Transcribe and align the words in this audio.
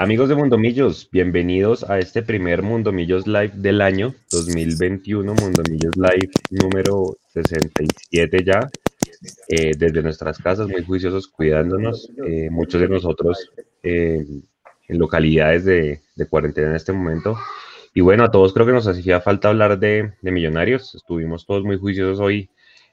Amigos 0.00 0.30
de 0.30 0.34
Mundomillos, 0.34 1.10
bienvenidos 1.12 1.84
a 1.84 1.98
este 1.98 2.22
primer 2.22 2.62
Mundomillos 2.62 3.26
Live 3.26 3.52
del 3.56 3.82
año 3.82 4.14
2021, 4.30 5.34
Mundomillos 5.34 5.94
Live 5.94 6.30
número 6.48 7.18
67 7.34 8.42
ya, 8.42 8.60
eh, 9.48 9.72
desde 9.76 10.02
nuestras 10.02 10.38
casas, 10.38 10.68
muy 10.68 10.82
juiciosos, 10.84 11.28
cuidándonos, 11.28 12.10
eh, 12.26 12.48
muchos 12.48 12.80
de 12.80 12.88
nosotros 12.88 13.50
eh, 13.82 14.24
en 14.88 14.98
localidades 14.98 15.66
de, 15.66 16.00
cuarentena 16.30 16.68
en 16.70 16.76
este 16.76 16.94
momento. 16.94 17.36
Y 17.92 18.00
bueno, 18.00 18.24
a 18.24 18.30
todos 18.30 18.54
creo 18.54 18.64
que 18.64 18.72
nos 18.72 18.86
hacía 18.86 19.20
falta 19.20 19.50
hablar 19.50 19.78
de, 19.78 20.14
de 20.22 20.30
millonarios, 20.30 20.94
estuvimos 20.94 21.44
todos 21.44 21.62
muy 21.62 21.76
juiciosos 21.76 22.20
hoy 22.20 22.48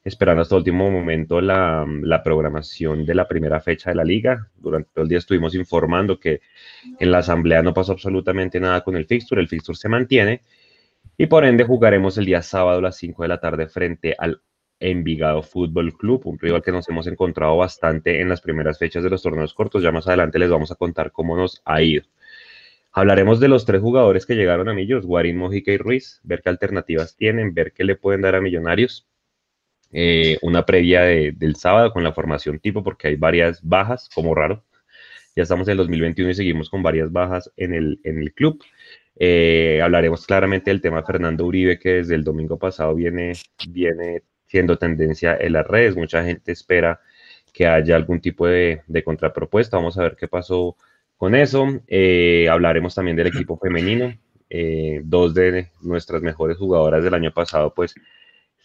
esperando 0.08 0.42
hasta 0.42 0.56
el 0.56 0.60
último 0.60 0.90
momento 0.90 1.42
la, 1.42 1.86
programación 2.24 3.06
de 3.06 3.14
la 3.14 3.28
primera 3.28 3.60
fecha 3.60 3.90
de 3.90 3.96
la 3.98 4.06
liga. 4.06 4.50
Durante 4.56 4.90
todo 4.94 5.04
el 5.04 5.10
día 5.10 5.18
estuvimos 5.18 5.54
informando 5.54 6.18
que 6.20 6.40
en 6.98 7.12
la 7.12 7.20
asamblea 7.20 7.62
no 7.62 7.74
pasó 7.74 7.92
absolutamente 7.92 8.60
nada 8.60 8.82
con 8.84 8.96
el 8.96 9.06
fixture, 9.06 9.42
el 9.42 9.50
fixture 9.50 9.78
se 9.78 9.90
mantiene 9.90 10.42
y 11.18 11.26
por 11.28 11.44
ende 11.44 11.66
jugaremos 11.66 12.18
el 12.18 12.26
día 12.26 12.42
sábado 12.42 12.80
a 12.80 12.82
las 12.82 12.96
5 12.98 13.24
de 13.24 13.28
la 13.28 13.40
tarde 13.40 13.68
frente 13.68 14.16
al 14.18 14.42
Envigado 14.80 15.44
Fútbol 15.44 15.98
Club, 15.98 16.22
un 16.26 16.40
rival 16.40 16.62
que 16.62 16.72
nos 16.72 16.88
hemos 16.88 17.08
encontrado 17.08 17.58
bastante 17.58 18.22
en 18.22 18.30
las 18.30 18.40
primeras 18.40 18.78
fechas 18.78 19.04
de 19.04 19.10
los 19.10 19.24
torneos 19.24 19.54
cortos. 19.54 19.84
Ya 19.84 19.92
más 19.92 20.08
adelante 20.08 20.40
les 20.40 20.50
vamos 20.50 20.72
a 20.72 20.76
contar 20.76 21.12
cómo 21.12 21.36
nos 21.36 21.62
ha 21.66 21.82
ido. 21.82 22.04
Hablaremos 22.94 23.40
de 23.40 23.50
los 23.50 23.66
tres 23.66 23.82
jugadores 23.82 24.26
que 24.26 24.36
llegaron 24.36 24.70
a 24.70 24.74
Millos, 24.74 25.06
Guarín, 25.06 25.38
Mojica 25.38 25.72
y 25.72 25.78
Ruiz, 25.78 26.22
ver 26.24 26.42
qué 26.42 26.50
alternativas 26.50 27.16
tienen, 27.18 27.54
ver 27.54 27.74
qué 27.74 27.84
le 27.84 27.96
pueden 27.96 28.22
dar 28.22 28.36
a 28.36 28.42
Millonarios 28.42 29.08
eh, 29.94 30.38
una 30.42 30.66
previa 30.66 31.02
del 31.02 31.56
sábado 31.56 31.92
con 31.92 32.04
la 32.04 32.14
formación 32.14 32.60
tipo, 32.60 32.84
porque 32.84 33.08
hay 33.08 33.16
varias 33.16 33.62
bajas, 33.64 34.10
como 34.14 34.36
raro. 34.36 34.64
Ya 35.36 35.44
estamos 35.44 35.68
en 35.68 35.74
el 35.74 35.78
2021 35.78 36.32
y 36.32 36.36
seguimos 36.36 36.70
con 36.70 36.84
varias 36.84 37.12
bajas 37.12 37.52
en 37.58 37.74
el, 37.74 38.34
club. 38.36 38.64
Eh, 39.20 39.80
hablaremos 39.84 40.26
claramente 40.26 40.72
del 40.72 40.82
tema 40.82 41.04
Fernando 41.04 41.46
Uribe, 41.46 41.80
que 41.80 41.96
desde 41.96 42.16
el 42.16 42.24
domingo 42.24 42.58
pasado 42.58 42.96
viene, 42.96 43.34
viene 43.70 44.24
siendo 44.48 44.78
tendencia 44.78 45.38
en 45.40 45.54
las 45.54 45.68
redes. 45.68 45.96
Mucha 45.96 46.24
gente 46.24 46.52
espera 46.52 47.00
que 47.54 47.68
haya 47.68 47.96
algún 47.96 48.20
tipo 48.20 48.48
de, 48.48 48.82
de 48.88 49.04
contrapropuesta. 49.04 49.78
Vamos 49.78 49.98
a 49.98 50.04
ver 50.04 50.16
qué 50.20 50.28
pasó 50.28 50.76
con 51.18 51.36
eso. 51.36 51.68
Eh, 51.88 52.48
hablaremos 52.50 52.96
también 52.96 53.16
del 53.16 53.28
equipo 53.28 53.58
femenino. 53.58 54.18
dos 55.04 55.34
de 55.34 55.70
nuestras 55.82 56.22
mejores 56.22 56.58
jugadoras 56.58 57.04
del 57.04 57.14
año 57.14 57.32
pasado, 57.32 57.74
pues 57.74 57.96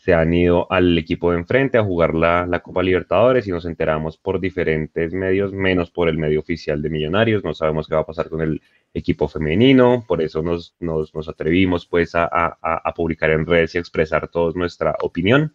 se 0.03 0.15
han 0.15 0.35
ido 0.35 0.67
al 0.69 0.99
equipo 0.99 1.31
de 1.31 1.39
enfrente 1.39 1.79
a 1.79 1.85
jugar 1.85 2.13
la, 2.13 2.45
la, 2.45 2.59
Copa 2.59 2.83
Libertadores 2.83 3.47
y 3.47 3.53
nos 3.53 3.67
enteramos 3.67 4.17
por 4.19 4.41
diferentes 4.41 5.13
medios, 5.13 5.53
menos 5.53 5.93
por 5.93 6.09
el 6.09 6.19
medio 6.19 6.41
oficial 6.41 6.83
de 6.83 6.91
Millonarios. 6.91 7.45
No 7.45 7.55
sabemos 7.55 7.87
qué 7.87 7.95
va 7.95 8.01
a 8.01 8.07
pasar 8.07 8.29
con 8.29 8.41
el 8.41 8.61
equipo 8.93 9.29
femenino, 9.29 10.05
por 10.09 10.21
eso 10.21 10.43
nos, 10.43 10.75
nos, 10.81 11.13
atrevimos 11.29 11.87
pues 11.87 12.17
a, 12.17 12.25
a, 12.25 12.59
a, 12.61 12.95
publicar 12.95 13.31
en 13.31 13.47
redes 13.47 13.77
y 13.77 13.79
expresar 13.79 14.27
toda 14.27 14.53
nuestra 14.57 14.97
opinión. 15.03 15.55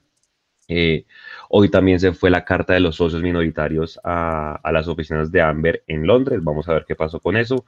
Eh, 0.70 1.06
hoy 1.50 1.70
también 1.70 2.00
se 2.00 2.14
fue 2.14 2.30
la 2.30 2.46
carta 2.46 2.74
de 2.74 2.80
los 2.80 2.96
socios 2.96 3.22
minoritarios 3.22 4.00
a, 4.02 4.62
a 4.64 4.72
las 4.72 4.88
oficinas 4.88 5.30
de 5.30 5.42
Amber 5.42 5.84
en 5.88 6.08
Londres. 6.08 6.42
Vamos 6.42 6.70
a 6.70 6.74
ver 6.74 6.86
qué 6.88 6.96
pasó 6.96 7.20
con 7.20 7.36
eso 7.36 7.66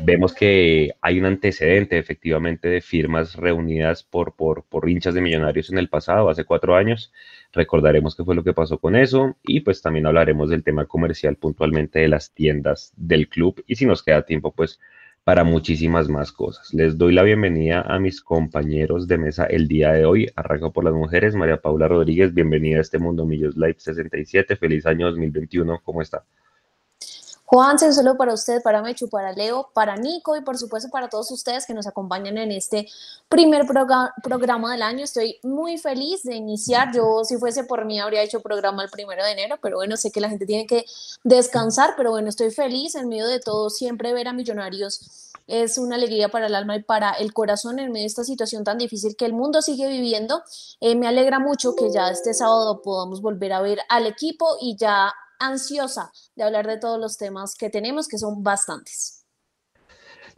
vemos 0.00 0.34
que 0.34 0.94
hay 1.00 1.18
un 1.18 1.26
antecedente 1.26 1.98
efectivamente 1.98 2.68
de 2.68 2.80
firmas 2.80 3.34
reunidas 3.36 4.02
por, 4.02 4.34
por, 4.34 4.64
por, 4.64 4.88
hinchas 4.88 5.14
de 5.14 5.20
millonarios 5.20 5.70
en 5.70 5.78
el 5.78 5.88
pasado, 5.88 6.30
hace 6.30 6.44
cuatro 6.44 6.76
años. 6.76 7.12
Recordaremos 7.52 8.16
qué 8.16 8.24
fue 8.24 8.34
lo 8.34 8.44
que 8.44 8.54
pasó 8.54 8.78
con 8.78 8.96
eso 8.96 9.36
y 9.42 9.60
pues 9.60 9.82
también 9.82 10.06
hablaremos 10.06 10.50
del 10.50 10.64
tema 10.64 10.86
comercial 10.86 11.36
puntualmente 11.36 12.00
de 12.00 12.08
las 12.08 12.32
tiendas 12.32 12.92
del 12.96 13.28
club 13.28 13.62
y 13.66 13.76
si 13.76 13.86
nos 13.86 14.02
queda 14.02 14.22
tiempo 14.22 14.52
pues 14.52 14.80
para 15.24 15.42
muchísimas 15.42 16.08
más 16.08 16.30
cosas. 16.30 16.72
Les 16.72 16.96
doy 16.96 17.12
la 17.12 17.24
bienvenida 17.24 17.80
a 17.80 17.98
mis 17.98 18.20
compañeros 18.20 19.08
de 19.08 19.18
mesa 19.18 19.44
el 19.46 19.66
día 19.66 19.92
de 19.92 20.04
hoy. 20.04 20.30
Arranco 20.36 20.72
por 20.72 20.84
las 20.84 20.94
mujeres. 20.94 21.34
María 21.34 21.60
Paula 21.60 21.88
Rodríguez, 21.88 22.32
bienvenida 22.32 22.78
a 22.78 22.82
este 22.82 23.00
Mundo 23.00 23.26
Millos 23.26 23.56
Live 23.56 23.76
67. 23.78 24.54
Feliz 24.54 24.86
año 24.86 25.06
2021. 25.06 25.80
¿Cómo 25.82 26.00
está? 26.00 26.24
Juan, 27.48 27.78
solo 27.78 28.16
para 28.16 28.34
usted, 28.34 28.60
para 28.60 28.82
Mechu, 28.82 29.08
para 29.08 29.32
Leo, 29.32 29.70
para 29.72 29.96
Nico 29.96 30.36
y 30.36 30.40
por 30.40 30.58
supuesto 30.58 30.90
para 30.90 31.08
todos 31.08 31.30
ustedes 31.30 31.64
que 31.64 31.74
nos 31.74 31.86
acompañan 31.86 32.38
en 32.38 32.50
este 32.50 32.88
primer 33.28 33.64
programa 34.22 34.72
del 34.72 34.82
año. 34.82 35.04
Estoy 35.04 35.38
muy 35.44 35.78
feliz 35.78 36.24
de 36.24 36.34
iniciar. 36.34 36.92
Yo, 36.92 37.22
si 37.22 37.36
fuese 37.36 37.62
por 37.62 37.84
mí, 37.84 38.00
habría 38.00 38.22
hecho 38.24 38.40
programa 38.40 38.82
el 38.82 38.90
primero 38.90 39.24
de 39.24 39.30
enero, 39.30 39.58
pero 39.62 39.76
bueno, 39.76 39.96
sé 39.96 40.10
que 40.10 40.20
la 40.20 40.28
gente 40.28 40.44
tiene 40.44 40.66
que 40.66 40.86
descansar, 41.22 41.94
pero 41.96 42.10
bueno, 42.10 42.28
estoy 42.28 42.50
feliz 42.50 42.96
en 42.96 43.08
medio 43.08 43.28
de 43.28 43.38
todo. 43.38 43.70
Siempre 43.70 44.12
ver 44.12 44.26
a 44.26 44.32
Millonarios 44.32 45.32
es 45.46 45.78
una 45.78 45.94
alegría 45.94 46.28
para 46.28 46.48
el 46.48 46.54
alma 46.56 46.74
y 46.74 46.82
para 46.82 47.12
el 47.12 47.32
corazón 47.32 47.78
en 47.78 47.92
medio 47.92 48.02
de 48.02 48.08
esta 48.08 48.24
situación 48.24 48.64
tan 48.64 48.78
difícil 48.78 49.14
que 49.14 49.24
el 49.24 49.32
mundo 49.32 49.62
sigue 49.62 49.86
viviendo. 49.86 50.42
Eh, 50.80 50.96
me 50.96 51.06
alegra 51.06 51.38
mucho 51.38 51.76
que 51.76 51.92
ya 51.92 52.10
este 52.10 52.34
sábado 52.34 52.82
podamos 52.82 53.22
volver 53.22 53.52
a 53.52 53.60
ver 53.60 53.78
al 53.88 54.06
equipo 54.06 54.56
y 54.60 54.76
ya 54.76 55.14
ansiosa 55.38 56.10
de 56.34 56.44
hablar 56.44 56.66
de 56.66 56.78
todos 56.78 57.00
los 57.00 57.16
temas 57.16 57.54
que 57.54 57.70
tenemos, 57.70 58.08
que 58.08 58.18
son 58.18 58.42
bastantes. 58.42 59.24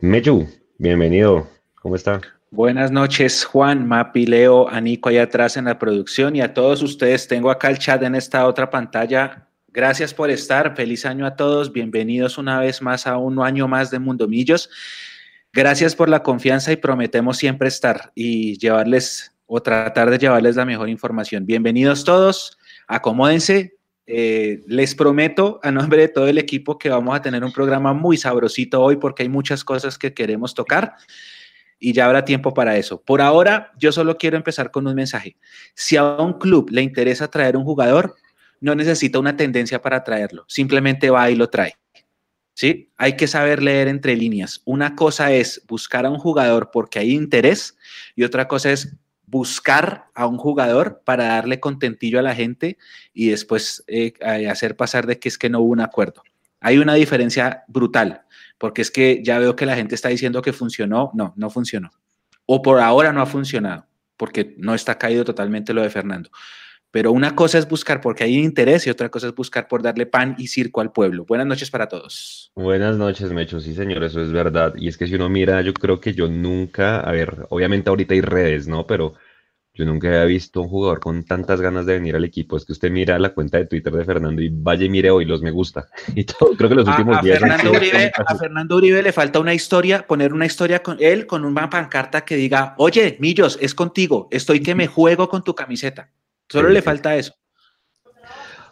Mechu, 0.01 0.49
bienvenido. 0.79 1.49
¿Cómo 1.83 1.97
está? 1.97 2.21
Buenas 2.51 2.91
noches, 2.91 3.45
Juan, 3.45 3.87
Mapi, 3.87 4.25
Leo, 4.25 4.69
a 4.69 4.81
Nico 4.81 5.11
allá 5.11 5.25
atrás 5.25 5.57
en 5.57 5.67
la 5.67 5.79
producción 5.79 6.35
y 6.35 6.41
a 6.41 6.55
todos 6.55 6.83
ustedes. 6.83 7.29
Tengo 7.29 7.51
acá 7.51 7.69
el 7.69 7.79
chat 7.79 8.03
en 8.03 8.15
esta 8.15 8.47
otra 8.47 8.71
pantalla. 8.71 9.49
Gracias 9.69 10.15
por 10.15 10.31
estar. 10.31 10.75
Feliz 10.75 11.05
año 11.05 11.27
a 11.27 11.37
todos. 11.37 11.73
Bienvenidos 11.73 12.39
una 12.39 12.59
vez 12.59 12.81
más 12.81 13.07
a 13.07 13.19
un 13.19 13.39
año 13.41 13.69
más 13.69 13.91
de 13.91 13.99
Mundomillos. 13.99 14.71
Gracias 15.53 15.95
por 15.95 16.09
la 16.09 16.23
confianza 16.23 16.73
y 16.73 16.77
prometemos 16.77 17.37
siempre 17.37 17.69
estar 17.69 18.13
y 18.15 18.59
llevarles 18.59 19.33
o 19.47 19.61
tratar 19.63 20.11
de 20.11 20.19
llevarles 20.19 20.57
la 20.57 20.65
mejor 20.65 20.89
información. 20.89 21.45
Bienvenidos 21.45 22.05
todos. 22.05 22.59
Acomódense, 22.87 23.78
eh, 24.11 24.63
les 24.67 24.95
prometo 24.95 25.61
a 25.63 25.71
nombre 25.71 26.01
de 26.01 26.09
todo 26.09 26.29
el 26.29 26.39
equipo 26.39 26.79
que 26.79 26.89
vamos 26.89 27.15
a 27.15 27.21
tener 27.21 27.45
un 27.45 27.53
programa 27.53 27.93
muy 27.93 28.17
sabrosito 28.17 28.81
hoy 28.83 28.97
porque 28.97 29.23
hay 29.23 29.29
muchas 29.29 29.63
cosas 29.63 29.99
que 29.99 30.15
queremos 30.15 30.55
tocar 30.55 30.95
y 31.79 31.93
ya 31.93 32.07
habrá 32.07 32.25
tiempo 32.25 32.55
para 32.55 32.79
eso. 32.79 33.03
Por 33.03 33.21
ahora, 33.21 33.71
yo 33.79 33.93
solo 33.93 34.17
quiero 34.17 34.39
empezar 34.39 34.71
con 34.71 34.87
un 34.87 34.95
mensaje. 34.95 35.37
Si 35.75 35.99
a 35.99 36.17
un 36.17 36.39
club 36.39 36.71
le 36.71 36.81
interesa 36.81 37.29
traer 37.29 37.55
un 37.55 37.65
jugador, 37.65 38.15
no 38.61 38.75
necesita 38.75 39.19
una 39.19 39.37
tendencia 39.37 39.83
para 39.83 40.03
traerlo, 40.03 40.47
simplemente 40.49 41.11
va 41.11 41.31
y 41.31 41.37
lo 41.37 41.51
trae. 41.51 41.75
¿Sí? 42.55 42.91
Hay 42.97 43.15
que 43.15 43.27
saber 43.27 43.63
leer 43.63 43.89
entre 43.89 44.17
líneas. 44.17 44.63
Una 44.65 44.97
cosa 44.97 45.33
es 45.33 45.63
buscar 45.69 46.07
a 46.07 46.11
un 46.11 46.19
jugador 46.19 46.71
porque 46.73 46.99
hay 46.99 47.13
interés 47.13 47.77
y 48.17 48.25
otra 48.25 48.49
cosa 48.49 48.73
es 48.73 48.97
buscar 49.31 50.07
a 50.15 50.27
un 50.27 50.39
jugador 50.39 51.03
para 51.05 51.25
darle 51.25 51.61
contentillo 51.61 52.19
a 52.19 52.23
la 52.23 52.35
gente 52.35 52.79
y 53.13 53.29
después 53.29 53.85
eh, 53.87 54.15
hacer 54.49 54.77
pasar 54.77 55.07
de 55.07 55.19
que 55.19 55.29
es 55.29 55.37
que 55.37 55.51
no 55.51 55.61
hubo 55.61 55.73
un 55.73 55.81
acuerdo. 55.81 56.23
Hay 56.61 56.79
una 56.79 56.95
diferencia 56.95 57.65
brutal, 57.69 58.23
porque 58.57 58.83
es 58.83 58.91
que 58.91 59.23
ya 59.23 59.39
veo 59.39 59.55
que 59.55 59.67
la 59.67 59.77
gente 59.77 59.95
está 59.95 60.09
diciendo 60.09 60.43
que 60.43 60.53
funcionó, 60.53 61.11
no, 61.15 61.35
no 61.37 61.51
funcionó. 61.51 61.91
O 62.47 62.63
por 62.63 62.81
ahora 62.81 63.13
no 63.13 63.21
ha 63.21 63.27
funcionado, 63.27 63.87
porque 64.17 64.55
no 64.57 64.75
está 64.75 64.97
caído 64.97 65.25
totalmente 65.25 65.75
lo 65.75 65.83
de 65.83 65.91
Fernando. 65.91 66.31
Pero 66.91 67.13
una 67.13 67.35
cosa 67.35 67.59
es 67.59 67.69
buscar 67.69 68.01
porque 68.01 68.25
hay 68.25 68.37
interés 68.39 68.87
y 68.87 68.91
otra 68.91 69.11
cosa 69.11 69.29
es 69.29 69.35
buscar 69.35 69.69
por 69.69 69.83
darle 69.83 70.07
pan 70.07 70.35
y 70.39 70.49
circo 70.49 70.81
al 70.81 70.93
pueblo. 70.93 71.27
Buenas 71.27 71.47
noches 71.47 71.71
para 71.71 71.87
todos. 71.89 72.51
Buenas 72.55 72.97
noches, 72.97 73.31
Mecho. 73.31 73.61
Sí, 73.61 73.75
señor, 73.75 74.03
eso 74.05 74.23
es 74.23 74.33
verdad. 74.33 74.75
Y 74.77 74.89
es 74.89 74.97
que 74.97 75.07
si 75.07 75.15
uno 75.15 75.29
mira, 75.29 75.61
yo 75.61 75.75
creo 75.75 76.01
que 76.01 76.15
yo 76.15 76.29
nunca, 76.29 77.01
a 77.01 77.13
ver, 77.13 77.47
obviamente 77.51 77.91
ahorita 77.91 78.15
hay 78.15 78.23
redes, 78.23 78.69
¿no? 78.69 78.87
Pero 78.87 79.15
yo 79.79 79.85
nunca 79.85 80.09
había 80.09 80.25
visto 80.25 80.61
un 80.61 80.69
jugador 80.69 80.99
con 80.99 81.25
tantas 81.25 81.61
ganas 81.61 81.87
de 81.87 81.93
venir 81.93 82.17
al 82.17 82.25
equipo. 82.25 82.57
Es 82.57 82.65
que 82.65 82.73
usted 82.73 82.91
mira 82.91 83.17
la 83.19 83.33
cuenta 83.33 83.59
de 83.59 83.67
Twitter 83.67 83.93
de 83.93 84.05
Fernando 84.05 84.43
y 84.43 84.49
vaya 84.49 84.85
y 84.85 84.89
mire 84.89 85.11
hoy 85.11 85.25
los 85.25 85.41
me 85.41 85.53
gusta. 85.53 85.87
Y 86.17 86.25
todo, 86.25 86.57
creo 86.57 86.69
que 86.69 86.75
los 86.75 86.89
últimos 86.89 87.23
días. 87.23 87.41
a 87.41 88.35
Fernando 88.37 88.77
Uribe 88.77 89.03
le 89.03 89.13
falta 89.13 89.39
una 89.39 89.55
historia, 89.55 90.05
poner 90.05 90.33
una 90.33 90.47
historia 90.47 90.83
con 90.83 90.97
él 90.99 91.27
con 91.27 91.45
una 91.45 91.71
pancarta 91.71 92.25
que 92.25 92.35
diga, 92.35 92.75
oye, 92.79 93.19
Millos, 93.21 93.57
es 93.61 93.73
contigo, 93.73 94.27
estoy 94.33 94.61
que 94.61 94.75
me 94.75 94.89
juego 94.89 95.29
con 95.29 95.45
tu 95.45 95.55
camiseta. 95.55 96.11
Solo 96.51 96.71
le 96.71 96.81
falta 96.81 97.15
eso. 97.15 97.35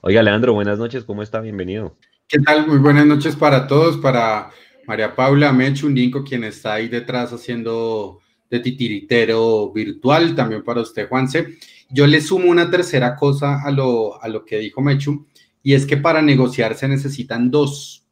Oiga, 0.00 0.23
Leandro, 0.23 0.55
buenas 0.55 0.78
noches, 0.78 1.05
¿cómo 1.05 1.23
está? 1.23 1.40
Bienvenido. 1.40 1.99
¿Qué 2.26 2.38
tal? 2.38 2.67
Muy 2.67 2.78
buenas 2.78 3.05
noches 3.05 3.37
para 3.37 3.67
todos, 3.67 3.99
para 3.99 4.50
María 4.87 5.14
Paula 5.14 5.52
Mechu, 5.52 5.90
Nico, 5.90 6.25
quien 6.25 6.44
está 6.44 6.75
ahí 6.75 6.88
detrás 6.88 7.32
haciendo 7.32 8.20
de 8.49 8.61
titiritero 8.61 9.73
virtual, 9.73 10.34
también 10.34 10.64
para 10.64 10.81
usted, 10.81 11.06
Juanse. 11.08 11.58
Yo 11.90 12.06
le 12.06 12.20
sumo 12.23 12.50
una 12.50 12.70
tercera 12.70 13.14
cosa 13.14 13.62
a 13.62 13.70
lo, 13.70 14.22
a 14.22 14.29
lo 14.29 14.44
que 14.44 14.58
dijo 14.58 14.81
Mechu, 14.81 15.26
y 15.62 15.75
es 15.75 15.84
que 15.84 15.99
para 15.99 16.22
negociar 16.22 16.76
se 16.76 16.88
necesitan 16.88 17.50
dos. 17.50 18.06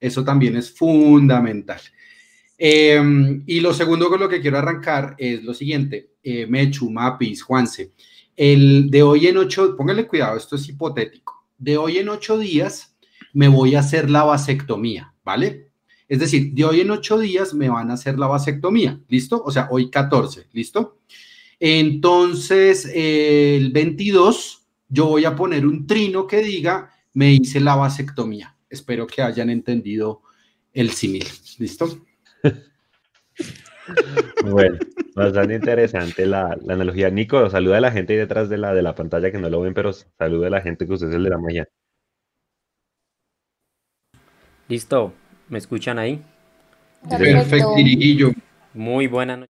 Eso 0.00 0.24
también 0.24 0.56
es 0.56 0.72
fundamental. 0.72 1.80
Em, 2.58 3.44
y 3.46 3.60
lo 3.60 3.72
segundo 3.72 4.08
con 4.08 4.18
lo 4.18 4.28
que 4.28 4.40
quiero 4.40 4.58
arrancar 4.58 5.14
es 5.18 5.44
lo 5.44 5.54
siguiente, 5.54 6.14
eh, 6.22 6.46
Mechu, 6.46 6.90
Mapis, 6.90 7.42
Juanse. 7.42 7.92
El 8.36 8.90
de 8.90 9.02
hoy 9.02 9.26
en 9.26 9.38
ocho, 9.38 9.76
póngale 9.76 10.06
cuidado, 10.06 10.36
esto 10.36 10.56
es 10.56 10.68
hipotético. 10.68 11.46
De 11.56 11.78
hoy 11.78 11.98
en 11.98 12.10
ocho 12.10 12.38
días 12.38 12.96
me 13.32 13.48
voy 13.48 13.74
a 13.74 13.80
hacer 13.80 14.10
la 14.10 14.24
vasectomía, 14.24 15.14
¿vale? 15.24 15.70
Es 16.08 16.20
decir, 16.20 16.52
de 16.52 16.64
hoy 16.64 16.80
en 16.82 16.90
ocho 16.90 17.18
días 17.18 17.54
me 17.54 17.68
van 17.68 17.90
a 17.90 17.94
hacer 17.94 18.18
la 18.18 18.26
vasectomía, 18.26 19.00
¿listo? 19.08 19.42
O 19.42 19.50
sea, 19.50 19.68
hoy 19.70 19.90
14, 19.90 20.48
¿listo? 20.52 20.98
Entonces, 21.58 22.90
el 22.94 23.72
22, 23.72 24.66
yo 24.88 25.06
voy 25.06 25.24
a 25.24 25.34
poner 25.34 25.66
un 25.66 25.86
trino 25.86 26.26
que 26.26 26.42
diga, 26.42 26.92
me 27.14 27.32
hice 27.32 27.60
la 27.60 27.74
vasectomía. 27.74 28.54
Espero 28.68 29.06
que 29.06 29.22
hayan 29.22 29.48
entendido 29.48 30.22
el 30.74 30.90
símil, 30.90 31.26
¿listo? 31.58 32.04
Bueno, 34.44 34.78
bastante 35.14 35.54
interesante 35.54 36.26
la, 36.26 36.56
analogía. 36.68 37.10
Nico, 37.10 37.48
saluda 37.50 37.78
a 37.78 37.80
la 37.80 37.92
gente 37.92 38.12
ahí 38.12 38.18
detrás 38.18 38.48
de 38.48 38.58
la, 38.58 38.74
de 38.74 38.82
la 38.82 38.94
pantalla 38.94 39.30
que 39.30 39.38
no 39.38 39.48
lo 39.48 39.60
ven, 39.60 39.74
pero 39.74 39.92
saluda 39.92 40.48
a 40.48 40.50
la 40.50 40.60
gente 40.60 40.86
que 40.86 40.92
usted 40.92 41.08
es 41.08 41.14
el 41.14 41.24
de 41.24 41.30
la 41.30 41.38
magia. 41.38 41.68
Listo, 44.68 45.12
¿me 45.48 45.58
escuchan 45.58 45.98
ahí? 45.98 46.22
Perfecto, 47.08 47.74
Muy 48.74 49.06
buena 49.06 49.36
noche. 49.36 49.52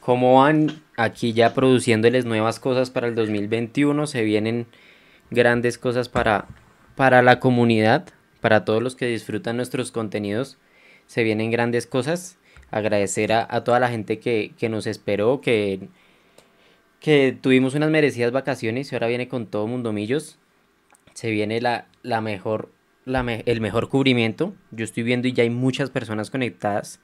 ¿Cómo 0.00 0.40
van 0.40 0.82
aquí 0.96 1.32
ya 1.32 1.52
produciéndoles 1.52 2.26
nuevas 2.26 2.60
cosas 2.60 2.90
para 2.90 3.08
el 3.08 3.14
2021? 3.14 4.06
Se 4.06 4.22
vienen 4.22 4.66
grandes 5.30 5.78
cosas 5.78 6.08
para, 6.08 6.46
para 6.94 7.22
la 7.22 7.40
comunidad 7.40 8.06
para 8.46 8.64
todos 8.64 8.80
los 8.80 8.94
que 8.94 9.06
disfrutan 9.06 9.56
nuestros 9.56 9.90
contenidos. 9.90 10.56
Se 11.08 11.24
vienen 11.24 11.50
grandes 11.50 11.88
cosas. 11.88 12.38
Agradecer 12.70 13.32
a, 13.32 13.64
toda 13.64 13.80
la 13.80 13.88
gente 13.88 14.20
que, 14.20 14.68
nos 14.70 14.86
esperó, 14.86 15.40
que, 15.40 15.88
que 17.00 17.36
tuvimos 17.40 17.74
unas 17.74 17.90
merecidas 17.90 18.30
vacaciones 18.30 18.92
y 18.92 18.94
ahora 18.94 19.08
viene 19.08 19.26
con 19.26 19.48
todo 19.48 19.66
Mundo 19.66 19.92
Millos. 19.92 20.38
Se 21.12 21.32
viene 21.32 21.60
la, 21.60 21.88
la 22.04 22.20
mejor, 22.20 22.70
el 23.04 23.60
mejor 23.60 23.88
cubrimiento. 23.88 24.54
Yo 24.70 24.84
estoy 24.84 25.02
viendo 25.02 25.26
y 25.26 25.32
ya 25.32 25.42
hay 25.42 25.50
muchas 25.50 25.90
personas 25.90 26.30
conectadas. 26.30 27.00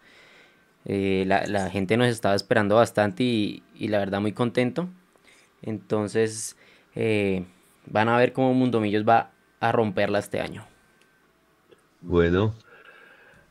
Eh, 0.85 1.25
la, 1.27 1.71
gente 1.71 1.97
nos 1.97 2.06
estaba 2.06 2.37
esperando 2.37 2.77
bastante 2.77 3.25
y, 3.25 3.65
la 3.81 3.99
verdad 3.99 4.21
muy 4.21 4.31
contento. 4.31 4.89
Entonces 5.61 6.56
eh, 6.94 7.47
van 7.87 8.09
a 8.09 8.17
ver 8.17 8.33
cómo 8.33 8.55
Mundo 8.55 8.81
Millos 8.81 9.03
va 9.05 9.33
a 9.59 9.73
romperla 9.73 10.21
este 10.21 10.41
año. 10.41 10.69
Bueno, 12.03 12.55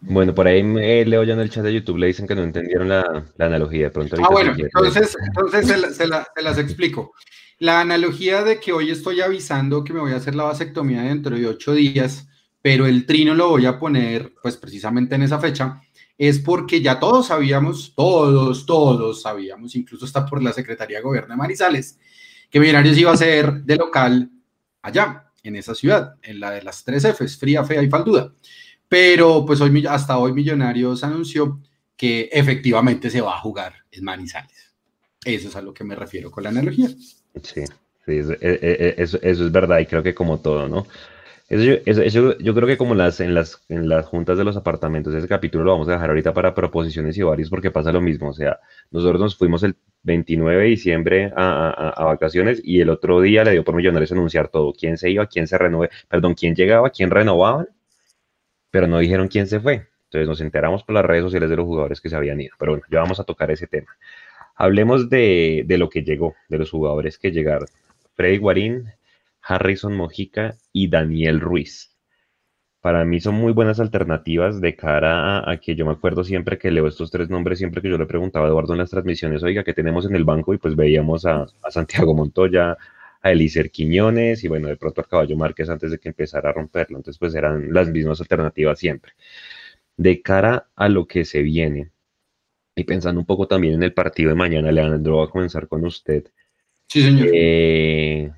bueno, 0.01 0.33
por 0.33 0.48
ahí 0.48 0.63
me 0.63 1.06
leo 1.06 1.24
ya 1.24 1.33
en 1.33 1.39
el 1.39 1.50
chat 1.51 1.63
de 1.63 1.74
YouTube, 1.74 1.98
le 1.98 2.07
dicen 2.07 2.27
que 2.27 2.33
no 2.33 2.42
entendieron 2.42 2.89
la, 2.89 3.25
analogía. 3.38 3.86
De 3.86 3.92
pronto 3.92 4.15
ah, 4.19 4.30
bueno, 4.31 4.53
entonces, 4.57 5.15
entonces 5.25 5.95
se, 5.95 6.07
las 6.07 6.57
explico. 6.57 7.13
La 7.59 7.80
analogía 7.80 8.44
de 8.44 8.59
que 8.59 8.74
hoy 8.74 8.89
estoy 8.89 9.21
avisando 9.21 9.83
que 9.83 9.94
me 9.94 10.00
voy 10.00 10.13
a 10.13 10.15
hacer 10.15 10.33
la 10.33 10.44
vasectomía 10.44 11.03
dentro 11.03 11.36
de 11.36 11.45
ocho 11.45 11.74
días, 11.74 12.27
pero 12.63 12.88
el 12.88 13.06
trino 13.06 13.36
lo 13.36 13.50
voy 13.50 13.68
a 13.68 13.77
poner, 13.77 14.33
pues 14.42 14.57
precisamente 14.57 15.13
en 15.13 15.21
esa 15.21 15.39
fecha, 15.39 15.80
es 16.18 16.39
porque 16.39 16.81
ya 16.81 17.00
todos 17.00 17.27
sabíamos, 17.27 17.94
todos, 17.95 18.65
todos 18.65 19.21
sabíamos, 19.21 19.75
incluso 19.75 20.06
está 20.06 20.25
por 20.25 20.42
la 20.42 20.51
Secretaría 20.51 20.98
de 20.98 21.03
Gobierno 21.03 21.36
de 21.36 21.38
Marizales, 21.38 22.00
que 22.50 22.59
Millonarios 22.59 22.98
iba 22.98 23.12
a 23.12 23.18
ser 23.18 23.63
de 23.63 23.75
local 23.75 24.31
allá 24.81 25.30
en 25.43 25.55
esa 25.55 25.75
ciudad, 25.75 26.15
en 26.21 26.39
la 26.39 26.51
de 26.51 26.61
las 26.61 26.83
tres 26.83 27.05
Fs, 27.05 27.38
fría, 27.38 27.63
fea 27.63 27.81
y 27.81 27.89
falduda. 27.89 28.33
Pero 28.88 29.45
pues 29.45 29.61
hoy, 29.61 29.85
hasta 29.88 30.17
hoy 30.17 30.33
Millonarios 30.33 31.03
anunció 31.03 31.61
que 31.95 32.29
efectivamente 32.31 33.09
se 33.09 33.21
va 33.21 33.35
a 33.35 33.39
jugar 33.39 33.73
en 33.91 34.03
Manizales. 34.03 34.73
Eso 35.23 35.49
es 35.49 35.55
a 35.55 35.61
lo 35.61 35.73
que 35.73 35.83
me 35.83 35.95
refiero 35.95 36.31
con 36.31 36.43
la 36.43 36.49
analogía. 36.49 36.89
Sí, 37.43 37.63
sí 38.05 38.17
eso, 38.17 38.33
e, 38.33 38.38
e, 38.41 38.59
e, 38.61 38.95
eso, 38.97 39.19
es 39.21 39.51
verdad 39.51 39.79
y 39.79 39.85
creo 39.85 40.03
que 40.03 40.13
como 40.15 40.39
todo, 40.39 40.67
¿no? 40.67 40.88
Eso, 41.51 42.38
yo 42.38 42.56
creo 42.56 42.65
que 42.65 42.77
como 42.77 42.95
las, 42.95 43.19
en, 43.19 43.33
las, 43.33 43.62
en 43.68 43.89
las 43.89 44.06
juntas 44.06 44.38
de 44.38 44.45
los 44.45 44.56
apartamentos, 44.56 45.13
ese 45.13 45.27
capítulo 45.27 45.65
lo 45.65 45.71
vamos 45.74 45.89
a 45.89 45.92
dejar 45.92 46.09
ahorita 46.09 46.33
para 46.33 46.53
proposiciones 46.53 47.18
y 47.18 47.24
varios 47.24 47.50
porque 47.50 47.71
pasa 47.71 47.92
lo 47.92 48.00
mismo. 48.00 48.30
O 48.30 48.33
sea, 48.33 48.62
nosotros 48.89 49.19
nos 49.19 49.36
fuimos 49.36 49.62
el 49.63 49.75
29 50.03 50.63
de 50.63 50.69
diciembre 50.69 51.33
a, 51.36 52.06
vacaciones 52.06 52.62
y 52.63 52.80
el 52.80 52.89
otro 52.89 53.19
día 53.19 53.44
le 53.44 53.51
dio 53.51 53.65
por 53.65 53.75
Millonarios 53.75 54.13
anunciar 54.13 54.48
todo, 54.48 54.71
quién 54.71 54.98
se 54.98 55.09
iba, 55.09 55.27
quién 55.27 55.45
se 55.45 55.57
renové, 55.57 55.89
perdón, 56.07 56.36
quién 56.36 56.56
llegaba, 56.56 56.89
quién 56.89 57.09
renovaba, 57.09 57.68
pero 58.69 58.88
no 58.88 59.00
dijeron 59.00 59.27
quién 59.27 59.45
se 59.45 59.59
fue. 59.59 59.89
Entonces 60.06 60.30
nos 60.30 60.39
enteramos 60.39 60.83
por 60.86 60.95
las 60.95 61.03
redes 61.03 61.24
sociales 61.24 61.50
de 61.50 61.57
los 61.57 61.65
jugadores 61.65 62.00
que 62.00 62.07
se 62.07 62.15
habían 62.15 62.39
ido. 62.39 62.56
Pero 62.57 62.71
bueno, 62.71 62.86
ya 62.89 63.00
vamos 63.00 63.19
a 63.19 63.25
tocar 63.25 63.51
ese 63.51 63.68
tema. 63.68 63.98
Hablemos 64.56 65.09
de, 65.09 65.65
de 65.68 65.77
lo 65.77 65.89
que 65.89 66.01
llegó, 66.01 66.33
de 66.48 66.59
los 66.59 66.71
jugadores 66.71 67.18
que 67.18 67.31
llegaron. 67.31 67.68
Freddy 68.15 68.38
Guarín, 68.38 68.94
Harrison 69.41 69.95
Mojica 69.95 70.57
y 70.71 70.89
Daniel 70.89 71.39
Ruiz. 71.39 71.91
Para 72.81 73.05
mí 73.05 73.19
son 73.19 73.35
muy 73.35 73.53
buenas 73.53 73.79
alternativas 73.79 74.59
de 74.59 74.75
cara 74.75 75.49
a, 75.49 75.57
que 75.57 75.75
yo 75.75 75.85
me 75.85 75.91
acuerdo 75.91 76.23
siempre 76.23 76.57
que 76.57 76.71
leo 76.71 76.88
estos 76.88 77.11
tres 77.11 77.29
nombres, 77.29 77.59
siempre 77.59 77.79
que 77.81 77.89
yo 77.89 77.97
le 77.97 78.07
preguntaba 78.07 78.47
a 78.47 78.49
Eduardo 78.49 78.73
en 78.73 78.79
las 78.79 78.89
transmisiones, 78.89 79.43
oiga, 79.43 79.63
¿qué 79.63 79.73
tenemos 79.73 80.05
en 80.07 80.15
el 80.15 80.23
banco? 80.23 80.53
Y 80.53 80.57
pues 80.57 80.75
veíamos 80.75 81.25
a, 81.27 81.45
Santiago 81.69 82.15
Montoya, 82.15 82.75
a 83.21 83.31
Elícer 83.31 83.69
Quiñones 83.69 84.43
y 84.43 84.47
bueno, 84.47 84.67
de 84.67 84.77
pronto 84.77 85.01
a 85.01 85.03
Caballo 85.03 85.38
Márquez 85.38 85.69
antes 85.69 85.91
de 85.91 85.99
que 85.99 86.09
empezara 86.09 86.49
a 86.49 86.53
romperlo. 86.53 86.97
Entonces 86.97 87.19
pues 87.19 87.35
eran 87.35 87.71
las 87.71 87.88
mismas 87.88 88.19
alternativas 88.19 88.79
siempre. 88.79 89.13
De 89.95 90.21
cara 90.23 90.69
a 90.75 90.89
lo 90.89 91.05
que 91.05 91.23
se 91.23 91.43
viene 91.43 91.91
y 92.75 92.83
pensando 92.83 93.19
un 93.19 93.27
poco 93.27 93.47
también 93.47 93.75
en 93.75 93.83
el 93.83 93.93
partido 93.93 94.29
de 94.29 94.35
mañana, 94.35 94.71
Leandro, 94.71 95.17
va 95.17 95.25
a 95.25 95.29
comenzar 95.29 95.67
con 95.67 95.85
usted. 95.85 96.25
Sí, 96.88 97.03
señor. 97.03 97.29
Eh, 97.31 98.31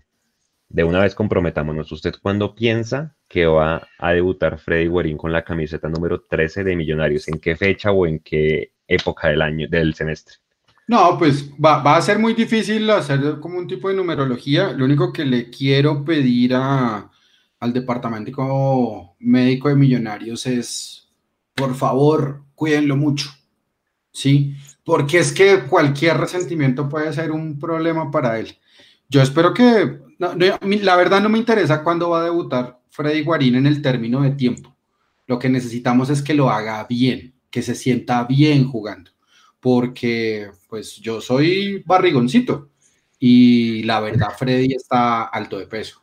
de 0.73 0.83
una 0.83 0.99
vez 0.99 1.13
comprometámonos. 1.15 1.91
¿Usted 1.91 2.15
cuándo 2.21 2.55
piensa 2.55 3.15
que 3.29 3.45
va 3.45 3.87
a 3.99 4.11
debutar 4.11 4.57
Freddy 4.57 4.87
Guarín 4.87 5.17
con 5.17 5.31
la 5.31 5.43
camiseta 5.43 5.87
número 5.87 6.21
13 6.21 6.63
de 6.63 6.75
Millonarios? 6.75 7.27
¿En 7.27 7.39
qué 7.39 7.55
fecha 7.55 7.91
o 7.91 8.07
en 8.07 8.19
qué 8.19 8.73
época 8.87 9.29
del 9.29 9.43
año, 9.43 9.67
del 9.69 9.93
semestre? 9.93 10.37
No, 10.87 11.15
pues 11.17 11.51
va, 11.63 11.95
a 11.95 12.01
ser 12.01 12.17
muy 12.17 12.33
difícil 12.33 12.89
hacer 12.89 13.39
como 13.39 13.59
un 13.59 13.67
tipo 13.67 13.87
de 13.87 13.95
numerología. 13.95 14.73
Lo 14.73 14.85
único 14.85 15.13
que 15.13 15.25
le 15.25 15.51
quiero 15.51 16.03
pedir 16.03 16.55
al 16.55 17.71
departamento 17.71 19.15
médico 19.19 19.69
de 19.69 19.75
Millonarios 19.75 20.47
es, 20.47 21.07
por 21.53 21.75
favor, 21.75 22.45
cuídenlo 22.55 22.97
mucho. 22.97 23.29
¿Sí? 24.11 24.55
Porque 24.83 25.19
es 25.19 25.31
que 25.31 25.65
cualquier 25.69 26.17
resentimiento 26.17 26.89
puede 26.89 27.13
ser 27.13 27.31
un 27.31 27.59
problema 27.59 28.09
para 28.09 28.39
él. 28.39 28.57
Yo 29.13 29.21
espero 29.21 29.54
que 29.54 30.00
la 30.18 30.95
verdad 30.95 31.21
no 31.21 31.30
me 31.30 31.38
interesa 31.38 31.83
cuándo 31.83 32.10
va 32.10 32.21
a 32.21 32.24
debutar 32.24 32.80
Freddy 32.89 33.21
Guarín 33.21 33.53
en 33.53 33.67
el 33.67 33.79
término 33.79 34.22
de 34.24 34.32
tiempo. 34.32 34.75
Lo 35.27 35.38
que 35.38 35.50
necesitamos 35.50 36.10
es 36.10 36.24
que 36.24 36.34
lo 36.34 36.50
haga 36.50 36.84
bien, 36.89 37.36
que 37.51 37.62
se 37.62 37.75
sienta 37.75 38.24
bien 38.24 38.67
jugando, 38.67 39.12
porque 39.60 40.50
pues 40.67 40.96
yo 40.96 41.22
soy 41.22 41.84
barrigoncito 41.86 42.72
y 43.20 43.84
la 43.84 44.00
verdad 44.00 44.34
Freddy 44.36 44.74
está 44.74 45.25
alto 45.25 45.60
de 45.60 45.67
peso. 45.67 46.01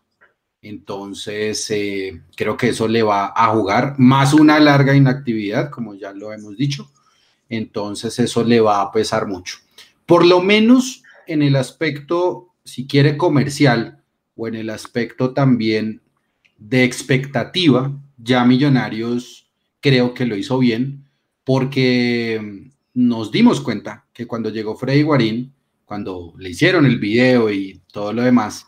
Entonces, 0.63 1.69
eh, 1.73 2.23
creo 2.37 2.57
que 2.57 2.69
eso 2.69 2.87
le 2.87 3.03
va 3.03 3.33
a 3.35 3.49
jugar 3.49 3.97
más 3.99 4.35
una 4.35 4.61
larga 4.61 4.95
inactividad, 4.95 5.69
como 5.69 5.97
ya 5.97 6.13
lo 6.13 6.33
hemos 6.33 6.57
dicho. 6.57 6.93
Entonces, 7.49 8.17
eso 8.21 8.45
le 8.45 8.61
va 8.61 8.83
a 8.83 8.93
pesar 8.93 9.27
mucho. 9.27 9.57
Por 10.07 10.25
lo 10.25 10.41
menos 10.41 11.03
en 11.27 11.43
el 11.43 11.57
aspecto, 11.57 12.50
si 12.71 12.87
quiere, 12.87 13.17
comercial, 13.17 14.03
o 14.37 14.49
en 14.49 14.55
el 14.55 14.71
aspecto 14.71 15.35
también 15.35 16.03
de 16.57 16.85
expectativa, 16.85 17.93
ya 18.17 18.45
Millonarios 18.45 19.51
creo 19.81 20.15
que 20.15 20.27
lo 20.27 20.37
hizo 20.37 20.59
bien 20.59 21.07
porque 21.45 22.71
nos 22.95 23.33
dimos 23.33 23.61
cuenta 23.61 24.07
que 24.13 24.27
cuando 24.27 24.51
llegó 24.51 24.77
Freddy 24.77 25.03
Guarín, 25.03 25.55
cuando 25.85 26.35
le 26.39 26.51
hicieron 26.51 26.87
el 26.87 26.99
video 26.99 27.51
y 27.51 27.83
todo 27.93 28.13
lo 28.13 28.23
demás, 28.23 28.67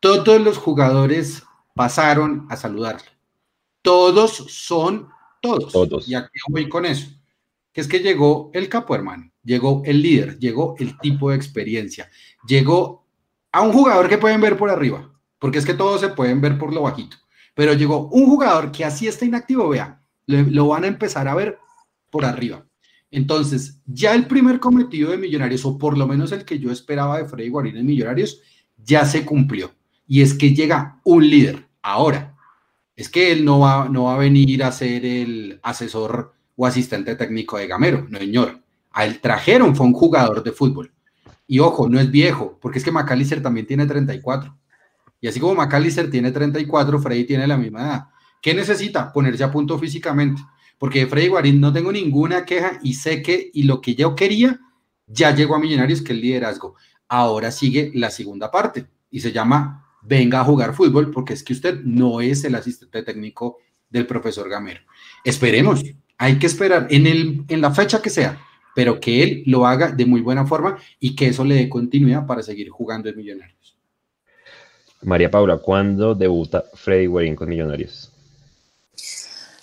todos 0.00 0.40
los 0.40 0.56
jugadores 0.56 1.42
pasaron 1.74 2.46
a 2.48 2.56
saludarle. 2.56 3.08
Todos 3.82 4.32
son 4.32 5.08
todos. 5.42 5.72
Todos. 5.72 6.08
Y 6.08 6.14
aquí 6.14 6.38
voy 6.48 6.68
con 6.68 6.86
eso. 6.86 7.08
Que 7.72 7.80
es 7.80 7.88
que 7.88 7.98
llegó 7.98 8.50
el 8.54 8.68
capo 8.68 8.94
hermano, 8.94 9.30
llegó 9.42 9.82
el 9.84 10.00
líder, 10.00 10.38
llegó 10.38 10.76
el 10.78 10.96
tipo 10.98 11.30
de 11.30 11.36
experiencia, 11.36 12.08
llegó 12.46 13.03
a 13.54 13.62
un 13.62 13.72
jugador 13.72 14.08
que 14.08 14.18
pueden 14.18 14.40
ver 14.40 14.56
por 14.56 14.68
arriba, 14.68 15.08
porque 15.38 15.58
es 15.58 15.64
que 15.64 15.74
todos 15.74 16.00
se 16.00 16.08
pueden 16.08 16.40
ver 16.40 16.58
por 16.58 16.72
lo 16.72 16.82
bajito. 16.82 17.16
Pero 17.54 17.72
llegó 17.72 18.08
un 18.08 18.26
jugador 18.26 18.72
que 18.72 18.84
así 18.84 19.06
está 19.06 19.24
inactivo, 19.24 19.68
vea, 19.68 20.02
lo 20.26 20.66
van 20.66 20.82
a 20.82 20.88
empezar 20.88 21.28
a 21.28 21.36
ver 21.36 21.56
por 22.10 22.24
arriba. 22.24 22.66
Entonces, 23.12 23.80
ya 23.86 24.12
el 24.12 24.26
primer 24.26 24.58
cometido 24.58 25.12
de 25.12 25.18
Millonarios, 25.18 25.64
o 25.64 25.78
por 25.78 25.96
lo 25.96 26.08
menos 26.08 26.32
el 26.32 26.44
que 26.44 26.58
yo 26.58 26.72
esperaba 26.72 27.18
de 27.18 27.26
Freddy 27.26 27.48
Guarín 27.48 27.76
en 27.76 27.86
Millonarios, 27.86 28.40
ya 28.76 29.04
se 29.04 29.24
cumplió. 29.24 29.70
Y 30.08 30.22
es 30.22 30.34
que 30.34 30.52
llega 30.52 31.00
un 31.04 31.30
líder. 31.30 31.68
Ahora, 31.80 32.36
es 32.96 33.08
que 33.08 33.30
él 33.30 33.44
no 33.44 33.60
va, 33.60 33.88
no 33.88 34.04
va 34.04 34.16
a 34.16 34.18
venir 34.18 34.64
a 34.64 34.72
ser 34.72 35.06
el 35.06 35.60
asesor 35.62 36.34
o 36.56 36.66
asistente 36.66 37.14
técnico 37.14 37.56
de 37.56 37.68
Gamero, 37.68 38.04
no 38.10 38.18
señor. 38.18 38.60
A 38.90 39.04
él 39.04 39.20
trajeron, 39.20 39.76
fue 39.76 39.86
un 39.86 39.92
jugador 39.92 40.42
de 40.42 40.50
fútbol. 40.50 40.90
Y 41.46 41.58
ojo, 41.58 41.88
no 41.88 42.00
es 42.00 42.10
viejo, 42.10 42.58
porque 42.60 42.78
es 42.78 42.84
que 42.84 42.90
McAllister 42.90 43.42
también 43.42 43.66
tiene 43.66 43.86
34. 43.86 44.56
Y 45.20 45.28
así 45.28 45.40
como 45.40 45.54
McAllister 45.54 46.10
tiene 46.10 46.30
34, 46.30 46.98
Freddy 46.98 47.24
tiene 47.24 47.46
la 47.46 47.56
misma 47.56 47.80
edad. 47.80 48.04
¿Qué 48.40 48.54
necesita? 48.54 49.12
Ponerse 49.12 49.44
a 49.44 49.50
punto 49.50 49.78
físicamente. 49.78 50.42
Porque 50.78 51.00
de 51.00 51.06
Freddy 51.06 51.28
Guarín 51.28 51.60
no 51.60 51.72
tengo 51.72 51.92
ninguna 51.92 52.44
queja 52.44 52.78
y 52.82 52.94
sé 52.94 53.22
que 53.22 53.50
y 53.52 53.62
lo 53.62 53.80
que 53.80 53.94
yo 53.94 54.14
quería 54.14 54.60
ya 55.06 55.34
llegó 55.34 55.54
a 55.54 55.58
Millonarios, 55.58 56.00
que 56.00 56.12
es 56.12 56.16
el 56.16 56.20
liderazgo. 56.20 56.74
Ahora 57.08 57.50
sigue 57.50 57.90
la 57.94 58.10
segunda 58.10 58.50
parte 58.50 58.86
y 59.10 59.20
se 59.20 59.32
llama 59.32 59.84
venga 60.02 60.40
a 60.40 60.44
jugar 60.44 60.74
fútbol 60.74 61.10
porque 61.10 61.32
es 61.32 61.42
que 61.42 61.52
usted 61.52 61.80
no 61.82 62.20
es 62.20 62.44
el 62.44 62.54
asistente 62.54 63.02
técnico 63.02 63.58
del 63.88 64.06
profesor 64.06 64.48
Gamero. 64.48 64.80
Esperemos, 65.24 65.82
hay 66.18 66.38
que 66.38 66.46
esperar 66.46 66.86
en, 66.90 67.06
el, 67.06 67.44
en 67.48 67.60
la 67.60 67.70
fecha 67.72 68.02
que 68.02 68.10
sea, 68.10 68.38
pero 68.74 69.00
que 69.00 69.22
él 69.22 69.42
lo 69.46 69.66
haga 69.66 69.92
de 69.92 70.06
muy 70.06 70.20
buena 70.20 70.46
forma 70.46 70.78
y 71.00 71.14
que 71.14 71.28
eso 71.28 71.44
le 71.44 71.54
dé 71.54 71.68
continuidad 71.68 72.26
para 72.26 72.42
seguir 72.42 72.68
jugando 72.70 73.08
en 73.08 73.16
Millonarios. 73.16 73.76
María 75.02 75.30
Paula, 75.30 75.58
¿cuándo 75.58 76.14
debuta 76.14 76.64
Freddy 76.74 77.06
Guarín 77.06 77.36
con 77.36 77.48
Millonarios? 77.48 78.10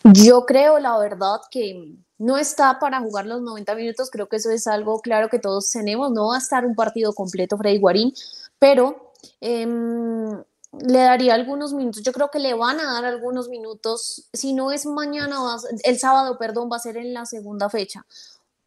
Yo 0.04 0.46
creo, 0.46 0.80
la 0.80 0.98
verdad, 0.98 1.42
que 1.50 1.96
no 2.18 2.38
está 2.38 2.80
para 2.80 3.00
jugar 3.02 3.26
los 3.26 3.42
90 3.42 3.76
minutos. 3.76 4.10
Creo 4.12 4.28
que 4.30 4.38
eso 4.38 4.52
es 4.52 4.68
algo 4.68 5.00
claro 5.00 5.30
que 5.30 5.40
todos 5.40 5.72
tenemos. 5.72 6.12
No 6.12 6.28
va 6.28 6.36
a 6.36 6.40
estar 6.40 6.66
un 6.66 6.76
partido 6.76 7.14
completo 7.14 7.58
Freddy 7.58 7.80
Guarín, 7.80 8.14
pero 8.60 9.14
em, 9.40 10.44
le 10.72 11.00
daría 11.00 11.34
algunos 11.34 11.74
minutos. 11.74 12.04
Yo 12.04 12.12
creo 12.12 12.30
que 12.30 12.40
le 12.40 12.54
van 12.54 12.80
a 12.80 12.94
dar 12.94 13.06
algunos 13.06 13.50
minutos. 13.50 14.28
Si 14.34 14.54
no 14.54 14.72
es 14.72 14.86
mañana, 14.86 15.38
el 15.84 16.00
sábado, 16.00 16.38
perdón, 16.38 16.70
va 16.72 16.78
a 16.78 16.80
ser 16.80 16.98
en 16.98 17.14
la 17.14 17.26
segunda 17.26 17.70
fecha. 17.70 18.06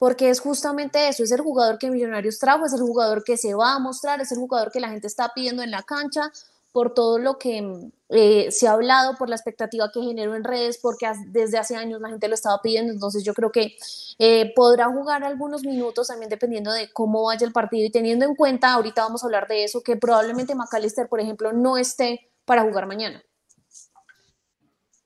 Porque 0.05 0.29
es 0.29 0.39
justamente 0.39 1.09
eso, 1.09 1.25
es 1.25 1.33
el 1.33 1.41
jugador 1.41 1.79
que 1.79 1.91
Millonarios 1.91 2.39
trajo, 2.39 2.67
es 2.67 2.75
el 2.75 2.83
jugador 2.83 3.25
que 3.25 3.39
se 3.39 3.55
va 3.55 3.73
a 3.73 3.79
mostrar, 3.79 4.21
es 4.21 4.31
el 4.33 4.39
jugador 4.39 4.71
que 4.71 4.79
la 4.79 4.91
gente 4.91 5.07
está 5.07 5.33
pidiendo 5.35 5.63
en 5.63 5.71
la 5.71 5.83
cancha, 5.83 6.31
por 6.73 6.93
todo 6.93 7.19
lo 7.19 7.39
que 7.39 7.63
mm, 7.63 7.91
eh, 8.11 8.51
se 8.51 8.69
ha 8.69 8.73
hablado, 8.73 9.17
por 9.17 9.31
la 9.31 9.37
expectativa 9.37 9.91
que 9.91 10.03
generó 10.03 10.35
en 10.35 10.45
redes, 10.45 10.77
porque 10.77 11.11
desde 11.29 11.57
hace 11.57 11.77
años 11.77 12.03
la 12.03 12.11
gente 12.11 12.29
lo 12.29 12.35
estaba 12.35 12.61
pidiendo, 12.61 12.93
entonces 12.93 13.25
yo 13.25 13.33
creo 13.33 13.51
que 13.51 13.79
eh, 14.19 14.53
podrá 14.55 14.93
jugar 14.93 15.25
algunos 15.25 15.63
minutos 15.65 16.09
también 16.09 16.29
dependiendo 16.29 16.71
de 16.71 16.93
cómo 16.93 17.25
vaya 17.25 17.47
el 17.47 17.55
partido 17.55 17.87
y 17.87 17.91
teniendo 17.91 18.27
en 18.27 18.35
cuenta, 18.35 18.75
ahorita 18.75 19.05
vamos 19.05 19.23
a 19.23 19.27
hablar 19.27 19.49
de 19.49 19.65
eso, 19.65 19.83
que 19.83 19.97
probablemente 19.97 20.55
McAllister, 20.55 21.09
por 21.09 21.21
ejemplo, 21.21 21.55
no 21.55 21.79
esté 21.79 22.31
para 22.45 22.63
jugar 22.63 22.87
mañana. 22.87 23.25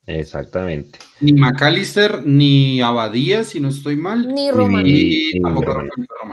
Exactamente. 0.09 0.99
Ni 1.21 1.35
McAllister, 1.35 2.25
ni 2.25 2.81
Abadía, 2.81 3.45
si 3.45 3.61
no 3.61 3.69
estoy 3.69 3.95
mal. 3.95 4.27
Ni 4.27 4.51
Román. 4.51 4.85
Ni, 4.85 5.33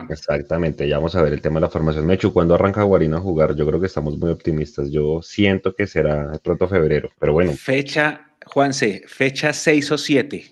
Exactamente, 0.10 0.88
ya 0.88 0.96
vamos 0.96 1.14
a 1.18 1.22
ver 1.22 1.34
el 1.34 1.42
tema 1.42 1.56
de 1.56 1.66
la 1.66 1.70
formación. 1.70 2.06
Mechu, 2.06 2.32
¿cuándo 2.32 2.56
arranca 2.56 2.84
Guarino 2.84 3.18
a 3.18 3.20
jugar? 3.20 3.54
Yo 3.54 3.68
creo 3.68 3.82
que 3.82 3.88
estamos 3.88 4.18
muy 4.18 4.32
optimistas. 4.32 4.92
Yo 4.92 5.22
siento 5.22 5.76
que 5.76 5.88
será 5.88 6.32
pronto 6.42 6.70
febrero, 6.70 7.10
pero 7.20 7.34
bueno. 7.34 7.52
Fecha, 7.52 8.30
Juanse, 8.46 9.04
fecha 9.08 9.52
6 9.52 9.92
o 9.92 9.98
7. 9.98 10.46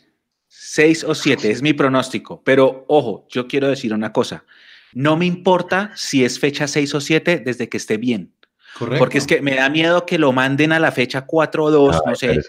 6 0.49 1.03
o 1.05 1.15
7 1.15 1.49
es 1.49 1.61
mi 1.61 1.71
pronóstico. 1.71 2.43
Pero 2.43 2.83
ojo, 2.89 3.25
yo 3.29 3.47
quiero 3.47 3.69
decir 3.69 3.93
una 3.93 4.11
cosa. 4.11 4.43
No 4.91 5.15
me 5.15 5.25
importa 5.25 5.93
si 5.95 6.25
es 6.25 6.39
fecha 6.39 6.67
6 6.67 6.93
o 6.95 6.99
7 6.99 7.41
desde 7.45 7.69
que 7.69 7.77
esté 7.77 7.95
bien. 7.95 8.33
Porque 8.79 9.17
es 9.17 9.27
que 9.27 9.41
me 9.41 9.55
da 9.55 9.69
miedo 9.69 10.05
que 10.05 10.17
lo 10.17 10.31
manden 10.31 10.71
a 10.71 10.79
la 10.79 10.91
fecha 10.91 11.25
4 11.25 11.63
o 11.63 11.71
2, 11.71 12.01
no 12.05 12.15
sé, 12.15 12.41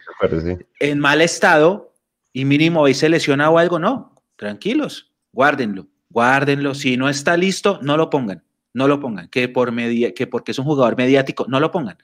en 0.80 0.98
mal 0.98 1.20
estado 1.20 1.92
y 2.32 2.44
mínimo 2.44 2.84
ahí 2.84 2.94
se 2.94 3.08
lesiona 3.08 3.50
o 3.50 3.58
algo. 3.58 3.78
No, 3.78 4.22
tranquilos, 4.36 5.12
guárdenlo, 5.32 5.86
guárdenlo. 6.08 6.74
Si 6.74 6.96
no 6.96 7.08
está 7.08 7.36
listo, 7.36 7.78
no 7.82 7.96
lo 7.96 8.10
pongan, 8.10 8.42
no 8.72 8.88
lo 8.88 9.00
pongan. 9.00 9.28
Que, 9.28 9.48
por 9.48 9.72
media, 9.72 10.14
que 10.14 10.26
porque 10.26 10.52
es 10.52 10.58
un 10.58 10.64
jugador 10.64 10.96
mediático, 10.96 11.46
no 11.48 11.60
lo 11.60 11.70
pongan. 11.70 11.98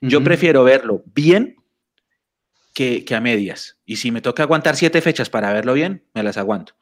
Yo 0.00 0.22
prefiero 0.22 0.64
verlo 0.64 1.02
bien 1.06 1.56
que, 2.74 3.04
que 3.04 3.14
a 3.14 3.20
medias. 3.20 3.78
Y 3.86 3.96
si 3.96 4.10
me 4.10 4.20
toca 4.20 4.42
aguantar 4.42 4.76
siete 4.76 5.00
fechas 5.00 5.30
para 5.30 5.52
verlo 5.52 5.74
bien, 5.74 6.04
me 6.14 6.22
las 6.22 6.36
aguanto. 6.36 6.74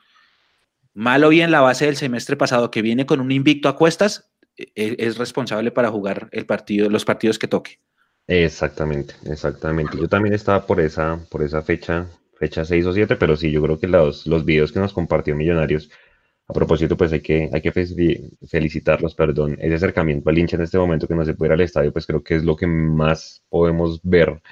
Malo 0.94 1.28
bien 1.28 1.50
la 1.50 1.60
base 1.60 1.86
del 1.86 1.96
semestre 1.96 2.36
pasado 2.36 2.70
que 2.70 2.80
viene 2.80 3.04
con 3.04 3.20
un 3.20 3.32
invicto 3.32 3.68
a 3.68 3.76
cuestas, 3.76 4.30
es 4.56 5.18
responsable 5.18 5.70
para 5.70 5.90
jugar 5.90 6.28
el 6.32 6.46
partido, 6.46 6.88
los 6.88 7.04
partidos 7.04 7.38
que 7.38 7.48
toque. 7.48 7.78
Exactamente, 8.26 9.14
exactamente. 9.26 9.98
Yo 9.98 10.08
también 10.08 10.34
estaba 10.34 10.66
por 10.66 10.80
esa, 10.80 11.18
por 11.30 11.42
esa 11.42 11.62
fecha, 11.62 12.06
fecha 12.38 12.64
6 12.64 12.86
o 12.86 12.92
7, 12.92 13.16
pero 13.16 13.36
sí, 13.36 13.50
yo 13.50 13.62
creo 13.62 13.78
que 13.78 13.86
los, 13.86 14.26
los 14.26 14.44
videos 14.44 14.72
que 14.72 14.80
nos 14.80 14.92
compartió 14.92 15.36
Millonarios, 15.36 15.90
a 16.46 16.52
propósito, 16.52 16.96
pues 16.96 17.12
hay 17.12 17.20
que, 17.20 17.50
hay 17.52 17.60
que 17.60 17.72
felicitarlos, 17.72 19.14
perdón, 19.14 19.56
ese 19.60 19.74
acercamiento 19.74 20.28
al 20.28 20.38
hincha 20.38 20.56
en 20.56 20.62
este 20.62 20.78
momento 20.78 21.08
que 21.08 21.14
no 21.14 21.24
se 21.24 21.34
puede 21.34 21.50
ir 21.50 21.52
al 21.54 21.60
estadio, 21.62 21.92
pues 21.92 22.06
creo 22.06 22.22
que 22.22 22.36
es 22.36 22.44
lo 22.44 22.56
que 22.56 22.66
más 22.66 23.42
podemos 23.48 24.00
ver 24.02 24.42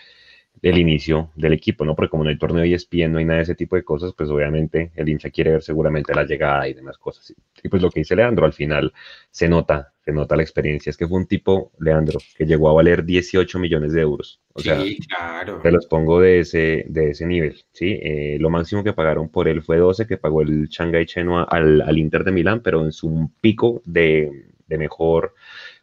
el 0.62 0.78
inicio 0.78 1.30
del 1.34 1.52
equipo, 1.54 1.84
¿no? 1.84 1.96
Porque 1.96 2.10
como 2.10 2.22
no 2.22 2.30
hay 2.30 2.38
torneo 2.38 2.64
y 2.64 2.72
ESPN, 2.72 3.10
no 3.12 3.18
hay 3.18 3.24
nada 3.24 3.38
de 3.38 3.42
ese 3.42 3.56
tipo 3.56 3.74
de 3.74 3.82
cosas, 3.82 4.12
pues 4.16 4.30
obviamente 4.30 4.92
el 4.94 5.08
hincha 5.08 5.28
quiere 5.30 5.50
ver 5.50 5.62
seguramente 5.62 6.14
la 6.14 6.24
llegada 6.24 6.68
y 6.68 6.74
demás 6.74 6.98
cosas. 6.98 7.34
Y 7.62 7.68
pues 7.68 7.82
lo 7.82 7.90
que 7.90 8.00
dice 8.00 8.14
Leandro, 8.14 8.46
al 8.46 8.52
final 8.52 8.92
se 9.28 9.48
nota, 9.48 9.92
se 10.04 10.12
nota 10.12 10.36
la 10.36 10.42
experiencia. 10.42 10.90
Es 10.90 10.96
que 10.96 11.08
fue 11.08 11.18
un 11.18 11.26
tipo, 11.26 11.72
Leandro, 11.80 12.20
que 12.36 12.46
llegó 12.46 12.70
a 12.70 12.74
valer 12.74 13.04
18 13.04 13.58
millones 13.58 13.92
de 13.92 14.02
euros. 14.02 14.40
O 14.52 14.60
sí, 14.60 14.68
sea, 14.68 14.80
claro. 15.08 15.60
Te 15.60 15.72
los 15.72 15.86
pongo 15.86 16.20
de 16.20 16.40
ese, 16.40 16.84
de 16.88 17.10
ese 17.10 17.26
nivel, 17.26 17.64
¿sí? 17.72 17.98
Eh, 18.00 18.36
lo 18.38 18.48
máximo 18.48 18.84
que 18.84 18.92
pagaron 18.92 19.30
por 19.30 19.48
él 19.48 19.62
fue 19.62 19.78
12, 19.78 20.06
que 20.06 20.16
pagó 20.16 20.42
el 20.42 20.68
Shanghai 20.68 21.06
Chenoa 21.06 21.42
al, 21.42 21.80
al 21.80 21.98
Inter 21.98 22.22
de 22.22 22.30
Milán, 22.30 22.60
pero 22.60 22.84
en 22.84 22.92
su 22.92 23.32
pico 23.40 23.82
de, 23.84 24.30
de 24.68 24.78
mejor 24.78 25.34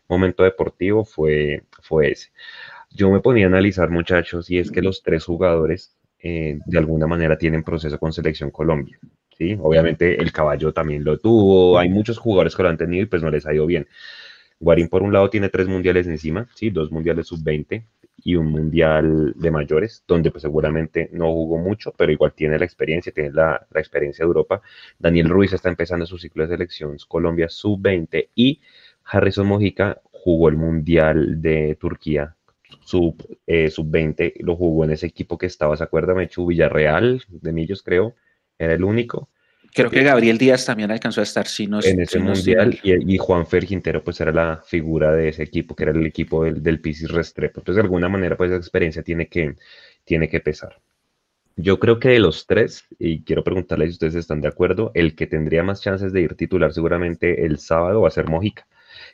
momento 0.09 0.43
deportivo 0.43 1.05
fue, 1.05 1.63
fue 1.81 2.11
ese. 2.11 2.31
Yo 2.91 3.09
me 3.11 3.19
ponía 3.19 3.45
a 3.45 3.49
analizar, 3.49 3.89
muchachos, 3.89 4.49
y 4.49 4.57
es 4.57 4.71
que 4.71 4.81
los 4.81 5.03
tres 5.03 5.25
jugadores 5.25 5.95
eh, 6.21 6.59
de 6.65 6.77
alguna 6.77 7.07
manera 7.07 7.37
tienen 7.37 7.63
proceso 7.63 7.97
con 7.97 8.11
Selección 8.11 8.51
Colombia. 8.51 8.99
¿sí? 9.37 9.57
Obviamente 9.61 10.21
el 10.21 10.31
caballo 10.31 10.73
también 10.73 11.03
lo 11.03 11.17
tuvo, 11.17 11.79
hay 11.79 11.89
muchos 11.89 12.17
jugadores 12.17 12.55
que 12.55 12.63
lo 12.63 12.69
han 12.69 12.77
tenido 12.77 13.03
y 13.03 13.05
pues 13.05 13.23
no 13.23 13.31
les 13.31 13.45
ha 13.45 13.53
ido 13.53 13.65
bien. 13.65 13.87
Guarín 14.59 14.89
por 14.89 15.01
un 15.03 15.13
lado 15.13 15.29
tiene 15.29 15.49
tres 15.49 15.67
mundiales 15.67 16.07
encima, 16.07 16.47
¿sí? 16.55 16.69
dos 16.69 16.91
mundiales 16.91 17.27
sub-20 17.27 17.85
y 18.21 18.35
un 18.35 18.47
mundial 18.47 19.33
de 19.37 19.51
mayores, 19.51 20.03
donde 20.05 20.29
pues 20.29 20.41
seguramente 20.41 21.09
no 21.13 21.27
jugó 21.31 21.57
mucho, 21.57 21.93
pero 21.97 22.11
igual 22.11 22.33
tiene 22.33 22.59
la 22.59 22.65
experiencia, 22.65 23.13
tiene 23.13 23.31
la, 23.31 23.65
la 23.71 23.79
experiencia 23.79 24.25
de 24.25 24.27
Europa. 24.27 24.61
Daniel 24.97 25.29
Ruiz 25.29 25.53
está 25.53 25.69
empezando 25.69 26.05
su 26.05 26.17
ciclo 26.17 26.43
de 26.43 26.49
selecciones 26.49 27.05
Colombia 27.05 27.47
sub-20 27.47 28.29
y 28.35 28.59
Harrison 29.05 29.47
Mojica 29.47 30.01
jugó 30.11 30.49
el 30.49 30.57
mundial 30.57 31.41
de 31.41 31.77
Turquía 31.79 32.35
sub, 32.83 33.15
eh, 33.45 33.69
sub 33.69 33.89
20 33.89 34.35
lo 34.39 34.55
jugó 34.55 34.85
en 34.85 34.91
ese 34.91 35.07
equipo 35.07 35.37
que 35.37 35.45
estaba, 35.45 35.75
¿se 35.77 35.83
acuerda? 35.83 36.13
Mechu 36.13 36.45
Villarreal, 36.45 37.23
de 37.27 37.53
Millos 37.53 37.83
creo, 37.83 38.15
era 38.57 38.73
el 38.73 38.83
único. 38.83 39.29
Creo 39.73 39.91
que 39.91 40.03
Gabriel 40.03 40.37
Díaz 40.37 40.65
también 40.65 40.89
alcanzó 40.89 41.21
a 41.21 41.23
estar, 41.23 41.47
si 41.47 41.67
no 41.67 41.79
En 41.83 42.01
ese 42.01 42.19
mundial, 42.19 42.79
y, 42.81 43.17
Juan 43.17 43.45
Fer 43.45 43.65
Quintero, 43.65 44.03
pues 44.03 44.19
era 44.19 44.31
la 44.31 44.63
figura 44.65 45.11
de 45.11 45.29
ese 45.29 45.43
equipo, 45.43 45.75
que 45.75 45.83
era 45.83 45.91
el 45.91 46.05
equipo 46.05 46.43
del, 46.43 46.63
del 46.63 46.81
Pisis 46.81 47.09
Restrepo. 47.09 47.59
Entonces, 47.59 47.75
de 47.75 47.83
alguna 47.83 48.09
manera, 48.09 48.35
pues 48.35 48.49
esa 48.49 48.57
experiencia 48.57 49.03
tiene 49.03 49.27
que, 49.27 49.55
tiene 50.03 50.27
que 50.27 50.39
pesar. 50.39 50.81
Yo 51.61 51.77
creo 51.77 51.99
que 51.99 52.09
de 52.09 52.19
los 52.19 52.47
tres, 52.47 52.85
y 52.97 53.21
quiero 53.23 53.43
preguntarles 53.43 53.89
si 53.89 53.93
ustedes 53.93 54.15
están 54.15 54.39
de 54.39 54.47
acuerdo, 54.47 54.91
el 54.93 55.13
que 55.13 55.27
tendría 55.27 55.61
más 55.61 55.81
chances 55.81 56.13
de 56.13 56.21
ir 56.21 56.35
titular 56.35 56.73
seguramente 56.73 57.45
el 57.45 57.59
sábado 57.59 58.01
va 58.01 58.07
a 58.07 58.11
ser 58.11 58.27
Mojica, 58.27 58.65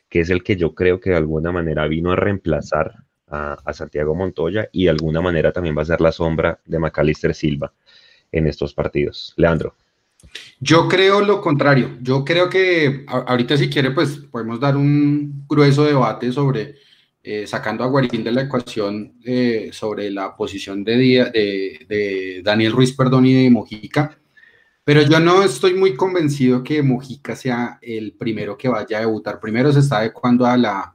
que 0.09 0.19
es 0.19 0.29
el 0.29 0.43
que 0.43 0.55
yo 0.55 0.75
creo 0.75 0.99
que 0.99 1.09
de 1.09 1.15
alguna 1.15 1.51
manera 1.51 1.87
vino 1.87 2.11
a 2.11 2.15
reemplazar 2.15 2.93
a, 3.27 3.73
Santiago 3.73 4.15
Montoya 4.15 4.69
y 4.71 4.85
de 4.85 4.91
alguna 4.91 5.21
manera 5.21 5.51
también 5.51 5.77
va 5.77 5.81
a 5.81 5.85
ser 5.85 6.01
la 6.01 6.11
sombra 6.11 6.59
de 6.65 6.79
Macalister 6.79 7.33
Silva 7.33 7.73
en 8.31 8.47
estos 8.47 8.73
partidos. 8.73 9.33
Leandro. 9.37 9.75
Yo 10.59 10.87
creo 10.87 11.21
lo 11.21 11.41
contrario. 11.41 11.97
Yo 12.01 12.25
creo 12.25 12.49
que 12.49 13.05
ahorita 13.07 13.57
si 13.57 13.69
quiere, 13.69 13.91
pues 13.91 14.17
podemos 14.31 14.59
dar 14.59 14.75
un 14.75 15.45
grueso 15.47 15.83
debate 15.83 16.31
sobre 16.31 16.75
eh, 17.23 17.47
sacando 17.47 17.83
a 17.83 17.87
Guarín 17.87 18.23
de 18.23 18.31
la 18.31 18.43
ecuación 18.43 19.13
eh, 19.23 19.69
sobre 19.71 20.11
la 20.11 20.35
posición 20.35 20.83
de, 20.83 20.95
de, 21.33 21.85
de, 21.87 22.41
Daniel 22.43 22.71
Ruiz, 22.71 22.93
perdón, 22.93 23.25
y 23.25 23.33
de 23.33 23.49
Mojica. 23.49 24.17
Pero 24.83 25.01
yo 25.01 25.19
no 25.19 25.41
estoy 25.41 25.73
muy 25.73 25.95
convencido 25.95 26.61
que 26.63 26.83
Mojica 26.83 27.35
sea 27.35 27.79
el 27.81 28.13
primero 28.13 28.55
que 28.55 28.69
vaya 28.69 28.97
a 28.97 29.01
debutar. 29.01 29.39
Primero 29.39 29.71
se 29.71 29.79
está 29.79 29.97
adecuando 29.97 30.45
a 30.45 30.55
la, 30.55 30.94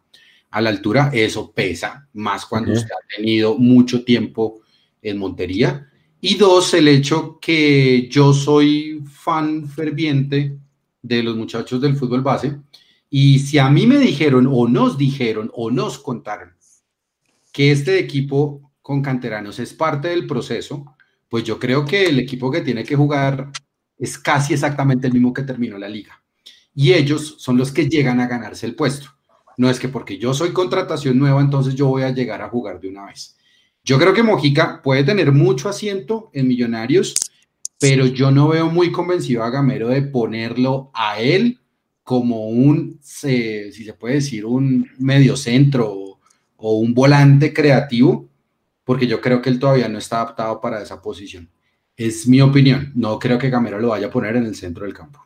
a 0.51 0.61
la 0.61 0.71
altura, 0.71 1.11
eso 1.13 1.53
pesa, 1.53 2.09
más 2.15 2.45
cuando 2.45 2.73
usted 2.73 2.91
ha 2.91 3.17
tenido 3.17 3.57
mucho 3.57 4.05
tiempo 4.05 4.63
en 5.01 5.19
Montería. 5.19 5.89
Y 6.21 6.35
dos, 6.37 6.75
el 6.75 6.89
hecho 6.89 7.39
que 7.41 8.09
yo 8.09 8.33
soy 8.33 9.03
fan 9.11 9.69
ferviente 9.69 10.57
de 11.01 11.23
los 11.23 11.37
muchachos 11.37 11.81
del 11.81 11.97
fútbol 11.97 12.23
base. 12.23 12.59
Y 13.09 13.39
si 13.39 13.59
a 13.59 13.71
mí 13.71 13.87
me 13.87 13.99
dijeron 13.99 14.49
o 14.51 14.69
nos 14.69 14.99
dijeron 14.99 15.51
o 15.55 15.71
nos 15.71 15.99
contaron 15.99 16.53
que 17.53 17.73
este 17.73 17.99
equipo 17.99 18.73
con 18.83 19.03
canteranos 19.03 19.59
es 19.59 19.73
parte 19.73 20.09
del 20.09 20.27
proceso, 20.27 20.97
pues 21.29 21.45
yo 21.45 21.59
creo 21.59 21.85
que 21.85 22.07
el 22.07 22.19
equipo 22.19 22.51
que 22.51 22.61
tiene 22.61 22.85
que 22.85 22.97
jugar 22.97 23.51
es 23.97 24.19
casi 24.19 24.55
exactamente 24.55 25.07
el 25.07 25.13
mismo 25.13 25.33
que 25.33 25.43
terminó 25.43 25.79
la 25.79 25.89
liga. 25.89 26.23
Y 26.75 26.93
ellos 26.93 27.37
son 27.39 27.57
los 27.57 27.73
que 27.73 27.89
llegan 27.89 28.21
a 28.21 28.27
ganarse 28.27 28.67
el 28.67 28.75
puesto 28.75 29.11
No 29.61 29.69
es 29.69 29.79
que 29.79 29.91
porque 29.91 30.17
yo 30.17 30.33
soy 30.33 30.55
contratación 30.55 31.19
nueva, 31.19 31.43
entonces 31.43 31.75
yo 31.75 31.87
voy 31.89 32.03
a 32.03 32.09
llegar 32.09 32.41
a 32.41 32.49
jugar 32.49 32.81
de 32.81 32.89
una 32.89 33.05
vez. 33.05 33.37
Yo 33.85 33.99
creo 33.99 34.15
que 34.15 34.23
Mojica 34.23 34.81
puede 34.81 35.05
tener 35.05 35.33
mucho 35.33 35.69
asiento 35.69 36.31
en 36.33 36.49
Millonarios, 36.49 37.15
pero 37.79 38.07
yo 38.07 38.31
no 38.31 38.49
veo 38.49 38.71
muy 38.71 38.91
convencido 38.91 39.45
a 39.45 39.51
Gamero 39.51 39.89
de 39.89 40.01
ponerlo 40.01 40.91
a 40.95 41.21
él 41.21 41.61
como 42.03 42.49
un, 42.49 43.01
si 43.03 43.71
se 43.71 43.93
puede 43.93 44.15
decir, 44.15 44.47
un 44.47 44.89
mediocentro 44.97 45.93
o, 45.93 46.21
o 46.57 46.79
un 46.79 46.95
volante 46.95 47.53
creativo, 47.53 48.31
porque 48.83 49.07
yo 49.07 49.21
creo 49.21 49.43
que 49.43 49.51
él 49.51 49.59
todavía 49.59 49.91
no 49.91 49.99
está 49.99 50.23
adaptado 50.23 50.59
para 50.59 50.81
esa 50.81 51.03
posición. 51.03 51.51
Es 51.99 52.27
mi 52.27 52.41
opinión. 52.41 52.93
No 52.95 53.19
creo 53.19 53.37
que 53.37 53.51
Gamero 53.51 53.79
lo 53.79 53.89
vaya 53.89 54.07
a 54.07 54.11
poner 54.11 54.37
en 54.37 54.47
el 54.47 54.55
centro 54.55 54.87
del 54.87 54.95
campo. 54.95 55.21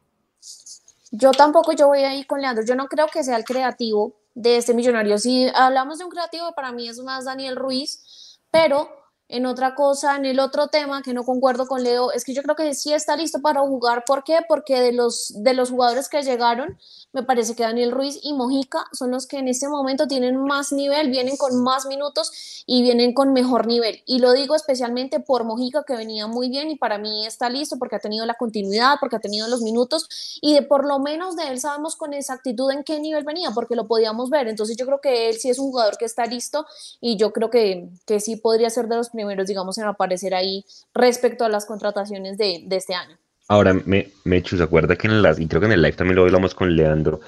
Yo 1.12 1.30
tampoco, 1.30 1.70
yo 1.70 1.86
voy 1.86 2.00
ahí 2.00 2.24
con 2.24 2.40
Leandro. 2.40 2.64
Yo 2.64 2.74
no 2.74 2.88
creo 2.88 3.06
que 3.06 3.22
sea 3.22 3.36
el 3.36 3.44
creativo 3.44 4.23
de 4.34 4.56
este 4.56 4.74
millonario. 4.74 5.18
Si 5.18 5.48
hablamos 5.54 5.98
de 5.98 6.04
un 6.04 6.10
creativo, 6.10 6.52
para 6.54 6.72
mí 6.72 6.88
es 6.88 6.98
más 7.00 7.24
Daniel 7.24 7.56
Ruiz, 7.56 8.38
pero 8.50 8.88
en 9.28 9.46
otra 9.46 9.74
cosa, 9.74 10.16
en 10.16 10.26
el 10.26 10.38
otro 10.38 10.68
tema 10.68 11.02
que 11.02 11.14
no 11.14 11.24
concuerdo 11.24 11.66
con 11.66 11.82
Leo, 11.82 12.12
es 12.12 12.24
que 12.24 12.34
yo 12.34 12.42
creo 12.42 12.56
que 12.56 12.74
sí 12.74 12.92
está 12.92 13.16
listo 13.16 13.40
para 13.40 13.60
jugar. 13.60 14.04
¿Por 14.06 14.22
qué? 14.22 14.40
Porque 14.46 14.80
de 14.80 14.92
los, 14.92 15.32
de 15.42 15.54
los 15.54 15.70
jugadores 15.70 16.08
que 16.08 16.22
llegaron, 16.22 16.78
me 17.14 17.22
parece 17.22 17.54
que 17.54 17.62
Daniel 17.62 17.92
Ruiz 17.92 18.18
y 18.22 18.32
Mojica 18.32 18.86
son 18.92 19.12
los 19.12 19.28
que 19.28 19.38
en 19.38 19.46
este 19.46 19.68
momento 19.68 20.08
tienen 20.08 20.36
más 20.36 20.72
nivel, 20.72 21.10
vienen 21.10 21.36
con 21.36 21.62
más 21.62 21.86
minutos 21.86 22.64
y 22.66 22.82
vienen 22.82 23.14
con 23.14 23.32
mejor 23.32 23.68
nivel. 23.68 24.02
Y 24.04 24.18
lo 24.18 24.32
digo 24.32 24.56
especialmente 24.56 25.20
por 25.20 25.44
Mojica, 25.44 25.84
que 25.84 25.96
venía 25.96 26.26
muy 26.26 26.48
bien 26.48 26.70
y 26.70 26.76
para 26.76 26.98
mí 26.98 27.24
está 27.24 27.48
listo 27.48 27.78
porque 27.78 27.96
ha 27.96 28.00
tenido 28.00 28.26
la 28.26 28.34
continuidad, 28.34 28.96
porque 28.98 29.14
ha 29.16 29.20
tenido 29.20 29.46
los 29.46 29.62
minutos 29.62 30.38
y 30.42 30.54
de 30.54 30.62
por 30.62 30.84
lo 30.84 30.98
menos 30.98 31.36
de 31.36 31.48
él 31.48 31.60
sabemos 31.60 31.94
con 31.94 32.12
exactitud 32.12 32.70
en 32.72 32.82
qué 32.82 32.98
nivel 32.98 33.22
venía, 33.22 33.52
porque 33.52 33.76
lo 33.76 33.86
podíamos 33.86 34.28
ver. 34.28 34.48
Entonces 34.48 34.76
yo 34.76 34.84
creo 34.84 35.00
que 35.00 35.28
él 35.28 35.36
sí 35.36 35.50
es 35.50 35.60
un 35.60 35.70
jugador 35.70 35.96
que 35.96 36.06
está 36.06 36.26
listo 36.26 36.66
y 37.00 37.16
yo 37.16 37.32
creo 37.32 37.48
que, 37.48 37.90
que 38.06 38.18
sí 38.18 38.34
podría 38.34 38.70
ser 38.70 38.88
de 38.88 38.96
los 38.96 39.10
primeros, 39.10 39.46
digamos, 39.46 39.78
en 39.78 39.84
aparecer 39.84 40.34
ahí 40.34 40.64
respecto 40.92 41.44
a 41.44 41.48
las 41.48 41.64
contrataciones 41.64 42.36
de, 42.38 42.64
de 42.66 42.76
este 42.76 42.94
año. 42.94 43.16
Ahora, 43.48 43.74
me, 43.74 44.08
Mechu, 44.24 44.56
¿se 44.56 44.62
acuerda 44.62 44.96
que 44.96 45.06
en 45.06 45.22
las, 45.22 45.38
y 45.38 45.46
creo 45.46 45.60
que 45.60 45.66
en 45.66 45.72
el 45.72 45.82
live 45.82 45.96
también 45.96 46.16
lo 46.16 46.22
hablamos 46.22 46.54
con 46.54 46.74
Leandro, 46.74 47.20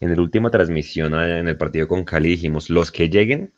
en 0.00 0.14
la 0.14 0.22
última 0.22 0.50
transmisión 0.50 1.14
en 1.14 1.48
el 1.48 1.56
partido 1.56 1.88
con 1.88 2.04
Cali 2.04 2.30
dijimos, 2.30 2.70
los 2.70 2.90
que 2.90 3.08
lleguen, 3.08 3.52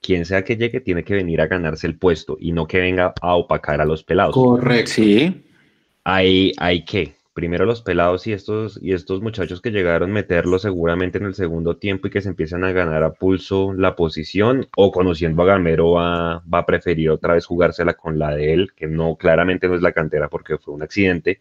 quien 0.00 0.24
sea 0.24 0.44
que 0.44 0.56
llegue, 0.56 0.80
tiene 0.80 1.04
que 1.04 1.14
venir 1.14 1.40
a 1.40 1.46
ganarse 1.46 1.86
el 1.86 1.98
puesto 1.98 2.36
y 2.40 2.52
no 2.52 2.66
que 2.66 2.80
venga 2.80 3.12
a 3.20 3.34
opacar 3.34 3.80
a 3.80 3.84
los 3.84 4.02
pelados. 4.02 4.34
Correcto. 4.34 4.92
Sí. 4.92 5.44
Hay, 6.04 6.52
hay 6.56 6.84
que, 6.84 7.16
primero 7.32 7.64
los 7.64 7.82
pelados 7.82 8.26
y 8.26 8.32
estos, 8.32 8.78
y 8.82 8.92
estos 8.92 9.20
muchachos 9.22 9.60
que 9.60 9.70
llegaron, 9.70 10.12
meterlos 10.12 10.62
seguramente 10.62 11.18
en 11.18 11.24
el 11.24 11.34
segundo 11.34 11.76
tiempo 11.76 12.08
y 12.08 12.10
que 12.10 12.20
se 12.20 12.28
empiezan 12.28 12.64
a 12.64 12.72
ganar 12.72 13.02
a 13.02 13.12
pulso 13.12 13.72
la 13.72 13.96
posición, 13.96 14.68
o 14.76 14.92
conociendo 14.92 15.42
a 15.42 15.46
Gamero 15.46 15.92
va, 15.92 16.42
va 16.52 16.58
a 16.58 16.66
preferir 16.66 17.10
otra 17.10 17.34
vez 17.34 17.46
jugársela 17.46 17.94
con 17.94 18.18
la 18.18 18.34
de 18.34 18.52
él, 18.52 18.72
que 18.74 18.86
no, 18.86 19.16
claramente 19.16 19.68
no 19.68 19.74
es 19.74 19.82
la 19.82 19.92
cantera 19.92 20.28
porque 20.28 20.58
fue 20.58 20.74
un 20.74 20.82
accidente, 20.82 21.40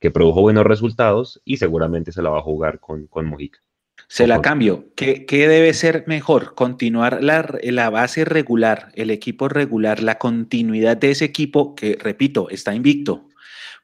que 0.00 0.10
produjo 0.10 0.42
buenos 0.42 0.64
resultados 0.64 1.40
y 1.44 1.56
seguramente 1.56 2.12
se 2.12 2.22
la 2.22 2.30
va 2.30 2.38
a 2.38 2.42
jugar 2.42 2.78
con, 2.80 3.06
con 3.06 3.26
Mojica. 3.26 3.60
Se 4.06 4.26
la 4.26 4.40
cambio. 4.40 4.86
¿Qué, 4.94 5.26
¿Qué, 5.26 5.48
debe 5.48 5.74
ser 5.74 6.04
mejor? 6.06 6.54
Continuar 6.54 7.22
la, 7.22 7.58
la, 7.62 7.90
base 7.90 8.24
regular, 8.24 8.90
el 8.94 9.10
equipo 9.10 9.48
regular, 9.48 10.02
la 10.02 10.18
continuidad 10.18 10.96
de 10.96 11.10
ese 11.10 11.24
equipo 11.24 11.74
que, 11.74 11.98
repito, 12.00 12.48
está 12.48 12.74
invicto. 12.74 13.27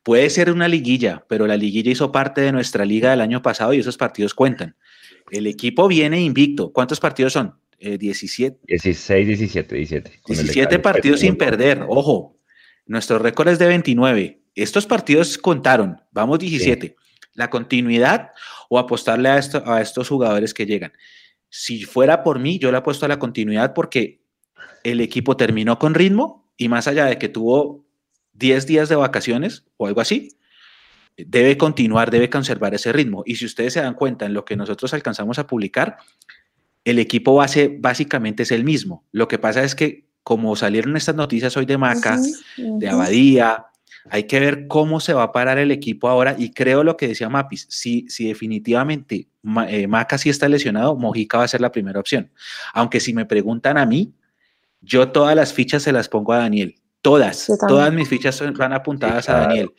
Puede 0.05 0.29
ser 0.29 0.53
una 0.53 0.69
liguilla, 0.69 1.25
pero 1.29 1.47
la 1.47 1.57
liguilla 1.57 1.91
hizo 1.91 2.13
parte 2.13 2.43
de 2.43 2.53
nuestra 2.53 2.85
liga 2.85 3.11
del 3.11 3.23
año 3.23 3.41
pasado 3.41 3.73
y 3.73 3.79
esos 3.79 3.97
partidos 3.97 4.35
cuentan. 4.35 4.77
El 5.31 5.47
equipo 5.47 5.89
viene 5.89 6.21
invicto. 6.21 6.73
¿Cuántos 6.73 7.01
partidos 7.01 7.33
son? 7.33 7.59
Eh, 7.79 7.97
17. 7.97 8.59
16, 8.69 9.27
17, 9.27 9.75
17. 9.75 10.21
17 10.27 10.79
partidos 10.79 11.21
sin 11.21 11.37
perder. 11.37 11.87
Ojo, 11.89 12.37
nuestro 12.85 13.19
récord 13.19 13.49
es 13.49 13.59
de 13.59 13.67
29. 13.67 14.43
Estos 14.55 14.85
partidos 14.85 15.39
contaron. 15.39 16.01
Vamos 16.13 16.39
17. 16.39 16.87
Sí. 16.87 16.95
La 17.33 17.49
continuidad 17.49 18.31
o 18.69 18.79
apostarle 18.79 19.31
a, 19.31 19.39
esto, 19.39 19.63
a 19.67 19.81
estos 19.81 20.07
jugadores 20.11 20.53
que 20.53 20.67
llegan. 20.67 20.93
Si 21.49 21.85
fuera 21.85 22.23
por 22.23 22.39
mí, 22.39 22.59
yo 22.59 22.71
le 22.71 22.77
apuesto 22.77 23.07
a 23.07 23.09
la 23.09 23.19
continuidad 23.19 23.73
porque 23.73 24.21
el 24.83 25.01
equipo 25.01 25.35
terminó 25.39 25.79
con 25.79 25.95
ritmo 25.95 26.47
y 26.59 26.69
más 26.69 26.87
allá 26.89 27.07
de 27.07 27.17
que 27.17 27.31
tuvo 27.31 27.87
10 28.35 28.67
días 28.67 28.89
de 28.89 28.97
vacaciones 28.97 29.65
o 29.77 29.87
algo 29.87 30.01
así, 30.01 30.37
debe 31.17 31.57
continuar, 31.57 32.11
debe 32.11 32.29
conservar 32.29 32.75
ese 32.75 32.93
ritmo. 32.93 33.23
Y 33.27 33.37
si 33.37 33.47
ustedes 33.47 33.73
se 33.73 33.81
dan 33.81 33.95
cuenta 33.95 34.27
en 34.27 34.35
lo 34.35 34.45
que 34.45 34.57
nosotros 34.57 34.93
alcanzamos 34.95 35.39
a 35.39 35.47
publicar, 35.47 35.97
el 36.85 36.99
equipo 36.99 37.35
base 37.35 37.77
básicamente 37.81 38.43
es 38.43 38.51
el 38.51 38.65
mismo. 38.65 39.05
Lo 39.13 39.29
que 39.29 39.39
pasa 39.39 39.63
es 39.63 39.75
que 39.75 40.07
como 40.23 40.57
salieron 40.57 40.97
estas 40.97 41.15
noticias 41.15 41.57
hoy 41.57 41.67
de 41.67 41.79
Maca, 41.79 42.17
uh 42.17 42.19
-huh, 42.19 42.45
uh 42.59 42.77
-huh. 42.77 42.79
de 42.79 42.89
Abadía, 42.89 43.67
hay 44.11 44.25
que 44.25 44.41
ver 44.41 44.67
cómo 44.67 45.01
se 45.01 45.15
va 45.15 45.23
a 45.23 45.33
parar 45.33 45.59
el 45.59 45.71
equipo 45.71 46.09
ahora 46.09 46.35
y 46.39 46.51
creo 46.53 46.85
lo 46.85 46.97
que 46.97 47.09
decía 47.09 47.29
Mapis, 47.29 47.67
si, 47.71 48.07
si 48.09 48.29
definitivamente 48.29 49.29
eh, 49.69 49.87
Maca 49.87 50.19
sí 50.19 50.29
está 50.29 50.49
lesionado, 50.49 50.97
Mojica 50.97 51.39
va 51.39 51.45
a 51.45 51.49
ser 51.49 51.61
la 51.61 51.73
primera 51.73 52.01
opción. 52.01 52.31
Aunque 52.73 53.01
si 53.01 53.15
me 53.15 53.25
preguntan 53.25 53.79
a 53.79 53.87
mí, 53.87 54.13
yo 54.81 55.11
todas 55.11 55.35
las 55.35 55.53
fichas 55.53 55.83
se 55.83 55.93
las 55.93 56.09
pongo 56.09 56.33
a 56.33 56.39
Daniel. 56.39 56.75
Todas, 57.05 57.53
todas 57.69 57.93
mis 57.93 58.09
fichas 58.09 58.41
van 58.57 58.73
apuntadas 58.73 59.27
sí, 59.27 59.31
claro. 59.31 59.45
a 59.45 59.47
Daniel. 59.49 59.75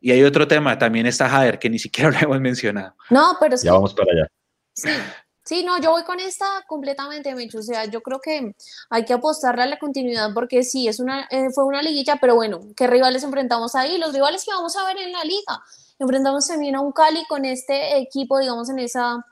Y 0.00 0.10
hay 0.10 0.24
otro 0.24 0.48
tema, 0.48 0.76
también 0.76 1.06
está 1.06 1.28
Jader, 1.28 1.60
que 1.60 1.70
ni 1.70 1.78
siquiera 1.78 2.10
lo 2.10 2.18
hemos 2.18 2.40
mencionado. 2.40 2.96
No, 3.08 3.36
pero 3.38 3.54
es 3.54 3.62
ya 3.62 3.70
que, 3.70 3.74
vamos 3.76 3.94
para 3.94 4.10
allá. 4.10 4.26
Sí, 4.74 4.90
sí, 5.44 5.64
no, 5.64 5.80
yo 5.80 5.92
voy 5.92 6.02
con 6.02 6.18
esta 6.18 6.64
completamente, 6.66 7.32
Mecho. 7.36 7.60
O 7.60 7.62
sea, 7.62 7.84
yo 7.84 8.02
creo 8.02 8.18
que 8.20 8.52
hay 8.90 9.04
que 9.04 9.12
apostarle 9.12 9.62
a 9.62 9.66
la 9.66 9.78
continuidad 9.78 10.34
porque 10.34 10.64
sí, 10.64 10.88
es 10.88 10.98
una, 10.98 11.28
eh, 11.30 11.50
fue 11.54 11.62
una 11.66 11.82
liguilla, 11.82 12.18
pero 12.20 12.34
bueno, 12.34 12.58
¿qué 12.76 12.88
rivales 12.88 13.22
enfrentamos 13.22 13.76
ahí? 13.76 13.96
Los 13.98 14.12
rivales 14.12 14.44
que 14.44 14.50
vamos 14.50 14.76
a 14.76 14.84
ver 14.88 14.98
en 14.98 15.12
la 15.12 15.22
liga. 15.22 15.62
Enfrentamos 16.00 16.48
también 16.48 16.74
a 16.74 16.80
un 16.80 16.90
Cali 16.90 17.24
con 17.28 17.44
este 17.44 17.96
equipo, 17.98 18.40
digamos, 18.40 18.68
en 18.70 18.80
esa, 18.80 19.24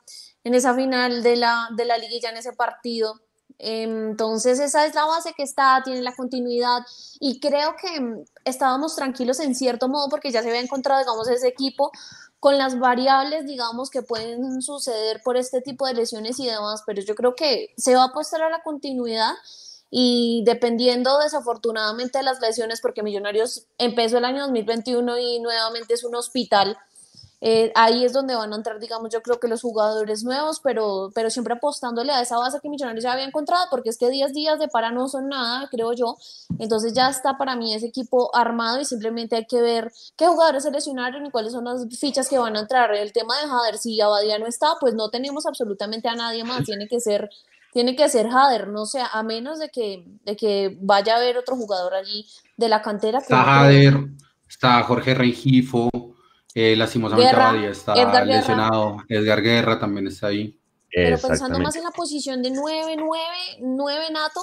en 0.45 0.55
esa 0.55 0.73
final 0.73 1.25
de 1.25 1.35
la, 1.35 1.67
de 1.77 1.85
la 1.85 1.99
liguilla, 1.99 2.31
en 2.31 2.37
ese 2.37 2.53
partido 2.53 3.24
entonces 3.65 4.61
esa 4.61 4.87
es 4.87 4.95
la 4.95 5.07
base 5.07 5.33
que 5.35 5.43
está, 5.43 5.81
tiene 5.85 6.03
la 6.03 6.15
continuidad. 6.15 6.81
Y 7.21 7.41
creo 7.41 7.75
que 7.77 8.01
mm, 8.01 8.25
estábamos 8.45 8.97
tranquilos 8.97 9.41
en 9.41 9.55
cierto 9.55 9.89
modo 9.89 10.09
porque 10.09 10.31
ya 10.31 10.43
se 10.43 10.49
había 10.49 10.61
encontrado, 10.61 11.01
digamos, 11.01 11.29
ese 11.29 11.49
equipo 11.49 11.91
con 12.41 12.59
las 12.59 12.79
variables, 12.79 13.47
digamos, 13.47 13.89
que 13.89 14.03
pueden 14.03 14.61
suceder 14.61 15.23
por 15.25 15.39
este 15.39 15.63
tipo 15.63 15.87
de 15.87 15.95
lesiones 15.95 16.39
y 16.39 16.47
demás, 16.47 16.83
pero 16.85 17.01
yo 17.01 17.15
creo 17.15 17.35
que 17.35 17.73
se 17.79 17.95
va 17.95 18.03
a 18.03 18.07
apostar 18.09 18.43
a 18.43 18.51
la 18.51 18.63
continuidad 18.63 19.33
y 19.91 20.43
dependiendo 20.45 21.19
desafortunadamente 21.21 22.19
de 22.19 22.25
las 22.25 22.41
lesiones, 22.41 22.83
porque 22.83 23.03
Millonarios 23.03 23.69
empezó 23.79 24.19
el 24.19 24.27
año 24.27 24.43
2021 24.43 25.19
y 25.19 25.39
nuevamente 25.39 25.95
es 25.95 26.05
un 26.05 26.17
hospital, 26.17 26.77
eh, 27.47 27.71
ahí 27.75 28.07
es 28.07 28.15
donde 28.15 28.35
van 28.35 28.55
a 28.55 28.57
entrar, 28.57 28.81
digamos, 28.81 29.11
yo 29.13 29.21
creo 29.21 29.39
que 29.39 29.49
los 29.49 29.61
jugadores 29.61 30.25
nuevos, 30.25 30.61
pero, 30.61 31.11
pero 31.15 31.29
siempre 31.29 31.53
apostándole 31.53 32.11
a 32.11 32.23
esa 32.23 32.39
base 32.39 32.59
que 32.63 32.71
Millonarios 32.71 33.05
ya 33.05 33.13
había 33.13 33.27
encontrado, 33.27 33.67
porque 33.71 33.91
es 33.91 33.99
que 33.99 34.09
10 34.09 34.33
días 34.33 34.59
de 34.59 34.67
para 34.69 34.91
no 34.91 35.09
son 35.09 35.29
nada, 35.29 35.69
creo 35.71 35.93
yo. 35.93 36.17
Entonces 36.59 36.95
ya 36.95 37.11
está 37.11 37.37
para 37.37 37.55
mí 37.55 37.75
ese 37.75 37.89
equipo 37.89 38.35
armado 38.35 38.81
y 38.81 38.87
simplemente 38.87 39.37
hay 39.37 39.45
que 39.45 39.61
ver 39.61 39.93
qué 40.17 40.27
jugadores 40.27 40.63
seleccionaron 40.63 41.27
y 41.27 41.31
cuáles 41.31 41.53
son 41.53 41.67
las 41.67 41.87
fichas 42.01 42.31
que 42.31 42.39
van 42.39 42.57
a 42.57 42.61
entrar. 42.61 42.95
El 42.95 43.13
tema 43.13 43.39
de 43.39 43.47
Jader, 43.47 43.77
si 43.77 44.01
Abadía 44.01 44.39
no 44.39 44.47
está, 44.47 44.77
pues 44.81 44.95
no 44.95 45.11
tenemos 45.11 45.45
absolutamente 45.45 46.09
a 46.09 46.15
nadie 46.15 46.45
más, 46.45 46.65
tiene 46.65 46.89
que 46.89 46.99
ser 46.99 47.29
tiene 47.75 47.95
que 47.95 48.09
ser 48.09 48.31
Jader, 48.31 48.69
no 48.69 48.87
sé, 48.87 49.03
a 49.13 49.23
menos 49.23 49.59
de 49.59 49.69
que, 49.69 50.07
de 50.25 50.35
que 50.35 50.79
vaya 50.81 51.13
a 51.13 51.17
haber 51.19 51.37
otro 51.37 51.57
jugador 51.57 51.93
allí 51.93 52.25
de 52.57 52.71
la 52.71 52.81
cantera. 52.81 53.19
Está 53.19 53.43
Jader, 53.43 54.07
está 54.49 54.83
Jorge 54.85 55.13
Rengifo, 55.13 55.91
eh, 56.55 56.77
lastimosamente 56.77 57.31
Guerra, 57.33 57.49
Abadía 57.51 57.71
está 57.71 57.95
Edgar 57.95 58.27
lesionado. 58.27 58.97
Guerra. 59.09 59.21
Edgar 59.21 59.43
Guerra 59.43 59.79
también 59.79 60.07
está 60.07 60.29
ahí. 60.29 60.59
Pero 60.93 61.19
pensando 61.19 61.59
más 61.59 61.75
en 61.75 61.83
la 61.83 61.91
posición 61.91 62.41
de 62.41 62.51
9, 62.53 62.95
9, 62.97 63.25
9 63.61 64.05
nato, 64.13 64.41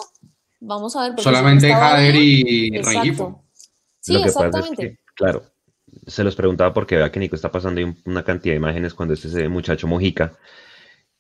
vamos 0.60 0.96
a 0.98 1.10
ver. 1.10 1.22
Solamente 1.22 1.74
Jader 1.74 2.16
y 2.16 2.82
Rengifo. 2.82 3.46
Sí, 4.02 4.14
Lo 4.14 4.22
que 4.24 4.28
exactamente. 4.28 4.60
Pasa 4.60 4.74
es 4.74 4.90
que, 4.90 5.00
claro, 5.16 5.44
se 6.08 6.24
los 6.24 6.36
preguntaba 6.36 6.74
porque 6.74 6.98
vea 6.98 7.12
que 7.12 7.20
Nico 7.20 7.36
está 7.36 7.52
pasando 7.52 7.80
ahí 7.80 7.96
una 8.06 8.24
cantidad 8.24 8.54
de 8.54 8.58
imágenes 8.58 8.94
cuando 8.94 9.14
este 9.14 9.48
muchacho 9.48 9.88
Mojica 9.88 10.34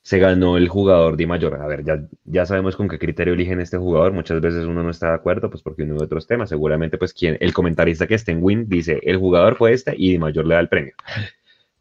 se 0.03 0.17
ganó 0.17 0.57
el 0.57 0.67
jugador 0.67 1.15
Di 1.15 1.25
Mayor. 1.27 1.61
A 1.61 1.67
ver, 1.67 1.83
ya, 1.83 2.03
ya 2.25 2.45
sabemos 2.45 2.75
con 2.75 2.87
qué 2.87 2.97
criterio 2.97 3.33
eligen 3.33 3.59
este 3.61 3.77
jugador. 3.77 4.11
Muchas 4.13 4.41
veces 4.41 4.65
uno 4.65 4.83
no 4.83 4.89
está 4.89 5.09
de 5.09 5.15
acuerdo, 5.15 5.49
pues 5.49 5.61
porque 5.61 5.83
uno 5.83 5.95
de 5.95 6.05
otros 6.05 6.27
temas. 6.27 6.49
Seguramente, 6.49 6.97
pues 6.97 7.13
quien, 7.13 7.37
el 7.39 7.53
comentarista 7.53 8.07
que 8.07 8.15
esté 8.15 8.31
en 8.31 8.39
Win 8.41 8.67
dice, 8.67 8.99
el 9.03 9.17
jugador 9.17 9.55
fue 9.57 9.73
este 9.73 9.93
y 9.95 10.11
Di 10.11 10.17
Mayor 10.17 10.47
le 10.47 10.55
da 10.55 10.61
el 10.61 10.69
premio. 10.69 10.93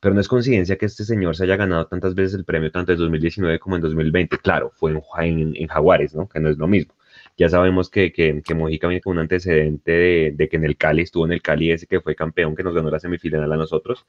Pero 0.00 0.14
no 0.14 0.20
es 0.20 0.28
coincidencia 0.28 0.76
que 0.76 0.86
este 0.86 1.04
señor 1.04 1.36
se 1.36 1.44
haya 1.44 1.56
ganado 1.56 1.86
tantas 1.86 2.14
veces 2.14 2.34
el 2.34 2.44
premio, 2.44 2.70
tanto 2.70 2.92
en 2.92 2.98
2019 2.98 3.58
como 3.58 3.76
en 3.76 3.82
2020. 3.82 4.38
Claro, 4.38 4.72
fue 4.74 4.92
en, 4.92 5.02
en, 5.20 5.56
en 5.56 5.66
Jaguares, 5.68 6.14
¿no? 6.14 6.28
Que 6.28 6.40
no 6.40 6.48
es 6.48 6.58
lo 6.58 6.66
mismo. 6.66 6.94
Ya 7.36 7.48
sabemos 7.48 7.90
que, 7.90 8.12
que, 8.12 8.42
que 8.42 8.54
Mojica 8.54 8.86
viene 8.88 9.00
con 9.00 9.12
un 9.12 9.20
antecedente 9.20 9.92
de, 9.92 10.32
de, 10.34 10.48
que 10.48 10.56
en 10.56 10.64
el 10.64 10.76
Cali, 10.76 11.02
estuvo 11.02 11.24
en 11.26 11.32
el 11.32 11.42
Cali 11.42 11.70
ese 11.70 11.86
que 11.86 12.00
fue 12.00 12.14
campeón, 12.14 12.54
que 12.54 12.62
nos 12.62 12.74
ganó 12.74 12.90
la 12.90 12.98
semifinal 13.00 13.50
a 13.50 13.56
nosotros. 13.56 14.06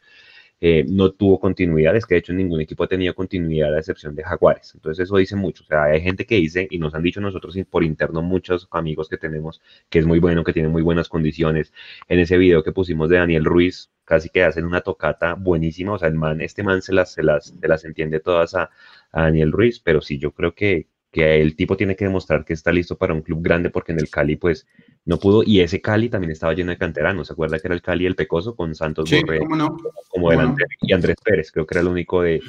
Eh, 0.61 0.85
no 0.87 1.11
tuvo 1.11 1.39
continuidad, 1.39 1.95
es 1.95 2.05
que 2.05 2.15
de 2.15 2.19
hecho 2.19 2.33
ningún 2.33 2.61
equipo 2.61 2.83
ha 2.83 2.87
tenido 2.87 3.15
continuidad 3.15 3.73
a 3.75 3.79
excepción 3.79 4.15
de 4.15 4.23
Jaguares. 4.23 4.73
Entonces 4.75 5.03
eso 5.05 5.17
dice 5.17 5.35
mucho, 5.35 5.63
o 5.63 5.65
sea, 5.65 5.85
hay 5.85 6.01
gente 6.01 6.25
que 6.27 6.35
dice, 6.35 6.67
y 6.69 6.77
nos 6.77 6.93
han 6.93 7.01
dicho 7.01 7.19
nosotros 7.19 7.57
por 7.69 7.83
interno 7.83 8.21
muchos 8.21 8.67
amigos 8.71 9.09
que 9.09 9.17
tenemos, 9.17 9.59
que 9.89 9.99
es 9.99 10.05
muy 10.05 10.19
bueno, 10.19 10.43
que 10.43 10.53
tiene 10.53 10.69
muy 10.69 10.83
buenas 10.83 11.09
condiciones. 11.09 11.73
En 12.07 12.19
ese 12.19 12.37
video 12.37 12.63
que 12.63 12.71
pusimos 12.71 13.09
de 13.09 13.17
Daniel 13.17 13.43
Ruiz, 13.43 13.91
casi 14.05 14.29
que 14.29 14.43
hacen 14.43 14.65
una 14.65 14.81
tocata 14.81 15.33
buenísima, 15.33 15.93
o 15.93 15.97
sea, 15.97 16.09
el 16.09 16.15
man, 16.15 16.41
este 16.41 16.63
man 16.63 16.81
se 16.81 16.93
las, 16.93 17.11
se 17.11 17.23
las, 17.23 17.47
se 17.59 17.67
las 17.67 17.83
entiende 17.85 18.19
todas 18.19 18.53
a, 18.55 18.69
a 19.11 19.23
Daniel 19.23 19.51
Ruiz, 19.51 19.79
pero 19.79 20.01
sí, 20.01 20.19
yo 20.19 20.31
creo 20.31 20.53
que, 20.53 20.87
que 21.11 21.41
el 21.41 21.55
tipo 21.55 21.75
tiene 21.75 21.95
que 21.95 22.05
demostrar 22.05 22.45
que 22.45 22.53
está 22.53 22.71
listo 22.71 22.97
para 22.97 23.13
un 23.13 23.21
club 23.21 23.41
grande 23.41 23.69
porque 23.69 23.91
en 23.91 23.99
el 23.99 24.09
Cali 24.09 24.37
pues 24.37 24.65
no 25.03 25.17
pudo 25.17 25.43
y 25.45 25.59
ese 25.59 25.81
Cali 25.81 26.09
también 26.09 26.31
estaba 26.31 26.53
lleno 26.53 26.71
de 26.71 26.77
canteranos, 26.77 27.27
¿se 27.27 27.33
acuerda 27.33 27.59
que 27.59 27.67
era 27.67 27.75
el 27.75 27.81
Cali 27.81 28.05
el 28.05 28.15
Pecoso 28.15 28.55
con 28.55 28.73
Santos 28.75 29.09
Sí, 29.09 29.21
Borré 29.21 29.39
no. 29.45 29.77
como 30.09 30.31
delantero 30.31 30.69
y 30.81 30.93
Andrés 30.93 31.17
Pérez, 31.23 31.51
creo 31.51 31.65
que 31.67 31.73
era 31.75 31.81
el 31.81 31.87
único 31.87 32.21
de, 32.21 32.41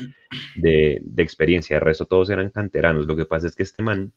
de, 0.54 1.00
de 1.02 1.22
experiencia, 1.22 1.76
el 1.76 1.82
resto 1.82 2.06
todos 2.06 2.30
eran 2.30 2.50
canteranos, 2.50 3.06
lo 3.06 3.16
que 3.16 3.24
pasa 3.24 3.48
es 3.48 3.56
que 3.56 3.64
este 3.64 3.82
man 3.82 4.12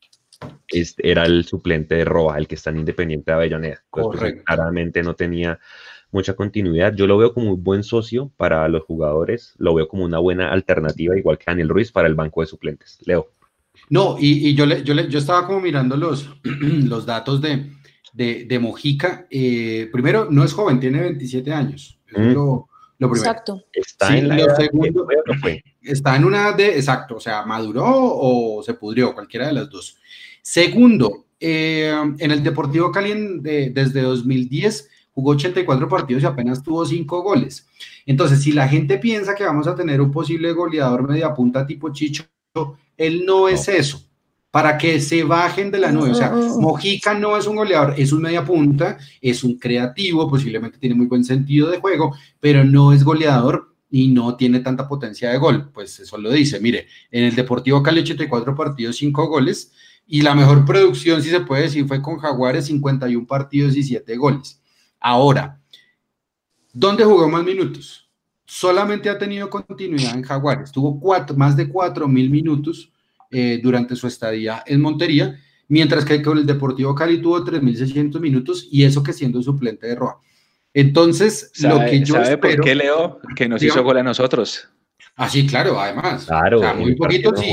este, 0.67 1.10
era 1.10 1.25
el 1.25 1.45
suplente 1.45 1.95
de 1.95 2.05
Roa, 2.05 2.38
el 2.38 2.47
que 2.47 2.55
está 2.55 2.69
en 2.69 2.79
Independiente 2.79 3.31
de 3.31 3.36
Avellaneda, 3.36 3.84
Entonces, 3.93 4.34
pues, 4.34 4.43
claramente 4.43 5.01
no 5.01 5.15
tenía 5.15 5.60
mucha 6.12 6.36
continuidad, 6.36 6.93
yo 6.93 7.08
lo 7.08 7.17
veo 7.17 7.34
como 7.34 7.53
un 7.53 7.63
buen 7.63 7.84
socio 7.84 8.31
para 8.38 8.67
los 8.67 8.84
jugadores, 8.84 9.53
lo 9.58 9.73
veo 9.73 9.88
como 9.88 10.05
una 10.05 10.19
buena 10.19 10.51
alternativa, 10.51 11.17
igual 11.17 11.38
que 11.38 11.45
Daniel 11.47 11.69
Ruiz 11.69 11.91
para 11.91 12.08
el 12.08 12.15
banco 12.15 12.41
de 12.41 12.47
suplentes, 12.47 12.99
Leo. 13.05 13.31
No, 13.89 14.17
y, 14.19 14.49
y 14.49 14.55
yo, 14.55 14.65
le, 14.65 14.83
yo, 14.83 14.93
le, 14.93 15.09
yo 15.09 15.19
estaba 15.19 15.45
como 15.45 15.61
mirando 15.61 15.95
los, 15.97 16.29
los 16.43 17.05
datos 17.05 17.41
de, 17.41 17.71
de, 18.13 18.45
de 18.45 18.59
Mojica. 18.59 19.27
Eh, 19.29 19.89
primero, 19.91 20.27
no 20.29 20.43
es 20.43 20.53
joven, 20.53 20.79
tiene 20.79 21.01
27 21.01 21.53
años. 21.53 21.97
Eso 22.07 22.21
es 22.21 22.27
Mm. 22.27 22.33
lo, 22.33 22.69
lo 22.99 23.09
primero. 23.11 23.29
Exacto. 23.31 23.63
Está 23.73 24.07
Sí, 24.09 24.17
en 24.19 24.27
la 24.29 24.35
lo 24.38 24.43
edad 24.43 24.57
que 24.57 24.63
segundo- 24.65 25.07
fue. 25.41 25.63
Está 25.81 26.15
en 26.15 26.25
una 26.25 26.51
de, 26.53 26.77
exacto, 26.77 27.17
o 27.17 27.19
sea, 27.19 27.45
maduró 27.45 27.83
o 27.88 28.63
se 28.63 28.73
pudrió, 28.73 29.13
cualquiera 29.13 29.47
de 29.47 29.53
las 29.53 29.69
dos. 29.69 29.97
Segundo, 30.41 31.25
eh, 31.39 31.93
en 32.19 32.31
el 32.31 32.41
Deportivo 32.43 32.91
Cali 32.91 33.11
en- 33.11 33.41
de- 33.43 33.69
desde 33.71 34.01
2010 34.01 34.89
jugó 35.11 35.31
84 35.31 35.88
partidos 35.89 36.23
y 36.23 36.25
apenas 36.25 36.61
tuvo 36.63 36.85
5 36.85 37.21
goles. 37.21 37.67
Entonces, 38.05 38.41
si 38.43 38.51
la 38.51 38.67
gente 38.67 38.97
piensa 38.97 39.33
que 39.35 39.43
vamos 39.43 39.67
a 39.67 39.75
tener 39.75 39.99
un 40.01 40.11
posible 40.11 40.51
goleador 40.53 41.07
media 41.07 41.33
punta 41.33 41.65
tipo 41.65 41.91
Chicho, 41.91 42.23
él 42.97 43.23
no 43.25 43.47
es 43.47 43.67
eso. 43.67 44.01
Para 44.51 44.77
que 44.77 45.01
se 45.01 45.23
bajen 45.23 45.69
de 45.69 45.79
la 45.79 45.91
nube. 45.91 46.12
O 46.12 46.15
sea, 46.15 46.29
Mm, 46.31 46.39
mm, 46.39 46.58
mm. 46.58 46.62
Mojica 46.62 47.13
no 47.13 47.36
es 47.36 47.45
un 47.45 47.58
goleador, 47.58 47.93
es 47.97 48.13
un 48.13 48.21
media 48.21 48.45
punta, 48.45 48.97
es 49.19 49.43
un 49.43 49.60
creativo, 49.60 50.29
posiblemente 50.29 50.77
tiene 50.77 50.95
muy 50.95 51.08
buen 51.08 51.25
sentido 51.25 51.69
de 51.69 51.79
juego, 51.79 52.15
pero 52.39 52.63
no 52.63 52.93
es 52.93 53.03
goleador 53.03 53.75
y 53.91 54.08
no 54.08 54.36
tiene 54.36 54.62
tanta 54.62 54.88
potencia 54.88 55.29
de 55.29 55.38
gol. 55.38 55.71
Pues 55.73 55.99
eso 55.99 56.17
lo 56.17 56.31
dice. 56.31 56.60
Mire, 56.60 56.88
en 57.12 57.25
el 57.25 57.36
Deportivo 57.36 57.84
Cali 57.84 58.01
84 58.01 58.55
partidos, 58.55 58.97
5 58.97 59.27
goles. 59.27 59.71
Y 60.08 60.21
la 60.21 60.36
mejor 60.36 60.65
producción, 60.65 61.21
si 61.21 61.29
se 61.29 61.39
puede 61.39 61.63
decir, 61.63 61.88
fue 61.88 62.01
con 62.01 62.17
Jaguares 62.17 62.65
51 62.65 63.25
partidos 63.25 63.75
y 63.75 63.84
7 63.84 64.15
goles. 64.17 64.62
Ahora, 64.99 65.60
¿dónde 66.73 67.03
jugó 67.03 67.27
más 67.27 67.43
minutos? 67.43 68.04
Solamente 68.45 69.10
ha 69.10 69.17
tenido 69.17 69.49
continuidad 69.49 70.15
en 70.15 70.23
Jaguares. 70.23 70.71
Tuvo 70.71 70.99
cuatro, 70.99 71.36
más 71.36 71.55
de 71.58 71.67
4 71.67 72.08
mil 72.08 72.29
minutos 72.29 72.91
eh, 73.31 73.60
durante 73.62 73.95
su 73.95 74.08
estadía 74.08 74.63
en 74.65 74.81
Montería, 74.81 75.39
mientras 75.67 76.05
que 76.05 76.21
con 76.21 76.38
el 76.38 76.45
Deportivo 76.45 76.93
Cali 76.93 77.21
tuvo 77.21 77.43
3.600 77.43 78.19
minutos 78.19 78.67
y 78.71 78.84
eso 78.84 79.01
que 79.01 79.13
siendo 79.13 79.41
suplente 79.41 79.88
de 79.88 79.95
Roa. 79.95 80.19
Entonces, 80.73 81.51
lo 81.62 81.77
¿Sabe, 81.77 81.89
que 81.89 81.99
yo 82.01 82.13
sabe 82.15 82.29
espero... 82.31 82.55
por 82.58 82.65
qué, 82.65 82.75
Leo? 82.75 83.19
Que 83.36 83.47
nos 83.47 83.63
hizo 83.63 83.81
gol 83.84 83.97
a 83.97 84.03
nosotros. 84.03 84.67
Ah, 85.15 85.29
sí, 85.29 85.47
claro, 85.47 85.79
además. 85.79 86.25
Claro, 86.25 86.58
O 86.58 86.62
sea, 86.62 86.71
en 86.73 86.79
muy 86.79 86.95
poquito, 86.95 87.34
sí. 87.36 87.51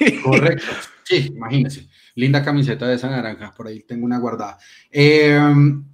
y- 0.00 0.16
correcto. 0.22 0.66
Sí, 1.04 1.30
imagínense. 1.34 1.88
Linda 2.14 2.42
camiseta 2.42 2.88
de 2.88 2.94
esa 2.94 3.10
naranja, 3.10 3.52
por 3.56 3.66
ahí 3.66 3.80
tengo 3.82 4.06
una 4.06 4.18
guardada. 4.18 4.58
Eh, 4.90 5.38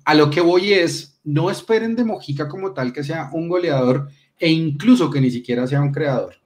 a 0.05 0.15
lo 0.15 0.31
que 0.31 0.41
voy 0.41 0.73
es, 0.73 1.16
no 1.27 1.51
esperen 1.51 1.95
de 1.97 2.05
Mojica 2.05 2.49
como 2.49 2.73
tal 2.73 2.93
que 2.93 3.05
sea 3.05 3.31
un 3.33 3.49
goleador 3.49 4.09
e 4.39 4.49
incluso 4.49 5.11
que 5.11 5.21
ni 5.21 5.31
siquiera 5.31 5.67
sea 5.67 5.83
un 5.83 5.93
creador. 5.93 6.37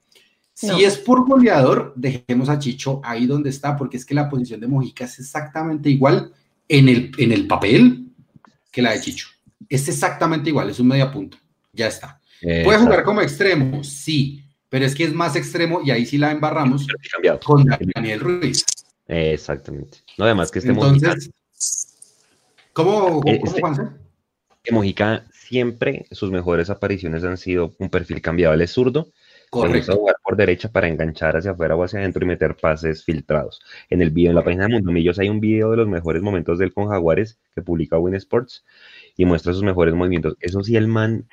Si 0.55 0.85
es 0.85 0.99
por 0.99 1.27
goleador, 1.27 1.95
dejemos 1.97 2.51
a 2.51 2.59
Chicho 2.59 3.01
ahí 3.03 3.27
donde 3.27 3.49
está, 3.49 3.77
porque 3.77 3.97
es 3.97 4.05
que 4.05 4.15
la 4.15 4.29
posición 4.29 4.61
de 4.61 4.67
Mojica 4.67 5.05
es 5.05 5.19
exactamente 5.19 5.89
igual 5.89 6.33
en 6.69 6.89
el, 6.89 7.13
en 7.17 7.33
el 7.33 7.47
papel 7.47 8.09
que 8.71 8.83
la 8.83 8.93
de 8.93 9.01
Chicho. 9.01 9.29
Es 9.69 9.89
exactamente 9.89 10.51
igual, 10.51 10.69
es 10.69 10.79
un 10.79 10.89
media 10.89 11.11
punta. 11.11 11.39
Ya 11.73 11.87
está. 11.87 12.21
Puede 12.43 12.79
jugar 12.79 13.05
como 13.05 13.23
extremo, 13.23 13.83
sí, 13.85 14.43
pero 14.69 14.85
es 14.85 14.95
que 14.95 15.05
es 15.05 15.15
más 15.15 15.37
extremo 15.37 15.81
y 15.85 15.91
ahí 15.91 16.05
sí 16.05 16.19
la 16.19 16.31
embarramos 16.31 16.87
con 17.45 17.65
Daniel 17.95 18.21
Ruiz. 18.21 18.65
Exactamente. 19.07 19.99
No, 20.17 20.25
además 20.25 20.51
que 20.51 20.59
este 20.61 20.73
Mojica, 20.73 21.13
Entonces, 21.13 21.31
¿cómo, 22.73 23.01
cómo, 23.01 23.21
cómo, 23.21 23.33
este- 23.33 23.61
Juanse? 23.61 23.83
Que 24.63 24.73
Mojica 24.73 25.25
siempre 25.33 26.07
sus 26.11 26.31
mejores 26.31 26.71
apariciones 26.71 27.25
han 27.25 27.37
sido 27.37 27.75
un 27.79 27.91
perfil 27.91 28.23
es 28.61 28.71
zurdo, 28.71 29.13
Correcto. 29.51 29.97
jugar 29.97 30.17
por 30.23 30.37
derecha 30.37 30.71
para 30.71 30.87
enganchar 30.87 31.37
hacia 31.37 31.51
afuera 31.51 31.75
o 31.75 31.83
hacia 31.83 31.99
adentro 31.99 32.25
y 32.25 32.29
meter 32.29 32.57
pases 32.57 33.05
filtrados. 33.05 33.61
En 33.89 34.01
el 34.01 34.11
video, 34.11 34.31
en 34.31 34.37
la 34.37 34.45
página 34.45 34.67
de 34.67 34.75
Mundo 34.75 34.93
Millos 34.93 35.19
hay 35.19 35.29
un 35.29 35.41
video 35.41 35.73
de 35.73 35.79
los 35.79 35.89
mejores 35.89 36.23
momentos 36.23 36.59
del 36.59 36.73
con 36.73 36.89
Jaguares 36.89 37.39
que 37.55 37.63
publica 37.63 37.99
Win 37.99 38.15
Sports 38.15 38.65
y 39.17 39.25
muestra 39.25 39.53
sus 39.53 39.65
mejores 39.65 39.95
movimientos. 39.95 40.37
Eso 40.41 40.63
sí, 40.63 40.77
el 40.77 40.87
man 40.87 41.27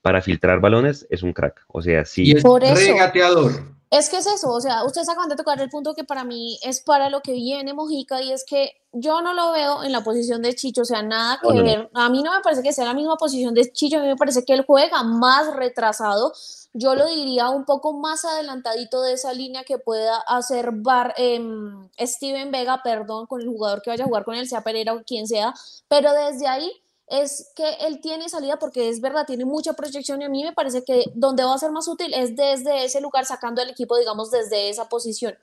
para 0.00 0.22
filtrar 0.22 0.60
balones 0.60 1.06
es 1.10 1.24
un 1.24 1.32
crack. 1.32 1.64
O 1.66 1.82
sea, 1.82 2.04
sí. 2.04 2.22
Y 2.22 2.32
es 2.32 2.44
regateador. 2.44 3.75
Es 3.96 4.10
que 4.10 4.18
es 4.18 4.26
eso, 4.26 4.52
o 4.52 4.60
sea, 4.60 4.84
ustedes 4.84 5.08
acaban 5.08 5.30
de 5.30 5.36
tocar 5.36 5.58
el 5.58 5.70
punto 5.70 5.94
que 5.94 6.04
para 6.04 6.22
mí 6.22 6.58
es 6.62 6.82
para 6.82 7.08
lo 7.08 7.22
que 7.22 7.32
viene 7.32 7.72
Mojica 7.72 8.20
y 8.20 8.30
es 8.30 8.44
que 8.44 8.72
yo 8.92 9.22
no 9.22 9.32
lo 9.32 9.52
veo 9.52 9.84
en 9.84 9.90
la 9.90 10.04
posición 10.04 10.42
de 10.42 10.54
Chicho, 10.54 10.82
o 10.82 10.84
sea, 10.84 11.00
nada 11.02 11.38
que 11.40 11.48
No, 11.48 11.54
no, 11.54 11.60
no. 11.60 11.64
ver. 11.64 11.90
A 11.94 12.10
mí 12.10 12.22
no 12.22 12.34
me 12.34 12.42
parece 12.42 12.62
que 12.62 12.74
sea 12.74 12.84
la 12.84 12.92
misma 12.92 13.16
posición 13.16 13.54
de 13.54 13.72
Chicho, 13.72 13.96
a 13.96 14.02
mí 14.02 14.08
me 14.08 14.16
parece 14.16 14.44
que 14.44 14.52
él 14.52 14.64
juega 14.66 15.02
más 15.02 15.54
retrasado. 15.54 16.34
Yo 16.74 16.94
lo 16.94 17.06
diría 17.06 17.48
un 17.48 17.64
poco 17.64 17.94
más 17.94 18.26
adelantadito 18.26 19.00
de 19.00 19.14
esa 19.14 19.32
línea 19.32 19.64
que 19.64 19.78
pueda 19.78 20.18
hacer 20.18 20.72
Bar, 20.72 21.14
em, 21.16 21.88
Steven 21.98 22.50
Vega, 22.50 22.82
perdón, 22.82 23.26
con 23.26 23.40
el 23.40 23.48
jugador 23.48 23.80
que 23.80 23.88
vaya 23.88 24.04
a 24.04 24.08
jugar 24.08 24.24
con 24.26 24.34
él, 24.34 24.46
sea 24.46 24.60
Pereira 24.60 24.92
o 24.92 25.02
quien 25.04 25.26
sea, 25.26 25.54
pero 25.88 26.12
desde 26.12 26.46
ahí 26.48 26.70
es 27.08 27.52
que 27.56 27.64
él 27.86 28.00
tiene 28.00 28.28
salida 28.28 28.58
porque 28.58 28.88
es 28.88 29.00
verdad, 29.00 29.26
tiene 29.26 29.44
mucha 29.44 29.74
proyección 29.74 30.22
y 30.22 30.24
a 30.24 30.28
mí 30.28 30.44
me 30.44 30.52
parece 30.52 30.84
que 30.84 31.04
donde 31.14 31.44
va 31.44 31.54
a 31.54 31.58
ser 31.58 31.70
más 31.72 31.88
útil 31.88 32.12
es 32.14 32.36
desde 32.36 32.84
ese 32.84 33.00
lugar, 33.00 33.24
sacando 33.26 33.62
al 33.62 33.70
equipo, 33.70 33.96
digamos, 33.98 34.30
desde 34.30 34.70
esa 34.70 34.88
posición. 34.88 35.34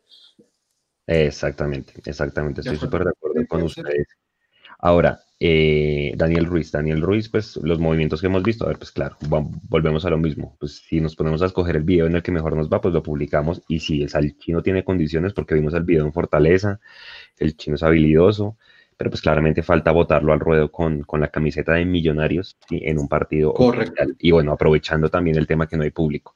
Exactamente, 1.05 1.93
exactamente, 2.05 2.61
estoy 2.61 2.77
súper 2.77 3.03
de 3.03 3.09
acuerdo 3.09 3.45
con 3.47 3.61
ustedes. 3.63 4.07
Ahora, 4.79 5.21
eh, 5.39 6.13
Daniel 6.17 6.45
Ruiz, 6.45 6.71
Daniel 6.71 7.01
Ruiz, 7.01 7.29
pues 7.29 7.57
los 7.57 7.79
movimientos 7.79 8.21
que 8.21 8.27
hemos 8.27 8.43
visto, 8.43 8.65
a 8.65 8.69
ver, 8.69 8.77
pues 8.79 8.91
claro, 8.91 9.17
va- 9.33 9.45
volvemos 9.69 10.05
a 10.05 10.09
lo 10.11 10.17
mismo. 10.19 10.57
Pues 10.59 10.77
si 10.87 11.01
nos 11.01 11.15
ponemos 11.15 11.41
a 11.43 11.47
escoger 11.47 11.77
el 11.77 11.83
video 11.83 12.07
en 12.07 12.15
el 12.15 12.23
que 12.23 12.31
mejor 12.31 12.55
nos 12.57 12.69
va, 12.69 12.81
pues 12.81 12.93
lo 12.93 13.03
publicamos. 13.03 13.61
Y 13.67 13.79
si 13.79 14.03
el 14.03 14.37
chino 14.39 14.63
tiene 14.63 14.83
condiciones, 14.85 15.33
porque 15.33 15.55
vimos 15.55 15.73
el 15.75 15.83
video 15.83 16.05
en 16.05 16.13
Fortaleza, 16.13 16.79
el 17.39 17.57
chino 17.57 17.75
es 17.77 17.83
habilidoso, 17.83 18.57
pero 19.03 19.11
pues 19.11 19.21
claramente 19.21 19.63
falta 19.63 19.91
botarlo 19.91 20.31
al 20.31 20.39
ruedo 20.39 20.71
con, 20.71 21.01
con 21.01 21.19
la 21.19 21.27
camiseta 21.27 21.73
de 21.73 21.83
Millonarios 21.83 22.55
¿sí? 22.69 22.79
en 22.85 22.97
un 22.97 23.09
partido 23.09 23.53
Correcto. 23.53 23.91
oficial. 23.91 24.15
Y 24.17 24.31
bueno, 24.31 24.53
aprovechando 24.53 25.09
también 25.09 25.35
el 25.37 25.45
tema 25.45 25.67
que 25.67 25.75
no 25.75 25.83
hay 25.83 25.91
público. 25.91 26.35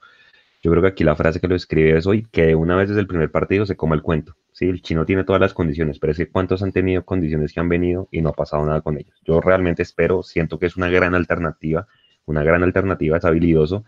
Yo 0.61 0.71
creo 0.71 0.81
que 0.81 0.89
aquí 0.89 1.05
la 1.05 1.15
frase 1.15 1.39
que 1.39 1.47
lo 1.47 1.55
escribe 1.55 1.97
es 1.97 2.05
hoy, 2.05 2.27
que 2.29 2.55
una 2.55 2.75
vez 2.75 2.89
desde 2.89 2.99
el 2.99 3.07
primer 3.07 3.31
partido 3.31 3.65
se 3.65 3.77
coma 3.77 3.95
el 3.95 4.01
cuento. 4.01 4.35
Sí, 4.51 4.65
el 4.65 4.81
chino 4.81 5.05
tiene 5.05 5.23
todas 5.23 5.39
las 5.39 5.53
condiciones, 5.53 5.97
pero 5.97 6.11
es 6.11 6.17
que 6.17 6.27
cuántos 6.27 6.61
han 6.61 6.73
tenido 6.73 7.05
condiciones 7.05 7.53
que 7.53 7.61
han 7.61 7.69
venido 7.69 8.09
y 8.11 8.19
no 8.19 8.31
ha 8.31 8.33
pasado 8.33 8.65
nada 8.65 8.81
con 8.81 8.97
ellos. 8.97 9.15
Yo 9.23 9.39
realmente 9.39 9.81
espero, 9.81 10.21
siento 10.21 10.59
que 10.59 10.65
es 10.65 10.75
una 10.75 10.89
gran 10.89 11.15
alternativa, 11.15 11.87
una 12.25 12.43
gran 12.43 12.63
alternativa, 12.63 13.15
es 13.15 13.23
habilidoso. 13.23 13.85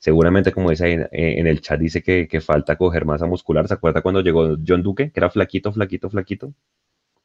Seguramente, 0.00 0.52
como 0.52 0.70
dice 0.70 0.90
en, 0.90 1.06
en 1.12 1.46
el 1.46 1.60
chat, 1.60 1.78
dice 1.78 2.02
que, 2.02 2.28
que 2.28 2.40
falta 2.40 2.76
coger 2.76 3.04
masa 3.04 3.26
muscular. 3.26 3.68
¿Se 3.68 3.74
acuerda 3.74 4.00
cuando 4.00 4.22
llegó 4.22 4.56
John 4.66 4.82
Duque, 4.82 5.10
que 5.12 5.20
era 5.20 5.28
flaquito, 5.28 5.70
flaquito, 5.70 6.08
flaquito? 6.08 6.54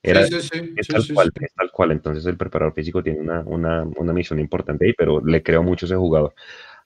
Era, 0.03 0.25
sí, 0.25 0.41
sí, 0.41 0.49
sí, 0.51 0.73
es 0.75 0.87
tal 0.87 1.03
cual, 1.13 1.31
es 1.39 1.53
tal 1.53 1.71
cual. 1.71 1.91
Entonces 1.91 2.25
el 2.25 2.37
preparador 2.37 2.73
físico 2.73 3.03
tiene 3.03 3.19
una, 3.19 3.41
una, 3.41 3.83
una 3.83 4.13
misión 4.13 4.39
importante 4.39 4.85
ahí, 4.85 4.93
pero 4.93 5.23
le 5.23 5.43
creo 5.43 5.63
mucho 5.63 5.85
a 5.85 5.87
ese 5.87 5.95
jugador. 5.95 6.33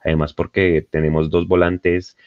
Además, 0.04 0.34
porque 0.34 0.88
tenemos 0.90 1.30
dos 1.30 1.48
volantes 1.48 2.18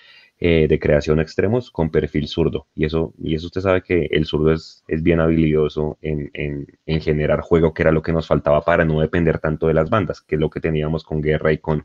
eh, 0.40 0.66
de 0.68 0.79
creación 0.79 1.18
extremos 1.18 1.70
con 1.70 1.90
perfil 1.90 2.29
zurdo. 2.29 2.68
Y 2.74 2.85
eso, 2.85 3.12
y 3.20 3.35
eso 3.35 3.46
usted 3.46 3.61
sabe 3.61 3.83
que 3.83 4.07
el 4.12 4.24
zurdo 4.24 4.53
es, 4.53 4.85
es 4.87 5.03
bien 5.03 5.18
habilidoso 5.18 5.98
en, 6.01 6.31
en, 6.33 6.66
en 6.87 7.01
generar 7.01 7.40
juego, 7.40 7.74
que 7.74 7.83
era 7.83 7.90
lo 7.90 8.03
que 8.03 8.12
nos 8.12 8.29
faltaba 8.29 8.64
para 8.64 8.85
no 8.85 9.01
depender 9.01 9.40
tanto 9.40 9.66
de 9.66 9.74
las 9.74 9.90
bandas, 9.90 10.20
que 10.20 10.37
es 10.37 10.40
lo 10.40 10.48
que 10.48 10.61
teníamos 10.61 11.03
con 11.03 11.20
Guerra 11.20 11.53
y 11.53 11.59
con, 11.59 11.85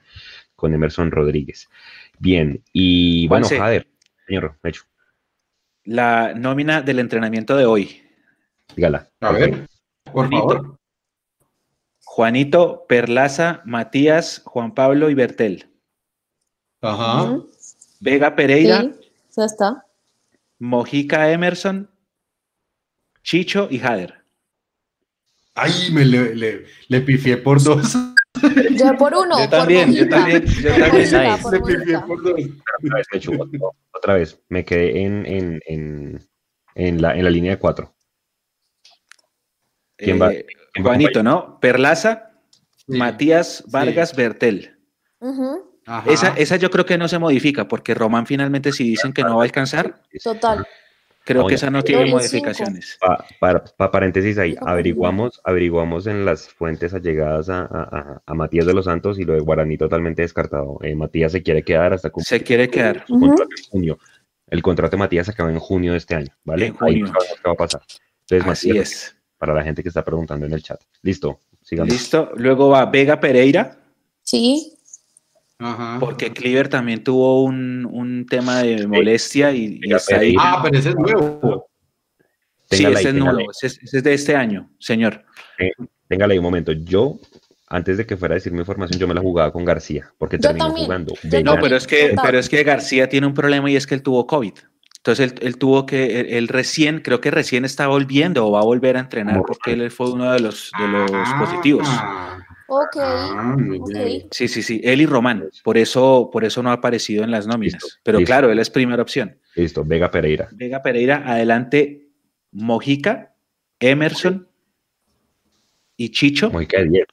con 0.55 0.71
Emerson 0.71 1.09
Rodríguez. 1.09 1.67
Bien, 2.19 2.63
y 2.71 3.27
bueno. 3.27 3.47
Jader, 3.49 3.87
señor, 4.27 4.55
hecho, 4.63 4.83
La 5.83 6.33
nómina 6.35 6.83
del 6.83 6.99
entrenamiento 6.99 7.57
de 7.57 7.65
hoy. 7.65 8.03
Dígala. 8.76 9.10
A 9.21 9.32
ver, 9.32 9.67
por 10.06 10.28
Juanito. 10.28 10.49
favor. 10.49 10.78
Juanito, 12.06 12.86
Perlaza, 12.88 13.62
Matías, 13.65 14.41
Juan 14.45 14.73
Pablo 14.73 15.10
y 15.10 15.15
Bertel. 15.15 15.69
Ajá. 16.82 17.38
Vega 17.99 18.36
Pereira, 18.36 18.82
Sí, 18.82 18.99
ya 19.38 19.45
está. 19.45 19.86
Mojica 20.60 21.32
Emerson, 21.32 21.89
Chicho 23.23 23.67
y 23.71 23.80
Jader. 23.80 24.23
Ay, 25.56 25.71
me 25.91 26.04
le, 26.06 26.36
le, 26.36 26.65
le 26.88 27.02
pifié 27.02 27.38
por 27.38 27.62
dos. 27.63 27.93
Yo 28.76 28.97
por 28.97 29.13
uno. 29.13 29.38
Yo 29.39 29.49
por 29.49 29.60
también, 29.60 29.93
yo 29.93 30.10
también, 30.10 30.43
yo 30.45 30.69
también. 30.69 31.04
Nice. 31.04 31.41
por 31.41 31.54
Le 31.54 31.60
pifié 31.62 31.97
Mojica. 31.97 32.06
por 32.08 32.21
dos. 32.23 32.34
Otra 33.93 34.13
vez, 34.15 34.34
otra. 34.34 34.45
Me 34.49 34.65
quedé 34.65 35.02
en, 35.04 35.26
en, 35.26 35.62
en, 35.65 36.19
en 36.76 37.02
la, 37.02 37.15
en 37.15 37.23
la 37.23 37.30
línea 37.30 37.52
de 37.52 37.60
cuatro. 37.60 37.92
¿Quién 40.03 40.21
va? 40.21 40.31
Eh, 40.33 40.45
¿Quién 40.45 40.83
va 40.85 40.89
con 40.89 40.99
Juanito, 40.99 41.23
¿no? 41.23 41.59
Perlaza, 41.59 42.29
Sí. 42.85 42.97
Matías 42.97 43.63
Vargas 43.71 44.13
Bertel. 44.15 44.77
Ajá. 45.21 46.03
Esa, 46.11 46.29
esa 46.37 46.55
yo 46.57 46.69
creo 46.69 46.85
que 46.85 46.97
no 46.97 47.07
se 47.07 47.17
modifica, 47.19 47.67
porque 47.67 47.93
Román 47.93 48.25
finalmente 48.25 48.71
si 48.71 48.83
dicen 48.85 49.13
que 49.13 49.21
no 49.23 49.37
va 49.37 49.43
a 49.43 49.45
alcanzar, 49.45 50.01
Total. 50.23 50.65
creo 51.25 51.41
Oye, 51.43 51.49
que 51.49 51.55
esa 51.55 51.69
no 51.69 51.81
tiene 51.83 52.05
modificaciones. 52.11 52.97
Pa- 52.99 53.25
para, 53.39 53.63
pa- 53.63 53.91
paréntesis 53.91 54.37
ahí, 54.37 54.55
averiguamos, 54.65 55.39
averiguamos 55.45 56.07
en 56.07 56.25
las 56.25 56.49
fuentes 56.49 56.93
allegadas 56.93 57.49
a, 57.49 57.61
a- 57.61 57.65
a- 57.65 58.21
a 58.25 58.33
Matías 58.33 58.65
de 58.65 58.73
los 58.73 58.85
Santos 58.85 59.17
y 59.19 59.23
lo 59.23 59.33
de 59.33 59.39
Guaraní 59.39 59.77
totalmente 59.77 60.21
descartado. 60.21 60.79
Eh, 60.83 60.95
Matías 60.95 61.31
se 61.33 61.41
quiere 61.43 61.63
quedar 61.63 61.93
hasta 61.93 62.09
cumplir 62.09 62.27
Se 62.39 62.43
quiere 62.43 62.69
quedar. 62.69 63.05
su 63.07 63.17
contrato 63.19 63.49
en 63.57 63.63
junio. 63.69 63.99
El 64.47 64.61
contrato 64.61 64.91
de 64.95 64.99
Matías 64.99 65.29
acaba 65.29 65.49
en 65.51 65.59
junio 65.59 65.93
de 65.93 65.97
este 65.99 66.15
año, 66.15 66.33
¿vale? 66.43 66.67
En 66.67 66.73
Ahí 66.73 66.99
junio. 66.99 67.05
no 67.07 67.13
sabemos 67.13 67.37
qué 67.41 67.47
va 67.47 67.53
a 67.53 67.57
pasar. 67.57 67.81
Entonces, 68.21 68.51
Así 68.51 68.67
Matías, 68.69 68.91
es. 68.91 69.17
Para 69.43 69.53
la 69.56 69.62
gente 69.65 69.84
que 69.84 69.89
está 69.89 70.06
preguntando 70.06 70.45
en 70.45 70.53
el 70.53 70.63
chat. 70.63 70.79
Listo, 71.01 71.41
sigamos. 71.62 71.91
Listo. 71.91 72.32
Luego 72.38 72.69
va 72.69 72.86
Vega 72.86 73.19
Pereira, 73.19 73.77
Sí. 74.21 74.77
Ajá. 75.60 75.97
porque 75.99 76.32
Cleaver 76.32 76.69
también 76.69 77.03
tuvo 77.03 77.43
un, 77.43 77.86
un 77.91 78.25
tema 78.25 78.63
de 78.63 78.88
molestia 78.88 79.51
y, 79.51 79.82
está 79.84 80.19
ahí. 80.19 80.34
Ah, 80.39 80.62
pero 80.63 80.77
ese 80.79 80.89
es 80.91 80.95
nuevo. 80.95 81.67
Sí, 82.71 82.86
ese 82.86 83.10
es 83.10 83.13
nuevo, 83.13 83.51
ese 83.51 83.67
es, 83.67 83.84
ese 83.84 83.97
es 83.97 84.03
de 84.06 84.13
este 84.13 84.34
año, 84.34 84.71
señor. 84.79 85.25
Téngala 86.08 86.32
ahí 86.32 86.38
un 86.38 86.45
momento. 86.45 86.71
Yo, 86.71 87.19
antes 87.67 87.97
de 87.97 88.06
que 88.06 88.15
fuera 88.15 88.36
a 88.36 88.38
decir 88.38 88.53
mi 88.53 88.60
información, 88.60 88.97
yo 88.97 89.10
me 89.10 89.13
la 89.13 89.19
jugaba 89.19 89.51
con 89.51 89.65
García, 89.65 90.10
porque 90.17 90.38
Yo 90.38 90.43
terminó 90.43 90.67
también. 90.67 90.86
jugando. 90.86 91.13
No, 91.43 91.58
pero 91.60 91.75
es 91.75 91.86
que, 91.86 92.15
pero 92.23 92.39
es 92.39 92.47
que 92.47 92.63
García 92.63 93.10
tiene 93.10 93.27
un 93.27 93.34
problema 93.34 93.69
y 93.69 93.75
es 93.75 93.86
que 93.86 93.95
él 93.95 94.03
tuvo 94.03 94.25
COVID. 94.25 94.53
Entonces 95.05 95.33
él, 95.33 95.39
él 95.41 95.57
tuvo 95.57 95.85
que, 95.85 96.21
él, 96.21 96.27
él 96.29 96.47
recién, 96.47 97.01
creo 97.01 97.19
que 97.19 97.29
recién 97.29 97.65
está 97.65 97.87
volviendo 97.87 98.47
o 98.47 98.51
va 98.51 98.61
a 98.61 98.63
volver 98.63 98.95
a 98.95 99.01
entrenar 99.01 99.41
porque 99.45 99.73
él 99.73 99.91
fue 99.91 100.09
uno 100.09 100.31
de 100.31 100.39
los, 100.39 100.71
de 100.79 100.87
los 100.87 101.11
positivos. 101.37 101.85
Ah, 101.89 102.37
Ok. 102.67 102.95
ah, 103.01 103.55
muy 103.59 103.79
ok. 103.79 103.89
bien. 103.91 104.27
Sí, 104.31 104.47
sí, 104.47 104.63
sí, 104.63 104.79
él 104.81 105.01
y 105.01 105.05
Román. 105.05 105.49
Por 105.61 105.77
eso, 105.77 106.29
por 106.31 106.45
eso 106.45 106.63
no 106.63 106.69
ha 106.69 106.73
aparecido 106.75 107.25
en 107.25 107.31
las 107.31 107.45
nóminas. 107.45 107.83
Listo, 107.83 107.99
Pero 108.01 108.19
listo. 108.19 108.29
claro, 108.29 108.49
él 108.49 108.59
es 108.59 108.69
primera 108.69 109.01
opción. 109.01 109.37
Listo, 109.55 109.83
Vega 109.83 110.09
Pereira. 110.09 110.47
Vega 110.53 110.81
Pereira, 110.81 111.21
adelante, 111.25 112.07
Mojica, 112.53 113.35
Emerson 113.81 114.47
y 115.97 116.11
Chicho. 116.11 116.49
Mojica 116.49 116.79
de 116.79 116.87
10. 116.89 117.05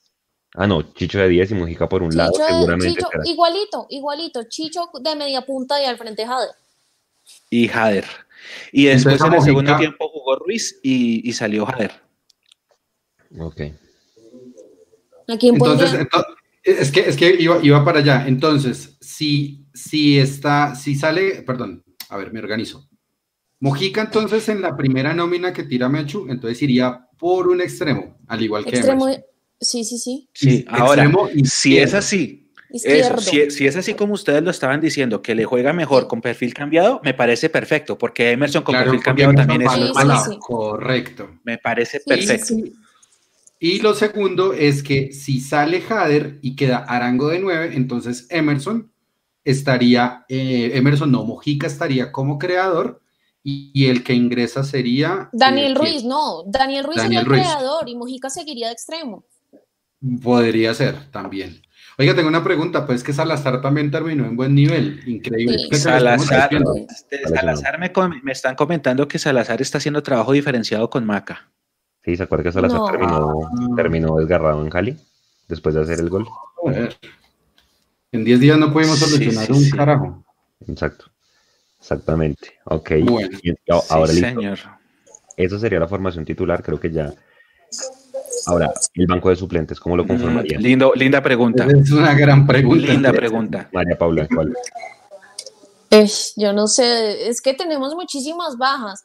Ah, 0.55 0.68
no, 0.68 0.83
Chicho 0.94 1.18
de 1.18 1.29
10 1.29 1.50
y 1.50 1.55
Mojica 1.55 1.88
por 1.88 2.05
un 2.05 2.16
lado, 2.16 2.33
seguramente 2.35 2.94
Chicho, 2.94 3.09
igualito, 3.24 3.87
igualito. 3.90 4.44
Chicho 4.44 4.90
de 5.00 5.16
media 5.16 5.42
punta 5.42 5.83
y 5.83 5.87
al 5.87 5.98
frente 5.98 6.24
Jader. 6.24 6.50
Y 7.51 7.69
Jader. 7.69 8.05
Y 8.73 8.85
después 8.87 9.14
Entonces, 9.21 9.27
en 9.27 9.33
el 9.33 9.38
Mojica- 9.40 9.45
segundo 9.45 9.77
tiempo 9.79 10.09
jugó 10.09 10.37
Ruiz 10.37 10.79
y, 10.83 11.29
y 11.29 11.33
salió 11.33 11.66
Jader. 11.66 11.93
Ok. 13.38 13.61
¿A 15.29 15.38
quién 15.38 15.55
Entonces, 15.55 15.90
pondría? 15.90 16.09
ento- 16.09 16.27
es 16.62 16.90
que, 16.90 17.01
es 17.01 17.16
que 17.16 17.37
iba, 17.38 17.59
iba 17.62 17.85
para 17.85 18.01
allá. 18.01 18.27
Entonces, 18.27 18.97
si, 19.01 19.64
si 19.73 20.19
está, 20.19 20.75
si 20.75 20.95
sale, 20.95 21.43
perdón, 21.43 21.85
a 22.09 22.16
ver, 22.16 22.33
me 22.33 22.40
organizo. 22.40 22.88
Mojica, 23.61 24.03
entonces, 24.03 24.49
en 24.49 24.62
la 24.62 24.77
primera 24.77 25.14
nómina 25.14 25.53
que 25.53 25.64
tira 25.64 25.88
Mechu, 25.88 26.27
entonces 26.31 26.61
iría 26.62 27.07
por 27.19 27.49
un 27.49 27.61
extremo, 27.61 28.19
al 28.27 28.43
igual 28.43 28.64
que 28.64 28.71
Extremo. 28.71 29.05
Emerson. 29.07 29.25
Sí, 29.61 29.85
sí, 29.85 29.99
sí. 29.99 30.29
Sí, 30.33 30.64
ahora, 30.69 31.03
Extremo 31.05 31.29
si 31.45 31.77
es 31.79 31.93
así, 31.93 32.50
Izquierdo. 32.73 33.19
eso, 33.19 33.31
si, 33.31 33.51
si 33.51 33.67
es 33.67 33.77
así 33.77 33.95
como 33.95 34.15
ustedes 34.15 34.43
lo 34.43 34.51
estaban 34.51 34.81
diciendo, 34.81 35.23
que 35.23 35.35
le 35.35 35.45
juega 35.45 35.73
mejor 35.73 36.07
con 36.09 36.21
perfil 36.21 36.55
cambiado, 36.55 37.01
me 37.05 37.15
parece 37.15 37.49
perfecto, 37.51 37.99
porque 37.99 38.31
Emerson 38.31 38.63
con 38.63 38.75
Claro, 38.75 38.87
perfil 38.91 39.05
cambiado 39.05 39.35
también 39.35 39.63
es 39.63 39.73
Sí. 39.73 40.39
Correcto. 40.41 41.31
me 41.45 41.59
parece 41.59 41.99
Sí, 41.99 42.05
perfecto. 42.07 42.47
sí, 42.47 42.63
sí. 42.65 42.75
Y 43.63 43.81
lo 43.81 43.95
segundo 43.95 44.55
es 44.55 44.83
que 44.83 45.13
si 45.13 45.41
sale 45.41 45.83
Jader 45.83 46.39
y 46.41 46.57
queda 46.57 46.79
Arango 46.79 47.29
de 47.29 47.41
9, 47.41 47.73
entonces 47.75 48.27
Emerson 48.31 48.91
estaría, 49.45 50.25
eh, 50.29 50.71
Emerson 50.75 51.11
no, 51.13 51.25
Mojica 51.25 51.67
estaría 51.67 52.11
como 52.13 52.39
creador 52.39 53.03
y, 53.43 53.71
y 53.75 53.87
el 53.87 54.03
que 54.03 54.15
ingresa 54.15 54.65
sería... 54.65 55.29
Daniel 55.33 55.73
eh, 55.73 55.75
Ruiz, 55.75 56.05
no. 56.05 56.43
Daniel 56.47 56.85
Ruiz 56.85 56.97
Daniel 56.97 57.09
sería 57.09 57.21
el 57.21 57.27
Ruiz. 57.27 57.43
creador 57.43 57.89
y 57.89 57.97
Mojica 57.97 58.31
seguiría 58.31 58.69
de 58.69 58.73
extremo. 58.73 59.25
Podría 60.23 60.73
ser 60.73 61.11
también. 61.11 61.61
Oiga, 62.01 62.15
tengo 62.17 62.29
una 62.29 62.43
pregunta, 62.43 62.87
pues 62.87 63.05
que 63.05 63.13
Salazar 63.13 63.61
también 63.61 63.91
terminó 63.91 64.25
en 64.25 64.35
buen 64.37 64.55
nivel, 64.55 65.01
increíble. 65.07 65.59
Sí. 65.59 65.69
¿Qué 65.71 65.77
se 65.77 65.91
lo 65.91 65.97
estamos 65.97 66.27
Salazar, 66.27 66.61
Salazar 67.29 67.79
me, 67.79 67.93
com- 67.93 68.21
me 68.23 68.33
están 68.33 68.55
comentando 68.57 69.07
que 69.07 69.19
Salazar 69.19 69.61
está 69.61 69.79
haciendo 69.79 70.03
trabajo 70.03 70.33
diferenciado 70.33 70.89
con 70.89 71.05
Maca. 71.05 71.51
Sí, 72.03 72.17
¿se 72.17 72.23
acuerda 72.23 72.45
que 72.45 72.53
Salazar 72.53 72.79
No. 72.79 72.87
terminó, 72.91 73.41
Ah. 73.45 73.67
terminó 73.77 74.17
desgarrado 74.17 74.63
en 74.63 74.71
Cali 74.71 74.97
después 75.47 75.75
de 75.75 75.83
hacer 75.83 76.01
el 76.01 76.09
gol? 76.09 76.27
Joder. 76.57 76.97
En 78.13 78.25
10 78.25 78.41
días 78.41 78.59
no 78.59 78.73
pudimos 78.73 78.99
solucionar 78.99 79.45
sí, 79.47 79.53
un 79.53 79.61
sí. 79.61 79.71
carajo. 79.71 80.25
Exacto. 80.67 81.05
Exactamente. 81.79 82.55
Ok. 82.65 82.93
Bueno. 83.05 83.29
Ahora 83.91 84.13
sí, 84.13 84.21
listo. 84.23 84.41
señor. 84.41 84.59
Eso 85.37 85.59
sería 85.59 85.79
la 85.81 85.87
formación 85.89 86.25
titular, 86.25 86.63
creo 86.63 86.81
que 86.81 86.91
ya. 86.91 87.13
Ahora, 88.46 88.72
el 88.94 89.07
banco 89.07 89.29
de 89.31 89.37
suplentes, 89.37 89.79
¿cómo 89.81 89.96
lo 89.96 90.05
Mm, 90.05 90.09
conformaría? 90.09 90.59
lindo, 90.59 90.92
linda 90.94 91.22
pregunta. 91.22 91.66
Es 91.66 91.90
una 91.90 92.14
gran 92.14 92.46
pregunta. 92.46 92.87
Linda 92.87 93.12
pregunta. 93.12 93.68
María 93.72 93.96
Paula, 93.98 94.26
¿cuál? 94.35 94.55
Eh, 95.90 96.09
yo 96.37 96.53
no 96.53 96.66
sé, 96.68 97.29
es 97.29 97.40
que 97.42 97.53
tenemos 97.55 97.94
muchísimas 97.94 98.57
bajas. 98.57 99.05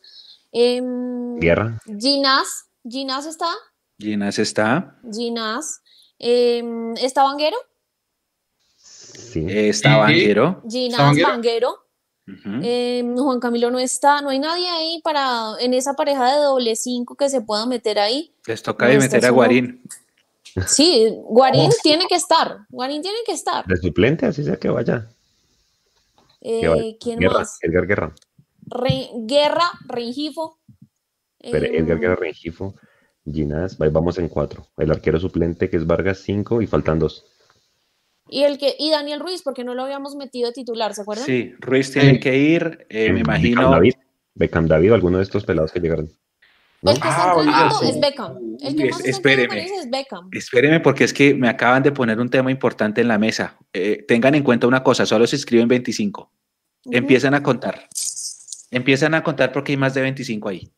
Em, 0.51 1.37
¿Guerra? 1.39 1.79
Ginás, 1.99 2.65
Ginás 2.87 3.25
está, 3.25 3.49
Ginas 3.97 4.37
está. 4.39 4.95
Ginás. 5.11 5.81
Em, 6.19 6.93
¿Está 6.97 7.23
Vanguero? 7.23 7.57
Sí. 8.77 9.45
eh, 9.49 9.69
Está 9.69 9.93
Sí. 9.95 9.99
Banquero. 9.99 10.61
Ginás, 10.69 11.15
Vanguero? 11.21 11.84
Em, 12.27 13.15
Juan 13.15 13.39
Camilo 13.39 13.69
no 13.69 13.77
está, 13.79 14.21
no 14.21 14.29
hay 14.29 14.39
nadie 14.39 14.67
ahí 14.67 14.99
para 15.03 15.53
en 15.59 15.73
esa 15.75 15.93
pareja 15.93 16.31
de 16.33 16.38
doble 16.43 16.75
cinco 16.75 17.15
que 17.15 17.29
se 17.29 17.41
pueda 17.41 17.65
meter 17.67 17.99
ahí. 17.99 18.33
Les 18.47 18.63
toca 18.63 18.85
no, 18.85 18.91
de 18.91 18.97
meter 18.97 19.19
a 19.19 19.21
solo- 19.27 19.33
Guarín. 19.35 19.81
Sí, 20.67 21.13
Guarín 21.25 21.69
Oh. 21.69 21.75
tiene 21.83 22.07
que 22.07 22.15
estar, 22.15 22.59
Guarín 22.69 23.01
tiene 23.01 23.17
que 23.25 23.33
estar. 23.33 23.65
De 23.65 23.77
suplente, 23.77 24.25
así 24.25 24.43
sea 24.43 24.55
que 24.57 24.69
vaya. 24.69 25.07
Que 26.41 26.67
vaya. 26.67 26.81
Eh, 26.83 26.97
¿Quién 26.99 27.19
Guerra, 27.19 27.39
más? 27.39 27.57
Edgar 27.61 27.85
Guerra. 27.88 28.15
Re- 28.67 29.09
Guerra, 29.17 29.69
Rengifo. 29.88 30.57
Pero 31.39 31.65
Em, 31.67 31.75
Edgar 31.75 31.99
Guerra, 31.99 32.15
Rengifo, 32.15 32.75
Ginás, 33.31 33.79
ahí 33.81 33.89
vamos 33.89 34.17
en 34.17 34.29
cuatro. 34.29 34.65
El 34.77 34.89
arquero 34.91 35.19
suplente 35.19 35.69
que 35.69 35.77
es 35.77 35.85
Vargas, 35.85 36.19
cinco 36.19 36.61
y 36.61 36.67
faltan 36.67 36.97
dos. 36.99 37.25
Y 38.29 38.43
el 38.43 38.57
que, 38.57 38.75
y 38.79 38.89
Daniel 38.91 39.19
Ruiz, 39.19 39.41
porque 39.43 39.63
no 39.63 39.75
lo 39.75 39.83
habíamos 39.83 40.15
metido 40.15 40.47
de 40.47 40.53
titular, 40.53 40.93
¿se 40.95 41.01
acuerdan? 41.01 41.25
Sí, 41.25 41.53
Ruiz 41.59 41.91
tiene 41.91 42.15
Sí. 42.15 42.19
que 42.19 42.38
ir. 42.38 42.85
eh, 42.89 43.09
me 43.11 43.19
Beckham 43.19 43.35
imagino. 43.35 43.71
David, 43.71 43.93
Beckham 44.33 44.67
David, 44.67 44.91
alguno 44.93 45.17
de 45.17 45.23
estos 45.23 45.45
pelados 45.45 45.71
que 45.71 45.79
llegaron. 45.79 46.09
¿no? 46.81 46.91
El 46.91 46.99
que 47.01 47.07
está 47.07 47.31
Ah, 47.31 47.35
oiga, 47.35 47.51
entrenando 47.51 47.79
sí. 47.79 47.88
es 47.89 47.99
Beckham. 47.99 48.38
El 48.61 48.75
que 48.75 48.89
más 48.89 48.99
es- 48.99 49.05
espéreme. 49.07 49.65
es 49.65 49.89
Beckham. 49.89 50.29
Espéreme, 50.31 50.79
porque 50.81 51.03
es 51.03 51.13
que 51.13 51.33
me 51.33 51.47
acaban 51.49 51.81
de 51.81 51.91
poner 51.91 52.19
un 52.19 52.29
tema 52.29 52.51
importante 52.51 53.01
en 53.01 53.07
la 53.07 53.17
mesa. 53.17 53.57
Eh, 53.73 54.03
tengan 54.07 54.35
en 54.35 54.43
cuenta 54.43 54.67
una 54.67 54.83
cosa: 54.83 55.05
solo 55.05 55.25
se 55.25 55.35
inscriben 55.35 55.67
25. 55.67 56.31
Ujú. 56.85 56.95
Empiezan 56.97 57.33
a 57.33 57.41
contar. 57.41 57.88
Empiezan 58.71 59.13
a 59.15 59.23
contar 59.23 59.51
porque 59.51 59.71
hay 59.71 59.77
más 59.77 59.93
de 59.93 60.01
25 60.01 60.49
ahí. 60.49 60.69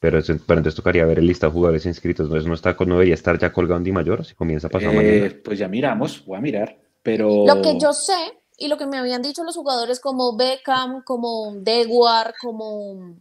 Pero, 0.00 0.18
eso- 0.18 0.34
pero 0.46 0.58
entonces 0.60 0.76
tocaría 0.76 1.04
ver 1.04 1.18
el 1.18 1.26
listado 1.26 1.50
de 1.50 1.54
jugadores 1.54 1.86
inscritos. 1.86 2.28
¿No, 2.30 2.36
eso 2.36 2.46
no, 2.48 2.54
está, 2.54 2.76
no 2.86 2.94
debería 2.94 3.14
estar 3.14 3.38
ya 3.38 3.52
colgado 3.52 3.78
en 3.78 3.84
Di 3.84 3.92
Mayor 3.92 4.24
si 4.24 4.34
comienza 4.34 4.68
pasado 4.68 4.92
Eh, 4.92 4.96
mañana. 4.96 5.34
pues 5.44 5.58
ya 5.58 5.66
miramos, 5.68 6.24
voy 6.24 6.38
a 6.38 6.40
mirar. 6.40 6.78
Pero. 7.02 7.44
Lo 7.46 7.62
que 7.62 7.78
yo 7.80 7.92
sé 7.92 8.16
y 8.56 8.68
lo 8.68 8.76
que 8.76 8.86
me 8.86 8.98
habían 8.98 9.22
dicho 9.22 9.42
los 9.44 9.56
jugadores 9.56 10.00
como 10.00 10.36
Beckham, 10.36 11.02
como 11.04 11.54
Dewar, 11.60 12.34
como 12.40 13.16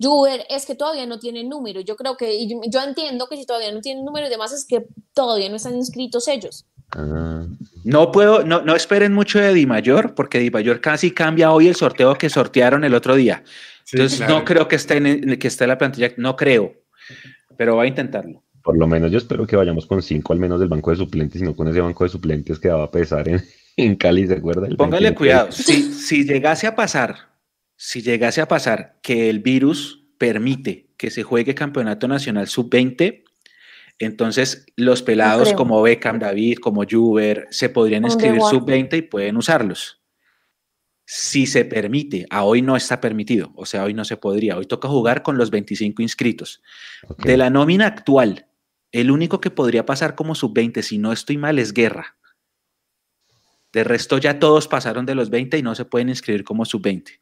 Juber, 0.00 0.44
es 0.50 0.66
que 0.66 0.74
todavía 0.74 1.06
no 1.06 1.18
tienen 1.18 1.48
número. 1.48 1.80
Yo 1.80 1.96
creo 1.96 2.16
que, 2.16 2.34
y 2.34 2.48
yo, 2.48 2.60
yo 2.68 2.80
entiendo 2.82 3.26
que 3.28 3.36
si 3.36 3.46
todavía 3.46 3.72
no 3.72 3.80
tienen 3.80 4.04
número 4.04 4.26
y 4.26 4.30
demás, 4.30 4.52
es 4.52 4.64
que 4.66 4.84
todavía 5.14 5.48
no 5.48 5.56
están 5.56 5.76
inscritos 5.76 6.26
ellos. 6.28 6.66
Ah, 6.94 7.46
No 7.84 8.10
puedo, 8.12 8.42
no, 8.44 8.60
no 8.62 8.74
esperen 8.76 9.12
mucho 9.14 9.38
de 9.38 9.54
Di 9.54 9.64
Mayor, 9.66 10.14
porque 10.14 10.38
Di 10.40 10.50
Mayor 10.50 10.80
casi 10.80 11.12
cambia 11.12 11.52
hoy 11.52 11.68
el 11.68 11.76
sorteo 11.76 12.14
que 12.16 12.28
sortearon 12.28 12.84
el 12.84 12.94
otro 12.94 13.14
día. 13.14 13.44
Sí, 13.84 13.96
Entonces 13.96 14.18
claro. 14.18 14.38
no 14.38 14.44
creo 14.44 14.68
que 14.68 14.76
esté 14.76 14.96
en, 14.96 15.38
que 15.38 15.48
esté 15.48 15.64
en 15.64 15.68
la 15.68 15.78
plantilla, 15.78 16.10
no 16.16 16.36
creo, 16.36 16.74
pero 17.56 17.76
va 17.76 17.82
a 17.84 17.86
intentarlo. 17.86 18.42
por 18.62 18.76
lo 18.78 18.86
menos 18.86 19.10
yo 19.10 19.18
espero 19.18 19.46
que 19.46 19.56
vayamos 19.56 19.86
con 19.86 20.02
cinco 20.02 20.32
al 20.32 20.38
menos 20.38 20.60
del 20.60 20.68
banco 20.68 20.90
de 20.90 20.96
suplentes 20.96 21.40
y 21.42 21.44
no 21.44 21.54
con 21.56 21.68
ese 21.68 21.80
banco 21.80 22.04
de 22.04 22.10
suplentes 22.10 22.58
que 22.58 22.68
va 22.68 22.84
a 22.84 22.90
pesar 22.90 23.28
en, 23.28 23.42
en 23.76 23.96
Cali, 23.96 24.26
¿se 24.26 24.34
acuerda? 24.34 24.66
El 24.68 24.76
Póngale 24.76 25.10
29. 25.10 25.16
cuidado. 25.16 25.48
Si, 25.52 25.92
si 25.92 26.24
llegase 26.24 26.66
a 26.66 26.74
pasar, 26.76 27.32
si 27.76 28.02
llegase 28.02 28.40
a 28.40 28.46
pasar 28.48 28.98
que 29.02 29.28
el 29.28 29.40
virus 29.40 30.04
permite 30.18 30.90
que 30.96 31.10
se 31.10 31.24
juegue 31.24 31.54
campeonato 31.54 32.06
nacional 32.06 32.46
sub-20, 32.46 33.24
entonces 33.98 34.66
los 34.76 35.02
pelados 35.02 35.52
como 35.52 35.82
Beckham, 35.82 36.18
David, 36.20 36.58
como 36.58 36.84
Juber, 36.88 37.48
se 37.50 37.68
podrían 37.68 38.02
¿Dónde 38.02 38.14
inscribir 38.14 38.38
guarda? 38.40 38.58
sub-20 38.58 38.98
y 38.98 39.02
pueden 39.02 39.36
usarlos. 39.36 40.01
Si 41.04 41.46
se 41.46 41.64
permite, 41.64 42.26
a 42.30 42.44
hoy 42.44 42.62
no 42.62 42.76
está 42.76 43.00
permitido, 43.00 43.52
o 43.56 43.66
sea, 43.66 43.84
hoy 43.84 43.92
no 43.92 44.04
se 44.04 44.16
podría, 44.16 44.56
hoy 44.56 44.66
toca 44.66 44.88
jugar 44.88 45.22
con 45.22 45.36
los 45.36 45.50
25 45.50 46.00
inscritos. 46.00 46.62
De 47.18 47.36
la 47.36 47.50
nómina 47.50 47.86
actual, 47.86 48.46
el 48.92 49.10
único 49.10 49.40
que 49.40 49.50
podría 49.50 49.84
pasar 49.84 50.14
como 50.14 50.34
sub-20, 50.34 50.80
si 50.82 50.98
no 50.98 51.12
estoy 51.12 51.38
mal, 51.38 51.58
es 51.58 51.72
Guerra. 51.72 52.16
De 53.72 53.84
resto 53.84 54.18
ya 54.18 54.38
todos 54.38 54.68
pasaron 54.68 55.06
de 55.06 55.14
los 55.14 55.30
20 55.30 55.58
y 55.58 55.62
no 55.62 55.74
se 55.74 55.84
pueden 55.84 56.08
inscribir 56.08 56.44
como 56.44 56.64
sub-20. 56.64 57.20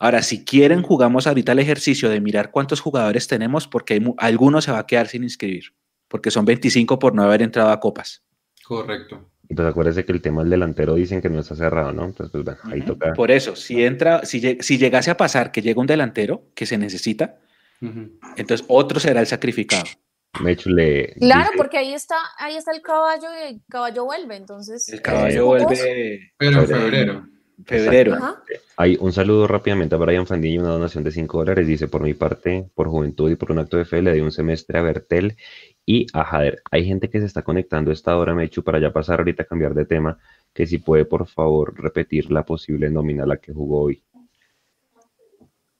Ahora, 0.00 0.22
si 0.22 0.44
quieren, 0.44 0.82
jugamos 0.82 1.26
ahorita 1.26 1.52
el 1.52 1.60
ejercicio 1.60 2.08
de 2.08 2.20
mirar 2.20 2.50
cuántos 2.50 2.80
jugadores 2.80 3.28
tenemos, 3.28 3.68
porque 3.68 3.94
hay 3.94 4.00
mu- 4.00 4.14
alguno 4.18 4.60
se 4.60 4.72
va 4.72 4.80
a 4.80 4.86
quedar 4.86 5.06
sin 5.06 5.22
inscribir, 5.22 5.74
porque 6.08 6.30
son 6.30 6.44
25 6.44 6.98
por 6.98 7.14
no 7.14 7.22
haber 7.22 7.42
entrado 7.42 7.70
a 7.70 7.78
copas. 7.78 8.24
Correcto. 8.64 9.30
Y 9.52 9.54
pues 9.54 9.68
acuérdese 9.68 10.06
que 10.06 10.12
el 10.12 10.22
tema 10.22 10.40
del 10.40 10.48
delantero 10.48 10.94
dicen 10.94 11.20
que 11.20 11.28
no 11.28 11.40
está 11.40 11.54
cerrado, 11.54 11.92
¿no? 11.92 12.06
Entonces, 12.06 12.32
pues 12.32 12.42
bueno, 12.42 12.58
ahí 12.72 12.78
Ujú. 12.80 12.94
toca. 12.94 13.12
Por 13.12 13.30
eso, 13.30 13.54
si 13.54 13.84
entra, 13.84 14.24
si, 14.24 14.40
lleg- 14.40 14.62
si 14.62 14.78
llegase 14.78 15.10
a 15.10 15.16
pasar 15.18 15.52
que 15.52 15.60
llega 15.60 15.78
un 15.78 15.86
delantero 15.86 16.44
que 16.54 16.64
se 16.64 16.78
necesita, 16.78 17.36
Ujú. 17.82 18.12
entonces 18.38 18.64
otro 18.70 18.98
será 18.98 19.20
el 19.20 19.26
sacrificado. 19.26 19.84
Mechu 20.42 20.70
le 20.70 21.12
Claro, 21.20 21.50
dice- 21.50 21.56
porque 21.58 21.76
ahí 21.76 21.92
está, 21.92 22.16
ahí 22.38 22.56
está 22.56 22.72
el 22.72 22.80
caballo 22.80 23.28
y 23.44 23.52
el 23.52 23.60
caballo 23.68 24.06
vuelve, 24.06 24.36
entonces. 24.36 24.88
El 24.88 24.94
¿esos 24.94 25.04
caballo 25.04 25.44
vuelve 25.44 26.32
Pero 26.38 26.60
en 26.62 26.66
Febrero. 26.66 27.26
febrero. 27.66 28.18
Hay 28.78 28.96
un 28.98 29.12
saludo 29.12 29.46
rápidamente 29.46 29.94
a 29.94 29.98
Brian 29.98 30.26
Fandiño, 30.26 30.62
una 30.62 30.70
donación 30.70 31.04
de 31.04 31.10
5 31.10 31.36
dólares. 31.40 31.66
Dice, 31.66 31.88
por 31.88 32.00
mi 32.00 32.14
parte, 32.14 32.64
por 32.74 32.88
juventud 32.88 33.30
y 33.30 33.36
por 33.36 33.52
un 33.52 33.58
acto 33.58 33.76
de 33.76 33.84
fe, 33.84 34.00
le 34.00 34.14
di 34.14 34.20
un 34.20 34.32
semestre 34.32 34.78
a 34.78 34.82
Bertel 34.82 35.36
y 35.84 36.06
a 36.12 36.24
Jader. 36.24 36.62
Hay 36.70 36.84
gente 36.84 37.10
que 37.10 37.20
se 37.20 37.26
está 37.26 37.42
conectando 37.42 37.90
a 37.90 37.94
esta 37.94 38.16
hora, 38.16 38.34
Mechu, 38.34 38.62
para 38.62 38.78
ya 38.78 38.92
pasar 38.92 39.18
ahorita 39.20 39.42
a 39.42 39.46
cambiar 39.46 39.74
de 39.74 39.84
tema, 39.84 40.18
que 40.52 40.66
si 40.66 40.78
puede, 40.78 41.04
por 41.04 41.26
favor, 41.26 41.74
repetir 41.80 42.30
la 42.30 42.44
posible 42.44 42.90
nómina 42.90 43.24
a 43.24 43.26
la 43.26 43.36
que 43.38 43.52
jugó 43.52 43.82
hoy. 43.82 44.02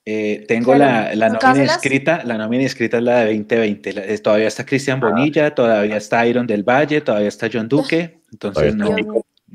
Eh, 0.05 0.45
tengo 0.49 0.75
Claro, 0.75 1.15
la, 1.15 1.15
la 1.15 1.29
nómina 1.38 1.65
escrita, 1.65 2.25
la 2.25 2.37
nómina 2.37 2.65
escrita 2.65 2.97
es 2.99 3.03
la 3.05 3.21
de 3.21 3.27
2020. 3.37 3.93
La- 3.93 4.05
eh, 4.05 4.19
todavía 4.19 4.49
está 4.49 4.67
Cristian 4.67 4.99
Bonilla, 4.99 5.55
todavía 5.55 5.97
está 5.97 6.27
Iron 6.27 6.47
del 6.47 6.65
Valle, 6.65 7.01
todavía 7.03 7.29
está 7.29 7.49
John 7.53 7.69
Duque, 7.69 8.19
entonces 8.33 8.75
no, 8.75 8.97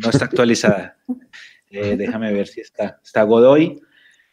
está 0.10 0.26
actualizada. 0.26 0.96
Eh, 1.70 1.96
déjame 1.98 2.32
ver 2.32 2.48
si 2.48 2.62
está. 2.62 2.98
Está 3.04 3.24
Godoy, 3.24 3.82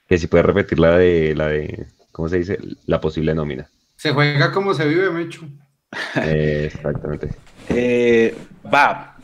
Que 0.07 0.17
si 0.19 0.29
puede 0.29 0.45
repetir 0.45 0.79
la 0.79 0.97
de, 0.97 1.35
la 1.35 1.49
de, 1.49 1.87
¿cómo 2.13 2.29
se 2.29 2.39
dice? 2.39 2.59
La 2.87 3.01
posible 3.01 3.35
nómina. 3.35 3.69
Se 3.97 4.13
juega 4.13 4.53
como 4.53 4.73
se 4.73 4.87
vive, 4.87 5.11
Mechu. 5.11 5.49
Eh, 6.17 6.71
exactamente. 6.73 7.31
eh, 7.69 8.37
va 8.73 9.17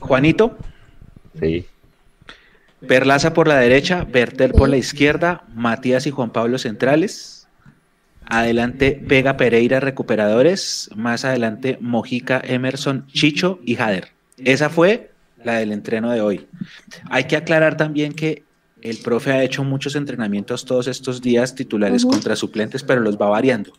Juanito, 0.00 0.56
Sí. 1.38 1.66
Perlaza 2.86 3.32
por 3.34 3.48
la 3.48 3.56
derecha, 3.56 4.04
Bertel 4.04 4.52
por 4.52 4.68
la 4.68 4.76
izquierda, 4.76 5.44
Matías 5.54 6.06
y 6.06 6.10
Juan 6.10 6.30
Pablo 6.30 6.58
centrales. 6.58 7.46
Adelante 8.24 9.00
Vega 9.02 9.36
Pereira 9.36 9.80
recuperadores, 9.80 10.90
más 10.94 11.24
adelante 11.24 11.78
Mojica, 11.80 12.40
Emerson, 12.44 13.06
Chicho 13.08 13.58
y 13.64 13.74
Jader. 13.76 14.08
Esa 14.36 14.68
fue 14.68 15.10
la 15.42 15.54
del 15.54 15.72
entreno 15.72 16.10
de 16.12 16.20
hoy. 16.20 16.46
Hay 17.10 17.24
que 17.24 17.36
aclarar 17.36 17.76
también 17.76 18.12
que 18.12 18.44
el 18.82 18.98
profe 18.98 19.32
ha 19.32 19.42
hecho 19.42 19.64
muchos 19.64 19.96
entrenamientos 19.96 20.64
todos 20.64 20.86
estos 20.86 21.20
días 21.20 21.54
titulares 21.54 22.04
contra 22.04 22.36
suplentes, 22.36 22.82
pero 22.82 23.00
los 23.00 23.16
va 23.16 23.28
variando. 23.28 23.72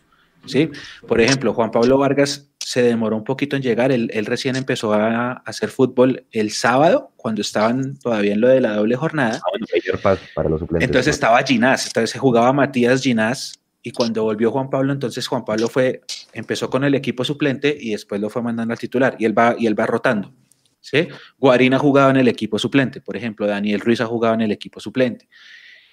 ¿Sí? 0.46 0.70
Por 1.06 1.20
ejemplo, 1.20 1.54
Juan 1.54 1.70
Pablo 1.70 1.98
Vargas 1.98 2.50
se 2.58 2.82
demoró 2.82 3.16
un 3.16 3.24
poquito 3.24 3.56
en 3.56 3.62
llegar. 3.62 3.92
Él, 3.92 4.10
él 4.12 4.26
recién 4.26 4.56
empezó 4.56 4.92
a 4.92 5.32
hacer 5.44 5.70
fútbol 5.70 6.24
el 6.30 6.50
sábado, 6.50 7.12
cuando 7.16 7.40
estaban 7.40 7.98
todavía 7.98 8.32
en 8.32 8.40
lo 8.40 8.48
de 8.48 8.60
la 8.60 8.76
doble 8.76 8.96
jornada. 8.96 9.40
Ah, 9.44 9.50
bueno, 9.50 9.66
Major 9.74 10.00
Pass 10.00 10.18
para 10.34 10.48
los 10.48 10.60
suplentes. 10.60 10.88
Entonces 10.88 11.08
¿no? 11.08 11.14
estaba 11.14 11.42
Ginás, 11.42 11.86
entonces 11.86 12.10
se 12.10 12.18
jugaba 12.18 12.52
Matías 12.52 13.02
Ginás 13.02 13.60
y 13.82 13.92
cuando 13.92 14.24
volvió 14.24 14.50
Juan 14.50 14.70
Pablo, 14.70 14.92
entonces 14.92 15.26
Juan 15.26 15.44
Pablo 15.44 15.68
fue, 15.68 16.02
empezó 16.32 16.68
con 16.68 16.84
el 16.84 16.94
equipo 16.94 17.24
suplente 17.24 17.76
y 17.78 17.92
después 17.92 18.20
lo 18.20 18.28
fue 18.28 18.42
mandando 18.42 18.72
al 18.72 18.78
titular 18.78 19.16
y 19.18 19.24
él 19.24 19.36
va, 19.36 19.54
y 19.58 19.66
él 19.66 19.78
va 19.78 19.86
rotando. 19.86 20.32
¿sí? 20.80 21.08
Guarín 21.38 21.74
ha 21.74 21.78
jugado 21.78 22.10
en 22.10 22.16
el 22.16 22.28
equipo 22.28 22.58
suplente, 22.58 23.00
por 23.00 23.16
ejemplo, 23.16 23.46
Daniel 23.46 23.80
Ruiz 23.80 24.00
ha 24.00 24.06
jugado 24.06 24.34
en 24.34 24.42
el 24.42 24.52
equipo 24.52 24.80
suplente. 24.80 25.28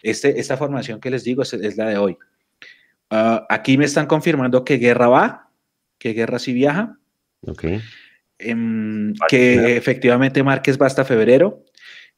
Este, 0.03 0.39
esta 0.39 0.57
formación 0.57 0.99
que 0.99 1.09
les 1.09 1.23
digo 1.23 1.41
es, 1.41 1.53
es 1.53 1.77
la 1.77 1.87
de 1.87 1.97
hoy. 1.97 2.17
Ah, 3.09 3.45
aquí 3.49 3.77
me 3.77 3.85
están 3.85 4.05
confirmando 4.07 4.63
que 4.65 4.77
Guerra 4.77 5.07
va, 5.07 5.49
que 5.97 6.13
Guerra 6.13 6.39
sí 6.39 6.53
viaja, 6.53 6.97
Ok. 7.41 7.63
em, 8.39 9.13
que 9.29 9.53
claro. 9.53 9.67
efectivamente 9.69 10.43
Márquez 10.43 10.77
va 10.81 10.87
hasta 10.87 11.05
febrero, 11.05 11.63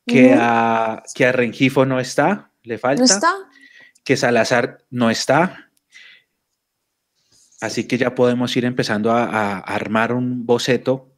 que, 0.06 0.34
a, 0.38 1.04
que 1.14 1.26
a 1.28 1.32
Rengifo 1.32 1.86
no 1.86 2.00
está, 2.00 2.50
le 2.64 2.78
falta 2.80 3.00
¿No 3.02 3.06
está? 3.06 3.34
que 4.04 4.18
Salazar 4.18 4.80
no 4.90 5.12
está. 5.12 5.70
Así 7.62 7.88
que 7.88 7.98
ya 7.98 8.16
podemos 8.16 8.56
ir 8.58 8.66
empezando 8.66 9.12
a, 9.12 9.26
a 9.26 9.60
armar 9.60 10.14
un 10.14 10.46
boceto. 10.46 11.10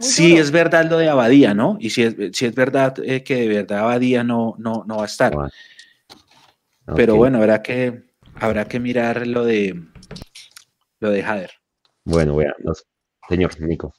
Muy 0.00 0.30
duro. 0.30 0.42
es 0.42 0.50
verdad 0.50 0.86
lo 0.90 0.96
de 0.96 1.10
Abadía, 1.10 1.52
¿no? 1.54 1.76
Y 1.78 1.90
si 1.90 2.02
es, 2.02 2.16
si 2.32 2.46
es 2.46 2.54
verdad 2.54 2.94
eh, 3.04 3.22
que 3.22 3.36
de 3.36 3.48
verdad 3.48 3.80
Abadía 3.80 4.24
no, 4.24 4.54
no, 4.58 4.82
no 4.86 4.96
va 4.96 5.02
a 5.02 5.06
estar. 5.06 5.36
Pero 6.96 7.16
bueno, 7.16 7.38
habrá 7.38 7.62
que, 7.62 8.02
habrá 8.40 8.64
que 8.66 8.80
mirar 8.80 9.26
lo 9.26 9.44
de 9.44 9.82
lo 11.00 11.10
de 11.10 11.22
Jader. 11.22 11.50
Bueno, 12.04 12.36
vean, 12.36 12.54
nos- 12.64 12.84
señor 13.28 13.58
Nico. 13.60 13.92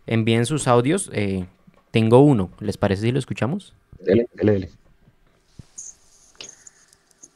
Envíen 0.06 0.46
sus 0.46 0.66
audios. 0.68 1.10
eh, 1.12 1.44
tengo 1.90 2.20
uno. 2.20 2.50
¿Les 2.60 2.78
parece 2.78 3.02
si 3.02 3.12
lo 3.12 3.18
escuchamos? 3.18 3.74
Dele, 3.98 4.26
dele, 4.34 4.52
dele. 4.52 4.70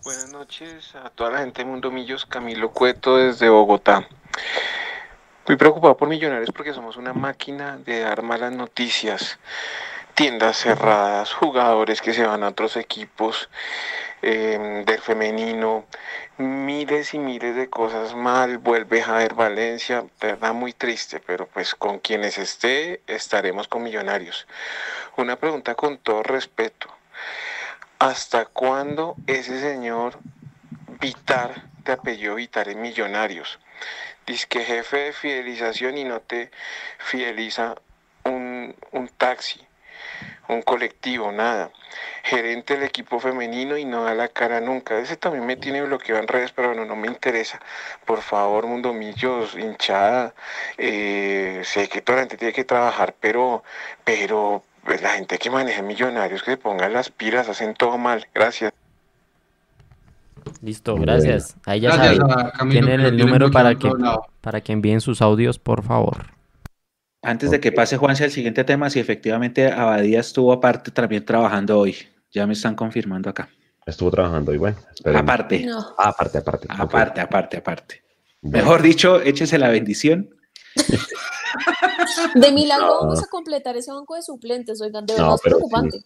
Buenas 0.05 0.31
noches 0.33 0.95
a 0.97 1.09
toda 1.09 1.31
la 1.31 1.39
gente 1.39 1.63
de 1.63 1.71
Mundo 1.71 1.91
Millos, 1.91 2.27
Camilo 2.27 2.73
Cueto 2.73 3.17
desde 3.17 3.49
Bogotá. 3.49 4.07
Muy 5.49 5.57
preocupado 5.57 5.97
por 5.97 6.11
Millonarios 6.11 6.51
porque 6.55 6.75
somos 6.75 6.99
una 6.99 7.15
máquina 7.15 7.79
de 7.79 8.01
dar 8.01 8.21
malas 8.21 8.53
noticias. 8.53 9.39
Tiendas 10.13 10.59
cerradas, 10.59 11.33
jugadores 11.33 12.03
que 12.03 12.13
se 12.13 12.27
van 12.27 12.43
a 12.43 12.49
otros 12.49 12.77
equipos 12.77 13.49
eh, 14.21 14.83
del 14.85 15.01
femenino, 15.01 15.87
miles 16.37 17.15
y 17.15 17.19
miles 17.19 17.57
de 17.57 17.71
cosas 17.71 18.15
mal. 18.15 18.59
Vuelve 18.59 19.01
Javier 19.01 19.33
Valencia, 19.33 20.05
de 20.21 20.27
verdad 20.27 20.53
muy 20.53 20.75
triste, 20.75 21.19
pero 21.19 21.47
pues 21.47 21.75
con 21.75 21.99
quienes 21.99 22.37
esté 22.37 23.01
estaremos 23.07 23.69
con 23.69 23.83
Millonarios. 23.83 24.47
Una 25.17 25.37
pregunta 25.37 25.75
con 25.75 25.97
todo 25.97 26.23
respeto. 26.23 26.94
¿Hasta 28.05 28.45
cuándo 28.45 29.17
ese 29.27 29.59
señor 29.63 30.19
Vitar, 31.01 31.71
de 31.87 31.93
apellido 31.93 32.35
Vitar, 32.35 32.69
en 32.69 32.83
Millonarios? 32.83 33.59
Dice 34.27 34.47
que 34.47 34.63
jefe 34.63 34.99
de 34.99 35.13
fidelización 35.15 35.97
y 35.97 36.05
no 36.05 36.21
te 36.21 36.51
fideliza 36.99 37.77
un, 38.25 38.77
un 38.93 39.09
taxi, 39.09 39.67
un 40.49 40.61
colectivo, 40.61 41.33
nada. 41.33 41.71
Gerente 42.25 42.75
del 42.75 42.83
equipo 42.83 43.19
femenino 43.21 43.79
y 43.79 43.87
no 43.87 44.05
da 44.05 44.13
la 44.15 44.29
cara 44.29 44.61
nunca. 44.61 44.99
Ese 44.99 45.17
también 45.17 45.47
me 45.47 45.57
tiene 45.57 45.81
bloqueado 45.81 46.21
en 46.21 46.29
redes, 46.29 46.53
pero 46.53 46.69
bueno, 46.69 46.85
no 46.85 46.97
me 46.97 47.07
interesa. 47.07 47.59
Por 48.05 48.21
favor, 48.21 48.67
Mundo 48.67 48.93
Millos, 48.93 49.55
hinchada. 49.55 50.35
eh, 50.77 51.63
sé 51.65 51.89
que 51.89 52.03
toda 52.03 52.17
la 52.17 52.23
gente 52.25 52.37
tiene 52.37 52.53
que 52.53 52.65
trabajar, 52.65 53.15
pero, 53.19 53.65
pero 54.05 54.63
pues, 54.85 55.03
la 55.03 55.11
gente 55.11 55.39
que 55.39 55.51
maneja 55.51 55.83
millonarios 55.83 56.43
que 56.43 56.53
se 56.53 56.57
pongan 56.57 56.93
las 56.93 57.11
pilas, 57.11 57.49
hacen 57.49 57.75
todo 57.75 57.99
mal. 57.99 58.27
Gracias. 58.35 58.73
Listo, 60.63 60.97
gracias. 60.97 61.57
Ahí 61.65 61.81
ya 61.81 61.95
Gracias 61.97 62.17
saben. 62.17 62.47
a 62.47 62.51
Camilo. 62.53 62.81
Tienen 62.87 63.01
el 63.07 63.17
número 63.17 63.51
para 63.51 63.75
que-. 63.75 63.91
Para 64.41 64.61
que 64.61 64.73
envíen 64.73 65.01
sus 65.01 65.21
audios, 65.23 65.59
por 65.59 65.83
favor. 65.83 66.27
Antes 67.23 67.51
de 67.51 67.59
que 67.61 67.73
pase 67.73 67.97
Juanse 67.97 68.25
al 68.25 68.31
siguiente 68.31 68.65
tema, 68.65 68.91
si 68.91 69.01
efectivamente 69.01 69.73
Abadía 69.73 70.21
estuvo 70.21 70.53
aparte 70.53 70.91
también 70.91 71.25
trabajando 71.25 71.79
hoy. 71.79 71.97
Ya 72.31 72.47
me 72.47 72.53
están 72.53 72.75
confirmando 72.75 73.31
acá. 73.31 73.49
Estuvo 73.87 74.11
trabajando 74.11 74.53
y 74.53 74.59
bueno. 74.59 74.77
esperemos. 74.95 75.23
Aparte, 75.23 75.65
No. 75.65 75.79
Ah, 75.99 76.09
aparte, 76.11 76.39
aparte. 76.39 76.67
aparte, 76.71 77.21
aparte, 77.21 77.57
aparte. 77.57 78.03
Bueno, 78.43 78.59
Mejor 78.59 78.83
dicho, 78.83 79.21
échese 79.23 79.59
la 79.59 79.69
bendición. 79.69 80.31
De 82.35 82.53
milagro 82.53 82.87
No. 82.87 83.01
vamos 83.01 83.23
a 83.23 83.27
completar 83.27 83.77
ese 83.77 83.93
banco 83.93 84.15
de 84.15 84.23
suplentes, 84.23 84.81
oigan, 84.81 85.05
de 85.07 85.15
No, 85.15 85.19
verdad 85.23 85.35
es 85.37 85.41
preocupante. 85.43 86.05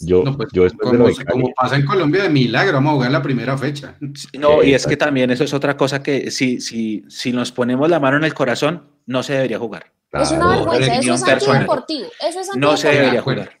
Yo, 0.00 0.22
No, 0.22 0.36
pues, 0.36 0.48
yo 0.52 0.64
como, 0.80 1.08
como 1.28 1.48
pasa 1.54 1.74
en 1.76 1.84
Colombia 1.84 2.22
de 2.22 2.28
milagro, 2.28 2.74
vamos 2.74 2.90
a 2.92 2.94
jugar 2.94 3.10
la 3.10 3.22
primera 3.22 3.58
fecha. 3.58 3.96
No, 4.38 4.62
y 4.62 4.72
es 4.74 4.86
que 4.86 4.96
también 4.96 5.30
eso 5.32 5.42
es 5.44 5.52
otra 5.52 5.76
cosa 5.76 6.02
que 6.02 6.30
si, 6.30 6.60
si, 6.60 7.04
si 7.08 7.32
nos 7.32 7.50
ponemos 7.50 7.88
la 7.90 7.98
mano 7.98 8.16
en 8.16 8.24
el 8.24 8.32
corazón, 8.34 8.84
no 9.06 9.22
se 9.24 9.32
debería 9.32 9.58
jugar. 9.58 9.92
Es 10.12 10.30
una 10.30 10.50
vergüenza, 10.56 10.94
eso 10.94 11.14
es 11.14 11.22
antideportivo. 11.24 12.08
Eso 12.26 12.40
es 12.40 12.48
No 12.56 12.76
se 12.76 12.88
antideportivo. 12.88 12.92
debería 12.92 13.22
jugar. 13.22 13.57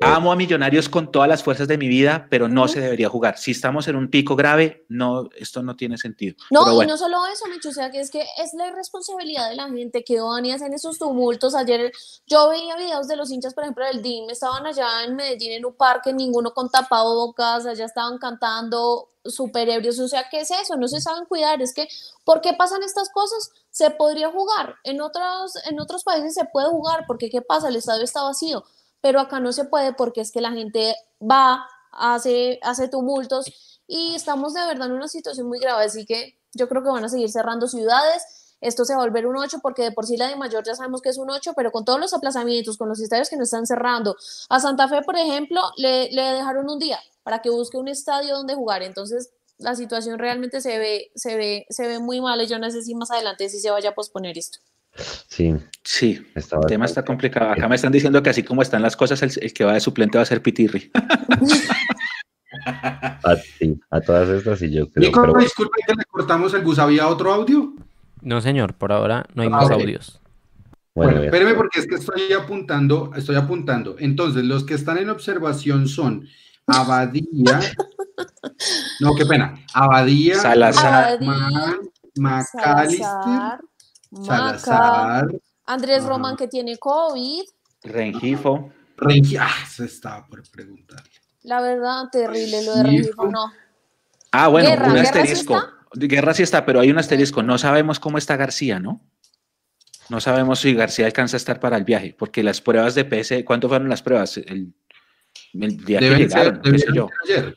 Amo 0.00 0.32
a 0.32 0.36
Millonarios 0.36 0.88
con 0.88 1.10
todas 1.10 1.28
las 1.28 1.42
fuerzas 1.42 1.68
de 1.68 1.78
mi 1.78 1.88
vida, 1.88 2.26
pero 2.30 2.48
no 2.48 2.68
se 2.68 2.80
debería 2.80 3.08
jugar. 3.08 3.38
Si 3.38 3.50
estamos 3.50 3.88
en 3.88 3.96
un 3.96 4.10
pico 4.10 4.36
grave, 4.36 4.84
no, 4.88 5.28
esto 5.36 5.62
no 5.62 5.76
tiene 5.76 5.98
sentido. 5.98 6.36
No, 6.50 6.60
Pero 6.60 6.72
y 6.72 6.76
bueno, 6.76 6.92
no 6.92 6.98
solo 6.98 7.26
eso, 7.26 7.46
Micho, 7.48 7.68
o 7.68 7.72
sea, 7.72 7.90
que 7.90 8.00
es 8.00 8.10
que 8.10 8.22
es 8.38 8.54
la 8.54 8.68
irresponsabilidad 8.68 9.50
de 9.50 9.56
la 9.56 9.68
gente 9.68 10.04
que 10.04 10.20
van 10.20 10.44
y 10.46 10.52
hacen 10.52 10.72
esos 10.72 10.98
tumultos. 10.98 11.54
Ayer 11.54 11.92
yo 12.26 12.48
veía 12.48 12.76
videos 12.76 13.08
de 13.08 13.16
los 13.16 13.30
hinchas, 13.30 13.54
por 13.54 13.64
ejemplo, 13.64 13.84
del 13.86 14.02
DIM, 14.02 14.30
estaban 14.30 14.66
allá 14.66 15.04
en 15.04 15.16
Medellín 15.16 15.52
en 15.52 15.64
un 15.64 15.74
parque, 15.74 16.12
ninguno 16.12 16.52
con 16.52 16.70
tapabocas, 16.70 17.66
allá 17.66 17.84
estaban 17.84 18.18
cantando 18.18 19.10
super 19.24 19.68
ebrios, 19.68 19.98
o 19.98 20.08
sea, 20.08 20.28
¿qué 20.30 20.40
es 20.40 20.50
eso? 20.50 20.76
No 20.76 20.88
se 20.88 21.00
saben 21.00 21.24
cuidar, 21.26 21.62
es 21.62 21.72
que, 21.72 21.88
¿por 22.24 22.40
qué 22.40 22.52
pasan 22.52 22.82
estas 22.82 23.08
cosas? 23.10 23.52
Se 23.70 23.90
podría 23.90 24.30
jugar, 24.30 24.76
en 24.84 25.00
otros, 25.00 25.56
en 25.68 25.80
otros 25.80 26.04
países 26.04 26.34
se 26.34 26.44
puede 26.44 26.68
jugar, 26.68 27.04
porque 27.06 27.30
¿qué 27.30 27.40
pasa? 27.40 27.68
El 27.68 27.76
estadio 27.76 28.04
está 28.04 28.22
vacío, 28.22 28.64
pero 29.04 29.20
acá 29.20 29.38
no 29.38 29.52
se 29.52 29.66
puede 29.66 29.92
porque 29.92 30.22
es 30.22 30.32
que 30.32 30.40
la 30.40 30.52
gente 30.52 30.96
va, 31.20 31.68
hace, 31.92 32.58
hace 32.62 32.88
tumultos 32.88 33.44
y 33.86 34.14
estamos 34.14 34.54
de 34.54 34.64
verdad 34.64 34.86
en 34.86 34.94
una 34.94 35.08
situación 35.08 35.46
muy 35.46 35.58
grave, 35.58 35.84
así 35.84 36.06
que 36.06 36.40
yo 36.54 36.70
creo 36.70 36.82
que 36.82 36.88
van 36.88 37.04
a 37.04 37.10
seguir 37.10 37.30
cerrando 37.30 37.68
ciudades. 37.68 38.56
Esto 38.62 38.86
se 38.86 38.94
va 38.94 39.02
a 39.02 39.04
volver 39.04 39.26
un 39.26 39.36
8 39.36 39.58
porque 39.62 39.82
de 39.82 39.92
por 39.92 40.06
sí 40.06 40.16
la 40.16 40.28
de 40.28 40.36
mayor 40.36 40.64
ya 40.64 40.74
sabemos 40.74 41.02
que 41.02 41.10
es 41.10 41.18
un 41.18 41.28
8, 41.28 41.52
pero 41.54 41.70
con 41.70 41.84
todos 41.84 42.00
los 42.00 42.14
aplazamientos, 42.14 42.78
con 42.78 42.88
los 42.88 42.98
estadios 42.98 43.28
que 43.28 43.36
nos 43.36 43.48
están 43.48 43.66
cerrando. 43.66 44.16
A 44.48 44.58
Santa 44.58 44.88
Fe, 44.88 45.02
por 45.02 45.18
ejemplo, 45.18 45.60
le, 45.76 46.10
le 46.10 46.22
dejaron 46.22 46.70
un 46.70 46.78
día 46.78 46.98
para 47.24 47.42
que 47.42 47.50
busque 47.50 47.76
un 47.76 47.88
estadio 47.88 48.34
donde 48.34 48.54
jugar. 48.54 48.82
Entonces, 48.82 49.34
la 49.58 49.74
situación 49.74 50.18
realmente 50.18 50.62
se 50.62 50.78
ve, 50.78 51.12
se 51.14 51.36
ve, 51.36 51.66
se 51.68 51.86
ve 51.86 51.98
muy 51.98 52.22
mal 52.22 52.40
y 52.40 52.46
yo 52.46 52.58
no 52.58 52.70
sé 52.70 52.80
si 52.80 52.94
más 52.94 53.10
adelante 53.10 53.50
si 53.50 53.60
se 53.60 53.70
vaya 53.70 53.90
a 53.90 53.94
posponer 53.94 54.38
esto. 54.38 54.60
Sí, 54.96 55.54
sí, 55.82 56.24
está 56.34 56.56
el 56.56 56.66
tema 56.66 56.84
está 56.84 57.04
complicado. 57.04 57.50
Acá 57.50 57.68
me 57.68 57.74
están 57.76 57.90
diciendo 57.92 58.22
que 58.22 58.30
así 58.30 58.42
como 58.42 58.62
están 58.62 58.80
las 58.82 58.96
cosas, 58.96 59.20
el, 59.22 59.32
el 59.42 59.52
que 59.52 59.64
va 59.64 59.72
de 59.74 59.80
suplente 59.80 60.18
va 60.18 60.22
a 60.22 60.26
ser 60.26 60.40
Pitirri. 60.42 60.90
A, 62.66 63.36
sí, 63.58 63.78
a 63.90 64.00
todas 64.00 64.28
estas 64.28 64.58
sí 64.60 64.70
yo 64.70 64.88
creo, 64.88 65.08
Nico, 65.08 65.20
pero 65.20 65.34
disculpe 65.38 65.78
que 65.86 65.92
le 65.92 66.04
cortamos 66.04 66.54
el 66.54 66.62
bus. 66.62 66.78
¿Había 66.78 67.08
otro 67.08 67.32
audio? 67.32 67.74
No, 68.22 68.40
señor, 68.40 68.74
por 68.74 68.92
ahora 68.92 69.26
no 69.34 69.42
hay 69.42 69.48
Ah, 69.48 69.50
más 69.50 69.70
audios. 69.70 70.20
bueno, 70.94 71.12
Bueno, 71.12 71.24
espéreme 71.24 71.54
porque 71.54 71.80
es 71.80 71.86
que 71.86 71.96
estoy 71.96 72.32
apuntando, 72.32 73.10
estoy 73.16 73.36
apuntando. 73.36 73.96
Entonces, 73.98 74.44
los 74.44 74.64
que 74.64 74.74
están 74.74 74.98
en 74.98 75.10
observación 75.10 75.88
son 75.88 76.26
Abadía, 76.66 77.60
no, 79.00 79.14
qué 79.16 79.26
pena, 79.26 79.54
Abadía, 79.74 80.36
Salazar. 80.36 81.18
Salazar, 82.14 83.60
Maca, 84.20 84.58
Salazar, 84.58 85.28
Andrés. 85.66 86.04
Román 86.04 86.36
que 86.36 86.48
tiene 86.48 86.76
COVID. 86.76 87.42
Rengifo. 87.82 88.72
Rengi, 88.96 89.36
ah, 89.36 89.48
eso 89.64 89.84
estaba 89.84 90.26
por 90.26 90.42
preguntar. 90.50 91.02
La 91.42 91.60
verdad, 91.60 92.04
terrible 92.10 92.62
lo 92.64 92.74
de 92.76 92.82
Rengifo, 92.82 93.26
no. 93.28 93.52
Ah, 94.32 94.48
bueno, 94.48 94.68
Guerra, 94.68 94.86
un 94.88 94.94
¿Guerra 94.94 95.12
sí 95.12 95.18
asterisco. 95.18 95.62
Guerra 95.92 96.34
sí 96.34 96.42
está, 96.42 96.64
pero 96.64 96.80
hay 96.80 96.90
un 96.90 96.98
asterisco. 96.98 97.42
No 97.42 97.56
sabemos 97.58 98.00
cómo 98.00 98.18
está 98.18 98.36
García, 98.36 98.80
¿no? 98.80 99.00
No 100.08 100.20
sabemos 100.20 100.58
si 100.60 100.74
García 100.74 101.06
alcanza 101.06 101.36
a 101.36 101.38
estar 101.38 101.60
para 101.60 101.76
el 101.76 101.84
viaje, 101.84 102.14
porque 102.18 102.42
las 102.42 102.60
pruebas 102.60 102.94
de 102.94 103.04
PS, 103.04 103.44
¿cuánto 103.44 103.68
fueron 103.68 103.88
las 103.88 104.02
pruebas? 104.02 104.36
El, 104.38 104.74
el 105.54 105.84
día 105.84 105.98
que 106.00 106.08
llegaron, 106.16 106.62
ser, 106.62 106.72
qué 106.72 106.78
sé 106.78 106.86
yo. 106.94 107.08
ayer. 107.24 107.56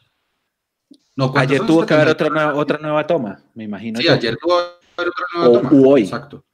No, 1.16 1.32
¿cuántos 1.32 1.52
Ayer 1.56 1.66
tuvo 1.68 1.86
que 1.86 1.94
haber 1.96 2.08
70. 2.10 2.24
otra 2.26 2.30
nueva, 2.46 2.60
otra 2.62 2.78
nueva 2.78 3.08
toma, 3.08 3.40
me 3.56 3.64
imagino. 3.64 4.00
Sí, 4.00 4.06
yo. 4.06 4.14
ayer 4.14 4.38
tuvo 4.40 4.58
que 4.60 5.02
haber 5.02 5.10
otra 5.10 5.26
nueva 5.36 5.50
O- 5.50 5.62
toma. 5.62 5.70
u 5.74 5.92
hoy. 5.92 6.04
Exacto. 6.04 6.46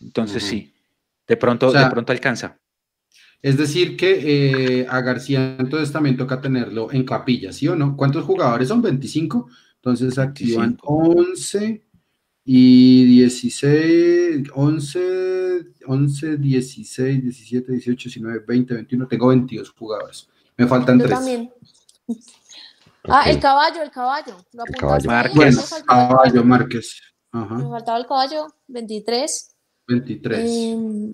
Entonces 0.00 0.42
Ujú. 0.42 0.50
sí, 0.50 0.74
de 1.26 1.36
pronto, 1.36 1.68
O 1.68 1.72
sea, 1.72 1.84
de 1.84 1.90
pronto 1.90 2.12
alcanza. 2.12 2.58
Es 3.42 3.58
decir, 3.58 3.96
que 3.96 4.80
eh, 4.80 4.86
a 4.88 5.00
García 5.02 5.56
entonces 5.58 5.92
también 5.92 6.16
toca 6.16 6.40
tenerlo 6.40 6.90
en 6.90 7.04
capilla, 7.04 7.52
¿sí 7.52 7.68
o 7.68 7.76
no? 7.76 7.96
¿Cuántos 7.96 8.24
jugadores 8.24 8.68
son? 8.68 8.80
25. 8.80 9.48
Entonces 9.76 10.18
aquí 10.18 10.54
van 10.54 10.78
25. 10.78 10.86
11 10.86 11.86
y 12.46 13.04
16, 13.04 14.48
11, 14.54 15.66
11, 15.86 16.36
16, 16.38 17.22
17, 17.22 17.72
18, 17.72 18.08
19, 18.08 18.44
20, 18.46 18.74
21. 18.74 19.06
Tengo 19.08 19.28
22 19.28 19.70
jugadores. 19.70 20.28
Me 20.56 20.66
faltan 20.66 20.98
Yo 20.98 21.04
3. 21.04 21.18
también. 21.18 21.52
Ah, 23.04 23.28
el 23.28 23.38
caballo, 23.38 23.82
el 23.82 23.90
caballo. 23.90 24.36
Lo 24.54 24.62
apuntaste 24.62 25.10
ahí, 25.10 25.14
Márquez. 25.14 25.34
Bueno, 25.34 25.60
el 25.60 25.84
caballo 25.84 26.42
caballo. 26.42 26.80
Me 27.34 27.68
faltaba 27.68 27.98
el 27.98 28.06
caballo, 28.06 28.46
23. 28.68 29.56
23. 29.88 30.38
Em, 30.40 31.12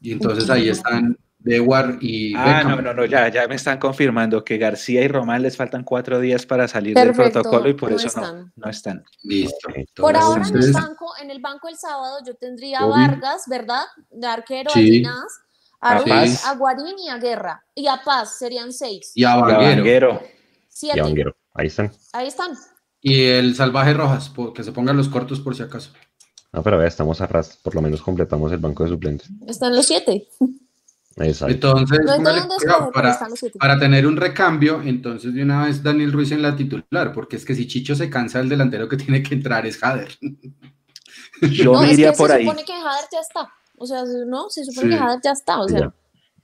Y 0.00 0.12
entonces 0.12 0.48
ahí 0.50 0.68
están 0.68 1.18
Dewar 1.38 1.98
y 2.00 2.34
Ah, 2.36 2.44
Beckham. 2.62 2.70
no, 2.76 2.82
no, 2.82 2.94
no, 2.94 3.04
ya, 3.04 3.28
ya 3.28 3.46
me 3.48 3.54
están 3.56 3.78
confirmando 3.78 4.44
que 4.44 4.56
García 4.58 5.02
y 5.02 5.08
Román 5.08 5.42
les 5.42 5.56
faltan 5.56 5.82
cuatro 5.84 6.18
días 6.20 6.46
para 6.46 6.68
salir 6.68 6.94
del 6.94 7.12
protocolo 7.12 7.68
y 7.68 7.74
por 7.74 7.90
no 7.90 7.96
eso 7.96 8.06
están. 8.06 8.38
no, 8.38 8.52
no 8.56 8.70
están. 8.70 9.04
Listo. 9.22 9.68
Por 9.96 10.16
ahora 10.16 10.46
en 10.48 10.56
el 10.56 10.72
banco, 10.72 11.12
en 11.20 11.30
el 11.30 11.40
banco 11.42 11.68
el 11.68 11.76
sábado 11.76 12.18
yo 12.26 12.34
tendría 12.36 12.78
a. 12.78 12.86
Vargas, 12.86 13.44
¿verdad? 13.48 13.82
De 14.10 14.26
arquero, 14.26 14.70
Sí. 14.70 14.80
a 14.80 14.82
Ginás, 14.82 15.40
a 15.80 15.98
Ruiz, 15.98 16.42
Guarín 16.58 16.98
y 16.98 17.08
a 17.10 17.18
Guerra. 17.18 17.62
Y 17.74 17.88
a 17.88 18.00
Paz 18.02 18.38
serían 18.38 18.72
seis. 18.72 19.12
Y 19.14 19.24
a 19.24 19.36
Vanguero. 19.36 20.22
Y 20.80 20.90
a 20.98 21.02
Vanguero, 21.02 21.36
ahí 21.54 21.66
están. 21.66 21.92
Ahí 22.14 22.28
están. 22.28 22.52
Y 23.06 23.20
el 23.24 23.54
Salvaje 23.54 23.92
Rojas, 23.92 24.30
por- 24.30 24.54
que 24.54 24.64
se 24.64 24.72
pongan 24.72 24.96
los 24.96 25.10
cortos 25.10 25.38
por 25.40 25.54
si 25.54 25.62
acaso. 25.62 25.90
No, 26.54 26.62
pero 26.62 26.78
vea, 26.78 26.88
estamos 26.88 27.20
a 27.20 27.26
ras, 27.26 27.58
por 27.62 27.74
lo 27.74 27.82
menos 27.82 28.00
completamos 28.00 28.50
el 28.50 28.58
banco 28.58 28.82
de 28.84 28.88
suplentes. 28.90 29.28
Están 29.46 29.76
los 29.76 29.84
siete. 29.86 30.26
Exacto. 31.16 31.52
Entonces, 31.54 31.98
No 32.06 32.16
cuidado, 32.16 32.48
pero 32.58 32.92
para, 32.92 33.18
para 33.60 33.78
tener 33.78 34.06
un 34.06 34.16
recambio, 34.16 34.80
entonces 34.82 35.34
de 35.34 35.42
una 35.42 35.66
vez 35.66 35.82
Daniel 35.82 36.12
Ruiz 36.12 36.32
en 36.32 36.40
la 36.42 36.56
titular, 36.56 37.12
porque 37.12 37.36
es 37.36 37.44
que 37.44 37.54
si 37.54 37.66
Chicho 37.66 37.94
se 37.94 38.08
cansa, 38.08 38.40
el 38.40 38.48
delantero 38.48 38.88
que 38.88 38.96
tiene 38.96 39.22
que 39.22 39.34
entrar 39.34 39.66
es 39.66 39.76
Jader. 39.78 40.08
Yo 41.42 41.72
no, 41.74 41.80
me 41.80 41.88
es 41.88 41.92
iría 41.98 42.12
que 42.12 42.16
por 42.16 42.30
se 42.30 42.36
ahí. 42.36 42.44
supone 42.44 42.64
que 42.64 42.72
Hader 42.72 43.04
ya 43.12 43.20
está. 43.20 43.48
O 43.76 43.86
sea, 43.86 44.02
no, 44.26 44.48
se 44.48 44.64
supone 44.64 44.92
Sí. 44.92 44.96
que 44.96 45.02
Hader 45.04 45.20
ya 45.22 45.32
está. 45.32 45.60
O 45.60 45.68
sea, 45.68 45.78
Ya. 45.80 45.94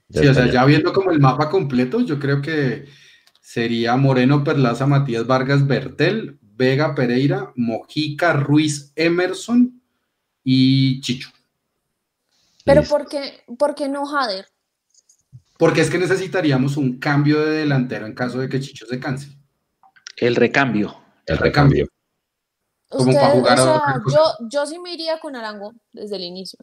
Ya 0.09 0.21
Sí, 0.21 0.27
o 0.27 0.33
sea, 0.33 0.45
ya. 0.47 0.51
ya 0.53 0.65
viendo 0.65 0.91
como 0.93 1.11
el 1.11 1.19
mapa 1.21 1.49
completo, 1.49 2.01
yo 2.01 2.19
creo 2.19 2.41
que 2.41 2.85
sería 3.41 3.95
Moreno, 3.95 4.43
Perlaza, 4.43 4.85
Matías 4.85 5.25
Vargas, 5.25 5.65
Bertel, 5.65 6.37
Vega, 6.61 6.93
Pereira, 6.93 7.51
Mojica, 7.55 8.33
Ruiz, 8.33 8.91
Emerson 8.95 9.81
y 10.43 11.01
Chicho. 11.01 11.29
pero. 12.63 12.83
¿por 12.83 13.07
qué, 13.07 13.43
por 13.57 13.73
qué 13.73 13.89
no 13.89 14.03
Hader? 14.07 14.45
Porque 15.57 15.81
es 15.81 15.89
que 15.89 15.97
necesitaríamos 15.97 16.77
un 16.77 16.99
cambio 16.99 17.39
de 17.41 17.51
delantero 17.61 18.05
en 18.05 18.13
caso 18.13 18.37
de 18.39 18.47
que 18.47 18.59
Chicho 18.59 18.85
se 18.85 18.99
canse. 18.99 19.29
El 20.17 20.35
recambio. 20.35 20.95
El 21.25 21.39
recambio. 21.39 21.87
Como 22.89 23.11
para 23.13 23.29
jugar 23.29 23.59
o 23.59 23.63
a 23.63 23.79
sea, 23.79 24.01
yo, 24.07 24.47
yo 24.49 24.65
sí 24.67 24.77
me 24.77 24.93
iría 24.93 25.19
con 25.19 25.35
Arango 25.35 25.73
desde 25.93 26.17
el 26.17 26.23
inicio. 26.23 26.59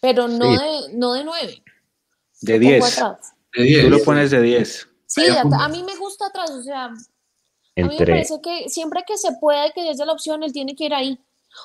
Pero 0.00 0.28
no, 0.28 0.46
Sí. 0.52 0.62
de, 0.62 0.96
no 0.98 1.12
de 1.14 1.24
nueve. 1.24 1.62
De 2.42 2.54
un 2.54 2.60
poco 2.60 2.86
10. 2.86 2.98
atrás. 3.02 3.32
De 3.56 3.62
10. 3.64 3.84
Tú 3.84 3.90
lo 3.90 4.04
pones 4.04 4.30
de 4.30 4.42
10. 4.42 4.88
Sí, 5.06 5.26
a, 5.28 5.40
a 5.64 5.68
mí 5.68 5.82
me 5.82 5.96
gusta 5.96 6.26
atrás, 6.26 6.50
o 6.50 6.62
sea, 6.62 6.92
a 7.76 7.80
mí 7.82 7.88
me 7.88 7.92
Entre, 7.94 8.12
parece 8.12 8.40
que 8.42 8.68
siempre 8.68 9.04
que 9.06 9.16
se 9.16 9.32
puede, 9.40 9.72
que 9.72 9.88
haya 9.88 10.04
la 10.04 10.12
opción, 10.12 10.42
él 10.42 10.52
tiene 10.52 10.74
que 10.74 10.84
ir 10.84 10.94
ahí. 10.94 11.18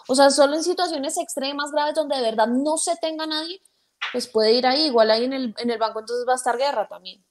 O 0.08 0.16
sea, 0.16 0.30
solo 0.30 0.56
en 0.56 0.64
situaciones 0.64 1.18
extremas, 1.18 1.72
graves, 1.72 1.96
donde 1.96 2.16
de 2.16 2.22
verdad 2.22 2.48
no 2.48 2.78
se 2.78 2.96
tenga 2.98 3.26
nadie, 3.26 3.62
pues 4.12 4.28
puede 4.28 4.54
ir 4.54 4.66
ahí. 4.66 4.88
Igual 4.88 5.12
ahí 5.12 5.26
en 5.26 5.34
el, 5.34 5.56
en 5.58 5.70
el 5.70 5.78
banco 5.78 6.00
entonces 6.00 6.26
va 6.28 6.34
a 6.34 6.38
estar 6.38 6.58
Guerra 6.58 6.88
también. 6.88 7.24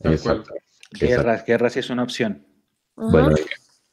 Exacto. 0.00 0.52
Guerra, 0.92 1.42
guerra 1.46 1.70
sí 1.70 1.80
es 1.80 1.90
una 1.90 2.04
opción. 2.04 2.46
Ajá. 2.96 3.08
Bueno, 3.10 3.34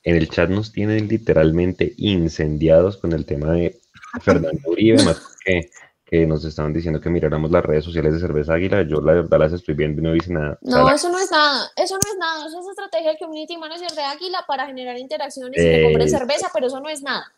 en 0.04 0.16
el 0.16 0.30
chat 0.30 0.50
nos 0.50 0.72
tienen 0.72 1.08
literalmente 1.08 1.94
incendiados 1.98 2.98
con 2.98 3.14
el 3.14 3.26
tema 3.26 3.52
de 3.52 3.80
Fernando 4.22 4.70
Uribe, 4.70 5.04
más 5.04 5.38
que, 5.44 5.70
que 6.12 6.28
nos 6.28 6.44
estaban 6.44 6.74
diciendo 6.74 7.00
que 7.00 7.10
miráramos 7.10 7.52
las 7.52 7.64
redes 7.64 7.86
sociales 7.86 8.14
de 8.14 8.20
Cerveza 8.20 8.54
Águila. 8.56 8.82
Yo 8.84 9.00
la 9.00 9.14
verdad 9.14 9.40
las 9.40 9.54
estoy 9.54 9.76
viendo 9.76 10.02
y 10.02 10.04
no 10.04 10.12
dice 10.12 10.34
nada. 10.34 10.60
O 10.62 10.70
sea, 10.70 10.80
No, 10.80 10.90
la- 10.90 10.96
eso 10.96 11.10
no 11.10 11.18
es 11.18 11.32
nada, 11.32 11.72
eso 11.78 11.94
no 11.96 12.12
es 12.12 12.18
nada, 12.20 12.48
eso 12.48 12.60
es 12.60 12.68
estrategia 12.68 13.10
del 13.12 13.18
community 13.18 13.56
manager 13.58 13.90
de 13.92 14.02
Águila 14.04 14.44
para 14.46 14.68
generar 14.68 14.98
interacciones 15.00 15.58
y 15.58 15.64
que 15.64 15.84
compren 15.84 16.08
Eh, 16.08 16.10
cerveza, 16.12 16.50
pero 16.54 16.68
eso 16.68 16.82
no 16.82 16.90
es 16.90 17.02
nada. 17.02 17.32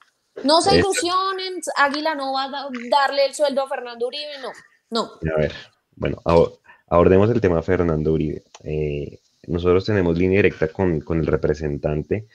No 0.44 0.60
se 0.64 0.76
ilusionen, 0.80 1.62
Águila 1.78 2.16
no 2.16 2.34
va 2.34 2.46
a 2.46 2.50
da- 2.50 2.68
darle 2.90 3.28
el 3.28 3.36
sueldo 3.36 3.62
a 3.62 3.68
Fernando 3.70 4.08
Uribe, 4.08 4.40
no, 4.42 4.50
no. 4.90 5.12
A 5.36 5.40
ver, 5.40 5.52
bueno, 5.96 6.18
abor- 6.26 6.58
abordemos 6.88 7.30
el 7.30 7.40
tema 7.42 7.58
de 7.58 7.62
Fernando 7.62 8.12
Uribe. 8.12 8.42
Eh, 8.64 9.20
nosotros 9.46 9.86
tenemos 9.86 10.18
línea 10.18 10.38
directa 10.38 10.68
con, 10.70 11.00
con 11.02 11.20
el 11.20 11.28
representante 11.28 12.26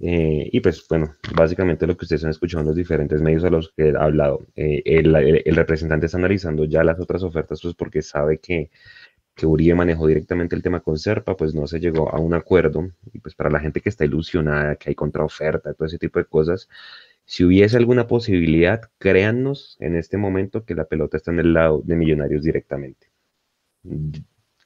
eh, 0.00 0.48
y 0.52 0.60
pues 0.60 0.86
bueno, 0.88 1.14
básicamente 1.34 1.86
lo 1.86 1.96
que 1.96 2.04
ustedes 2.04 2.24
han 2.24 2.30
escuchado 2.30 2.60
en 2.60 2.66
los 2.68 2.76
diferentes 2.76 3.22
medios 3.22 3.44
a 3.44 3.50
los 3.50 3.72
que 3.72 3.88
he 3.88 3.96
hablado, 3.96 4.46
eh, 4.54 4.82
el, 4.84 5.14
representante 5.56 6.06
está 6.06 6.18
analizando 6.18 6.64
ya 6.64 6.84
las 6.84 7.00
otras 7.00 7.22
ofertas 7.22 7.60
pues 7.62 7.74
porque 7.74 8.02
sabe 8.02 8.38
que 8.38 8.70
que 9.36 9.46
Uribe 9.46 9.74
manejó 9.74 10.06
directamente 10.06 10.56
el 10.56 10.62
tema 10.62 10.80
con 10.80 10.98
Serpa, 10.98 11.36
pues 11.36 11.54
no 11.54 11.66
se 11.66 11.78
llegó 11.78 12.10
a 12.12 12.18
un 12.18 12.34
acuerdo. 12.34 12.90
Y 13.12 13.18
pues 13.20 13.34
para 13.34 13.50
la 13.50 13.60
gente 13.60 13.82
que 13.82 13.90
está 13.90 14.04
ilusionada, 14.06 14.76
que 14.76 14.90
hay 14.90 14.94
contraoferta, 14.94 15.74
todo 15.74 15.86
ese 15.86 15.98
tipo 15.98 16.18
de 16.18 16.24
cosas, 16.24 16.68
si 17.26 17.44
hubiese 17.44 17.76
alguna 17.76 18.06
posibilidad, 18.06 18.80
créannos 18.98 19.76
en 19.80 19.96
este 19.96 20.16
momento 20.16 20.64
que 20.64 20.74
la 20.74 20.86
pelota 20.86 21.18
está 21.18 21.32
en 21.32 21.40
el 21.40 21.52
lado 21.52 21.82
de 21.84 21.96
Millonarios 21.96 22.42
directamente. 22.44 23.08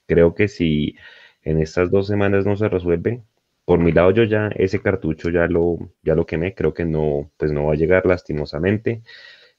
Creo 0.06 0.34
que 0.34 0.48
si 0.48 0.96
en 1.42 1.60
estas 1.60 1.90
dos 1.90 2.06
semanas 2.06 2.46
no 2.46 2.56
se 2.56 2.68
resuelve, 2.68 3.22
por 3.64 3.78
mi 3.78 3.92
lado 3.92 4.10
yo 4.12 4.24
ya 4.24 4.48
ese 4.56 4.80
cartucho 4.80 5.30
ya 5.30 5.46
lo, 5.46 5.78
ya 6.02 6.14
lo 6.14 6.26
quemé, 6.26 6.54
creo 6.54 6.74
que 6.74 6.84
no, 6.84 7.30
pues 7.36 7.52
no 7.52 7.66
va 7.66 7.72
a 7.74 7.76
llegar 7.76 8.06
lastimosamente. 8.06 9.02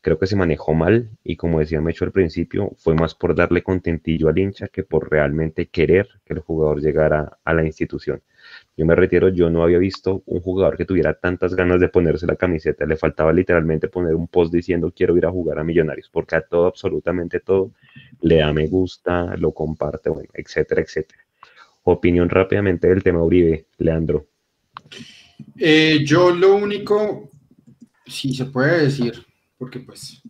Creo 0.01 0.19
que 0.19 0.27
se 0.27 0.35
manejó 0.35 0.73
mal 0.73 1.11
y 1.23 1.37
como 1.37 1.59
decía 1.59 1.81
Mecho 1.81 2.05
al 2.05 2.11
principio, 2.11 2.71
fue 2.77 2.95
más 2.95 3.15
por 3.15 3.35
darle 3.35 3.63
contentillo 3.63 4.29
al 4.29 4.37
hincha 4.39 4.67
que 4.67 4.83
por 4.83 5.11
realmente 5.11 5.69
querer 5.69 6.07
que 6.25 6.33
el 6.33 6.39
jugador 6.39 6.81
llegara 6.81 7.39
a 7.43 7.53
la 7.53 7.65
institución. 7.65 8.21
Yo 8.77 8.85
me 8.85 8.95
retiro, 8.95 9.29
yo 9.29 9.49
no 9.49 9.63
había 9.63 9.77
visto 9.77 10.23
un 10.25 10.41
jugador 10.41 10.77
que 10.77 10.85
tuviera 10.85 11.13
tantas 11.13 11.55
ganas 11.55 11.79
de 11.79 11.89
ponerse 11.89 12.25
la 12.27 12.35
camiseta, 12.35 12.85
le 12.85 12.97
faltaba 12.97 13.31
literalmente 13.33 13.87
poner 13.89 14.15
un 14.15 14.27
post 14.27 14.53
diciendo 14.53 14.91
quiero 14.95 15.15
ir 15.17 15.25
a 15.25 15.31
jugar 15.31 15.59
a 15.59 15.63
Millonarios, 15.63 16.09
porque 16.09 16.35
a 16.35 16.41
todo, 16.41 16.67
absolutamente 16.67 17.39
todo, 17.39 17.71
le 18.21 18.37
da 18.37 18.51
me 18.53 18.67
gusta, 18.67 19.35
lo 19.37 19.53
comparte, 19.53 20.09
bueno, 20.09 20.29
etcétera, 20.33 20.81
etcétera. 20.81 21.21
Opinión 21.83 22.29
rápidamente 22.29 22.87
del 22.87 23.03
tema 23.03 23.23
Uribe, 23.23 23.67
Leandro. 23.77 24.27
Eh, 25.57 26.03
yo 26.05 26.31
lo 26.31 26.55
único, 26.55 27.29
si 28.05 28.33
se 28.33 28.45
puede 28.45 28.83
decir, 28.83 29.25
porque 29.57 29.79
pues 29.79 30.21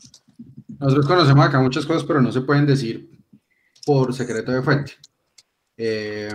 nosotros 0.80 1.06
conocemos 1.06 1.46
acá 1.46 1.60
muchas 1.60 1.86
cosas, 1.86 2.04
pero 2.04 2.22
no 2.22 2.32
se 2.32 2.42
pueden 2.42 2.66
decir 2.66 3.10
por 3.86 4.14
secreto 4.14 4.52
de 4.52 4.62
fuente. 4.62 4.94
Eh, 5.78 6.30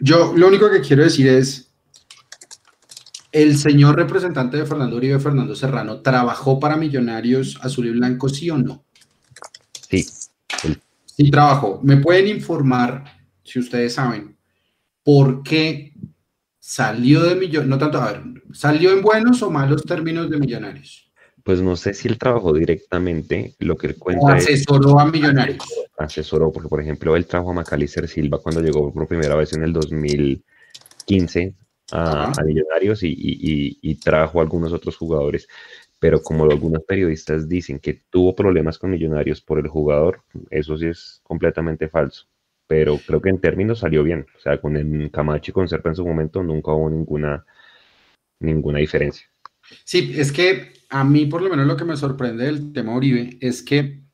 yo 0.00 0.34
lo 0.36 0.48
único 0.48 0.70
que 0.70 0.80
quiero 0.80 1.02
decir 1.02 1.28
es, 1.28 1.70
el 3.32 3.58
señor 3.58 3.96
representante 3.96 4.56
de 4.56 4.66
Fernando 4.66 4.96
Uribe, 4.96 5.18
Fernando 5.18 5.56
Serrano, 5.56 6.00
¿trabajó 6.00 6.60
para 6.60 6.76
Millonarios 6.76 7.58
Azul 7.62 7.86
y 7.88 7.90
Blanco, 7.90 8.28
sí 8.28 8.48
o 8.48 8.56
no? 8.56 8.84
Sí. 9.88 10.06
Sí, 11.04 11.30
trabajó. 11.30 11.80
¿Me 11.82 11.96
pueden 11.96 12.28
informar, 12.28 13.04
si 13.42 13.58
ustedes 13.58 13.94
saben, 13.94 14.33
por 15.04 15.44
qué 15.44 15.92
salió 16.58 17.22
de 17.22 17.36
Millonarios, 17.36 17.66
no 17.66 17.78
tanto, 17.78 18.00
a 18.00 18.12
ver, 18.12 18.22
salió 18.52 18.92
en 18.92 19.02
buenos 19.02 19.42
o 19.42 19.50
malos 19.50 19.84
términos 19.84 20.28
de 20.28 20.38
Millonarios? 20.38 21.04
pues 21.44 21.60
no 21.60 21.76
sé 21.76 21.92
si 21.92 22.08
él 22.08 22.18
trabajó 22.18 22.54
directamente, 22.54 23.54
lo 23.58 23.76
que 23.76 23.88
él 23.88 23.98
cuenta 23.98 24.24
o 24.24 24.28
asesoró 24.30 24.98
a 24.98 25.04
millonarios. 25.04 25.62
Asesoró, 25.98 26.50
porque 26.50 26.70
por 26.70 26.80
ejemplo 26.80 27.14
él 27.14 27.26
trajo 27.26 27.50
a 27.50 27.54
Macalister 27.54 28.08
Silva 28.08 28.38
cuando 28.38 28.62
llegó 28.62 28.92
por 28.92 29.06
primera 29.06 29.36
vez 29.36 29.52
en 29.52 29.62
el 29.62 29.72
2015 29.74 31.54
a, 31.92 32.32
Millonarios 32.44 33.00
y, 33.02 33.94
trajo 34.02 34.40
a 34.40 34.42
algunos 34.42 34.72
otros 34.72 34.96
jugadores. 34.96 35.46
Pero 36.00 36.22
como 36.22 36.44
algunos 36.44 36.82
periodistas 36.84 37.46
dicen 37.46 37.78
que 37.78 38.02
tuvo 38.10 38.34
problemas 38.34 38.78
con 38.78 38.90
Millonarios 38.90 39.42
por 39.42 39.58
el 39.58 39.68
jugador, 39.68 40.22
eso 40.50 40.78
sí 40.78 40.86
es 40.86 41.20
completamente 41.22 41.88
falso. 41.88 42.26
Pero 42.66 42.98
creo 43.06 43.20
que 43.20 43.30
en 43.30 43.40
términos 43.40 43.80
salió 43.80 44.02
bien. 44.02 44.26
O 44.36 44.40
sea, 44.40 44.60
con 44.60 44.76
el 44.76 45.10
Camacho 45.10 45.50
y 45.50 45.54
con 45.54 45.68
Serpa 45.68 45.90
en 45.90 45.96
su 45.96 46.06
momento 46.06 46.42
nunca 46.42 46.72
hubo 46.72 46.88
ninguna, 46.88 47.44
ninguna 48.40 48.78
diferencia. 48.78 49.26
Sí, 49.84 50.14
es 50.16 50.32
que 50.32 50.72
a 50.90 51.04
mí 51.04 51.26
por 51.26 51.42
lo 51.42 51.50
menos 51.50 51.66
lo 51.66 51.76
que 51.76 51.84
me 51.84 51.96
sorprende 51.96 52.44
del 52.44 52.72
tema 52.72 52.94
Uribe 52.94 53.38
es 53.40 53.62
que 53.62 54.04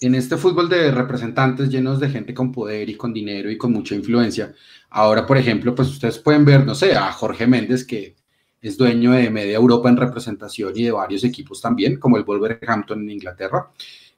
en 0.00 0.14
este 0.14 0.36
fútbol 0.36 0.68
de 0.68 0.90
representantes 0.90 1.68
llenos 1.70 2.00
de 2.00 2.08
gente 2.08 2.34
con 2.34 2.50
poder 2.50 2.88
y 2.88 2.96
con 2.96 3.12
dinero 3.12 3.50
y 3.50 3.56
con 3.56 3.72
mucha 3.72 3.94
influencia, 3.94 4.52
ahora 4.90 5.26
por 5.26 5.38
ejemplo, 5.38 5.74
pues 5.74 5.88
ustedes 5.88 6.18
pueden 6.18 6.44
ver, 6.44 6.66
no 6.66 6.74
sé, 6.74 6.94
a 6.94 7.12
Jorge 7.12 7.46
Méndez 7.46 7.84
que 7.84 8.16
es 8.60 8.76
dueño 8.76 9.12
de 9.12 9.30
media 9.30 9.56
Europa 9.56 9.88
en 9.88 9.96
representación 9.96 10.72
y 10.76 10.84
de 10.84 10.92
varios 10.92 11.24
equipos 11.24 11.60
también, 11.60 11.98
como 11.98 12.16
el 12.16 12.24
Wolverhampton 12.24 13.02
en 13.02 13.10
Inglaterra. 13.10 13.70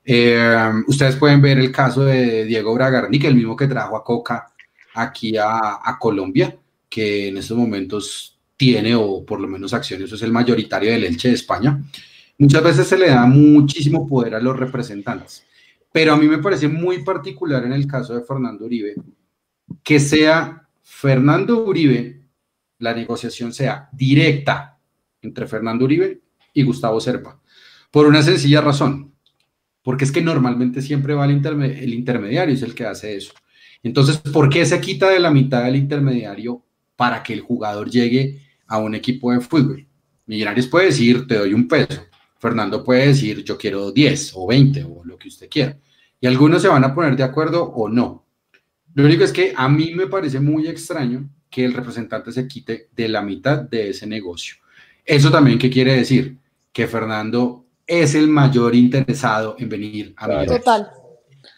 Eh, 0.05 0.71
ustedes 0.87 1.17
pueden 1.17 1.41
ver 1.41 1.59
el 1.59 1.73
caso 1.73 2.05
de 2.05 2.45
Diego 2.45 2.75
Bragarni, 2.75 3.19
que 3.19 3.29
el 3.29 3.35
mismo 3.35 3.57
que 3.57 3.67
trajo 3.67 3.97
a 3.97 4.05
Coca 4.05 4.47
aquí 4.95 5.37
a, 5.37 5.97
Colombia, 5.99 6.57
que 6.89 7.29
en 7.29 7.39
estos 7.39 7.57
momentos 7.57 8.39
tiene, 8.57 8.95
o 8.95 9.25
por 9.25 9.41
lo 9.41 9.49
menos 9.49 9.73
acciones, 9.73 10.13
es 10.13 10.23
el 10.23 10.33
mayoritario 10.33 10.93
del 10.93 11.05
Elche 11.05 11.29
de 11.29 11.35
España, 11.35 11.83
muchas 12.39 12.63
veces 12.63 12.87
se 12.87 12.99
le 12.99 13.09
da 13.09 13.27
muchísimo 13.27 14.07
poder 14.07 14.35
a 14.35 14.41
los 14.41 14.57
representantes. 14.57 15.45
Pero 15.91 16.13
a 16.13 16.17
mí 16.17 16.27
me 16.27 16.39
parece 16.39 16.69
muy 16.69 17.03
particular 17.03 17.65
en 17.65 17.73
el 17.73 17.87
caso 17.87 18.15
de 18.15 18.25
Fernando 18.25 18.65
Uribe, 18.67 18.95
que 19.83 19.99
sea 19.99 20.69
Fernando 20.83 21.65
Uribe, 21.65 22.21
la 22.79 22.95
negociación 22.95 23.53
sea 23.53 23.89
directa 23.93 24.79
entre 25.23 25.47
Fernando 25.47 25.85
Uribe 25.85 26.21
y 26.53 26.63
Gustavo 26.63 27.01
Serpa, 27.01 27.41
por 27.91 28.07
una 28.07 28.23
sencilla 28.23 28.61
razón, 28.61 29.14
porque 29.85 30.05
es 30.05 30.11
que 30.11 30.23
normalmente 30.23 30.83
siempre 30.83 31.15
va 31.15 31.27
el, 31.27 31.31
intermediario, 31.31 32.53
es 32.53 32.63
el 32.63 32.75
que 32.75 32.87
hace 32.87 33.15
eso. 33.17 33.33
Entonces, 33.85 34.17
¿por 34.19 34.49
qué 34.49 34.67
se 34.67 34.81
quita 34.81 35.11
de 35.11 35.21
la 35.21 35.31
mitad 35.31 35.63
del 35.63 35.77
intermediario 35.77 36.65
para 36.97 37.23
que 37.23 37.35
el 37.35 37.41
jugador 37.41 37.89
llegue 37.89 38.41
a 38.67 38.79
un 38.79 38.95
equipo 38.95 39.33
de 39.33 39.41
fútbol. 39.41 39.87
Millonarios 40.27 40.67
puede 40.67 40.87
decir, 40.87 41.27
te 41.27 41.37
doy 41.37 41.55
un 41.55 41.69
peso. 41.69 42.07
Fernando 42.39 42.85
puede 42.85 43.09
decir, 43.09 43.43
yo 43.45 43.57
quiero 43.57 43.91
10 43.91 44.33
o 44.35 44.47
20 44.47 44.85
o 44.85 45.05
lo 45.05 45.17
que 45.17 45.29
usted 45.29 45.49
quiera. 45.49 45.79
Y 46.21 46.27
algunos 46.27 46.63
se 46.63 46.69
van 46.69 46.85
a 46.85 46.95
poner 46.95 47.17
de 47.17 47.23
acuerdo 47.23 47.65
o 47.65 47.89
no. 47.89 48.27
Lo 48.95 49.05
único 49.05 49.25
es 49.25 49.33
que 49.33 49.53
a 49.57 49.69
mí 49.69 49.93
me 49.95 50.07
parece 50.07 50.41
muy 50.41 50.67
extraño 50.67 51.29
que 51.51 51.65
el 51.65 51.73
representante 51.73 52.33
se 52.33 52.47
quite 52.47 52.89
de 52.95 53.09
la 53.09 53.23
mitad 53.23 53.59
de 53.59 53.91
ese 53.91 54.07
negocio. 54.07 54.57
Eso 55.05 55.31
también, 55.31 55.59
¿qué 55.59 55.71
quiere 55.71 55.95
decir? 55.95 56.39
Que 56.73 56.87
Fernando 56.87 57.64
es 57.87 58.15
el 58.15 58.29
mayor 58.29 58.75
interesado 58.75 59.57
en 59.59 59.69
venir 59.69 60.15
a 60.17 60.27
Millonarios. 60.27 60.59
Total. 60.59 60.91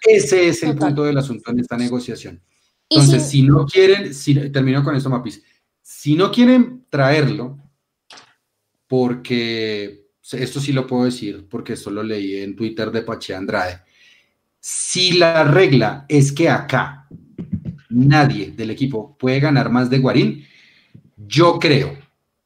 Ese 0.02 0.48
es 0.48 0.62
el 0.62 0.76
punto 0.76 1.04
del 1.04 1.18
asunto 1.18 1.50
en 1.50 1.60
esta 1.60 1.76
negociación. 1.76 2.40
Entonces, 2.88 3.28
si... 3.28 3.42
no 3.42 3.66
quieren, 3.66 4.14
si, 4.14 4.34
termino 4.50 4.82
con 4.82 4.94
esto, 4.94 5.10
Mapis, 5.10 5.42
si 5.82 6.14
no 6.14 6.30
quieren 6.30 6.84
traerlo, 6.88 7.58
porque 8.86 10.06
esto 10.32 10.60
sí 10.60 10.72
lo 10.72 10.86
puedo 10.86 11.04
decir, 11.04 11.46
porque 11.48 11.74
esto 11.74 11.90
lo 11.90 12.02
leí 12.02 12.36
en 12.36 12.54
Twitter 12.54 12.90
de 12.90 13.02
Pache 13.02 13.34
Andrade. 13.34 13.80
Si 14.60 15.12
la 15.12 15.44
regla 15.44 16.04
es 16.08 16.32
que 16.32 16.48
acá 16.48 17.08
nadie 17.88 18.50
del 18.50 18.70
equipo 18.70 19.16
puede 19.16 19.40
ganar 19.40 19.70
más 19.70 19.88
de 19.90 19.98
Guarín, 19.98 20.44
yo 21.16 21.58
creo 21.58 21.96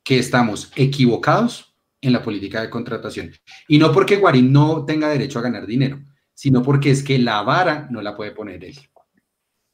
que 0.03 0.19
estamos 0.19 0.71
equivocados 0.77 1.70
en 2.01 2.13
la 2.13 2.23
política 2.23 2.63
de 2.63 2.71
contratación. 2.71 3.33
Y 3.69 3.79
no 3.79 3.93
porque 3.93 4.17
Guarín 4.17 4.53
no 4.53 4.85
tenga 4.85 5.09
derecho 5.09 5.39
a 5.39 5.43
ganar 5.43 5.67
dinero, 5.67 6.03
sino 6.35 6.63
porque 6.63 6.91
es 6.91 7.03
que 7.03 7.19
la 7.19 7.43
vara 7.43 7.89
no 7.91 8.01
la 8.01 8.17
puede 8.17 8.33
poner 8.33 8.65
él. 8.65 8.79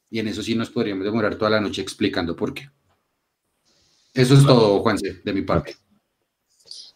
Y 0.09 0.19
en 0.19 0.27
eso 0.27 0.41
sí 0.41 0.55
nos 0.55 0.69
podríamos 0.69 1.05
demorar 1.05 1.35
toda 1.35 1.51
la 1.51 1.61
noche 1.61 1.81
explicando 1.81 2.35
por 2.35 2.53
qué. 2.53 2.69
Eso 4.13 4.33
es 4.33 4.45
todo, 4.45 4.79
Juanse, 4.79 5.21
de 5.23 5.33
mi 5.33 5.43
parte. 5.43 5.75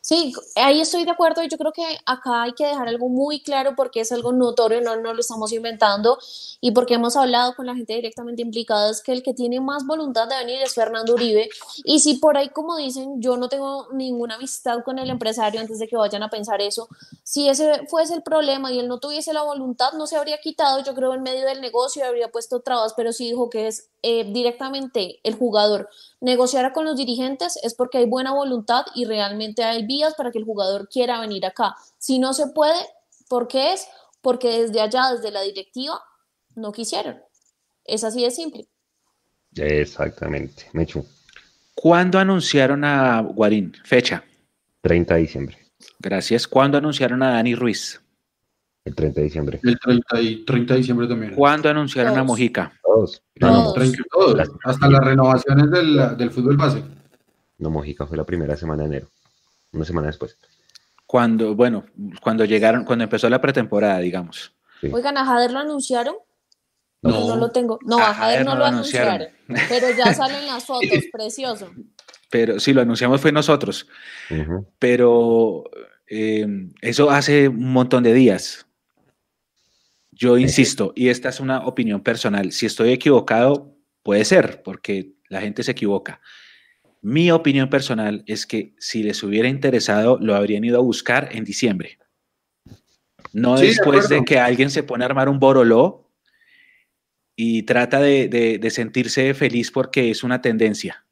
Sí, 0.03 0.33
ahí 0.55 0.81
estoy 0.81 1.05
de 1.05 1.11
acuerdo 1.11 1.43
y 1.43 1.47
yo 1.47 1.59
creo 1.59 1.71
que 1.71 1.83
acá 2.07 2.41
hay 2.41 2.53
que 2.53 2.65
dejar 2.65 2.87
algo 2.87 3.07
muy 3.07 3.43
claro 3.43 3.75
porque 3.75 3.99
es 3.99 4.11
algo 4.11 4.31
notorio, 4.31 4.81
no, 4.81 4.95
no 4.95 5.13
lo 5.13 5.19
estamos 5.19 5.53
inventando 5.53 6.17
y 6.59 6.71
porque 6.71 6.95
hemos 6.95 7.15
hablado 7.15 7.55
con 7.55 7.67
la 7.67 7.75
gente 7.75 7.93
directamente 7.93 8.41
implicada, 8.41 8.89
es 8.89 9.03
que 9.03 9.11
el 9.11 9.21
que 9.21 9.35
tiene 9.35 9.61
más 9.61 9.85
voluntad 9.85 10.27
de 10.27 10.37
venir 10.37 10.59
es 10.59 10.73
Fernando 10.73 11.13
Uribe 11.13 11.49
y 11.83 11.99
si 11.99 12.15
por 12.15 12.35
ahí 12.35 12.49
como 12.49 12.77
dicen, 12.77 13.21
yo 13.21 13.37
no 13.37 13.47
tengo 13.47 13.89
ninguna 13.93 14.35
amistad 14.35 14.83
con 14.83 14.97
el 14.97 15.07
empresario 15.11 15.61
antes 15.61 15.77
de 15.77 15.87
que 15.87 15.95
vayan 15.95 16.23
a 16.23 16.31
pensar 16.31 16.61
eso, 16.61 16.87
si 17.23 17.47
ese 17.47 17.85
fuese 17.87 18.15
el 18.15 18.23
problema 18.23 18.71
y 18.71 18.79
él 18.79 18.87
no 18.87 18.99
tuviese 18.99 19.33
la 19.33 19.43
voluntad, 19.43 19.93
no 19.93 20.07
se 20.07 20.15
habría 20.15 20.39
quitado, 20.39 20.83
yo 20.83 20.95
creo, 20.95 21.13
en 21.13 21.21
medio 21.21 21.45
del 21.45 21.61
negocio, 21.61 22.03
habría 22.03 22.31
puesto 22.31 22.61
trabas, 22.61 22.95
pero 22.97 23.13
si 23.13 23.25
dijo 23.25 23.51
que 23.51 23.67
es 23.67 23.90
eh, 24.03 24.31
directamente 24.31 25.19
el 25.23 25.35
jugador 25.35 25.89
negociara 26.19 26.73
con 26.73 26.85
los 26.85 26.97
dirigentes 26.97 27.59
es 27.63 27.75
porque 27.75 27.99
hay 27.99 28.05
buena 28.05 28.33
voluntad 28.33 28.85
y 28.95 29.05
realmente 29.05 29.63
hay 29.63 29.85
vías 29.85 30.15
para 30.15 30.31
que 30.31 30.39
el 30.39 30.45
jugador 30.45 30.89
quiera 30.89 31.19
venir 31.21 31.45
acá. 31.45 31.75
Si 31.97 32.17
no 32.17 32.33
se 32.33 32.47
puede, 32.47 32.79
¿por 33.29 33.47
qué 33.47 33.73
es? 33.73 33.87
Porque 34.21 34.61
desde 34.61 34.81
allá, 34.81 35.11
desde 35.13 35.31
la 35.31 35.41
directiva, 35.41 36.01
no 36.55 36.71
quisieron. 36.71 37.21
Es 37.85 38.03
así 38.03 38.23
de 38.23 38.31
simple. 38.31 38.67
Exactamente, 39.55 40.67
Mechu. 40.73 41.05
¿Cuándo 41.75 42.19
anunciaron 42.19 42.83
a 42.83 43.21
Guarín? 43.21 43.73
Fecha. 43.83 44.23
30 44.81 45.15
de 45.15 45.21
diciembre. 45.21 45.57
Gracias. 45.99 46.47
¿Cuándo 46.47 46.77
anunciaron 46.77 47.23
a 47.23 47.33
Dani 47.33 47.55
Ruiz? 47.55 48.01
El 48.83 48.95
30 48.95 49.19
de 49.19 49.23
diciembre. 49.23 49.59
El 49.63 49.79
30, 49.79 50.21
y, 50.21 50.43
30 50.43 50.73
de 50.73 50.77
diciembre 50.79 51.07
también. 51.07 51.35
¿Cuándo 51.35 51.69
anunciaron 51.69 52.17
a 52.17 52.23
Mojica? 52.23 52.73
Todos. 52.83 53.21
No, 53.35 53.73
todos. 54.11 54.49
Hasta 54.63 54.89
las 54.89 55.03
renovaciones 55.03 55.69
del, 55.69 56.17
del, 56.17 56.31
fútbol 56.31 56.57
base. 56.57 56.83
No, 57.59 57.69
Mojica 57.69 58.07
fue 58.07 58.17
la 58.17 58.23
primera 58.23 58.55
semana 58.55 58.83
de 58.83 58.87
enero. 58.87 59.07
Una 59.73 59.85
semana 59.85 60.07
después. 60.07 60.35
Cuando, 61.05 61.55
bueno, 61.55 61.85
cuando 62.21 62.43
llegaron, 62.45 62.83
cuando 62.83 63.03
empezó 63.03 63.29
la 63.29 63.39
pretemporada, 63.39 63.99
digamos. 63.99 64.53
Oigan, 64.91 65.17
¿a 65.17 65.25
Jader 65.25 65.51
lo 65.51 65.59
anunciaron? 65.59 66.15
No, 67.03 67.27
no 67.27 67.35
lo 67.35 67.51
tengo. 67.51 67.79
No, 67.83 67.99
a, 67.99 68.13
Jader 68.13 68.45
no, 68.45 68.55
lo 68.55 68.65
anunciaron. 68.65 69.27
Pero 69.69 69.87
ya 69.95 70.13
salen 70.13 70.47
las 70.47 70.65
fotos, 70.65 71.03
precioso. 71.11 71.71
Pero 72.29 72.59
sí, 72.59 72.73
lo 72.73 72.81
anunciamos 72.81 73.21
fue 73.21 73.31
nosotros. 73.31 73.87
Pero 74.79 75.65
eh, 76.07 76.47
eso 76.81 77.11
hace 77.11 77.47
un 77.47 77.73
montón 77.73 78.03
de 78.03 78.13
días. 78.13 78.65
Yo 80.21 80.37
insisto, 80.37 80.93
y 80.95 81.09
esta 81.09 81.29
es 81.29 81.39
una 81.39 81.65
opinión 81.65 82.01
personal, 82.01 82.51
si 82.51 82.67
estoy 82.67 82.91
equivocado, 82.91 83.75
puede 84.03 84.23
ser, 84.23 84.61
porque 84.61 85.13
la 85.29 85.41
gente 85.41 85.63
se 85.63 85.71
equivoca. 85.71 86.21
Mi 87.01 87.31
opinión 87.31 87.71
personal 87.71 88.23
es 88.27 88.45
que 88.45 88.75
si 88.77 89.01
les 89.01 89.23
hubiera 89.23 89.49
interesado, 89.49 90.19
lo 90.21 90.35
habrían 90.35 90.63
ido 90.63 90.77
a 90.77 90.83
buscar 90.83 91.29
en 91.31 91.43
diciembre. 91.43 91.97
No 93.33 93.57
después 93.57 94.09
de, 94.09 94.23
que 94.23 94.37
alguien 94.37 94.69
se 94.69 94.83
pone 94.83 95.03
a 95.03 95.07
armar 95.07 95.27
un 95.27 95.39
boroló 95.39 96.11
y 97.35 97.63
trata 97.63 97.99
de, 97.99 98.59
sentirse 98.69 99.33
feliz 99.33 99.71
porque 99.71 100.11
es 100.11 100.23
una 100.23 100.39
tendencia. 100.39 101.03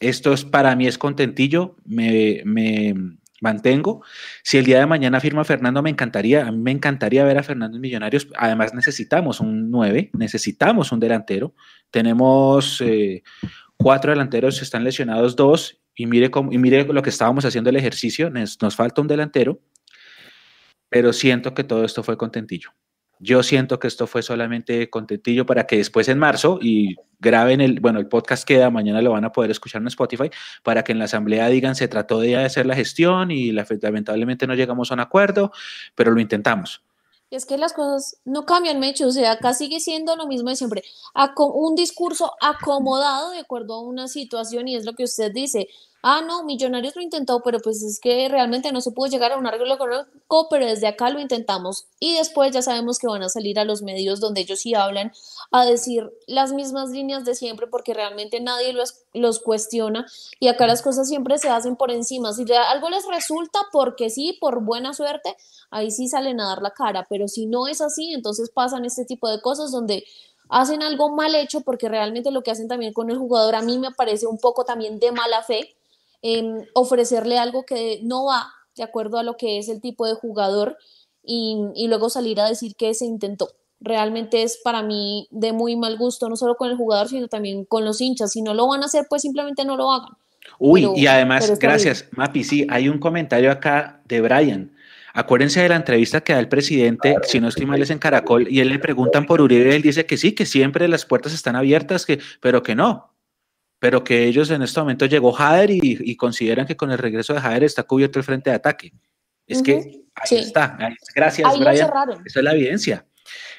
Esto 0.00 0.34
es 0.34 0.44
para 0.44 0.76
mí 0.76 0.86
es 0.86 0.98
contentillo, 0.98 1.76
me, 1.86 2.42
me, 2.44 2.94
mantengo. 3.40 4.02
Si 4.42 4.58
el 4.58 4.64
día 4.64 4.80
de 4.80 4.86
mañana 4.86 5.20
firma 5.20 5.44
Fernando, 5.44 5.82
me 5.82 5.90
encantaría, 5.90 6.46
a 6.46 6.52
mí 6.52 6.58
me 6.58 6.70
encantaría 6.70 7.24
ver 7.24 7.38
a 7.38 7.42
Fernando 7.42 7.76
en 7.76 7.80
Millonarios. 7.80 8.28
Además, 8.36 8.74
necesitamos 8.74 9.40
un 9.40 9.70
9, 9.70 10.10
necesitamos 10.14 10.92
un 10.92 11.00
delantero. 11.00 11.54
Tenemos 11.90 12.80
eh, 12.80 13.22
cuatro 13.76 14.10
delanteros, 14.10 14.60
están 14.62 14.84
lesionados 14.84 15.36
dos, 15.36 15.80
y 15.94 16.06
mire, 16.06 16.30
cómo, 16.30 16.52
y 16.52 16.58
mire 16.58 16.84
lo 16.84 17.02
que 17.02 17.10
estábamos 17.10 17.44
haciendo 17.44 17.70
el 17.70 17.76
ejercicio, 17.76 18.30
nos, 18.30 18.60
nos 18.60 18.76
falta 18.76 19.00
un 19.00 19.08
delantero, 19.08 19.60
pero 20.88 21.12
siento 21.12 21.54
que 21.54 21.64
todo 21.64 21.84
esto 21.84 22.02
fue 22.02 22.16
contentillo. 22.16 22.70
Yo 23.20 23.42
siento 23.42 23.78
que 23.78 23.88
esto 23.88 24.06
fue 24.06 24.22
solamente 24.22 24.90
contentillo 24.90 25.46
para 25.46 25.66
que 25.66 25.76
después 25.76 26.08
en 26.08 26.18
marzo 26.18 26.58
y 26.60 26.96
graben 27.18 27.60
el, 27.60 27.80
bueno, 27.80 27.98
el 27.98 28.06
podcast 28.06 28.46
queda, 28.46 28.70
mañana 28.70 29.02
lo 29.02 29.12
van 29.12 29.24
a 29.24 29.32
poder 29.32 29.50
escuchar 29.50 29.82
en 29.82 29.88
Spotify, 29.88 30.30
para 30.62 30.84
que 30.84 30.92
en 30.92 30.98
la 30.98 31.06
asamblea 31.06 31.48
digan 31.48 31.74
se 31.74 31.88
trató 31.88 32.20
de 32.20 32.36
hacer 32.36 32.66
la 32.66 32.74
gestión 32.74 33.30
y 33.30 33.52
lamentablemente 33.52 34.46
no 34.46 34.54
llegamos 34.54 34.90
a 34.90 34.94
un 34.94 35.00
acuerdo, 35.00 35.52
pero 35.94 36.12
lo 36.12 36.20
intentamos. 36.20 36.82
Es 37.30 37.44
que 37.44 37.58
las 37.58 37.74
cosas 37.74 38.16
no 38.24 38.46
cambian, 38.46 38.80
Mecho, 38.80 39.08
o 39.08 39.12
sea, 39.12 39.32
acá 39.32 39.52
sigue 39.52 39.80
siendo 39.80 40.16
lo 40.16 40.26
mismo 40.26 40.48
de 40.48 40.56
siempre. 40.56 40.82
un 41.36 41.74
discurso 41.74 42.32
acomodado 42.40 43.32
de 43.32 43.40
acuerdo 43.40 43.74
a 43.74 43.82
una 43.82 44.08
situación 44.08 44.66
y 44.66 44.76
es 44.76 44.86
lo 44.86 44.94
que 44.94 45.04
usted 45.04 45.30
dice 45.32 45.68
ah, 46.02 46.22
no, 46.26 46.44
Millonarios 46.44 46.96
lo 46.96 47.02
intentó, 47.02 47.40
pero 47.42 47.58
pues 47.60 47.82
es 47.82 48.00
que 48.00 48.28
realmente 48.28 48.72
no 48.72 48.80
se 48.80 48.92
pudo 48.92 49.10
llegar 49.10 49.32
a 49.32 49.36
un 49.36 49.46
arreglo 49.46 49.74
económico, 49.74 50.48
pero 50.50 50.66
desde 50.66 50.86
acá 50.86 51.10
lo 51.10 51.20
intentamos. 51.20 51.86
Y 52.00 52.14
después 52.14 52.52
ya 52.52 52.62
sabemos 52.62 52.98
que 52.98 53.06
van 53.06 53.22
a 53.22 53.28
salir 53.28 53.58
a 53.58 53.64
los 53.64 53.82
medios 53.82 54.20
donde 54.20 54.42
ellos 54.42 54.60
sí 54.60 54.74
hablan 54.74 55.12
a 55.50 55.64
decir 55.64 56.10
las 56.26 56.52
mismas 56.52 56.90
líneas 56.90 57.24
de 57.24 57.34
siempre 57.34 57.66
porque 57.66 57.94
realmente 57.94 58.40
nadie 58.40 58.72
los, 58.72 59.02
los 59.12 59.40
cuestiona 59.40 60.06
y 60.40 60.48
acá 60.48 60.66
las 60.66 60.82
cosas 60.82 61.08
siempre 61.08 61.38
se 61.38 61.48
hacen 61.48 61.76
por 61.76 61.90
encima. 61.90 62.32
Si 62.32 62.44
algo 62.52 62.90
les 62.90 63.06
resulta 63.06 63.60
porque 63.72 64.10
sí, 64.10 64.36
por 64.40 64.64
buena 64.64 64.94
suerte, 64.94 65.36
ahí 65.70 65.90
sí 65.90 66.08
salen 66.08 66.40
a 66.40 66.48
dar 66.48 66.62
la 66.62 66.70
cara, 66.70 67.06
pero 67.08 67.28
si 67.28 67.46
no 67.46 67.66
es 67.66 67.80
así, 67.80 68.12
entonces 68.12 68.50
pasan 68.50 68.84
este 68.84 69.04
tipo 69.04 69.28
de 69.28 69.40
cosas 69.40 69.70
donde 69.70 70.04
hacen 70.48 70.82
algo 70.82 71.10
mal 71.10 71.34
hecho 71.34 71.60
porque 71.60 71.88
realmente 71.88 72.30
lo 72.30 72.42
que 72.42 72.50
hacen 72.50 72.68
también 72.68 72.92
con 72.92 73.10
el 73.10 73.18
jugador 73.18 73.54
a 73.54 73.62
mí 73.62 73.78
me 73.78 73.90
parece 73.90 74.26
un 74.26 74.38
poco 74.38 74.64
también 74.64 74.98
de 74.98 75.12
mala 75.12 75.42
fe 75.42 75.76
ofrecerle 76.74 77.38
algo 77.38 77.64
que 77.64 78.00
no 78.02 78.26
va 78.26 78.52
de 78.76 78.82
acuerdo 78.84 79.18
a 79.18 79.22
lo 79.22 79.36
que 79.36 79.58
es 79.58 79.68
el 79.68 79.80
tipo 79.80 80.06
de 80.06 80.14
jugador 80.14 80.76
y, 81.22 81.86
luego 81.88 82.08
salir 82.08 82.40
a 82.40 82.48
decir 82.48 82.74
que 82.76 82.94
se 82.94 83.04
intentó. 83.04 83.50
Realmente 83.80 84.42
es 84.42 84.58
para 84.64 84.82
mí 84.82 85.28
de 85.30 85.52
muy 85.52 85.76
mal 85.76 85.98
gusto, 85.98 86.28
no 86.28 86.36
solo 86.36 86.56
con 86.56 86.70
el 86.70 86.76
jugador, 86.76 87.08
sino 87.08 87.28
también 87.28 87.64
con 87.64 87.84
los 87.84 88.00
hinchas. 88.00 88.32
Si 88.32 88.42
no 88.42 88.54
lo 88.54 88.66
van 88.66 88.82
a 88.82 88.86
hacer, 88.86 89.06
pues 89.08 89.22
simplemente 89.22 89.64
no 89.64 89.76
lo 89.76 89.92
hagan. 89.92 90.10
Uy, 90.58 90.88
y 90.96 91.06
además, 91.06 91.58
gracias, 91.58 92.06
Mapi. 92.12 92.42
Sí, 92.42 92.66
hay 92.70 92.88
un 92.88 92.98
comentario 92.98 93.52
acá 93.52 94.00
de 94.06 94.20
Brian. 94.20 94.72
Acuérdense 95.12 95.60
de 95.60 95.68
la 95.68 95.76
entrevista 95.76 96.20
que 96.20 96.32
da 96.32 96.38
el 96.38 96.48
presidente, 96.48 97.16
si 97.22 97.40
no 97.40 97.48
estoy 97.48 97.66
mal, 97.66 97.80
es 97.82 97.90
en 97.90 97.98
Caracol, 97.98 98.46
y 98.48 98.60
él 98.60 98.68
le 98.68 98.78
preguntan 98.78 99.26
por 99.26 99.40
Uribe, 99.40 99.70
y 99.70 99.74
él 99.74 99.82
dice 99.82 100.06
que 100.06 100.16
sí, 100.16 100.32
que 100.32 100.46
siempre 100.46 100.86
las 100.86 101.06
puertas 101.06 101.32
están 101.32 101.56
abiertas, 101.56 102.06
que, 102.06 102.20
pero 102.40 102.62
que 102.62 102.74
no, 102.74 103.10
pero 103.78 104.02
que 104.02 104.24
ellos 104.24 104.50
en 104.50 104.62
este 104.62 104.80
momento 104.80 105.06
llegó 105.06 105.32
Jader 105.32 105.70
y, 105.70 106.16
consideran 106.16 106.66
que 106.66 106.76
con 106.76 106.90
el 106.90 106.98
regreso 106.98 107.34
de 107.34 107.40
Jader 107.40 107.64
está 107.64 107.84
cubierto 107.84 108.18
el 108.18 108.24
frente 108.24 108.50
de 108.50 108.56
ataque. 108.56 108.92
Es 109.46 109.62
que 109.62 110.02
ahí 110.14 110.38
está. 110.38 110.76
Gracias, 111.14 111.58
Brian. 111.58 111.90
Esa 112.24 112.40
es 112.40 112.44
la 112.44 112.52
evidencia. 112.52 113.06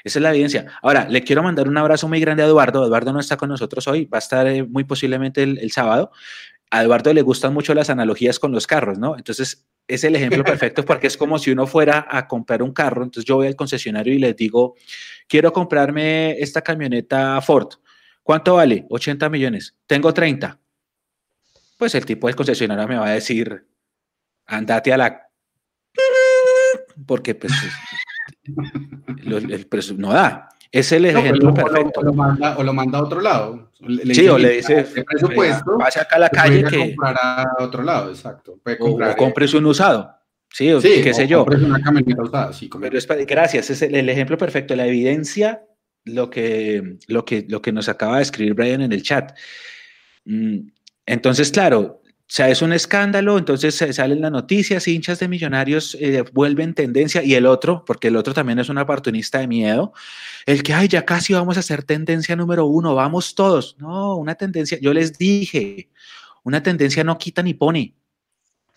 Esa 0.04 0.18
es 0.18 0.22
la 0.22 0.30
evidencia. 0.30 0.66
Ahora, 0.82 1.06
le 1.08 1.22
quiero 1.22 1.42
mandar 1.42 1.68
un 1.68 1.76
abrazo 1.76 2.08
muy 2.08 2.20
grande 2.20 2.42
a 2.42 2.46
Eduardo. 2.46 2.84
Eduardo 2.84 3.12
no 3.12 3.20
está 3.20 3.36
con 3.36 3.48
nosotros 3.48 3.86
hoy, 3.88 4.04
va 4.04 4.18
a 4.18 4.20
estar 4.20 4.46
eh, 4.46 4.62
muy 4.62 4.84
posiblemente 4.84 5.42
el, 5.42 5.70
sábado. 5.72 6.10
A 6.70 6.82
Eduardo 6.82 7.12
le 7.12 7.22
gustan 7.22 7.52
mucho 7.52 7.74
las 7.74 7.90
analogías 7.90 8.38
con 8.38 8.52
los 8.52 8.66
carros, 8.66 8.98
¿no? 8.98 9.16
Entonces, 9.16 9.66
es 9.88 10.04
el 10.04 10.14
ejemplo 10.16 10.44
perfecto 10.44 10.84
porque 10.84 11.06
es 11.06 11.16
como 11.16 11.38
si 11.38 11.50
uno 11.50 11.66
fuera 11.66 12.06
a 12.08 12.28
comprar 12.28 12.62
un 12.62 12.72
carro. 12.72 13.02
Entonces, 13.02 13.24
yo 13.24 13.36
voy 13.36 13.48
al 13.48 13.56
concesionario 13.56 14.14
y 14.14 14.18
les 14.18 14.36
digo, 14.36 14.76
quiero 15.26 15.52
comprarme 15.52 16.32
esta 16.38 16.62
camioneta 16.62 17.40
Ford. 17.40 17.68
¿Cuánto 18.30 18.54
vale? 18.54 18.86
80 18.88 19.28
millones. 19.28 19.74
Tengo 19.88 20.14
30. 20.14 20.56
Pues 21.76 21.96
el 21.96 22.06
tipo 22.06 22.28
del 22.28 22.36
concesionario 22.36 22.86
me 22.86 22.96
va 22.96 23.06
a 23.08 23.10
decir, 23.10 23.66
andate 24.46 24.92
a 24.92 24.96
la... 24.96 25.28
Porque 27.08 27.34
pues 27.34 27.52
el 29.26 29.66
precio 29.66 29.96
no 29.98 30.12
da. 30.12 30.48
Es 30.70 30.92
el 30.92 31.06
ejemplo 31.06 31.52
perfecto. 31.52 31.98
O 31.98 32.04
lo, 32.04 32.12
manda, 32.12 32.56
o 32.56 32.62
lo, 32.62 32.72
manda, 32.72 33.00
a 33.00 33.02
otro 33.02 33.20
lado. 33.20 33.72
sí, 34.12 34.28
o 34.28 34.38
le 34.38 34.58
dice, 34.58 34.84
presupuesto, 35.04 35.76
vaya 35.76 36.02
acá 36.02 36.14
a 36.14 36.20
la 36.20 36.28
calle 36.28 36.62
que... 36.62 36.78
comprar 36.78 37.16
a 37.20 37.56
otro 37.58 37.82
lado, 37.82 38.10
exacto. 38.10 38.60
o, 38.78 38.90
o 38.90 39.16
compres 39.16 39.54
un 39.54 39.66
usado. 39.66 40.20
Sí, 40.50 40.72
o 40.72 40.80
qué 40.80 41.12
sé 41.12 41.26
yo. 41.26 41.44
Una 41.44 41.82
camioneta 41.82 42.22
usada, 42.22 42.52
sí, 42.52 42.70
Pero 42.80 42.96
es, 42.96 43.08
gracias, 43.26 43.70
es 43.70 43.82
el, 43.82 44.08
ejemplo 44.08 44.38
perfecto. 44.38 44.76
La 44.76 44.86
evidencia 44.86 45.64
lo 46.04 46.30
que, 46.30 46.98
lo 47.06 47.24
que, 47.24 47.46
lo 47.48 47.62
que 47.62 47.72
nos 47.72 47.88
acaba 47.88 48.16
de 48.16 48.22
escribir 48.22 48.54
Brian 48.54 48.82
en 48.82 48.92
el 48.92 49.02
chat. 49.02 49.36
Mm, 50.24 50.68
entonces, 51.06 51.50
claro, 51.50 52.00
o 52.30 52.32
sea, 52.32 52.48
es 52.48 52.62
un 52.62 52.72
escándalo, 52.72 53.38
entonces 53.38 53.74
salen 53.74 54.20
las 54.20 54.30
noticias, 54.30 54.86
hinchas 54.86 55.18
de 55.18 55.26
millonarios 55.26 55.96
eh, 55.98 56.22
vuelven 56.32 56.74
tendencia, 56.74 57.24
y 57.24 57.34
el 57.34 57.44
otro, 57.44 57.84
porque 57.84 58.06
el 58.06 58.14
otro 58.14 58.32
también 58.32 58.60
es 58.60 58.68
un 58.68 58.78
oportunista 58.78 59.40
de 59.40 59.48
miedo, 59.48 59.92
el 60.46 60.62
que, 60.62 60.72
ay, 60.72 60.86
ya 60.86 61.04
casi 61.04 61.32
vamos 61.32 61.58
a 61.58 61.62
ser 61.62 61.82
tendencia 61.82 62.36
número 62.36 62.66
uno, 62.66 62.94
vamos 62.94 63.34
todos. 63.34 63.76
No, 63.80 64.14
una 64.14 64.36
tendencia, 64.36 64.78
yo 64.80 64.94
les 64.94 65.18
dije, 65.18 65.90
una 66.44 66.62
tendencia 66.62 67.02
no 67.02 67.18
quita 67.18 67.42
ni 67.42 67.52
pone, 67.52 67.96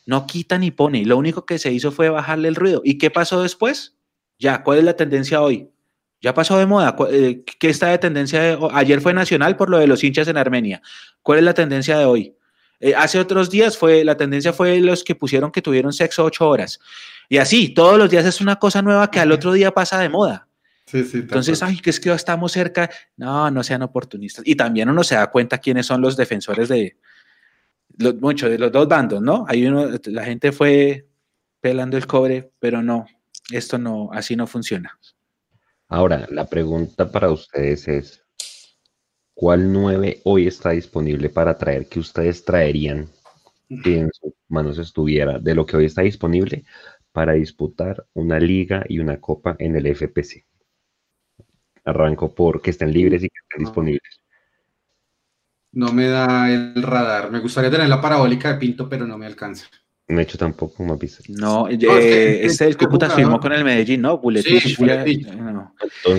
no 0.07 0.25
quita 0.25 0.57
ni 0.57 0.71
pone, 0.71 1.05
lo 1.05 1.17
único 1.17 1.45
que 1.45 1.59
se 1.59 1.71
hizo 1.71 1.91
fue 1.91 2.09
bajarle 2.09 2.47
el 2.47 2.55
ruido. 2.55 2.81
¿Y 2.83 2.97
qué 2.97 3.11
pasó 3.11 3.43
después? 3.43 3.95
Ya, 4.39 4.63
¿cuál 4.63 4.79
es 4.79 4.83
la 4.83 4.95
tendencia 4.95 5.43
hoy? 5.43 5.69
Ya 6.23 6.33
pasó 6.33 6.57
de 6.57 6.65
moda. 6.65 6.95
Eh, 7.11 7.43
¿Qué 7.59 7.69
está 7.69 7.89
de 7.89 7.97
tendencia? 7.97 8.57
Ayer 8.71 9.01
fue 9.01 9.13
nacional 9.13 9.57
por 9.57 9.69
lo 9.69 9.77
de 9.77 9.87
los 9.87 10.01
hinchas 10.05 10.29
en 10.29 10.37
Armenia. 10.37 10.81
¿Cuál 11.21 11.39
es 11.39 11.43
la 11.43 11.53
tendencia 11.53 11.97
de 11.97 12.05
hoy? 12.05 12.33
Eh, 12.79 12.95
hace 12.95 13.19
otros 13.19 13.49
días 13.49 13.77
fue, 13.77 14.05
la 14.05 14.15
tendencia 14.15 14.53
fue 14.53 14.79
los 14.79 15.03
que 15.03 15.15
pusieron 15.15 15.51
que 15.51 15.61
tuvieron 15.61 15.91
sexo 15.91 16.23
ocho 16.23 16.47
horas. 16.47 16.79
Y 17.27 17.39
así, 17.39 17.73
todos 17.73 17.97
los 17.97 18.09
días 18.09 18.25
es 18.25 18.39
una 18.39 18.55
cosa 18.55 18.81
nueva 18.81 19.11
que 19.11 19.19
al 19.19 19.33
otro 19.33 19.51
día 19.51 19.71
pasa 19.71 19.99
de 19.99 20.07
moda. 20.07 20.47
Sí, 20.85 21.03
sí, 21.03 21.17
Entonces, 21.17 21.61
ay, 21.61 21.79
que 21.79 21.89
es 21.89 21.99
que 21.99 22.13
estamos 22.13 22.53
cerca. 22.53 22.89
No, 23.17 23.51
no 23.51 23.61
sean 23.61 23.81
oportunistas. 23.81 24.47
Y 24.47 24.55
también 24.55 24.87
uno 24.87 25.03
se 25.03 25.15
da 25.15 25.29
cuenta 25.29 25.57
quiénes 25.57 25.85
son 25.85 25.99
los 25.99 26.15
defensores 26.15 26.69
de, 26.69 26.95
los, 27.97 28.15
mucho, 28.15 28.47
de 28.47 28.57
los 28.57 28.71
dos 28.71 28.87
bandos, 28.87 29.21
¿no? 29.21 29.43
Hay 29.49 29.65
uno, 29.65 29.89
la 30.05 30.23
gente 30.23 30.53
fue 30.53 31.05
pelando 31.59 31.97
el 31.97 32.07
cobre, 32.07 32.49
pero 32.59 32.81
no, 32.81 33.07
esto 33.51 33.77
no, 33.77 34.09
así 34.13 34.37
no 34.37 34.47
funciona. 34.47 34.97
Ahora, 35.93 36.25
la 36.31 36.47
pregunta 36.47 37.11
para 37.11 37.29
ustedes 37.29 37.87
es, 37.87 38.25
¿cuál 39.35 39.71
9 39.71 40.21
hoy 40.23 40.47
está 40.47 40.71
disponible 40.71 41.29
para 41.29 41.55
traer 41.55 41.87
que 41.87 41.99
ustedes 41.99 42.43
traerían 42.43 43.09
si 43.69 43.93
en 43.93 44.09
sus 44.11 44.33
manos 44.47 44.79
estuviera 44.79 45.37
de 45.37 45.53
lo 45.53 45.67
que 45.67 45.77
hoy 45.77 45.85
está 45.85 46.01
disponible 46.01 46.65
para 47.11 47.33
disputar 47.33 48.07
una 48.13 48.39
liga 48.39 48.83
y 48.89 48.97
una 48.97 49.21
copa 49.21 49.55
en 49.59 49.75
el 49.75 49.85
FPC? 49.85 50.43
Arranco 51.85 52.33
por 52.33 52.59
que 52.59 52.71
estén 52.71 52.91
libres 52.91 53.23
y 53.23 53.29
que 53.29 53.39
estén 53.43 53.63
disponibles. 53.63 54.23
No 55.73 55.93
me 55.93 56.07
da 56.07 56.51
el 56.51 56.81
radar. 56.81 57.29
Me 57.29 57.39
gustaría 57.39 57.69
tener 57.69 57.87
la 57.87 58.01
parabólica 58.01 58.51
de 58.51 58.57
Pinto, 58.57 58.89
pero 58.89 59.05
no 59.05 59.19
me 59.19 59.27
alcanza. 59.27 59.67
No 60.07 60.19
he 60.19 60.23
hecho 60.23 60.37
tampoco 60.37 60.83
una 60.83 60.97
pizza. 60.97 61.23
No, 61.29 61.67
eh, 61.69 62.45
este 62.45 62.65
el 62.65 62.75
Cúcuta 62.77 63.09
firmó 63.09 63.39
con 63.39 63.53
el 63.53 63.63
Medellín, 63.63 64.01
¿no? 64.01 64.17
Buletich. 64.17 64.75
Sí, 64.75 65.25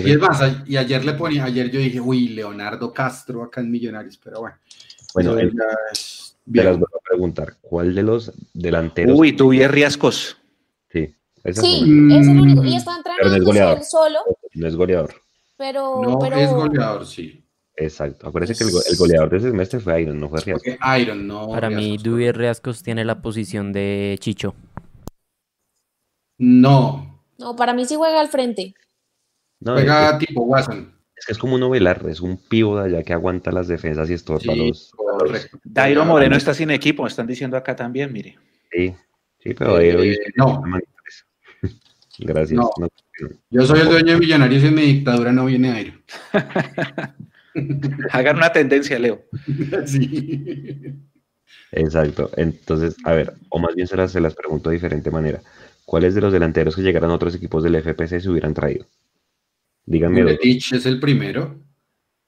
Y 0.05 0.11
es 0.11 0.19
más, 0.19 0.41
y 0.65 0.75
ayer 0.75 1.05
le 1.05 1.13
ponía, 1.13 1.45
ayer 1.45 1.69
yo 1.69 1.79
dije, 1.79 1.99
uy, 1.99 2.29
Leonardo 2.29 2.91
Castro 2.91 3.43
acá 3.43 3.61
en 3.61 3.69
Millonarios, 3.69 4.17
pero 4.17 4.39
bueno. 4.39 4.57
Bueno, 5.13 5.37
el, 5.37 5.51
te 5.51 6.63
las 6.63 6.77
voy 6.77 6.87
a 6.93 7.09
preguntar, 7.09 7.57
¿cuál 7.61 7.93
de 7.93 8.03
los 8.03 8.31
delanteros? 8.53 9.17
Uy, 9.17 9.33
tú 9.33 9.51
Riascos. 9.51 10.37
Sí. 10.91 11.15
Sí, 11.53 11.83
es 12.11 12.27
el 12.27 12.39
único. 12.41 12.63
Y 12.63 12.75
está 12.75 12.97
entrenando 12.97 13.29
no 13.29 13.35
es 13.35 13.43
goleador. 13.43 13.83
solo. 13.83 14.19
No 14.55 14.67
es 14.67 14.75
goleador. 14.75 15.13
Pero, 15.57 16.01
No 16.03 16.19
pero 16.19 16.35
es 16.37 16.51
goleador, 16.51 17.05
sí. 17.05 17.44
Exacto. 17.77 18.27
Acuérdense 18.27 18.57
que 18.57 18.63
el, 18.69 18.71
go- 18.73 18.81
el 18.89 18.95
goleador 18.97 19.29
de 19.29 19.37
ese 19.37 19.49
semestre 19.49 19.79
fue 19.79 20.01
Iron, 20.01 20.19
no 20.19 20.29
fue 20.29 20.39
Riascos. 20.41 20.73
Iron, 20.99 21.27
no. 21.27 21.49
Para 21.49 21.69
mí. 21.69 21.97
Dubier 21.97 22.37
Riascos 22.37 22.81
tiene 22.83 23.03
la 23.03 23.21
posición 23.21 23.73
de 23.73 24.15
Chicho. 24.19 24.55
No. 26.37 27.21
no, 27.37 27.55
para 27.55 27.73
mí 27.73 27.85
sí 27.85 27.95
juega 27.95 28.19
al 28.19 28.27
frente. 28.29 28.73
No, 29.61 29.75
es, 29.77 29.83
Juega 29.83 30.17
tipo 30.17 30.41
Watson. 30.43 30.93
es 31.15 31.25
que 31.25 31.31
es 31.31 31.37
como 31.37 31.55
un 31.55 31.61
novelar, 31.61 32.03
es 32.09 32.19
un 32.19 32.37
pivo 32.37 32.77
de 32.79 32.85
allá 32.87 33.03
que 33.03 33.13
aguanta 33.13 33.51
las 33.51 33.67
defensas 33.67 34.09
y 34.09 34.13
estorba 34.13 34.41
Sí, 34.41 34.67
los. 34.67 34.91
correcto. 34.91 35.57
Dairo 35.63 36.03
Moreno 36.05 36.35
está 36.35 36.53
sin 36.53 36.71
equipo, 36.71 37.03
me 37.03 37.09
están 37.09 37.25
diciendo 37.27 37.55
acá 37.57 37.75
también, 37.75 38.11
mire. 38.11 38.37
Sí, 38.71 38.93
sí, 39.39 39.53
pero 39.53 39.75
Dairo 39.75 40.03
Eh, 40.03 40.09
hizo- 40.11 40.21
no. 40.35 40.63
Gracias. 42.19 42.51
No. 42.57 42.69
no. 42.79 42.87
Yo 43.49 43.65
soy 43.65 43.79
el 43.81 43.89
dueño 43.89 44.13
de 44.13 44.19
Millonarios 44.19 44.63
y 44.63 44.67
en 44.67 44.75
mi 44.75 44.81
dictadura 44.83 45.31
no 45.31 45.45
viene 45.45 45.81
Iron. 45.81 46.03
Hagan 48.11 48.37
una 48.37 48.51
tendencia, 48.51 48.99
Leo. 48.99 49.23
Sí. 49.85 50.93
Exacto. 51.71 52.29
Entonces, 52.37 52.95
a 53.03 53.13
ver, 53.13 53.33
o 53.49 53.59
más 53.59 53.75
bien 53.75 53.87
se 53.87 53.97
las, 53.97 54.11
se 54.11 54.21
las 54.21 54.35
pregunto 54.35 54.69
de 54.69 54.75
diferente 54.75 55.11
manera. 55.11 55.41
¿Cuáles 55.85 56.15
de 56.15 56.21
los 56.21 56.33
delanteros 56.33 56.75
que 56.75 56.81
llegaran 56.81 57.11
a 57.11 57.15
otros 57.15 57.35
equipos 57.35 57.63
del 57.63 57.75
FPC 57.75 58.19
se 58.21 58.29
hubieran 58.29 58.53
traído? 58.53 58.85
Díganme. 59.85 60.23
Bucetich 60.23 60.73
es 60.73 60.85
el 60.85 60.99
primero. 60.99 61.59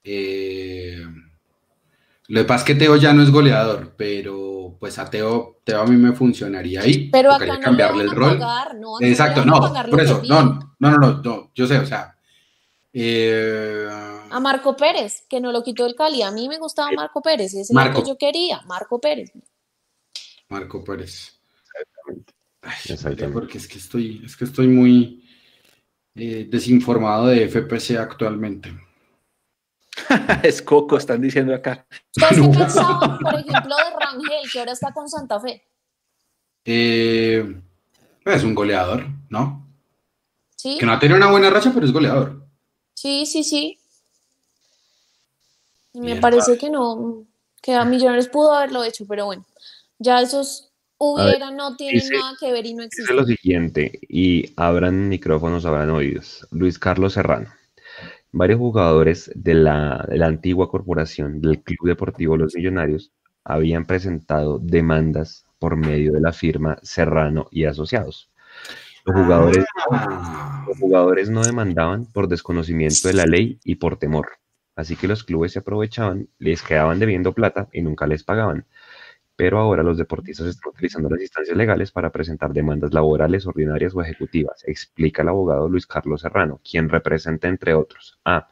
Eh, 0.03 1.03
lo 2.28 2.41
que 2.41 2.45
pasa 2.45 2.59
es 2.63 2.67
que 2.67 2.75
Teo 2.75 2.95
ya 2.97 3.13
no 3.13 3.23
es 3.23 3.32
goleador, 3.32 3.93
pero 3.97 4.78
pues 4.80 4.99
a 4.99 5.09
Teo, 5.09 5.61
Teo 5.63 5.82
a 5.82 5.88
mí 5.88 5.95
me 5.95 6.11
funcionaría 6.13 6.82
ahí. 6.82 7.09
Pero 7.09 7.32
acá 7.32 7.47
no 7.47 7.53
le 7.55 7.59
cambiarle 7.61 8.05
van 8.05 8.05
el 8.05 8.11
a 8.11 8.15
rol. 8.15 8.38
pagar, 8.38 8.75
no, 8.75 9.01
Exacto, 9.01 9.45
no, 9.45 9.73
por 9.89 10.01
eso, 10.01 10.21
no, 10.28 10.75
no, 10.80 10.97
no, 10.97 11.21
no, 11.23 11.51
yo 11.55 11.65
sé, 11.65 11.78
o 11.78 11.86
sea, 11.86 12.15
eh, 12.93 13.88
A 14.30 14.39
Marco 14.39 14.75
Pérez, 14.75 15.25
que 15.30 15.39
no 15.39 15.51
lo 15.51 15.63
quitó 15.63 15.86
el 15.86 15.95
Cali. 15.95 16.21
A 16.21 16.32
mí 16.32 16.47
me 16.49 16.57
gustaba 16.57 16.91
Marco 16.91 17.21
Pérez, 17.21 17.53
ese 17.53 17.61
es 17.61 17.71
Marco. 17.71 17.99
el 17.99 18.03
que 18.03 18.09
yo 18.09 18.17
quería, 18.17 18.61
Marco 18.67 18.99
Pérez. 18.99 19.32
Marco 20.49 20.84
Pérez. 20.84 21.39
Ay, 22.61 22.73
Exactamente. 22.89 23.28
porque 23.30 23.57
es 23.57 23.67
que 23.67 23.78
estoy, 23.78 24.21
es 24.25 24.36
que 24.36 24.45
estoy 24.45 24.67
muy 24.67 25.23
eh, 26.15 26.47
desinformado 26.49 27.28
de 27.28 27.47
FPC 27.47 27.97
actualmente. 27.97 28.73
es 30.43 30.61
Coco, 30.61 30.97
están 30.97 31.21
diciendo 31.21 31.53
acá. 31.53 31.86
¿Ustedes 32.15 32.38
No. 32.41 32.51
qué 32.51 32.57
pensaban, 32.57 33.19
por 33.19 33.34
ejemplo, 33.36 33.75
de 33.75 33.84
Rangel, 33.99 34.51
que 34.51 34.59
ahora 34.59 34.71
está 34.71 34.93
con 34.93 35.09
Santa 35.09 35.39
Fe? 35.39 35.63
Eh, 36.65 37.61
es 38.25 38.43
un 38.43 38.53
goleador, 38.55 39.05
¿no? 39.30 39.65
¿Sí? 40.55 40.78
Que 40.80 40.86
no 40.86 40.91
ha 40.93 40.99
tenido 40.99 41.17
una 41.17 41.32
buena 41.32 41.49
racha, 41.49 41.71
pero 41.73 41.86
es 41.86 41.93
goleador. 41.93 42.45
Sí, 42.93 43.25
sí, 43.25 43.43
sí. 43.43 43.76
Me 45.97 46.05
Bien, 46.07 46.21
parece 46.21 46.57
que 46.57 46.69
no, 46.69 47.25
que 47.61 47.73
a 47.73 47.85
Millonarios 47.85 48.27
pudo 48.29 48.51
haberlo 48.53 48.83
hecho, 48.83 49.05
pero 49.07 49.25
bueno, 49.25 49.45
ya 49.99 50.21
esos 50.21 50.71
hubiera 50.97 51.51
no 51.51 51.75
tienen 51.75 51.95
dice- 52.01 52.13
nada 52.15 52.33
que 52.39 52.51
ver 52.51 52.65
y 52.65 52.73
no 52.73 52.83
Dice 52.83 52.87
existen. 53.01 53.15
lo 53.15 53.25
siguiente, 53.25 53.99
y 54.07 54.53
abran 54.55 55.09
micrófonos, 55.09 55.65
abran 55.65 55.89
oídos. 55.89 56.47
Luis 56.51 56.77
Carlos 56.79 57.13
Serrano. 57.13 57.49
Varios 58.31 58.59
jugadores 58.59 59.31
de 59.35 59.53
la, 59.55 60.05
de 60.07 60.17
la 60.17 60.27
antigua 60.27 60.69
corporación 60.69 61.41
del 61.41 61.61
Club 61.63 61.87
Deportivo 61.87 62.37
Los 62.37 62.53
Millonarios 62.55 63.11
habían 63.43 63.85
presentado 63.85 64.59
demandas 64.59 65.45
por 65.59 65.75
medio 65.77 66.11
de 66.11 66.19
la 66.21 66.33
firma 66.33 66.77
Serrano 66.83 67.47
y 67.51 67.63
Asociados. 67.65 68.29
Los 69.05 69.15
jugadores, 69.15 69.65
Ah, 69.89 70.65
los 70.67 70.77
jugadores 70.77 71.29
no 71.29 71.43
demandaban 71.43 72.05
por 72.05 72.27
desconocimiento 72.27 73.07
de 73.07 73.13
la 73.13 73.25
ley 73.25 73.57
y 73.63 73.75
por 73.75 73.97
temor. 73.97 74.27
Así 74.78 74.95
que 74.95 75.07
los 75.07 75.23
clubes 75.23 75.53
se 75.53 75.59
aprovechaban, 75.59 76.30
les 76.38 76.61
quedaban 76.61 76.99
debiendo 76.99 77.34
plata 77.34 77.67
y 77.73 77.82
nunca 77.82 78.05
les 78.05 78.23
pagaban. 78.23 78.65
Pero 79.36 79.57
ahora 79.57 79.82
los 79.82 79.97
deportistas 79.97 80.45
están 80.45 80.71
utilizando 80.71 81.09
las 81.09 81.19
instancias 81.19 81.57
legales 81.57 81.91
para 81.91 82.11
presentar 82.11 82.53
demandas 82.53 82.93
laborales, 82.93 83.47
ordinarias 83.47 83.95
o 83.95 84.01
ejecutivas, 84.03 84.63
explica 84.67 85.23
el 85.23 85.30
abogado 85.30 85.67
Luis 85.67 85.88
Carlos 85.88 86.21
Serrano, 86.21 86.61
quien 86.63 86.89
representa, 86.89 87.47
entre 87.47 87.73
otros, 87.73 88.19
a 88.23 88.49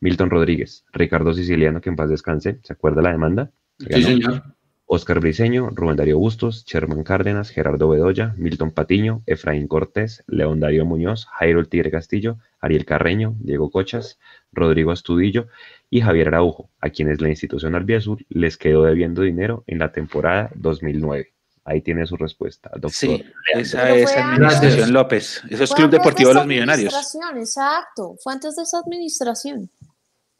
Milton 0.00 0.30
Rodríguez, 0.30 0.84
Ricardo 0.92 1.32
Siciliano, 1.32 1.80
que 1.80 1.90
en 1.90 1.96
paz 1.96 2.10
descanse, 2.10 2.58
¿se 2.64 2.72
acuerda 2.72 3.00
la 3.00 3.12
demanda? 3.12 3.52
sí, 3.78 4.02
señor. 4.02 4.42
Oscar 4.90 5.20
Briceño, 5.20 5.68
Rubén 5.70 5.96
Darío 5.96 6.18
Bustos, 6.18 6.64
Sherman 6.64 7.04
Cárdenas, 7.04 7.50
Gerardo 7.50 7.90
Bedoya, 7.90 8.34
Milton 8.38 8.70
Patiño, 8.70 9.22
Efraín 9.26 9.68
Cortés, 9.68 10.24
León 10.26 10.60
Darío 10.60 10.86
Muñoz, 10.86 11.26
Jairo 11.26 11.60
El 11.60 11.68
Tigre 11.68 11.90
Castillo, 11.90 12.38
Ariel 12.58 12.86
Carreño, 12.86 13.34
Diego 13.38 13.70
Cochas, 13.70 14.18
Rodrigo 14.50 14.90
Astudillo 14.90 15.48
y 15.90 16.00
Javier 16.00 16.28
Araujo, 16.28 16.70
a 16.80 16.88
quienes 16.88 17.20
la 17.20 17.28
institución 17.28 17.74
Albiazul 17.74 18.24
les 18.30 18.56
quedó 18.56 18.84
debiendo 18.84 19.20
dinero 19.20 19.62
en 19.66 19.78
la 19.78 19.92
temporada 19.92 20.50
2009. 20.54 21.34
Ahí 21.66 21.82
tiene 21.82 22.06
su 22.06 22.16
respuesta, 22.16 22.70
doctor. 22.70 22.92
Sí, 22.92 23.22
esa 23.52 23.90
es 23.94 24.16
Administración. 24.16 24.90
López. 24.94 25.42
Eso 25.50 25.64
es 25.64 25.74
Club 25.74 25.90
Deportivo 25.90 26.30
de 26.30 26.34
los 26.36 26.46
Millonarios. 26.46 26.94
administración, 26.94 27.38
Exacto, 27.38 28.16
fue 28.24 28.32
antes 28.32 28.56
de 28.56 28.62
esa 28.62 28.78
administración. 28.78 29.70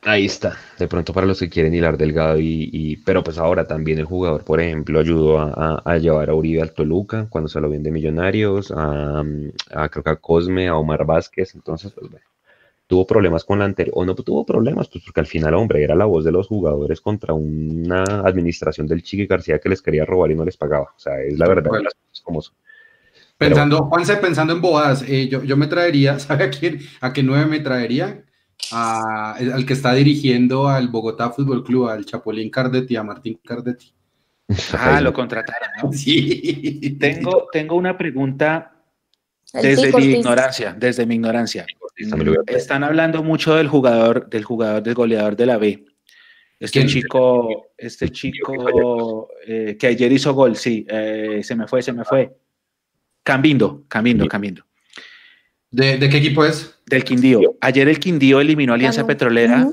Ahí 0.03 0.26
está. 0.26 0.57
De 0.78 0.86
pronto 0.86 1.12
para 1.12 1.26
los 1.26 1.40
que 1.40 1.49
quieren 1.51 1.74
hilar 1.74 1.99
delgado 1.99 2.38
y, 2.38 2.70
y- 2.72 2.96
pero 2.99 3.22
pues 3.24 3.36
ahora 3.36 3.66
también 3.66 3.99
el 3.99 4.05
jugador, 4.05 4.44
por 4.44 4.61
ejemplo, 4.61 5.01
ayudó 5.01 5.38
a, 5.40 5.53
a- 5.55 5.82
a 5.92 5.99
llevar 5.99 6.30
a 6.30 6.34
Uribe 6.34 6.62
al 6.62 6.72
Toluca 6.72 7.26
cuando 7.28 7.49
se 7.49 7.61
lo 7.61 7.68
vende 7.68 7.90
Millonarios, 7.90 8.70
a, 8.70 9.20
a 9.72 9.88
creo 9.88 10.05
que 10.05 10.11
a 10.11 10.16
Cosme, 10.16 10.68
a 10.68 10.76
Omar 10.76 11.05
Vázquez, 11.05 11.55
entonces 11.57 11.92
pues 11.92 12.11
bueno, 12.11 12.24
tuvo 12.88 13.07
problemas 13.07 13.44
con 13.44 13.61
la 13.61 13.66
anterior, 13.66 13.94
o 13.99 14.05
no 14.07 14.14
tuvo 14.16 14.46
problemas, 14.46 14.88
pues 14.88 15.05
porque 15.05 15.20
al 15.20 15.26
final, 15.26 15.55
hombre, 15.55 15.82
era 15.84 15.96
la 15.96 16.07
voz 16.07 16.24
de 16.24 16.32
los 16.32 16.49
jugadores 16.49 17.01
contra 17.01 17.34
una 17.34 18.05
administración 18.24 18.86
del 18.88 19.03
Chiqui 19.05 19.26
García 19.26 19.61
que 19.61 19.70
les 19.70 19.82
quería 19.82 20.05
robar 20.07 20.30
y 20.32 20.36
no 20.36 20.44
les 20.44 20.57
pagaba. 20.59 20.92
O 20.96 21.01
sea, 21.01 21.20
es 21.22 21.38
la 21.38 21.49
verdad 21.49 21.72
de 21.74 21.82
las 21.82 21.94
cosas 21.94 22.22
como 22.24 22.42
son. 22.42 22.55
Pensando, 23.38 23.84
Juanse, 23.86 24.16
pensando 24.16 24.53
en 24.53 24.61
bobadas, 24.61 25.03
eh, 25.09 25.28
yo, 25.28 25.42
yo 25.44 25.57
me 25.57 25.66
traería, 25.68 26.18
¿sabe 26.20 26.44
a 26.44 26.51
quién? 26.51 26.80
¿A 27.01 27.12
qué 27.12 27.22
nueve 27.22 27.46
me 27.46 27.61
traería? 27.61 28.24
A- 28.72 29.34
al 29.36 29.64
que 29.64 29.72
está 29.72 29.94
dirigiendo 29.94 30.68
al 30.68 30.88
Bogotá 30.88 31.30
Fútbol 31.30 31.64
Club, 31.64 31.88
al 31.88 32.04
Chapolín 32.04 32.50
Cardetti, 32.50 32.96
a 32.96 33.02
Martín 33.02 33.40
Cardetti. 33.44 33.92
Ah, 34.72 35.00
lo 35.00 35.12
contrataron, 35.12 35.68
¿no? 35.82 35.92
Sí. 35.92 36.96
Tengo, 36.98 37.48
tengo 37.52 37.76
una 37.76 37.96
pregunta 37.98 38.74
desde 39.52 39.92
mi 39.92 40.04
ignorancia, 40.06 40.74
desde 40.78 41.04
mi 41.06 41.16
ignorancia. 41.16 41.66
Están 42.46 42.84
hablando 42.84 43.22
mucho 43.22 43.54
del 43.56 43.68
jugador, 43.68 44.28
del 44.28 44.44
jugador, 44.44 44.82
del 44.82 44.94
goleador 44.94 45.36
de 45.36 45.46
la 45.46 45.59
B. 45.59 45.84
Este 46.61 46.80
¿Quién? 46.80 46.88
chico, 46.88 47.66
este 47.76 48.09
chico 48.11 49.28
eh, 49.46 49.76
que 49.78 49.86
ayer 49.86 50.11
hizo 50.12 50.32
gol, 50.34 50.56
sí, 50.56 50.84
eh, 50.88 51.40
se 51.42 51.54
me 51.54 51.66
fue, 51.68 51.82
se 51.82 51.92
me 51.92 52.04
fue. 52.04 52.34
Cambindo, 53.22 53.84
Cambindo, 53.86 54.26
Cambindo. 54.26 54.64
¿De, 55.70 55.98
de 55.98 56.09
qué 56.09 56.16
equipo 56.16 56.44
es? 56.44 56.78
Del 56.89 57.05
Quindío. 57.05 57.57
Ayer 57.61 57.89
el 57.89 57.99
Quindío 57.99 58.41
eliminó 58.41 58.72
a 58.72 58.76
Alianza 58.76 59.03
Ganó. 59.03 59.09
Petrolera, 59.09 59.68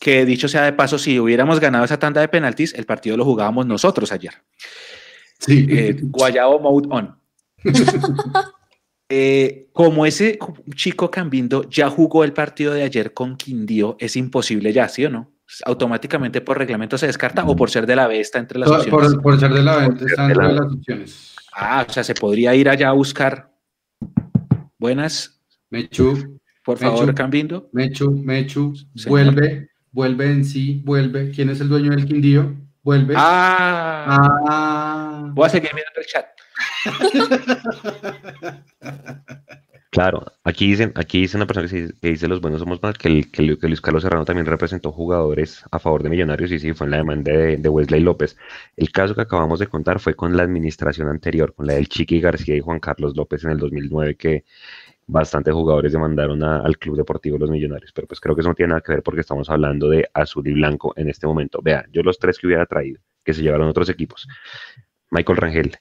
que 0.00 0.24
dicho 0.24 0.48
sea 0.48 0.64
de 0.64 0.72
paso, 0.72 0.98
si 0.98 1.18
hubiéramos 1.18 1.60
ganado 1.60 1.84
esa 1.84 1.98
tanda 1.98 2.20
de 2.20 2.28
penaltis, 2.28 2.74
el 2.74 2.86
partido 2.86 3.16
lo 3.16 3.24
jugábamos 3.24 3.66
nosotros 3.66 4.12
ayer. 4.12 4.34
Sí. 5.38 5.66
Eh, 5.68 5.96
Guayabo 6.02 6.60
Mode 6.60 6.88
On. 6.90 7.16
Eh, 9.10 9.68
como 9.72 10.04
ese 10.04 10.38
chico 10.74 11.10
Cambindo 11.10 11.66
ya 11.70 11.88
jugó 11.88 12.24
el 12.24 12.34
partido 12.34 12.74
de 12.74 12.82
ayer 12.82 13.14
con 13.14 13.38
Quindío, 13.38 13.96
es 13.98 14.16
imposible 14.16 14.70
ya, 14.70 14.86
¿sí 14.90 15.06
o 15.06 15.08
no? 15.08 15.32
Automáticamente 15.64 16.42
por 16.42 16.58
reglamento 16.58 16.98
se 16.98 17.06
descarta 17.06 17.42
o 17.46 17.56
por 17.56 17.70
ser 17.70 17.86
de 17.86 17.96
la 17.96 18.06
B 18.06 18.20
está 18.20 18.38
entre 18.38 18.58
las 18.58 18.68
por, 18.68 18.80
opciones. 18.80 19.14
por, 19.14 19.22
por 19.22 19.40
ser 19.40 19.54
de 19.54 19.62
la 19.62 19.86
ser 19.86 20.08
está 20.10 20.26
venta. 20.26 20.48
las 20.48 20.72
opciones. 20.72 21.34
Ah, 21.54 21.86
o 21.88 21.90
sea, 21.90 22.04
se 22.04 22.14
podría 22.14 22.54
ir 22.54 22.68
allá 22.68 22.90
a 22.90 22.92
buscar. 22.92 23.50
Buenas, 24.78 25.37
Mechu, 25.70 26.38
por 26.64 26.80
Mechu. 26.80 26.96
favor, 26.96 27.14
Cambindo. 27.14 27.68
Mechu, 27.72 28.10
Mechu, 28.10 28.74
Señor. 28.94 29.08
vuelve, 29.34 29.68
vuelve 29.92 30.30
en 30.30 30.44
sí, 30.44 30.82
vuelve. 30.84 31.30
¿Quién 31.30 31.50
es 31.50 31.60
el 31.60 31.68
dueño 31.68 31.90
del 31.90 32.06
Quindío? 32.06 32.54
Vuelve. 32.82 33.14
Ah, 33.16 34.38
Ah. 34.48 35.30
voy 35.34 35.46
a 35.46 35.48
seguir 35.50 35.70
mirando 35.74 36.00
el 36.00 36.06
chat. 36.06 36.26
Claro, 39.90 40.26
aquí 40.44 40.68
dicen, 40.68 40.92
aquí 40.96 41.22
dice 41.22 41.38
una 41.38 41.46
persona 41.46 41.66
que, 41.66 41.88
se- 41.88 41.94
que 41.98 42.08
dice 42.10 42.28
los 42.28 42.42
buenos 42.42 42.60
somos 42.60 42.80
más, 42.82 42.98
que, 42.98 43.08
el- 43.08 43.30
que 43.32 43.42
Lu- 43.42 43.58
que 43.58 43.68
Luis 43.68 43.80
Carlos 43.80 44.02
Serrano 44.02 44.26
también 44.26 44.44
representó 44.46 44.92
jugadores 44.92 45.64
a 45.70 45.78
favor 45.78 46.02
de 46.02 46.10
Millonarios 46.10 46.52
y 46.52 46.58
sí, 46.58 46.74
fue 46.74 46.86
en 46.86 46.90
la 46.90 46.96
demanda 46.98 47.32
de, 47.32 47.56
de 47.56 47.68
Wesley 47.70 48.00
López. 48.02 48.36
El 48.76 48.92
caso 48.92 49.14
que 49.14 49.22
acabamos 49.22 49.58
de 49.60 49.66
contar 49.66 49.98
fue 49.98 50.14
con 50.14 50.36
la 50.36 50.42
administración 50.42 51.08
anterior, 51.08 51.54
con 51.54 51.66
la 51.66 51.72
del 51.72 51.88
Chiqui 51.88 52.20
García 52.20 52.54
y 52.54 52.60
Juan 52.60 52.80
Carlos 52.80 53.16
López 53.16 53.44
en 53.44 53.50
el 53.52 53.58
2009, 53.58 54.16
que 54.16 54.44
bastantes 55.10 55.52
jugadores 55.54 55.90
demandaron 55.92 56.42
a- 56.44 56.60
al 56.60 56.78
Club 56.78 56.96
Deportivo 56.98 57.38
Los 57.38 57.50
Millonarios, 57.50 57.90
pero 57.92 58.06
pues 58.06 58.20
creo 58.20 58.34
que 58.36 58.42
eso 58.42 58.50
no 58.50 58.54
tiene 58.54 58.68
nada 58.70 58.82
que 58.82 58.92
ver 58.92 59.02
porque 59.02 59.22
estamos 59.22 59.48
hablando 59.50 59.88
de 59.88 60.08
azul 60.14 60.46
y 60.46 60.52
blanco 60.52 60.92
en 60.96 61.08
este 61.08 61.26
momento. 61.26 61.60
Vea, 61.62 61.84
yo 61.90 62.02
los 62.02 62.18
tres 62.18 62.38
que 62.38 62.46
hubiera 62.46 62.66
traído, 62.66 63.00
que 63.24 63.32
se 63.34 63.42
llevaron 63.42 63.68
otros 63.68 63.88
equipos, 63.88 64.28
Michael 65.10 65.38
Rangel, 65.38 65.72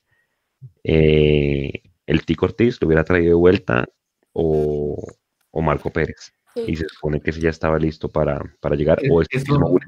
eh, 0.83 1.71
el 2.05 2.25
Tico 2.25 2.45
Ortiz 2.45 2.81
lo 2.81 2.87
hubiera 2.87 3.03
traído 3.03 3.29
de 3.29 3.35
vuelta 3.35 3.87
o, 4.33 5.05
o 5.51 5.61
Marco 5.61 5.89
Pérez. 5.91 6.31
y 6.65 6.75
se 6.75 6.87
supone 6.87 7.21
que 7.21 7.29
ese 7.29 7.39
ya 7.41 7.49
estaba 7.51 7.77
listo 7.77 8.09
para, 8.09 8.41
para 8.59 8.75
llegar, 8.75 8.99
o 9.11 9.21
es 9.21 9.27
el 9.31 9.41
eso- 9.41 9.53
mismo. 9.59 9.79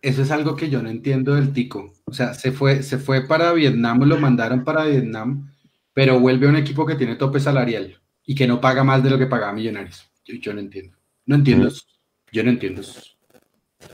Eso 0.00 0.22
es 0.22 0.30
algo 0.30 0.54
que 0.54 0.70
yo 0.70 0.80
no 0.80 0.88
entiendo 0.90 1.34
del 1.34 1.52
tico. 1.52 1.92
O 2.04 2.12
sea, 2.12 2.32
se 2.34 2.52
fue, 2.52 2.84
se 2.84 2.98
fue 2.98 3.26
para 3.26 3.52
Vietnam, 3.52 4.04
lo 4.04 4.16
mandaron 4.16 4.62
para 4.62 4.84
Vietnam, 4.84 5.50
pero 5.92 6.20
vuelve 6.20 6.46
a 6.46 6.50
un 6.50 6.56
equipo 6.56 6.86
que 6.86 6.94
tiene 6.94 7.16
tope 7.16 7.40
salarial 7.40 7.98
y 8.28 8.34
que 8.34 8.46
no 8.46 8.60
paga 8.60 8.84
más 8.84 9.02
de 9.02 9.08
lo 9.08 9.16
que 9.18 9.26
pagaba 9.26 9.52
Millonarios. 9.54 10.06
Yo, 10.26 10.34
yo 10.36 10.52
no 10.52 10.60
entiendo. 10.60 10.96
No 11.24 11.36
entiendo. 11.36 11.64
Mm. 11.64 11.68
eso. 11.68 11.82
Yo 12.30 12.44
no 12.44 12.50
entiendo. 12.50 12.82
eso. 12.82 13.00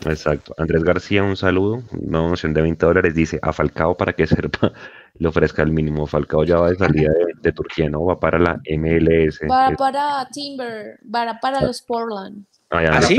Exacto. 0.07 0.55
Andrés 0.59 0.83
García, 0.83 1.23
un 1.23 1.37
saludo. 1.37 1.85
Una 1.93 2.19
donación 2.19 2.53
de 2.53 2.63
20 2.63 2.85
dólares. 2.85 3.15
Dice 3.15 3.39
a 3.43 3.53
Falcao 3.53 3.97
para 3.97 4.13
que 4.15 4.27
Serpa 4.27 4.73
le 5.15 5.29
ofrezca 5.29 5.63
el 5.63 5.71
mínimo. 5.71 6.07
Falcao 6.07 6.43
ya 6.45 6.57
va 6.57 6.71
de 6.71 6.77
salida 6.77 7.11
de, 7.13 7.27
de 7.41 7.53
Turquía, 7.53 7.89
¿no? 7.89 8.05
Va 8.05 8.19
para 8.19 8.39
la 8.41 8.61
MLS. 8.77 9.39
Para, 9.47 9.71
Es- 9.73 9.79
para 9.79 10.29
Timber, 10.33 10.99
para, 11.11 11.39
para 11.39 11.61
los 11.63 11.81
Portland. 11.83 12.45
ah, 12.71 12.83
ya, 12.83 12.97
¿Ah, 12.99 13.03
sí? 13.03 13.17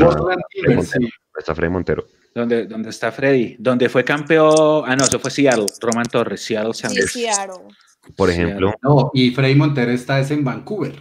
sí. 0.82 1.08
Está 1.38 1.54
Freddy 1.54 1.72
Montero. 1.72 2.04
¿Dónde, 2.34 2.66
dónde 2.66 2.90
está 2.90 3.10
Freddy? 3.10 3.56
¿Dónde 3.58 3.88
fue 3.88 4.04
campeón? 4.04 4.84
Ah, 4.86 4.94
no, 4.96 5.04
eso 5.04 5.18
fue 5.18 5.30
Seattle. 5.30 5.64
Roman 5.80 6.04
Torres, 6.04 6.42
Seattle 6.42 6.74
Sí, 6.74 6.82
Sounders. 6.82 7.12
Seattle. 7.12 7.68
Por 8.14 8.30
ejemplo, 8.30 8.74
No, 8.82 9.10
y 9.14 9.30
Freddy 9.30 9.54
Montero 9.54 9.90
está 9.90 10.20
es 10.20 10.30
en 10.30 10.44
Vancouver. 10.44 10.94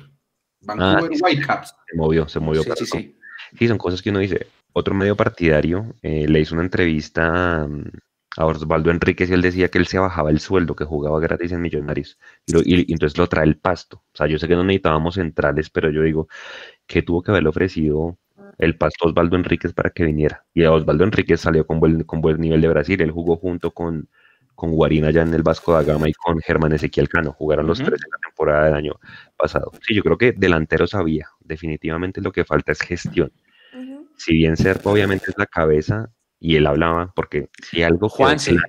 Vancouver 0.62 1.16
sí. 1.16 1.22
Whitecaps. 1.24 1.76
se 1.90 1.98
movió, 1.98 2.28
se 2.28 2.40
movió 2.40 2.64
Sí, 2.64 2.70
para 2.70 2.80
sí, 2.80 2.86
sí. 2.86 3.16
Sí, 3.60 3.68
son 3.68 3.78
cosas 3.78 4.02
que 4.02 4.10
uno 4.10 4.20
dice. 4.20 4.48
Otro 4.74 4.94
medio 4.96 5.16
partidario 5.16 5.94
eh, 6.02 6.28
le 6.28 6.40
hizo 6.42 6.56
una 6.56 6.64
entrevista 6.64 7.66
mm, 7.70 7.84
a 8.38 8.46
Osvaldo 8.46 8.92
Enríquez 8.92 9.30
y 9.30 9.34
él 9.34 9.42
decía 9.42 9.70
que 9.70 9.78
él 9.78 9.88
se 9.88 10.00
bajaba 10.00 10.30
el 10.32 10.40
sueldo, 10.40 10.76
que 10.76 10.84
jugaba 10.84 11.20
gratis 11.20 11.52
en 11.52 11.62
Millonarios. 11.62 12.18
Y, 12.48 12.54
lo- 12.54 12.60
y- 12.62 12.86
y 12.88 12.92
entonces 12.94 13.18
lo 13.18 13.28
trae 13.28 13.46
el 13.46 13.58
pasto. 13.58 13.98
O 13.98 14.16
sea, 14.18 14.28
yo 14.28 14.38
sé 14.40 14.48
que 14.48 14.56
no 14.56 14.64
necesitábamos 14.64 15.16
centrales, 15.16 15.70
pero 15.70 15.90
yo 15.92 16.02
digo 16.02 16.28
que 16.88 17.04
tuvo 17.04 17.22
que 17.22 17.32
haberle 17.32 17.50
ofrecido 17.50 18.18
el 18.58 18.78
pasto 18.78 19.06
a 19.06 19.10
Osvaldo 19.10 19.36
Enríquez 19.38 19.74
para 19.74 19.92
que 19.92 20.04
viniera. 20.04 20.44
Y 20.54 20.64
a 20.64 20.72
Osvaldo 20.74 21.04
Enríquez 21.06 21.40
salió 21.42 21.66
con 21.68 21.80
buen, 21.80 22.04
con 22.04 22.20
buen 22.22 22.40
nivel 22.42 22.60
de 22.62 22.68
Brasil. 22.68 23.00
Él 23.02 23.12
jugó 23.12 23.38
junto 23.38 23.72
con, 23.72 24.10
con 24.56 24.72
Guarina 24.72 25.12
ya 25.12 25.22
en 25.22 25.34
el 25.34 25.44
Vasco 25.44 25.74
da 25.74 25.84
Gama 25.84 26.10
y 26.10 26.14
con 26.14 26.40
Germán 26.40 26.74
Ezequiel 26.74 27.10
Cano. 27.10 27.34
Jugaron 27.34 27.68
los 27.68 27.78
tres 27.78 28.00
en 28.04 28.12
la 28.12 28.18
temporada 28.18 28.66
del 28.66 28.74
año 28.76 28.94
pasado. 29.38 29.72
Sí, 29.86 29.94
yo 29.94 30.02
creo 30.02 30.18
que 30.18 30.32
delantero 30.32 30.88
sabía. 30.88 31.30
Definitivamente 31.40 32.22
lo 32.22 32.32
que 32.32 32.46
falta 32.46 32.72
es 32.72 32.82
gestión 32.82 33.32
si 34.18 34.34
bien 34.34 34.58
Serpa 34.58 34.90
obviamente 34.90 35.26
es 35.30 35.36
la 35.38 35.46
cabeza 35.46 36.10
y 36.40 36.56
él 36.56 36.68
hablaba, 36.68 37.12
porque 37.16 37.50
si 37.70 37.84
algo 37.84 38.10
claro, 38.10 38.38
señor. 38.40 38.64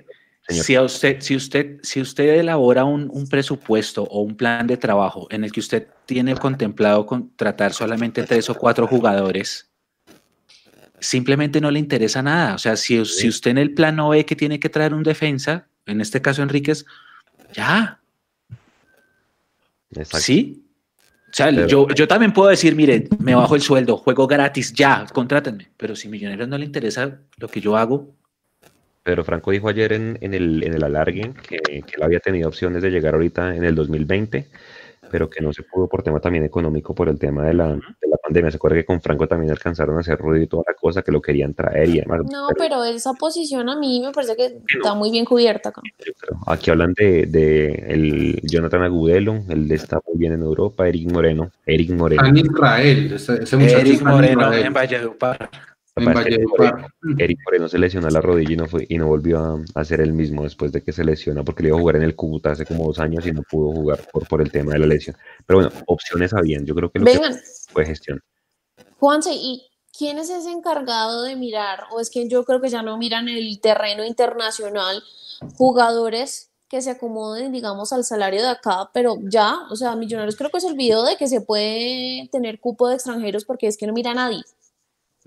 si, 0.47 0.75
a 0.75 0.81
usted, 0.81 1.17
si, 1.21 1.35
usted, 1.35 1.79
si 1.83 2.01
usted 2.01 2.39
elabora 2.39 2.85
un, 2.85 3.09
un 3.11 3.27
presupuesto 3.27 4.03
o 4.03 4.21
un 4.21 4.35
plan 4.35 4.65
de 4.67 4.77
trabajo 4.77 5.27
en 5.29 5.43
el 5.43 5.51
que 5.51 5.59
usted 5.59 5.87
tiene 6.05 6.35
contemplado 6.35 7.05
contratar 7.05 7.73
solamente 7.73 8.23
tres 8.23 8.49
o 8.49 8.55
cuatro 8.55 8.87
jugadores, 8.87 9.69
simplemente 10.99 11.61
no 11.61 11.69
le 11.69 11.79
interesa 11.79 12.21
nada. 12.21 12.55
O 12.55 12.57
sea, 12.57 12.75
si, 12.75 13.03
si 13.05 13.27
usted 13.27 13.51
en 13.51 13.57
el 13.57 13.73
plan 13.73 13.95
no 13.95 14.09
ve 14.09 14.25
que 14.25 14.35
tiene 14.35 14.59
que 14.59 14.69
traer 14.69 14.93
un 14.93 15.03
defensa, 15.03 15.67
en 15.87 16.01
este 16.01 16.21
caso 16.21 16.41
Enríquez, 16.43 16.85
ya, 17.53 17.99
Exacto. 19.91 20.17
¿sí? 20.19 20.63
O 21.29 21.33
sea, 21.37 21.47
Pero- 21.47 21.67
yo, 21.67 21.87
yo 21.89 22.07
también 22.07 22.33
puedo 22.33 22.49
decir, 22.49 22.75
mire, 22.75 23.07
me 23.19 23.35
bajo 23.35 23.55
el 23.55 23.61
sueldo, 23.61 23.97
juego 23.97 24.27
gratis, 24.27 24.73
ya, 24.73 25.05
contrátenme. 25.13 25.69
Pero 25.77 25.95
si 25.95 26.07
Millonarios 26.07 26.47
no 26.47 26.57
le 26.57 26.65
interesa 26.65 27.19
lo 27.37 27.47
que 27.47 27.61
yo 27.61 27.75
hago, 27.77 28.13
Pero 29.03 29.23
Franco 29.23 29.51
dijo 29.51 29.69
ayer 29.69 29.93
en, 29.93 30.17
en 30.21 30.33
el, 30.33 30.63
en 30.63 30.73
el 30.73 30.83
alargue 30.83 31.33
que, 31.47 31.57
que 31.59 31.95
él 31.95 32.03
había 32.03 32.19
tenido 32.19 32.47
opciones 32.49 32.81
de 32.81 32.89
llegar 32.91 33.13
ahorita 33.13 33.55
en 33.55 33.63
el 33.63 33.73
2020, 33.75 34.49
pero 35.09 35.29
que 35.29 35.39
no 35.41 35.53
se 35.53 35.63
pudo 35.63 35.87
por 35.87 36.03
tema 36.03 36.19
también 36.19 36.43
económico, 36.43 36.93
por 36.93 37.07
el 37.07 37.17
tema 37.17 37.45
de 37.45 37.53
la 37.53 37.79
pandemia. 38.27 38.51
Se 38.51 38.57
acuerda 38.57 38.77
que 38.77 38.85
con 38.85 39.01
Franco 39.01 39.27
también 39.27 39.51
alcanzaron 39.51 39.97
a 39.97 40.01
hacer 40.01 40.19
ruido 40.19 40.43
y 40.43 40.47
toda 40.47 40.63
la 40.67 40.73
cosa, 40.75 41.01
que 41.01 41.11
lo 41.11 41.21
querían 41.21 41.53
traer 41.53 41.89
y 41.89 41.99
demás. 42.01 42.21
No, 42.31 42.49
pero 42.57 42.67
pero 42.67 42.83
esa 42.83 43.13
posición 43.13 43.69
a 43.69 43.77
mí 43.77 44.01
me 44.03 44.11
parece 44.11 44.35
que 44.35 44.57
está 44.75 44.93
muy 44.93 45.11
bien 45.11 45.25
cubierta 45.25 45.69
acá. 45.69 45.81
Aquí 46.47 46.69
hablan 46.69 46.93
de, 46.93 47.25
de 47.25 47.67
el 47.87 48.41
Jonathan 48.43 48.83
Agudelo, 48.83 49.43
él 49.49 49.71
está 49.71 49.99
muy 50.05 50.17
bien 50.17 50.33
en 50.33 50.41
Europa, 50.41 50.87
Eric 50.87 51.11
Moreno, 51.11 51.51
Eric 51.65 51.91
Moreno. 51.91 52.25
En 52.25 52.37
Israel. 52.37 53.13
Ese, 53.13 53.43
ese 53.43 53.57
muchacho 53.57 53.77
Eric 53.77 54.01
Moreno 54.01 54.53
en 54.53 54.73
Valledupar. 54.73 55.49
Eric 57.17 57.39
Moreno 57.45 57.67
se 57.67 57.77
lesionó 57.77 58.09
la 58.09 58.21
rodilla 58.21 58.53
y 58.53 58.57
no 58.57 58.67
fue 58.67 58.85
y 58.87 58.97
no 58.97 59.07
volvió 59.07 59.39
a, 59.39 59.63
a 59.75 59.85
ser 59.85 60.01
el 60.01 60.13
mismo 60.13 60.43
después 60.43 60.71
de 60.71 60.83
que 60.83 60.91
se 60.91 61.03
lesiona 61.03 61.43
porque 61.43 61.63
le 61.63 61.69
iba 61.69 61.77
a 61.77 61.79
jugar 61.79 61.97
en 61.97 62.03
el 62.03 62.15
Cúcuta 62.15 62.51
hace 62.51 62.65
como 62.65 62.85
dos 62.85 62.99
años 62.99 63.25
y 63.25 63.31
no 63.31 63.41
pudo 63.43 63.71
jugar 63.73 63.99
por, 64.11 64.27
por 64.27 64.41
el 64.41 64.51
tema 64.51 64.73
de 64.73 64.79
la 64.79 64.87
lesión. 64.87 65.15
Pero 65.45 65.59
bueno, 65.59 65.71
opciones 65.87 66.33
habían. 66.33 66.65
Yo 66.65 66.75
creo 66.75 66.89
que 66.89 66.99
lo 66.99 67.05
Vengan, 67.05 67.33
que 67.33 67.41
fue 67.71 67.85
gestión. 67.85 68.21
Juanse, 68.99 69.31
¿y 69.33 69.67
quién 69.97 70.17
es 70.17 70.29
ese 70.29 70.51
encargado 70.51 71.23
de 71.23 71.35
mirar? 71.35 71.85
O 71.91 71.99
es 71.99 72.09
que 72.09 72.27
yo 72.27 72.43
creo 72.45 72.61
que 72.61 72.69
ya 72.69 72.81
no 72.81 72.97
miran 72.97 73.27
el 73.29 73.59
terreno 73.61 74.05
internacional, 74.05 75.03
jugadores 75.55 76.51
que 76.69 76.81
se 76.81 76.91
acomoden, 76.91 77.51
digamos, 77.51 77.93
al 77.93 78.03
salario 78.03 78.41
de 78.41 78.49
acá, 78.49 78.89
pero 78.93 79.17
ya, 79.23 79.55
o 79.71 79.75
sea, 79.75 79.95
Millonarios 79.95 80.35
creo 80.35 80.49
que 80.49 80.59
se 80.59 80.67
olvidó 80.67 81.05
de 81.05 81.15
que 81.15 81.27
se 81.27 81.41
puede 81.41 82.27
tener 82.31 82.59
cupo 82.59 82.89
de 82.89 82.95
extranjeros 82.95 83.45
porque 83.45 83.67
es 83.67 83.77
que 83.77 83.87
no 83.87 83.93
mira 83.93 84.11
a 84.11 84.15
nadie. 84.15 84.43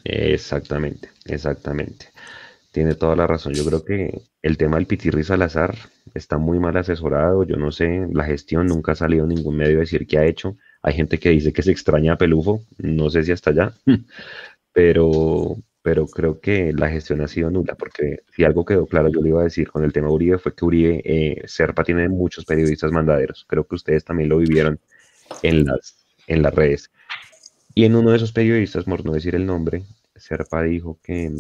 Exactamente, 0.05 1.11
exactamente. 1.27 2.07
Tiene 2.73 2.95
toda 2.95 3.17
la 3.17 3.27
razón. 3.27 3.55
Yo 3.55 3.65
creo 3.65 3.85
que 3.85 4.23
el 4.43 4.57
tema 4.57 4.77
del 4.77 4.87
Pitirri 4.87 5.25
Salazar 5.25 5.75
está 6.15 6.39
muy 6.39 6.59
mal 6.59 6.77
asesorado. 6.77 7.45
Yo 7.45 7.57
no 7.57 7.73
sé, 7.73 8.07
la 8.13 8.25
gestión 8.25 8.67
nunca 8.67 8.93
ha 8.93 8.95
salido 8.95 9.25
en 9.25 9.31
ningún 9.31 9.57
medio 9.57 9.79
a 9.79 9.81
decir 9.81 10.07
qué 10.07 10.19
ha 10.19 10.27
hecho. 10.27 10.57
Hay 10.83 10.95
gente 10.95 11.19
que 11.19 11.31
dice 11.31 11.53
que 11.53 11.63
se 11.63 11.73
extraña 11.73 12.15
a 12.15 12.19
Pelufo, 12.19 12.63
no 12.79 13.11
sé 13.11 13.25
si 13.25 13.33
hasta 13.33 13.51
allá, 13.51 13.75
pero, 14.73 15.57
pero 15.83 16.07
creo 16.07 16.41
que 16.41 16.73
la 16.73 16.89
gestión 16.91 17.21
ha 17.23 17.29
sido 17.29 17.51
nula, 17.51 17.75
porque 17.75 18.21
si 18.35 18.45
algo 18.45 18.65
quedó 18.65 18.87
claro, 18.87 19.09
yo 19.09 19.21
le 19.21 19.31
iba 19.31 19.41
a 19.43 19.45
decir 19.45 19.71
con 19.71 19.85
el 19.85 19.93
tema 19.93 20.11
Uribe, 20.11 20.39
fue 20.39 20.55
que 20.55 20.65
Uribe, 20.65 21.03
eh, 21.05 21.43
Serpa 21.47 21.85
tiene 21.85 22.09
muchos 22.09 22.45
periodistas 22.47 22.93
mandaderos. 22.93 23.45
Creo 23.49 23.67
que 23.67 23.75
ustedes 23.75 24.05
también 24.05 24.31
lo 24.31 24.39
vivieron 24.39 24.81
en 25.43 25.67
las, 25.67 26.07
en 26.27 26.43
las 26.43 26.55
redes. 26.55 26.91
Y 27.75 27.85
en 27.85 27.95
uno 27.95 28.11
de 28.11 28.17
esos 28.17 28.33
periodistas, 28.33 28.85
por 28.85 29.05
no 29.05 29.13
decir 29.13 29.35
el 29.35 29.47
nombre, 29.47 29.85
Serpa 30.17 30.63
dijo 30.63 30.99
que, 31.03 31.33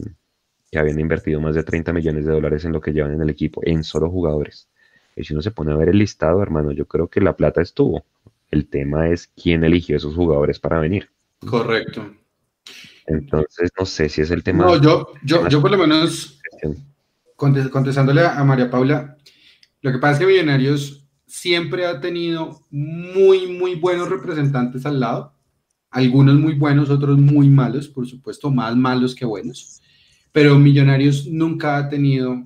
que 0.71 0.79
habían 0.79 1.01
invertido 1.01 1.41
más 1.41 1.55
de 1.55 1.65
30 1.65 1.93
millones 1.93 2.25
de 2.25 2.33
dólares 2.33 2.65
en 2.65 2.73
lo 2.73 2.81
que 2.81 2.93
llevan 2.93 3.15
en 3.15 3.23
el 3.23 3.31
equipo, 3.31 3.61
en 3.65 3.85
solo 3.85 4.11
jugadores. 4.11 4.69
Y 5.17 5.25
si 5.25 5.35
uno 5.35 5.43
se 5.43 5.51
pone 5.51 5.73
a 5.73 5.77
ver 5.77 5.89
el 5.89 5.99
listado, 5.99 6.43
hermano, 6.43 6.73
yo 6.73 6.87
creo 6.87 7.09
que 7.09 7.21
la 7.21 7.37
plata 7.37 7.61
estuvo. 7.61 8.05
El 8.51 8.69
tema 8.69 9.09
es 9.09 9.29
quién 9.41 9.65
eligió 9.65 9.97
esos 9.97 10.15
jugadores 10.15 10.59
para 10.59 10.81
venir. 10.81 11.11
Correcto. 11.47 12.15
Entonces, 13.07 13.71
no 13.79 13.87
sé 13.87 14.09
si 14.09 14.21
es 14.21 14.31
el 14.31 14.43
tema 14.43 14.65
No, 14.65 14.81
yo, 14.81 15.09
yo, 15.25 15.49
yo 15.49 15.61
por 15.61 15.71
lo 15.71 15.79
menos, 15.79 16.41
contestándole 17.37 18.25
a 18.25 18.43
María 18.45 18.71
Paula, 18.71 19.17
lo 19.83 19.93
que 19.93 19.99
pasa 19.99 20.13
es 20.13 20.19
que 20.21 20.27
Millonarios 20.27 21.09
siempre 21.27 21.87
ha 21.87 22.01
tenido 22.01 22.67
muy, 22.71 23.47
muy 23.47 23.77
buenos 23.77 24.09
representantes 24.09 24.85
al 24.85 25.01
lado. 25.01 25.33
Algunos 25.91 26.37
muy 26.37 26.55
buenos, 26.55 26.89
otros 26.91 27.19
muy 27.19 27.49
malos, 27.49 27.89
por 27.89 28.07
supuesto, 28.07 28.51
más 28.51 28.77
malos 28.77 29.15
que 29.15 29.25
buenos. 29.25 29.81
Pero 30.33 30.59
Millonarios 30.59 31.27
nunca 31.27 31.77
ha 31.77 31.89
tenido 31.89 32.45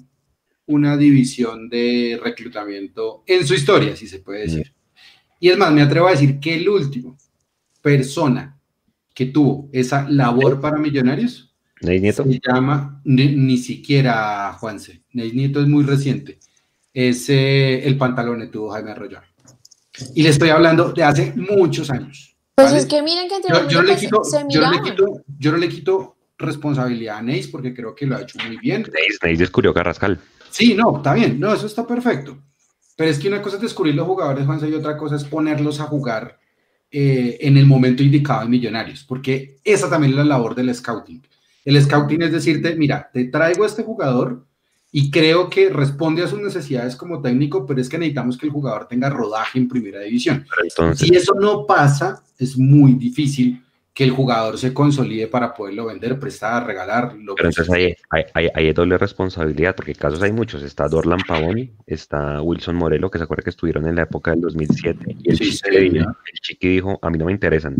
una 0.66 0.96
división 0.96 1.68
de 1.68 2.18
reclutamiento 2.22 3.22
en 3.26 3.46
su 3.46 3.54
historia, 3.54 3.94
si 3.96 4.06
se 4.06 4.20
puede 4.20 4.42
decir. 4.42 4.72
Y 5.38 5.50
es 5.50 5.58
más, 5.58 5.72
me 5.72 5.82
atrevo 5.82 6.08
a 6.08 6.12
decir 6.12 6.40
que 6.40 6.54
el 6.54 6.68
último 6.68 7.18
persona 7.82 8.58
que 9.14 9.26
tuvo 9.26 9.68
esa 9.72 10.08
labor 10.08 10.60
para 10.60 10.78
Millonarios 10.78 11.54
Ney 11.82 12.00
Nieto, 12.00 12.24
se 12.24 12.40
llama, 12.44 13.00
ni, 13.04 13.36
ni 13.36 13.58
siquiera 13.58 14.52
Juanse, 14.54 15.02
Ney 15.12 15.32
Nieto 15.32 15.60
es 15.60 15.68
muy 15.68 15.84
reciente, 15.84 16.38
es 16.92 17.28
eh, 17.28 17.86
el 17.86 17.98
pantalón 17.98 18.50
tuvo 18.50 18.70
Jaime 18.70 18.92
Arroyo. 18.92 19.20
Y 20.14 20.22
le 20.22 20.30
estoy 20.30 20.48
hablando 20.48 20.92
de 20.92 21.04
hace 21.04 21.32
muchos 21.36 21.90
años. 21.90 22.33
Pues 22.54 22.68
¿vale? 22.68 22.78
es 22.78 22.86
que 22.86 23.02
miren 23.02 23.28
que 23.28 23.36
yo, 23.48 23.68
yo 23.68 23.82
no 23.82 23.88
le 23.88 23.96
quito, 23.96 24.22
se, 24.22 24.38
se 24.38 24.46
yo 24.48 24.60
no 24.60 24.70
le 24.70 24.82
quito, 24.82 25.22
yo 25.38 25.52
no 25.52 25.58
le 25.58 25.68
quito 25.68 26.16
responsabilidad 26.38 27.18
a 27.18 27.22
Neis 27.22 27.48
porque 27.48 27.74
creo 27.74 27.94
que 27.94 28.06
lo 28.06 28.16
ha 28.16 28.22
hecho 28.22 28.38
muy 28.46 28.58
bien. 28.58 28.82
Ney, 28.92 29.08
Ney 29.22 29.36
descubrió 29.36 29.74
Carrascal. 29.74 30.20
Sí, 30.50 30.74
no, 30.74 30.98
está 30.98 31.14
bien, 31.14 31.40
no, 31.40 31.52
eso 31.52 31.66
está 31.66 31.86
perfecto. 31.86 32.38
Pero 32.96 33.10
es 33.10 33.18
que 33.18 33.28
una 33.28 33.42
cosa 33.42 33.56
es 33.56 33.62
descubrir 33.62 33.94
los 33.94 34.06
jugadores, 34.06 34.46
Juanse, 34.46 34.68
y 34.68 34.74
otra 34.74 34.96
cosa 34.96 35.16
es 35.16 35.24
ponerlos 35.24 35.80
a 35.80 35.84
jugar 35.84 36.38
eh, 36.90 37.38
en 37.40 37.56
el 37.56 37.66
momento 37.66 38.04
indicado 38.04 38.42
en 38.42 38.50
Millonarios, 38.50 39.02
porque 39.02 39.56
esa 39.64 39.90
también 39.90 40.12
es 40.12 40.18
la 40.18 40.24
labor 40.24 40.54
del 40.54 40.72
scouting. 40.72 41.26
El 41.64 41.82
scouting 41.82 42.22
es 42.22 42.30
decirte, 42.30 42.76
mira, 42.76 43.10
te 43.12 43.24
traigo 43.24 43.64
a 43.64 43.66
este 43.66 43.82
jugador 43.82 44.46
y 44.96 45.10
creo 45.10 45.50
que 45.50 45.70
responde 45.70 46.22
a 46.22 46.28
sus 46.28 46.40
necesidades 46.40 46.94
como 46.94 47.20
técnico, 47.20 47.66
pero 47.66 47.80
es 47.80 47.88
que 47.88 47.98
necesitamos 47.98 48.38
que 48.38 48.46
el 48.46 48.52
jugador 48.52 48.86
tenga 48.86 49.10
rodaje 49.10 49.58
en 49.58 49.66
primera 49.66 49.98
división. 49.98 50.46
Entonces, 50.62 51.08
Si 51.08 51.12
eso 51.16 51.34
no 51.34 51.66
pasa, 51.66 52.22
es 52.38 52.56
muy 52.56 52.92
difícil 52.92 53.60
que 53.92 54.04
el 54.04 54.10
jugador 54.10 54.56
se 54.56 54.72
consolide 54.72 55.26
para 55.26 55.52
poderlo 55.52 55.86
vender, 55.86 56.16
prestar, 56.20 56.64
regalar. 56.64 57.12
Lo 57.16 57.34
pero 57.34 57.48
que 57.50 57.60
entonces 57.60 57.74
hay, 57.74 57.94
hay, 58.08 58.22
hay- 58.34 58.48
hay 58.54 58.72
doble 58.72 58.96
responsabilidad, 58.96 59.74
porque 59.74 59.96
casos 59.96 60.22
hay 60.22 60.30
muchos. 60.30 60.62
Está 60.62 60.86
Dorlan 60.86 61.20
Pavoni, 61.26 61.72
está 61.88 62.40
Wilson 62.40 62.76
Morelo, 62.76 63.10
que 63.10 63.18
se 63.18 63.24
acuerda 63.24 63.42
que 63.42 63.50
estuvieron 63.50 63.88
en 63.88 63.96
la 63.96 64.02
época 64.02 64.30
del 64.30 64.42
2007, 64.42 65.16
y 65.24 65.30
el, 65.30 65.36
Sí, 65.38 65.44
chiqui, 65.50 65.56
sí, 65.56 65.88
dijo, 65.90 66.08
el 66.08 66.40
chiqui 66.40 66.68
dijo, 66.68 66.98
a 67.02 67.10
mí 67.10 67.18
no 67.18 67.24
me 67.24 67.32
interesan. 67.32 67.74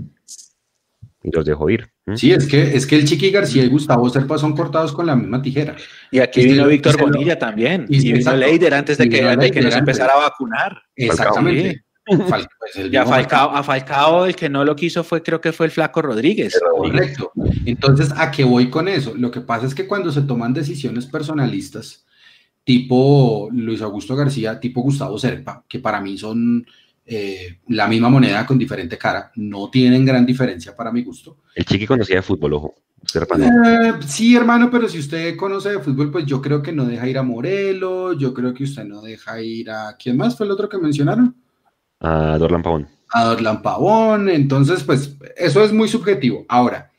Y 1.25 1.31
los 1.35 1.45
dejó 1.45 1.71
ir. 1.71 1.91
Sí, 2.15 2.33
es 2.33 2.47
que, 2.47 2.77
es 2.77 2.87
que 2.87 2.97
el 2.97 3.07
Chiqui 3.07 3.31
García 3.31 3.65
y 3.65 3.69
Gustavo 3.69 4.09
Serpa 4.11 4.37
son 4.37 4.55
cortados 4.55 4.93
con 4.93 5.07
la 5.07 5.17
misma 5.17 5.41
tijera. 5.41 5.75
Y 6.11 6.19
aquí 6.19 6.45
vino 6.45 6.67
Víctor 6.69 7.01
Bonilla 7.01 7.39
también. 7.39 7.87
Y, 7.89 8.13
vino 8.13 8.37
Leider 8.37 8.75
antes 8.75 8.99
de 8.99 9.09
que, 9.09 9.25
de 9.37 9.51
que 9.51 9.63
nos 9.63 9.75
empezara 9.75 10.13
a 10.13 10.29
vacunar. 10.29 10.83
Exactamente. 10.95 11.83
Pues, 12.05 12.47
y 12.93 12.95
a 12.95 13.07
Falcao, 13.07 13.51
a 13.51 13.63
Falcao, 13.63 14.27
el 14.27 14.37
que 14.37 14.51
no 14.51 14.63
lo 14.63 14.77
quiso 14.77 15.03
fue, 15.03 15.23
creo 15.23 15.41
que 15.41 15.53
fue 15.53 15.65
el 15.65 15.73
Flaco 15.73 16.03
Rodríguez. 16.03 16.61
Correcto. 16.77 17.33
Entonces, 17.65 18.13
¿a 18.15 18.31
qué 18.31 18.45
voy 18.45 18.69
con 18.69 18.89
eso? 18.89 19.15
Lo 19.17 19.31
que 19.31 19.41
pasa 19.41 19.67
es 19.67 19.75
que 19.75 19.87
cuando 19.87 20.13
se 20.13 20.21
toman 20.21 20.53
decisiones 20.53 21.07
personalistas, 21.07 22.05
tipo 22.63 23.49
Luis 23.51 23.81
Augusto 23.81 24.15
García, 24.15 24.61
tipo 24.61 24.83
Gustavo 24.83 25.19
Serpa, 25.19 25.65
que 25.67 25.79
para 25.79 26.03
mí 26.03 26.19
son 26.19 26.67
eh, 27.07 27.61
la 27.69 27.87
misma 27.87 28.09
moneda 28.09 28.47
con 28.47 28.59
diferente 28.59 28.97
cara, 28.97 29.31
no 29.37 29.71
tienen 29.71 30.05
gran 30.05 30.25
diferencia 30.25 30.75
para 30.75 30.91
mi 30.91 31.03
gusto. 31.03 31.39
El 31.55 31.65
chiqui 31.65 31.87
conocía 31.87 32.17
de 32.17 32.23
fútbol, 32.23 32.55
ojo. 32.55 32.75
Eh, 33.15 33.93
sí, 34.07 34.35
hermano, 34.35 34.71
pero 34.71 34.89
si 34.89 34.99
usted 34.99 35.37
conoce 35.37 35.71
de 35.71 35.81
fútbol, 35.81 36.11
pues 36.11 36.25
yo 36.25 36.41
creo 36.41 36.63
que 36.63 36.73
no 36.73 36.87
deja 36.87 37.07
ir 37.07 37.19
a 37.19 37.23
Morelos, 37.23 38.17
yo 38.19 38.33
creo 38.33 38.55
que 38.55 38.65
usted 38.65 38.85
no 38.85 39.03
deja 39.03 39.41
ir 39.43 39.71
a... 39.71 39.97
¿Quién 39.99 40.17
más 40.17 40.37
fue 40.37 40.47
el 40.47 40.53
otro 40.53 40.69
que 40.69 40.79
mencionaron? 40.79 41.37
A 42.01 42.39
Dorlan 42.39 42.63
Pavón. 42.63 42.89
A 43.11 43.25
Dorlan 43.25 43.61
Pavón, 43.61 44.31
entonces, 44.31 44.83
pues 44.83 45.17
eso 45.37 45.63
es 45.63 45.73
muy 45.73 45.89
subjetivo. 45.89 46.47
Ahora, 46.49 46.91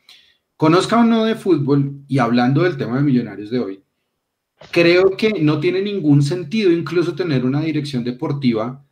conozca 0.55 0.99
o 0.99 1.03
no 1.03 1.25
de 1.25 1.35
fútbol 1.35 2.03
y 2.07 2.19
hablando 2.19 2.63
del 2.63 2.77
tema 2.77 2.97
de 2.97 3.03
millonarios 3.03 3.49
de 3.49 3.59
hoy, 3.59 3.83
creo 4.71 5.17
que 5.17 5.41
no 5.41 5.59
tiene 5.59 5.81
ningún 5.81 6.21
sentido 6.21 6.71
incluso 6.71 7.15
tener 7.15 7.45
una 7.45 7.61
dirección 7.61 8.03
deportiva 8.03 8.84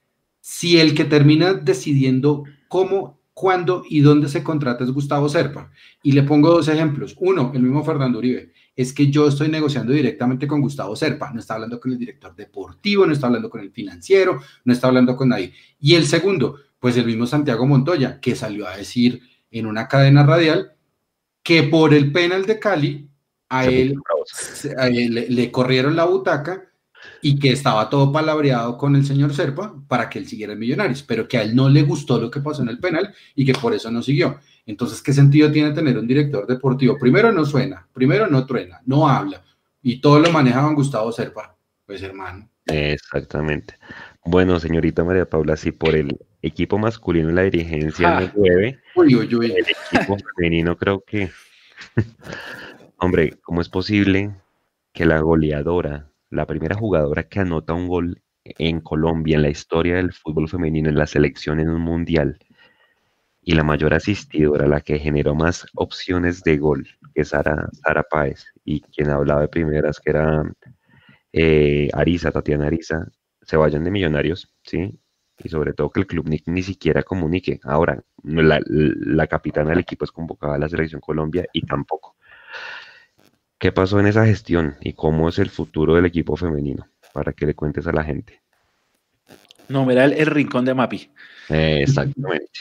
si 0.45 0.77
el 0.77 0.93
que 0.93 1.05
termina 1.05 1.53
decidiendo 1.53 2.43
cómo, 2.67 3.17
cuándo 3.33 3.85
y 3.89 4.01
dónde 4.01 4.27
se 4.27 4.43
contrata 4.43 4.83
es 4.83 4.91
Gustavo 4.91 5.29
Serpa. 5.29 5.71
Y 6.01 6.11
le 6.11 6.23
pongo 6.23 6.49
dos 6.49 6.67
ejemplos. 6.67 7.15
Uno, 7.17 7.53
el 7.55 7.61
mismo 7.61 7.81
Fernando 7.85 8.17
Uribe. 8.17 8.51
Es 8.75 8.91
que 8.91 9.07
yo 9.09 9.29
estoy 9.29 9.47
negociando 9.47 9.93
directamente 9.93 10.45
con 10.45 10.59
Gustavo 10.59 10.97
Serpa. 10.97 11.31
No 11.31 11.39
está 11.39 11.53
hablando 11.53 11.79
con 11.79 11.93
el 11.93 11.97
director 11.97 12.35
deportivo, 12.35 13.05
no 13.05 13.13
está 13.13 13.27
hablando 13.27 13.49
con 13.49 13.61
el 13.61 13.71
financiero, 13.71 14.41
no 14.65 14.73
está 14.73 14.87
hablando 14.87 15.15
con 15.15 15.29
nadie. 15.29 15.53
Y 15.79 15.95
el 15.95 16.05
segundo, 16.05 16.57
pues 16.77 16.97
el 16.97 17.05
mismo 17.05 17.25
Santiago 17.25 17.65
Montoya, 17.65 18.19
que 18.19 18.35
salió 18.35 18.67
a 18.67 18.75
decir 18.75 19.21
en 19.49 19.65
una 19.65 19.87
cadena 19.87 20.25
radial 20.25 20.73
que 21.41 21.63
por 21.63 21.93
el 21.93 22.11
penal 22.11 22.45
de 22.45 22.59
Cali 22.59 23.09
a 23.47 23.65
él, 23.65 23.95
le 25.29 25.51
corrieron 25.51 25.95
la 25.95 26.03
butaca 26.03 26.72
y 27.21 27.39
que 27.39 27.51
estaba 27.51 27.89
todo 27.89 28.11
palabreado 28.11 28.77
con 28.77 28.95
el 28.95 29.05
señor 29.05 29.33
Serpa 29.33 29.73
para 29.87 30.09
que 30.09 30.19
él 30.19 30.27
siguiera 30.27 30.53
en 30.53 30.59
Millonarios, 30.59 31.03
pero 31.03 31.27
que 31.27 31.37
a 31.37 31.41
él 31.41 31.55
no 31.55 31.69
le 31.69 31.83
gustó 31.83 32.19
lo 32.19 32.29
que 32.29 32.41
pasó 32.41 32.61
en 32.61 32.69
el 32.69 32.79
penal 32.79 33.13
y 33.35 33.45
que 33.45 33.53
por 33.53 33.73
eso 33.73 33.89
no 33.91 34.01
siguió. 34.01 34.39
Entonces, 34.65 35.01
¿qué 35.01 35.13
sentido 35.13 35.51
tiene 35.51 35.71
tener 35.71 35.97
un 35.97 36.07
director 36.07 36.47
deportivo? 36.47 36.97
Primero 36.97 37.31
no 37.31 37.45
suena, 37.45 37.87
primero 37.93 38.27
no 38.27 38.45
truena, 38.45 38.81
no 38.85 39.07
habla 39.07 39.43
y 39.83 39.99
todo 39.99 40.19
lo 40.19 40.31
manejaba 40.31 40.73
Gustavo 40.73 41.11
Serpa, 41.11 41.55
pues 41.85 42.01
hermano. 42.01 42.49
Exactamente. 42.65 43.75
Bueno, 44.25 44.57
señorita 44.59 45.03
María 45.03 45.29
Paula, 45.29 45.57
si 45.57 45.71
por 45.71 45.93
el 45.95 46.17
equipo 46.41 46.77
masculino 46.77 47.29
la 47.31 47.43
dirigencia 47.43 48.21
no 48.21 48.31
llueve, 48.33 48.79
el 48.95 49.65
equipo 49.91 50.17
femenino 50.37 50.77
creo 50.77 51.03
que, 51.05 51.29
hombre, 52.97 53.37
¿cómo 53.41 53.59
es 53.59 53.67
posible 53.67 54.33
que 54.93 55.05
la 55.05 55.19
goleadora 55.19 56.12
la 56.33 56.45
primera 56.45 56.75
jugadora 56.75 57.23
que 57.23 57.39
anota 57.39 57.73
un 57.73 57.87
gol 57.87 58.21
en 58.43 58.81
Colombia 58.81 59.35
en 59.35 59.43
la 59.43 59.49
historia 59.49 59.95
del 59.95 60.13
fútbol 60.13 60.49
femenino 60.49 60.89
en 60.89 60.97
la 60.97 61.07
selección 61.07 61.59
en 61.59 61.69
un 61.69 61.81
mundial 61.81 62.39
y 63.41 63.53
la 63.53 63.63
mayor 63.63 63.93
asistidora, 63.93 64.67
la 64.67 64.81
que 64.81 64.99
generó 64.99 65.35
más 65.35 65.67
opciones 65.75 66.43
de 66.43 66.57
gol, 66.57 66.87
que 67.13 67.25
Sara, 67.25 67.69
Sara 67.73 68.03
Páez, 68.03 68.45
y 68.63 68.81
quien 68.81 69.09
hablaba 69.09 69.41
de 69.41 69.49
primeras, 69.49 69.99
que 69.99 70.11
era 70.11 70.43
eh, 71.33 71.89
Arisa, 71.93 72.31
Tatiana 72.31 72.67
Arisa, 72.67 73.05
se 73.41 73.57
vayan 73.57 73.83
de 73.83 73.91
millonarios, 73.91 74.53
¿sí? 74.63 74.97
Y 75.39 75.49
sobre 75.49 75.73
todo 75.73 75.89
que 75.89 75.99
el 75.99 76.07
club 76.07 76.29
ni, 76.29 76.41
ni 76.45 76.63
siquiera 76.63 77.03
comunique. 77.03 77.59
Ahora, 77.63 78.01
la 78.23 79.27
capitana 79.27 79.71
del 79.71 79.79
equipo 79.79 80.05
es 80.05 80.11
convocada 80.11 80.55
a 80.55 80.59
la 80.59 80.69
selección 80.69 81.01
Colombia 81.01 81.45
y 81.51 81.65
tampoco. 81.65 82.15
¿Qué 83.63 83.71
pasó 83.71 83.97
en 83.97 84.07
esa 84.07 84.25
gestión 84.25 84.75
y 84.81 84.91
cómo 84.91 85.29
es 85.29 85.39
el 85.39 85.49
futuro 85.49 85.95
del 85.95 86.05
equipo 86.05 86.35
femenino? 86.35 86.85
Para 87.13 87.31
que 87.31 87.45
le 87.45 87.55
cuentes 87.55 87.87
a 87.87 87.93
la 87.93 88.03
gente. 88.03 88.43
No, 89.69 89.85
mira 89.85 90.03
el, 90.03 90.25
rincón 90.25 90.65
de 90.65 90.73
Mapi. 90.73 91.09
exactamente. 91.47 92.59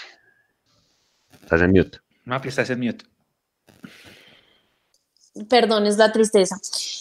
Estás 1.42 1.60
en 1.62 1.72
mute. 1.72 1.98
Mapi, 2.24 2.48
estás 2.50 2.70
en 2.70 2.78
mute. 2.78 3.04
Perdón, 5.48 5.86
es 5.88 5.96
la 5.96 6.12
tristeza. 6.12 6.56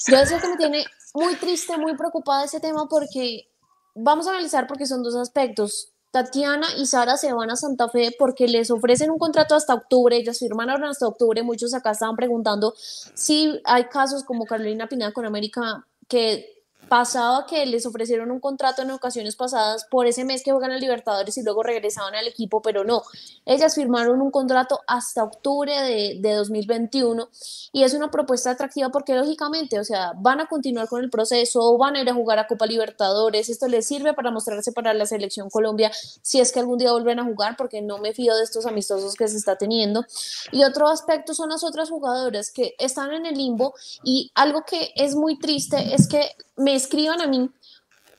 Yo 0.07 0.17
decía 0.17 0.39
que 0.39 0.47
me 0.47 0.57
tiene 0.57 0.83
muy 1.13 1.35
triste, 1.35 1.77
muy 1.77 1.95
preocupada 1.95 2.45
ese 2.45 2.59
tema 2.59 2.87
porque 2.89 3.49
vamos 3.93 4.25
a 4.25 4.31
analizar 4.31 4.65
porque 4.65 4.87
son 4.87 5.03
dos 5.03 5.15
aspectos. 5.15 5.90
Tatiana 6.11 6.67
y 6.77 6.85
Sara 6.85 7.15
se 7.15 7.31
van 7.33 7.49
a 7.51 7.55
Santa 7.55 7.87
Fe 7.87 8.13
porque 8.19 8.47
les 8.47 8.69
ofrecen 8.69 9.09
un 9.09 9.17
contrato 9.17 9.55
hasta 9.55 9.73
octubre, 9.73 10.15
ellas 10.15 10.39
firmaron 10.39 10.83
hasta 10.83 11.07
octubre, 11.07 11.41
muchos 11.41 11.73
acá 11.73 11.91
estaban 11.91 12.17
preguntando 12.17 12.73
si 12.77 13.61
hay 13.63 13.85
casos 13.85 14.23
como 14.25 14.45
Carolina 14.45 14.87
Pineda 14.87 15.13
con 15.13 15.25
América 15.25 15.87
que 16.09 16.60
pasaba 16.91 17.45
que 17.45 17.65
les 17.65 17.85
ofrecieron 17.85 18.31
un 18.31 18.41
contrato 18.41 18.81
en 18.81 18.91
ocasiones 18.91 19.37
pasadas 19.37 19.85
por 19.85 20.07
ese 20.07 20.25
mes 20.25 20.43
que 20.43 20.51
juegan 20.51 20.71
a 20.71 20.77
Libertadores 20.77 21.37
y 21.37 21.41
luego 21.41 21.63
regresaban 21.63 22.15
al 22.15 22.27
equipo, 22.27 22.61
pero 22.61 22.83
no, 22.83 23.03
ellas 23.45 23.75
firmaron 23.75 24.21
un 24.21 24.29
contrato 24.29 24.81
hasta 24.87 25.23
octubre 25.23 25.71
de, 25.71 26.17
de 26.19 26.33
2021 26.33 27.29
y 27.71 27.83
es 27.83 27.93
una 27.93 28.11
propuesta 28.11 28.51
atractiva 28.51 28.89
porque 28.89 29.15
lógicamente, 29.15 29.79
o 29.79 29.85
sea, 29.85 30.11
van 30.17 30.41
a 30.41 30.47
continuar 30.47 30.89
con 30.89 31.01
el 31.01 31.09
proceso, 31.09 31.77
van 31.77 31.95
a 31.95 32.01
ir 32.01 32.09
a 32.09 32.13
jugar 32.13 32.39
a 32.39 32.47
Copa 32.47 32.65
Libertadores, 32.65 33.47
esto 33.47 33.69
les 33.69 33.87
sirve 33.87 34.13
para 34.13 34.29
mostrarse 34.29 34.73
para 34.73 34.93
la 34.93 35.05
selección 35.05 35.49
Colombia 35.49 35.93
si 36.21 36.41
es 36.41 36.51
que 36.51 36.59
algún 36.59 36.77
día 36.77 36.91
vuelven 36.91 37.19
a 37.19 37.23
jugar, 37.23 37.55
porque 37.55 37.81
no 37.81 37.99
me 37.99 38.13
fío 38.13 38.35
de 38.35 38.43
estos 38.43 38.65
amistosos 38.65 39.15
que 39.15 39.29
se 39.29 39.37
está 39.37 39.55
teniendo. 39.55 40.03
Y 40.51 40.65
otro 40.65 40.89
aspecto 40.89 41.33
son 41.33 41.51
las 41.51 41.63
otras 41.63 41.89
jugadoras 41.89 42.51
que 42.51 42.75
están 42.79 43.13
en 43.13 43.25
el 43.25 43.35
limbo 43.35 43.75
y 44.03 44.29
algo 44.35 44.65
que 44.65 44.91
es 44.97 45.15
muy 45.15 45.39
triste 45.39 45.95
es 45.95 46.09
que 46.09 46.35
me 46.57 46.75
escriban 46.81 47.21
a 47.21 47.27
mí 47.27 47.49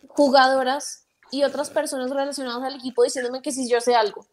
jugadoras 0.09 1.05
y 1.31 1.45
otras 1.45 1.71
personas 1.71 2.11
relacionadas 2.11 2.63
al 2.63 2.77
equipo 2.77 3.03
diciéndome 3.03 3.43
que 3.43 3.53
si 3.53 3.69
yo 3.69 3.81
sé 3.81 3.95
algo. 3.95 4.27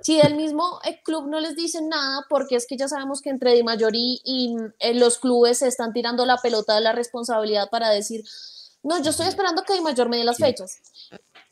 Si 0.00 0.18
del 0.18 0.36
mismo 0.36 0.80
el 0.84 1.00
club 1.02 1.26
no 1.28 1.40
les 1.40 1.56
dicen 1.56 1.88
nada, 1.88 2.24
porque 2.28 2.54
es 2.56 2.66
que 2.66 2.76
ya 2.76 2.86
sabemos 2.86 3.20
que 3.20 3.30
entre 3.30 3.54
Di 3.54 3.64
Mayor 3.64 3.94
y, 3.96 4.20
y 4.24 4.56
eh, 4.78 4.94
los 4.94 5.18
clubes 5.18 5.58
se 5.58 5.68
están 5.68 5.92
tirando 5.92 6.24
la 6.24 6.36
pelota 6.36 6.76
de 6.76 6.80
la 6.80 6.92
responsabilidad 6.92 7.70
para 7.70 7.90
decir, 7.90 8.24
no, 8.84 9.02
yo 9.02 9.10
estoy 9.10 9.26
esperando 9.26 9.62
que 9.62 9.74
Di 9.74 9.80
Mayor 9.80 10.08
me 10.08 10.18
dé 10.18 10.24
las 10.24 10.36
fechas 10.36 10.80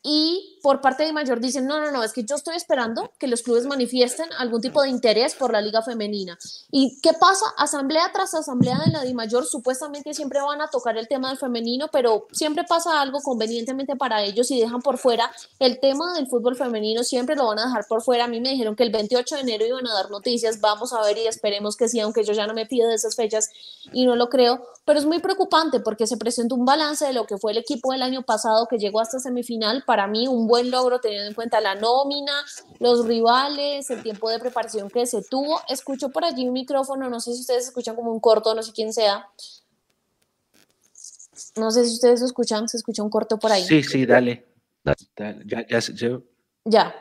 y 0.07 0.59
por 0.61 0.81
parte 0.81 1.03
de 1.03 1.13
Mayor 1.13 1.39
dicen, 1.39 1.65
no, 1.65 1.79
no, 1.79 1.91
no, 1.91 2.03
es 2.03 2.13
que 2.13 2.23
yo 2.23 2.35
estoy 2.35 2.55
esperando 2.55 3.11
que 3.17 3.27
los 3.27 3.41
clubes 3.41 3.65
manifiesten 3.65 4.27
algún 4.37 4.61
tipo 4.61 4.83
de 4.83 4.89
interés 4.89 5.33
por 5.33 5.51
la 5.51 5.61
liga 5.61 5.81
femenina. 5.81 6.37
¿Y 6.71 6.99
qué 7.01 7.13
pasa? 7.13 7.45
Asamblea 7.57 8.11
tras 8.13 8.35
asamblea 8.35 8.79
de 8.85 8.91
la 8.91 9.01
Di 9.01 9.15
Mayor 9.15 9.45
supuestamente 9.45 10.13
siempre 10.13 10.41
van 10.41 10.61
a 10.61 10.67
tocar 10.67 10.95
el 10.97 11.07
tema 11.07 11.29
del 11.29 11.39
femenino, 11.39 11.89
pero 11.91 12.27
siempre 12.31 12.63
pasa 12.63 13.01
algo 13.01 13.19
convenientemente 13.21 13.95
para 13.95 14.21
ellos 14.21 14.51
y 14.51 14.59
dejan 14.59 14.81
por 14.81 14.99
fuera 14.99 15.31
el 15.57 15.79
tema 15.79 16.13
del 16.13 16.27
fútbol 16.27 16.55
femenino, 16.55 17.03
siempre 17.03 17.35
lo 17.35 17.47
van 17.47 17.57
a 17.57 17.65
dejar 17.65 17.85
por 17.87 18.03
fuera. 18.03 18.25
A 18.25 18.27
mí 18.27 18.39
me 18.39 18.49
dijeron 18.49 18.75
que 18.75 18.83
el 18.83 18.91
28 18.91 19.35
de 19.35 19.41
enero 19.41 19.65
iban 19.65 19.87
a 19.87 19.93
dar 19.93 20.11
noticias, 20.11 20.61
vamos 20.61 20.93
a 20.93 21.01
ver 21.01 21.17
y 21.17 21.25
esperemos 21.25 21.77
que 21.77 21.89
sí, 21.89 21.99
aunque 21.99 22.23
yo 22.23 22.33
ya 22.33 22.45
no 22.45 22.53
me 22.53 22.67
pido 22.67 22.89
de 22.89 22.95
esas 22.95 23.15
fechas 23.15 23.49
y 23.91 24.05
no 24.05 24.15
lo 24.15 24.29
creo, 24.29 24.63
pero 24.83 24.99
es 24.99 25.05
muy 25.05 25.17
preocupante 25.17 25.79
porque 25.79 26.05
se 26.05 26.17
presenta 26.17 26.53
un 26.53 26.65
balance 26.65 27.05
de 27.05 27.13
lo 27.13 27.25
que 27.25 27.37
fue 27.37 27.53
el 27.53 27.57
equipo 27.57 27.91
del 27.91 28.03
año 28.03 28.21
pasado 28.21 28.67
que 28.67 28.77
llegó 28.77 28.99
hasta 28.99 29.19
semifinal 29.19 29.83
para 29.85 29.94
mí 30.07 30.27
un 30.27 30.47
buen 30.47 30.69
logro 30.71 30.99
teniendo 30.99 31.27
en 31.27 31.33
cuenta 31.33 31.61
la 31.61 31.75
nómina, 31.75 32.33
los 32.79 33.05
rivales, 33.05 33.89
el 33.89 34.03
tiempo 34.03 34.29
de 34.29 34.39
preparación 34.39 34.89
que 34.89 35.05
se 35.05 35.23
tuvo. 35.23 35.61
Escucho 35.69 36.09
por 36.09 36.25
allí 36.25 36.47
un 36.47 36.53
micrófono, 36.53 37.09
no 37.09 37.19
sé 37.19 37.33
si 37.33 37.41
ustedes 37.41 37.67
escuchan 37.67 37.95
como 37.95 38.11
un 38.11 38.19
corto, 38.19 38.53
no 38.53 38.61
sé 38.61 38.71
quién 38.73 38.93
sea. 38.93 39.29
No 41.55 41.71
sé 41.71 41.85
si 41.85 41.93
ustedes 41.93 42.19
lo 42.19 42.27
escuchan, 42.27 42.67
se 42.67 42.77
escucha 42.77 43.03
un 43.03 43.09
corto 43.09 43.37
por 43.37 43.51
ahí. 43.51 43.63
Sí, 43.63 43.83
sí, 43.83 44.05
dale. 44.05 44.45
Ya, 44.83 44.95
ya, 45.65 45.79
ya, 46.65 46.91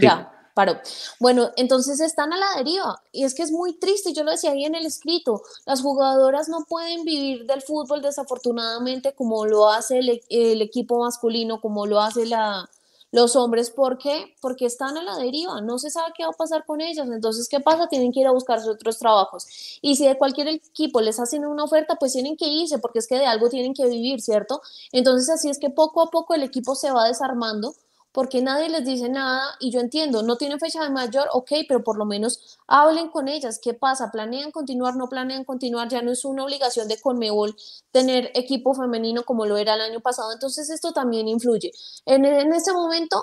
ya 0.00 0.35
paró. 0.56 0.80
Bueno, 1.20 1.50
entonces 1.56 2.00
están 2.00 2.32
a 2.32 2.38
la 2.38 2.46
deriva 2.56 3.02
y 3.12 3.24
es 3.24 3.34
que 3.34 3.42
es 3.42 3.52
muy 3.52 3.74
triste, 3.74 4.14
yo 4.14 4.24
lo 4.24 4.30
decía 4.30 4.52
ahí 4.52 4.64
en 4.64 4.74
el 4.74 4.86
escrito, 4.86 5.42
las 5.66 5.82
jugadoras 5.82 6.48
no 6.48 6.64
pueden 6.64 7.04
vivir 7.04 7.44
del 7.44 7.60
fútbol 7.60 8.00
desafortunadamente 8.00 9.12
como 9.12 9.44
lo 9.44 9.68
hace 9.68 9.98
el, 9.98 10.62
equipo 10.62 11.00
masculino, 11.00 11.60
como 11.60 11.84
lo 11.84 12.00
hace 12.00 12.24
la, 12.24 12.70
los 13.12 13.36
hombres, 13.36 13.68
¿por 13.68 13.98
qué? 13.98 14.34
Porque 14.40 14.64
están 14.64 14.96
a 14.96 15.02
la 15.02 15.18
deriva, 15.18 15.60
no 15.60 15.78
se 15.78 15.90
sabe 15.90 16.14
qué 16.16 16.24
va 16.24 16.30
a 16.30 16.32
pasar 16.32 16.64
con 16.64 16.80
ellas, 16.80 17.06
entonces, 17.06 17.50
¿qué 17.50 17.60
pasa? 17.60 17.88
Tienen 17.88 18.10
que 18.10 18.20
ir 18.20 18.26
a 18.26 18.32
buscarse 18.32 18.70
otros 18.70 18.98
trabajos. 18.98 19.46
Y 19.82 19.96
si 19.96 20.08
de 20.08 20.16
cualquier 20.16 20.48
equipo 20.48 21.02
les 21.02 21.20
hacen 21.20 21.44
una 21.44 21.64
oferta, 21.64 21.96
pues 21.96 22.14
tienen 22.14 22.34
que 22.34 22.46
irse, 22.46 22.78
porque 22.78 23.00
es 23.00 23.06
que 23.06 23.18
de 23.18 23.26
algo 23.26 23.50
tienen 23.50 23.74
que 23.74 23.86
vivir, 23.86 24.22
¿cierto? 24.22 24.62
Entonces, 24.90 25.28
así 25.28 25.50
es 25.50 25.58
que 25.58 25.68
poco 25.68 26.00
a 26.00 26.10
poco 26.10 26.32
el 26.32 26.42
equipo 26.42 26.74
se 26.74 26.90
va 26.90 27.06
desarmando 27.06 27.74
porque 28.16 28.40
nadie 28.40 28.70
les 28.70 28.82
dice 28.86 29.10
nada 29.10 29.42
y 29.60 29.70
yo 29.70 29.78
entiendo, 29.78 30.22
no 30.22 30.38
tienen 30.38 30.58
fecha 30.58 30.82
de 30.82 30.88
mayor, 30.88 31.28
ok, 31.34 31.50
pero 31.68 31.84
por 31.84 31.98
lo 31.98 32.06
menos 32.06 32.58
hablen 32.66 33.10
con 33.10 33.28
ellas, 33.28 33.60
¿qué 33.62 33.74
pasa? 33.74 34.10
¿Planean 34.10 34.52
continuar? 34.52 34.96
¿No 34.96 35.10
planean 35.10 35.44
continuar? 35.44 35.90
Ya 35.90 36.00
no 36.00 36.10
es 36.10 36.24
una 36.24 36.44
obligación 36.44 36.88
de 36.88 36.98
Conmebol 36.98 37.54
tener 37.90 38.30
equipo 38.32 38.72
femenino 38.72 39.24
como 39.24 39.44
lo 39.44 39.58
era 39.58 39.74
el 39.74 39.82
año 39.82 40.00
pasado, 40.00 40.32
entonces 40.32 40.70
esto 40.70 40.92
también 40.92 41.28
influye. 41.28 41.72
En, 42.06 42.24
en 42.24 42.54
este 42.54 42.72
momento 42.72 43.22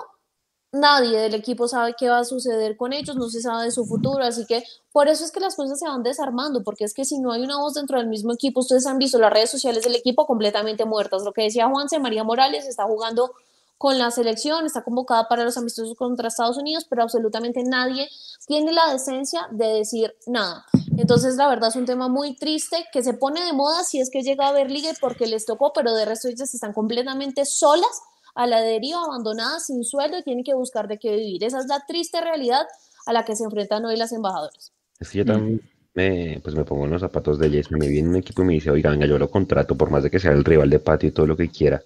nadie 0.70 1.18
del 1.18 1.34
equipo 1.34 1.66
sabe 1.66 1.96
qué 1.98 2.08
va 2.08 2.20
a 2.20 2.24
suceder 2.24 2.76
con 2.76 2.92
ellos, 2.92 3.16
no 3.16 3.28
se 3.28 3.42
sabe 3.42 3.64
de 3.64 3.70
su 3.72 3.84
futuro, 3.86 4.22
así 4.22 4.46
que 4.46 4.62
por 4.92 5.08
eso 5.08 5.24
es 5.24 5.32
que 5.32 5.40
las 5.40 5.56
cosas 5.56 5.76
se 5.76 5.88
van 5.88 6.04
desarmando, 6.04 6.62
porque 6.62 6.84
es 6.84 6.94
que 6.94 7.04
si 7.04 7.18
no 7.18 7.32
hay 7.32 7.42
una 7.42 7.58
voz 7.58 7.74
dentro 7.74 7.98
del 7.98 8.06
mismo 8.06 8.32
equipo, 8.32 8.60
ustedes 8.60 8.86
han 8.86 8.98
visto 8.98 9.18
las 9.18 9.32
redes 9.32 9.50
sociales 9.50 9.82
del 9.82 9.96
equipo 9.96 10.24
completamente 10.24 10.84
muertas. 10.84 11.24
Lo 11.24 11.32
que 11.32 11.42
decía 11.42 11.68
Juanse, 11.68 11.98
María 11.98 12.22
Morales 12.22 12.68
está 12.68 12.84
jugando 12.84 13.32
con 13.78 13.98
la 13.98 14.10
selección, 14.10 14.66
está 14.66 14.82
convocada 14.82 15.28
para 15.28 15.44
los 15.44 15.56
amistosos 15.56 15.96
contra 15.96 16.28
Estados 16.28 16.56
Unidos, 16.56 16.86
pero 16.88 17.02
absolutamente 17.02 17.62
nadie 17.64 18.08
tiene 18.46 18.72
la 18.72 18.92
decencia 18.92 19.48
de 19.50 19.66
decir 19.66 20.14
nada. 20.26 20.64
Entonces, 20.96 21.36
la 21.36 21.48
verdad 21.48 21.70
es 21.70 21.76
un 21.76 21.86
tema 21.86 22.08
muy 22.08 22.36
triste 22.36 22.76
que 22.92 23.02
se 23.02 23.14
pone 23.14 23.44
de 23.44 23.52
moda 23.52 23.82
si 23.82 24.00
es 24.00 24.10
que 24.10 24.22
llega 24.22 24.48
a 24.48 24.52
ver 24.52 24.70
liga 24.70 24.90
porque 25.00 25.26
les 25.26 25.44
tocó, 25.44 25.72
pero 25.72 25.94
de 25.94 26.04
resto 26.04 26.28
ellas 26.28 26.54
están 26.54 26.72
completamente 26.72 27.44
solas 27.44 28.02
a 28.34 28.46
la 28.46 28.60
deriva, 28.60 29.04
abandonadas, 29.04 29.66
sin 29.66 29.84
sueldo 29.84 30.18
y 30.18 30.22
tienen 30.22 30.44
que 30.44 30.54
buscar 30.54 30.88
de 30.88 30.98
qué 30.98 31.16
vivir. 31.16 31.44
Esa 31.44 31.58
es 31.58 31.66
la 31.66 31.84
triste 31.86 32.20
realidad 32.20 32.66
a 33.06 33.12
la 33.12 33.24
que 33.24 33.36
se 33.36 33.44
enfrentan 33.44 33.84
hoy 33.84 33.96
las 33.96 34.12
embajadoras. 34.12 34.72
Es 34.98 35.12
yo 35.12 35.24
también 35.24 35.60
me, 35.94 36.40
pues 36.42 36.54
me 36.54 36.64
pongo 36.64 36.84
en 36.84 36.90
los 36.90 37.00
zapatos 37.00 37.38
de 37.38 37.46
ellas, 37.46 37.70
me 37.70 37.88
viene 37.88 38.08
un 38.08 38.16
equipo 38.16 38.42
y 38.42 38.46
me 38.46 38.52
dice, 38.54 38.70
oiga, 38.70 38.90
venga, 38.90 39.06
yo 39.06 39.18
lo 39.18 39.30
contrato 39.30 39.76
por 39.76 39.90
más 39.90 40.02
de 40.02 40.10
que 40.10 40.18
sea 40.18 40.32
el 40.32 40.44
rival 40.44 40.70
de 40.70 40.80
patio 40.80 41.08
y 41.08 41.12
todo 41.12 41.26
lo 41.26 41.36
que 41.36 41.48
quiera, 41.48 41.82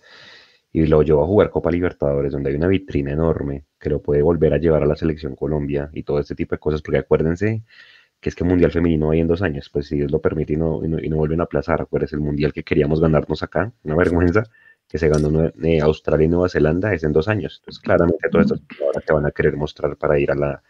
y 0.72 0.86
lo 0.86 1.02
llevo 1.02 1.22
a 1.22 1.26
jugar 1.26 1.50
Copa 1.50 1.70
Libertadores, 1.70 2.32
donde 2.32 2.50
hay 2.50 2.56
una 2.56 2.68
vitrina 2.68 3.12
enorme 3.12 3.64
que 3.78 3.90
lo 3.90 4.02
puede 4.02 4.22
volver 4.22 4.52
a 4.54 4.58
llevar 4.58 4.82
a 4.82 4.86
la 4.86 4.96
selección 4.96 5.34
Colombia 5.34 5.90
y 5.92 6.02
todo 6.02 6.18
este 6.18 6.34
tipo 6.34 6.54
de 6.54 6.58
cosas, 6.58 6.82
porque 6.82 6.98
acuérdense 6.98 7.62
que 8.20 8.28
es 8.28 8.34
que 8.34 8.44
Mundial 8.44 8.72
Femenino 8.72 9.10
hay 9.10 9.20
en 9.20 9.28
dos 9.28 9.42
años, 9.42 9.70
pues 9.72 9.86
si 9.86 9.96
Dios 9.96 10.10
lo 10.10 10.20
permite 10.20 10.54
y 10.54 10.56
no, 10.56 10.84
y 10.84 11.08
no, 11.08 11.16
vuelven 11.16 11.40
a 11.40 11.44
aplazar, 11.44 11.80
acuérdense, 11.80 12.16
el 12.16 12.22
Mundial 12.22 12.52
que 12.52 12.64
queríamos 12.64 13.00
ganarnos 13.00 13.42
acá, 13.42 13.72
una 13.84 13.94
vergüenza, 13.96 14.44
que 14.88 14.98
se 14.98 15.08
ganó 15.08 15.52
eh, 15.62 15.80
Australia 15.80 16.24
y 16.24 16.28
Nueva 16.28 16.48
Zelanda 16.48 16.92
es 16.94 17.04
en 17.04 17.12
dos 17.12 17.28
años. 17.28 17.58
Entonces, 17.60 17.82
claramente 17.82 18.28
todas 18.30 18.46
estas 18.46 18.60
ahora 18.80 19.00
te 19.00 19.12
van 19.12 19.26
a 19.26 19.30
querer 19.30 19.56
mostrar 19.56 19.96
para 19.96 20.18
ir 20.18 20.30
a 20.30 20.34
la, 20.34 20.62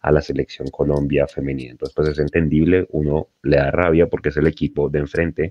a 0.00 0.10
la 0.12 0.22
selección 0.22 0.68
Colombia 0.68 1.26
femenina. 1.26 1.72
Entonces, 1.72 1.94
pues 1.94 2.08
es 2.08 2.18
entendible, 2.18 2.86
uno 2.90 3.28
le 3.42 3.58
da 3.58 3.70
rabia 3.70 4.06
porque 4.06 4.30
es 4.30 4.36
el 4.38 4.46
equipo 4.46 4.88
de 4.88 5.00
enfrente, 5.00 5.50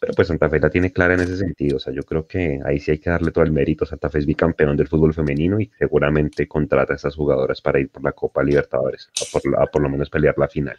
pero 0.00 0.12
pues 0.14 0.28
Santa 0.28 0.48
Fe 0.48 0.60
la 0.60 0.70
tiene 0.70 0.92
clara 0.92 1.14
en 1.14 1.20
ese 1.20 1.36
sentido. 1.36 1.76
O 1.76 1.80
sea, 1.80 1.92
yo 1.92 2.02
creo 2.02 2.26
que 2.26 2.60
ahí 2.64 2.78
sí 2.78 2.92
hay 2.92 2.98
que 2.98 3.10
darle 3.10 3.32
todo 3.32 3.44
el 3.44 3.52
mérito. 3.52 3.84
Santa 3.84 4.08
Fe 4.08 4.18
es 4.18 4.26
bicampeón 4.26 4.76
del 4.76 4.88
fútbol 4.88 5.12
femenino 5.12 5.60
y 5.60 5.70
seguramente 5.78 6.46
contrata 6.46 6.92
a 6.92 6.96
esas 6.96 7.16
jugadoras 7.16 7.60
para 7.60 7.80
ir 7.80 7.90
por 7.90 8.04
la 8.04 8.12
Copa 8.12 8.42
Libertadores, 8.42 9.10
a 9.20 9.24
por, 9.32 9.70
por 9.70 9.82
lo 9.82 9.88
menos 9.88 10.08
pelear 10.08 10.36
la 10.38 10.48
final. 10.48 10.76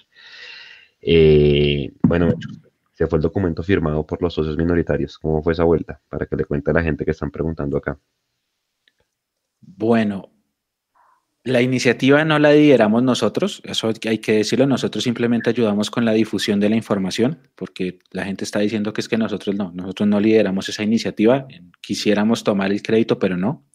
Eh, 1.02 1.92
bueno, 2.04 2.30
se 2.94 3.08
fue 3.08 3.18
el 3.18 3.24
documento 3.24 3.64
firmado 3.64 4.06
por 4.06 4.22
los 4.22 4.34
socios 4.34 4.58
minoritarios. 4.58 5.18
¿Cómo 5.18 5.42
fue 5.44 5.54
esa 5.54 5.64
vuelta? 5.64 6.02
Para 6.10 6.26
que 6.26 6.36
le 6.36 6.46
cuente 6.46 6.72
a 6.72 6.74
la 6.74 6.84
gente 6.84 7.04
que 7.04 7.12
están 7.12 7.32
preguntando 7.32 7.78
acá. 7.78 7.98
Bueno, 9.62 10.32
la 11.44 11.62
iniciativa 11.62 12.26
no 12.26 12.38
la 12.38 12.52
lideramos 12.52 13.02
nosotros, 13.02 13.62
eso 13.64 13.92
hay 14.06 14.18
que 14.18 14.34
decirlo, 14.34 14.68
nosotros 14.68 15.04
simplemente 15.04 15.50
ayudamos 15.50 15.90
con 15.90 16.04
la 16.04 16.12
difusión 16.12 16.60
de 16.60 16.70
la 16.70 16.76
información, 16.76 17.40
porque 17.56 18.00
la 18.12 18.26
gente 18.26 18.44
está 18.44 18.60
diciendo 18.60 18.92
que 18.92 19.02
es 19.02 19.08
que 19.08 19.18
nosotros 19.18 19.56
no, 19.56 19.72
nosotros 19.74 20.08
no 20.08 20.20
lideramos 20.20 20.68
esa 20.70 20.84
iniciativa, 20.84 21.48
quisiéramos 21.82 22.44
tomar 22.44 22.72
el 22.72 22.82
crédito, 22.82 23.20
pero 23.20 23.38
no. 23.38 23.66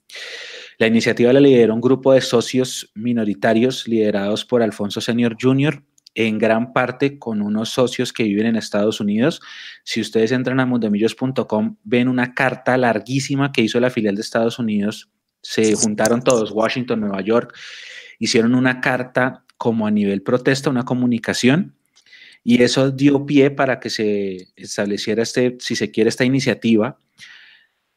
La 0.79 0.87
iniciativa 0.87 1.33
la 1.33 1.41
lideró 1.41 1.75
un 1.75 1.81
grupo 1.81 2.13
de 2.13 2.21
socios 2.21 2.91
minoritarios 2.95 3.89
liderados 3.89 4.45
por 4.45 4.63
Alfonso 4.63 5.01
Senior 5.01 5.37
Jr., 5.41 5.83
en 6.17 6.39
gran 6.39 6.73
parte 6.73 7.19
con 7.19 7.43
unos 7.43 7.71
socios 7.71 8.13
que 8.13 8.23
viven 8.23 8.47
en 8.47 8.57
Estados 8.57 9.01
Unidos. 9.01 9.41
Si 9.83 10.01
ustedes 10.01 10.31
entran 10.31 10.61
a 10.61 10.67
mundomillos.com, 10.67 11.77
ven 11.83 12.09
una 12.09 12.35
carta 12.35 12.77
larguísima 12.77 13.51
que 13.51 13.63
hizo 13.63 13.81
la 13.81 13.91
filial 13.91 14.15
de 14.15 14.21
Estados 14.21 14.61
Unidos. 14.61 15.11
Se 15.45 15.75
juntaron 15.75 16.23
todos, 16.23 16.51
Washington, 16.51 17.01
Nueva 17.01 17.21
York, 17.21 17.55
hicieron 18.19 18.55
una 18.55 18.81
carta 18.81 19.45
como 19.59 19.87
a 19.87 19.91
nivel 19.91 20.23
protesta, 20.23 20.71
una 20.71 20.85
comunicación, 20.85 21.77
y 22.43 22.63
eso 22.63 22.91
dio 22.91 23.25
pie 23.25 23.51
para 23.51 23.79
que 23.79 23.91
se 23.91 24.49
estableciera, 24.57 25.23
este, 25.23 25.57
si 25.61 25.77
se 25.77 25.91
quiere, 25.91 26.09
esta 26.09 26.25
iniciativa 26.25 26.99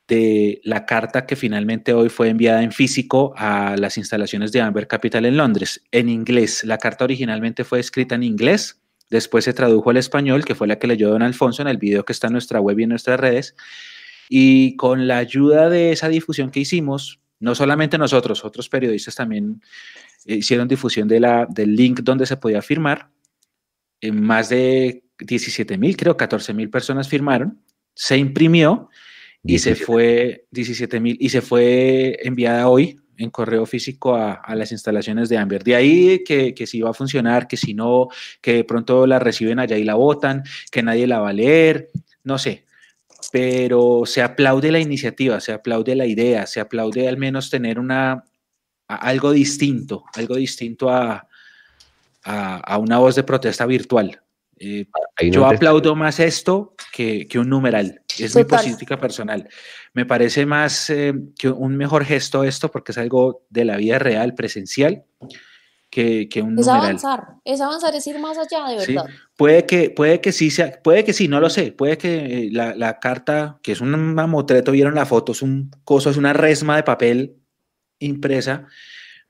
de 0.07 0.61
la 0.63 0.85
carta 0.85 1.25
que 1.25 1.35
finalmente 1.35 1.93
hoy 1.93 2.09
fue 2.09 2.29
enviada 2.29 2.63
en 2.63 2.71
físico 2.71 3.33
a 3.35 3.75
las 3.77 3.97
instalaciones 3.97 4.51
de 4.51 4.61
Amber 4.61 4.87
Capital 4.87 5.25
en 5.25 5.35
Londres, 5.35 5.83
en 5.91 6.09
inglés. 6.09 6.63
La 6.63 6.77
carta 6.77 7.03
originalmente 7.03 7.63
fue 7.65 7.79
escrita 7.79 8.15
en 8.15 8.23
inglés, 8.23 8.81
después 9.09 9.45
se 9.45 9.53
tradujo 9.53 9.89
al 9.89 9.97
español, 9.97 10.45
que 10.45 10.55
fue 10.55 10.67
la 10.67 10.79
que 10.79 10.87
leyó 10.87 11.09
don 11.09 11.23
Alfonso 11.23 11.61
en 11.61 11.67
el 11.67 11.77
video 11.77 12.05
que 12.05 12.13
está 12.13 12.27
en 12.27 12.33
nuestra 12.33 12.61
web 12.61 12.79
y 12.79 12.83
en 12.83 12.89
nuestras 12.89 13.19
redes. 13.19 13.55
Y 14.29 14.75
con 14.77 15.07
la 15.07 15.17
ayuda 15.17 15.69
de 15.69 15.91
esa 15.91 16.09
difusión 16.09 16.51
que 16.51 16.61
hicimos, 16.61 17.19
no 17.39 17.55
solamente 17.55 17.97
nosotros, 17.97 18.43
otros 18.43 18.69
periodistas 18.69 19.15
también 19.15 19.61
hicieron 20.25 20.67
difusión 20.67 21.07
de 21.07 21.19
la, 21.19 21.45
del 21.49 21.75
link 21.75 22.01
donde 22.01 22.25
se 22.25 22.37
podía 22.37 22.61
firmar. 22.61 23.09
En 24.01 24.21
más 24.21 24.49
de 24.49 25.03
17 25.19 25.77
mil, 25.77 25.95
creo 25.97 26.17
14 26.17 26.53
mil 26.53 26.69
personas 26.69 27.07
firmaron. 27.07 27.61
Se 27.93 28.17
imprimió 28.17 28.89
y 29.43 29.59
se 29.59 29.75
fue 29.75 30.45
17 30.51 30.99
mil 30.99 31.17
y 31.19 31.29
se 31.29 31.41
fue 31.41 32.19
enviada 32.23 32.67
hoy 32.67 32.99
en 33.17 33.31
correo 33.31 33.65
físico 33.65 34.15
a, 34.15 34.43
las 34.55 34.71
instalaciones 34.71 35.29
de 35.29 35.37
Amber. 35.37 35.63
De 35.63 35.75
ahí 35.75 36.23
que, 36.23 36.53
que, 36.53 36.67
si 36.67 36.81
va 36.81 36.91
a 36.91 36.93
funcionar, 36.93 37.47
que 37.47 37.57
si 37.57 37.73
no, 37.73 38.09
que 38.41 38.53
de 38.53 38.63
pronto 38.63 39.07
la 39.07 39.17
reciben 39.17 39.57
allá 39.57 39.77
y 39.77 39.83
la 39.83 39.95
votan, 39.95 40.43
que 40.71 40.83
nadie 40.83 41.07
la 41.07 41.19
va 41.19 41.29
a 41.29 41.33
leer, 41.33 41.89
no 42.23 42.37
sé. 42.37 42.66
Pero 43.31 44.03
se 44.05 44.21
aplaude 44.21 44.71
la 44.71 44.79
iniciativa, 44.79 45.39
se 45.39 45.51
aplaude 45.51 45.95
la 45.95 46.05
idea, 46.05 46.45
se 46.45 46.59
aplaude 46.59 47.07
al 47.07 47.17
menos 47.17 47.49
tener 47.49 47.79
una, 47.79 48.23
algo 48.87 49.31
distinto, 49.31 50.05
algo 50.13 50.35
distinto 50.35 50.89
a, 50.89 51.27
a 52.23 52.77
una 52.77 52.99
voz 52.99 53.15
de 53.15 53.23
protesta 53.23 53.65
virtual. 53.65 54.21
Eh, 54.59 54.85
yo 55.29 55.45
aplaudo 55.45 55.95
más 55.95 56.19
esto 56.19 56.75
que, 56.91 57.27
que, 57.27 57.39
un 57.39 57.49
numeral. 57.49 58.01
Es 58.17 58.35
mi 58.35 58.43
política 58.43 58.99
personal. 58.99 59.47
Me 59.93 60.05
parece 60.05 60.45
más 60.45 60.89
eh, 60.89 61.13
que 61.37 61.49
un 61.49 61.75
mejor 61.75 62.05
gesto 62.05 62.43
esto 62.43 62.71
porque 62.71 62.91
es 62.91 62.97
algo 62.97 63.45
de 63.49 63.65
la 63.65 63.77
vida 63.77 63.99
real, 63.99 64.33
presencial, 64.33 65.03
que, 65.89 66.27
que 66.29 66.41
un 66.41 66.59
es 66.59 66.65
numeral. 66.65 66.85
avanzar, 66.85 67.23
es 67.43 67.61
avanzar, 67.61 67.95
es 67.95 68.05
ir 68.07 68.19
más 68.19 68.37
allá, 68.37 68.67
de 68.67 68.75
verdad. 68.75 69.05
Puede 69.35 69.65
que, 69.65 69.89
puede 69.89 70.21
que 70.21 70.31
sí 70.31 70.51
sea, 70.51 70.79
puede 70.83 71.03
que 71.03 71.13
sí, 71.13 71.27
no 71.27 71.39
lo 71.39 71.49
sé. 71.49 71.71
Puede 71.71 71.97
que 71.97 72.47
eh, 72.47 72.49
la, 72.51 72.75
la 72.75 72.99
carta, 72.99 73.59
que 73.63 73.71
es 73.71 73.81
un 73.81 74.13
mamotreto, 74.13 74.71
vieron 74.71 74.95
la 74.95 75.05
foto, 75.05 75.31
es 75.31 75.41
un 75.41 75.71
coso, 75.83 76.09
es 76.09 76.17
una 76.17 76.33
resma 76.33 76.75
de 76.75 76.83
papel 76.83 77.37
impresa, 77.99 78.67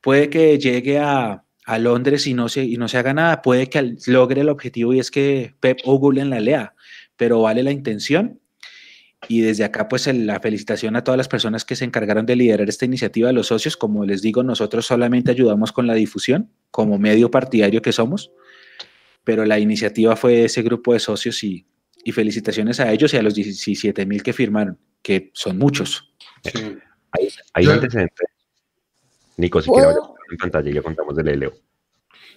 puede 0.01 0.29
que 0.29 0.57
llegue 0.59 0.99
a 0.99 1.43
a 1.67 1.79
Londres 1.79 2.25
y 2.27 2.33
no 2.33 2.47
se, 2.47 2.63
y 2.63 2.77
no 2.77 2.87
se 2.87 2.97
haga 2.97 3.13
nada, 3.13 3.41
puede 3.41 3.67
que 3.67 3.97
logre 4.07 4.39
el 4.39 4.47
objetivo 4.47 4.93
y 4.93 4.99
es 5.01 5.11
que 5.11 5.53
Pep 5.59 5.79
en 5.85 6.29
la 6.29 6.39
lea, 6.39 6.73
pero 7.17 7.41
vale 7.41 7.61
la 7.61 7.71
intención. 7.71 8.39
Y 9.27 9.41
desde 9.41 9.63
acá, 9.63 9.87
pues 9.87 10.07
la 10.07 10.39
felicitación 10.39 10.95
a 10.95 11.03
todas 11.03 11.17
las 11.17 11.27
personas 11.27 11.65
que 11.65 11.75
se 11.75 11.85
encargaron 11.85 12.25
de 12.25 12.35
liderar 12.35 12.69
esta 12.69 12.85
iniciativa, 12.85 13.29
a 13.29 13.33
los 13.33 13.47
socios. 13.47 13.75
Como 13.75 14.05
les 14.05 14.21
digo, 14.21 14.43
nosotros 14.43 14.85
solamente 14.85 15.31
ayudamos 15.31 15.71
con 15.71 15.87
la 15.87 15.95
difusión, 15.95 16.51
como 16.71 16.99
medio 16.99 17.31
partidario 17.31 17.81
que 17.81 17.91
somos, 17.91 18.31
pero 19.23 19.43
la 19.45 19.59
iniciativa 19.59 20.15
fue 20.15 20.45
ese 20.45 20.61
grupo 20.61 20.93
de 20.93 20.99
socios 20.99 21.43
y, 21.43 21.65
y 22.03 22.11
felicitaciones 22.11 22.79
a 22.79 22.91
ellos 22.91 23.13
y 23.13 23.17
a 23.17 23.23
los 23.23 23.33
17 23.33 24.05
mil 24.05 24.21
que 24.21 24.33
firmaron, 24.33 24.77
que 25.01 25.31
son 25.33 25.57
muchos. 25.57 26.13
Hay, 27.11 27.29
hay 27.53 27.65
antecedentes. 27.65 28.27
Nico, 29.37 29.61
si 29.61 29.69
quieres 29.69 29.95
en 30.29 30.37
pantalla 30.37 30.71
ya 30.71 30.81
contamos 30.81 31.15
del 31.15 31.39
Leo. 31.39 31.53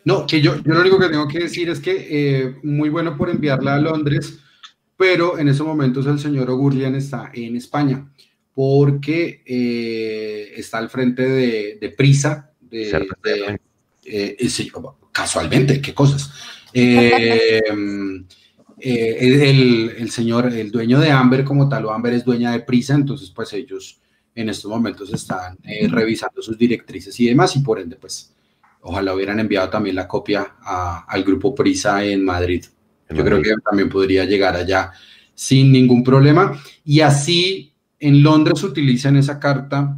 No, 0.04 0.26
que 0.26 0.40
yo, 0.40 0.56
yo 0.56 0.74
lo 0.74 0.80
único 0.80 0.98
que 0.98 1.08
tengo 1.08 1.28
que 1.28 1.40
decir 1.40 1.68
es 1.68 1.80
que 1.80 2.06
eh, 2.10 2.56
muy 2.62 2.88
bueno 2.88 3.16
por 3.16 3.28
enviarla 3.28 3.74
a 3.74 3.80
Londres, 3.80 4.40
pero 5.00 5.38
en 5.38 5.48
esos 5.48 5.66
momentos 5.66 6.06
el 6.06 6.18
señor 6.18 6.50
Ogurlian 6.50 6.94
está 6.94 7.30
en 7.32 7.56
España, 7.56 8.06
porque 8.52 9.42
eh, 9.46 10.52
está 10.56 10.76
al 10.76 10.90
frente 10.90 11.22
de, 11.26 11.94
Prisa, 11.96 12.50
de, 12.60 13.58
eh, 14.04 14.36
casualmente, 15.10 15.80
qué 15.80 15.94
cosas. 15.94 16.30
el, 16.74 18.26
el, 18.76 20.10
señor, 20.10 20.52
el 20.52 20.70
dueño 20.70 21.00
de 21.00 21.10
Amber 21.10 21.44
como 21.44 21.66
tal, 21.66 21.86
o 21.86 21.92
Amber 21.92 22.12
es 22.12 22.22
dueña 22.22 22.52
de 22.52 22.60
Prisa, 22.60 22.94
entonces 22.94 23.30
pues 23.30 23.54
ellos 23.54 24.02
en 24.34 24.50
estos 24.50 24.70
momentos 24.70 25.10
están 25.14 25.56
eh, 25.64 25.88
revisando 25.88 26.42
sus 26.42 26.58
directrices 26.58 27.18
y 27.20 27.26
demás, 27.26 27.56
y 27.56 27.60
por 27.60 27.80
ende, 27.80 27.96
pues, 27.96 28.34
ojalá 28.82 29.14
hubieran 29.14 29.40
enviado 29.40 29.70
también 29.70 29.96
la 29.96 30.06
copia 30.06 30.56
al 30.62 31.24
grupo 31.24 31.54
Prisa 31.54 32.04
en 32.04 32.22
Madrid. 32.22 32.66
Yo 33.10 33.24
creo 33.24 33.42
que 33.42 33.54
también 33.64 33.88
podría 33.88 34.24
llegar 34.24 34.56
allá 34.56 34.92
sin 35.34 35.72
ningún 35.72 36.04
problema. 36.04 36.60
Y 36.84 37.00
así 37.00 37.72
en 37.98 38.22
Londres 38.22 38.62
utilizan 38.62 39.16
esa 39.16 39.38
carta 39.38 39.96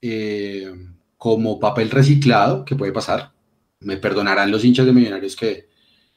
eh, 0.00 0.72
como 1.16 1.60
papel 1.60 1.90
reciclado, 1.90 2.64
que 2.64 2.76
puede 2.76 2.92
pasar. 2.92 3.32
Me 3.80 3.96
perdonarán 3.96 4.50
los 4.50 4.64
hinchas 4.64 4.86
de 4.86 4.92
millonarios 4.92 5.36
que, 5.36 5.68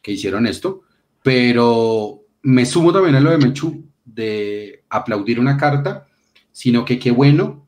que 0.02 0.12
hicieron 0.12 0.48
esto, 0.48 0.82
pero 1.22 2.26
me 2.42 2.66
sumo 2.66 2.94
también 2.94 3.16
a 3.16 3.20
lo 3.20 3.32
de 3.32 3.38
Mechu 3.38 3.86
de 4.06 4.84
aplaudir 4.90 5.40
una 5.40 5.58
carta, 5.58 6.08
sino 6.52 6.86
que 6.86 6.98
qué 6.98 7.12
bueno 7.12 7.68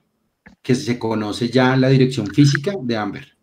que 0.61 0.75
se 0.75 0.97
conoce 0.97 1.49
ya 1.49 1.75
la 1.75 1.89
dirección 1.89 2.27
física 2.27 2.73
de 2.81 2.97
Amber, 2.97 3.37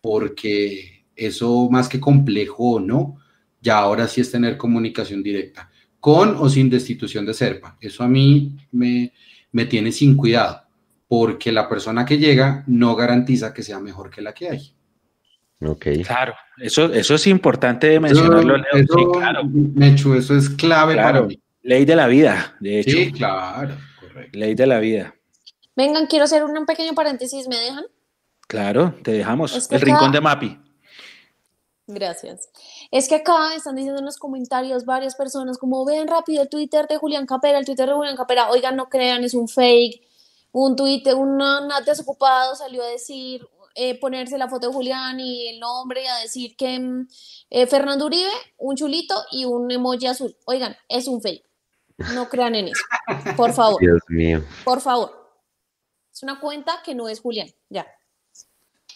porque 0.00 1.06
eso 1.16 1.68
más 1.70 1.88
que 1.88 2.00
complejo 2.00 2.74
o 2.74 2.80
no, 2.80 3.18
ya 3.64 3.78
ahora 3.78 4.06
sí 4.06 4.20
es 4.20 4.30
tener 4.30 4.58
comunicación 4.58 5.22
directa, 5.22 5.70
con 5.98 6.36
o 6.36 6.48
sin 6.50 6.68
destitución 6.68 7.24
de 7.24 7.32
SERPA. 7.32 7.78
Eso 7.80 8.04
a 8.04 8.08
mí 8.08 8.54
me, 8.70 9.12
me 9.52 9.64
tiene 9.64 9.90
sin 9.90 10.16
cuidado, 10.16 10.62
porque 11.08 11.50
la 11.50 11.66
persona 11.68 12.04
que 12.04 12.18
llega 12.18 12.62
no 12.66 12.94
garantiza 12.94 13.54
que 13.54 13.62
sea 13.62 13.80
mejor 13.80 14.10
que 14.10 14.20
la 14.20 14.34
que 14.34 14.50
hay. 14.50 14.74
Ok. 15.62 15.86
Claro, 16.06 16.34
eso, 16.58 16.92
eso 16.92 17.14
es 17.14 17.26
importante 17.26 17.98
mencionarlo, 17.98 18.58
Leo. 18.58 18.66
Eso, 18.74 18.98
sí, 18.98 19.04
claro. 19.18 19.44
Mechu, 19.44 20.14
eso 20.14 20.36
es 20.36 20.50
clave 20.50 20.94
para 20.96 21.22
mí. 21.22 21.40
Ley 21.62 21.86
de 21.86 21.96
la 21.96 22.06
vida, 22.06 22.56
de 22.60 22.80
hecho. 22.80 22.90
Sí, 22.90 23.12
claro, 23.12 23.74
correcto. 23.98 24.38
Ley 24.38 24.54
de 24.54 24.66
la 24.66 24.78
vida. 24.78 25.14
Vengan, 25.74 26.06
quiero 26.06 26.26
hacer 26.26 26.44
un 26.44 26.66
pequeño 26.66 26.94
paréntesis, 26.94 27.48
¿me 27.48 27.56
dejan? 27.56 27.84
Claro, 28.46 28.94
te 29.02 29.12
dejamos. 29.12 29.70
El 29.72 29.80
rincón 29.80 30.12
de 30.12 30.20
Mapi. 30.20 30.58
Gracias. 31.86 32.50
Es 32.94 33.08
que 33.08 33.16
acá 33.16 33.56
están 33.56 33.74
diciendo 33.74 33.98
en 33.98 34.04
los 34.04 34.18
comentarios 34.18 34.84
varias 34.84 35.16
personas 35.16 35.58
como 35.58 35.84
ven 35.84 36.06
rápido 36.06 36.42
el 36.42 36.48
Twitter 36.48 36.86
de 36.86 36.96
Julián 36.96 37.26
Capera, 37.26 37.58
el 37.58 37.64
Twitter 37.64 37.88
de 37.88 37.92
Julián 37.92 38.14
Capera, 38.14 38.48
oigan, 38.50 38.76
no 38.76 38.88
crean, 38.88 39.24
es 39.24 39.34
un 39.34 39.48
fake. 39.48 40.00
Un 40.52 40.76
Twitter, 40.76 41.16
un 41.16 41.42
desocupado 41.84 42.54
salió 42.54 42.84
a 42.84 42.86
decir, 42.86 43.44
eh, 43.74 43.98
ponerse 43.98 44.38
la 44.38 44.48
foto 44.48 44.68
de 44.68 44.72
Julián 44.72 45.18
y 45.18 45.48
el 45.48 45.58
nombre 45.58 46.04
y 46.04 46.06
a 46.06 46.18
decir 46.18 46.54
que 46.56 46.78
mm, 46.78 47.08
eh, 47.50 47.66
Fernando 47.66 48.06
Uribe, 48.06 48.30
un 48.58 48.76
chulito 48.76 49.16
y 49.32 49.44
un 49.44 49.68
emoji 49.72 50.06
azul. 50.06 50.36
Oigan, 50.44 50.76
es 50.88 51.08
un 51.08 51.20
fake. 51.20 51.44
No 52.14 52.28
crean 52.28 52.54
en 52.54 52.68
eso. 52.68 52.84
Por 53.36 53.52
favor. 53.52 53.80
Dios 53.80 54.02
mío. 54.06 54.44
Por 54.64 54.80
favor. 54.80 55.32
Es 56.12 56.22
una 56.22 56.38
cuenta 56.38 56.80
que 56.84 56.94
no 56.94 57.08
es 57.08 57.18
Julián. 57.18 57.48
Ya. 57.68 57.88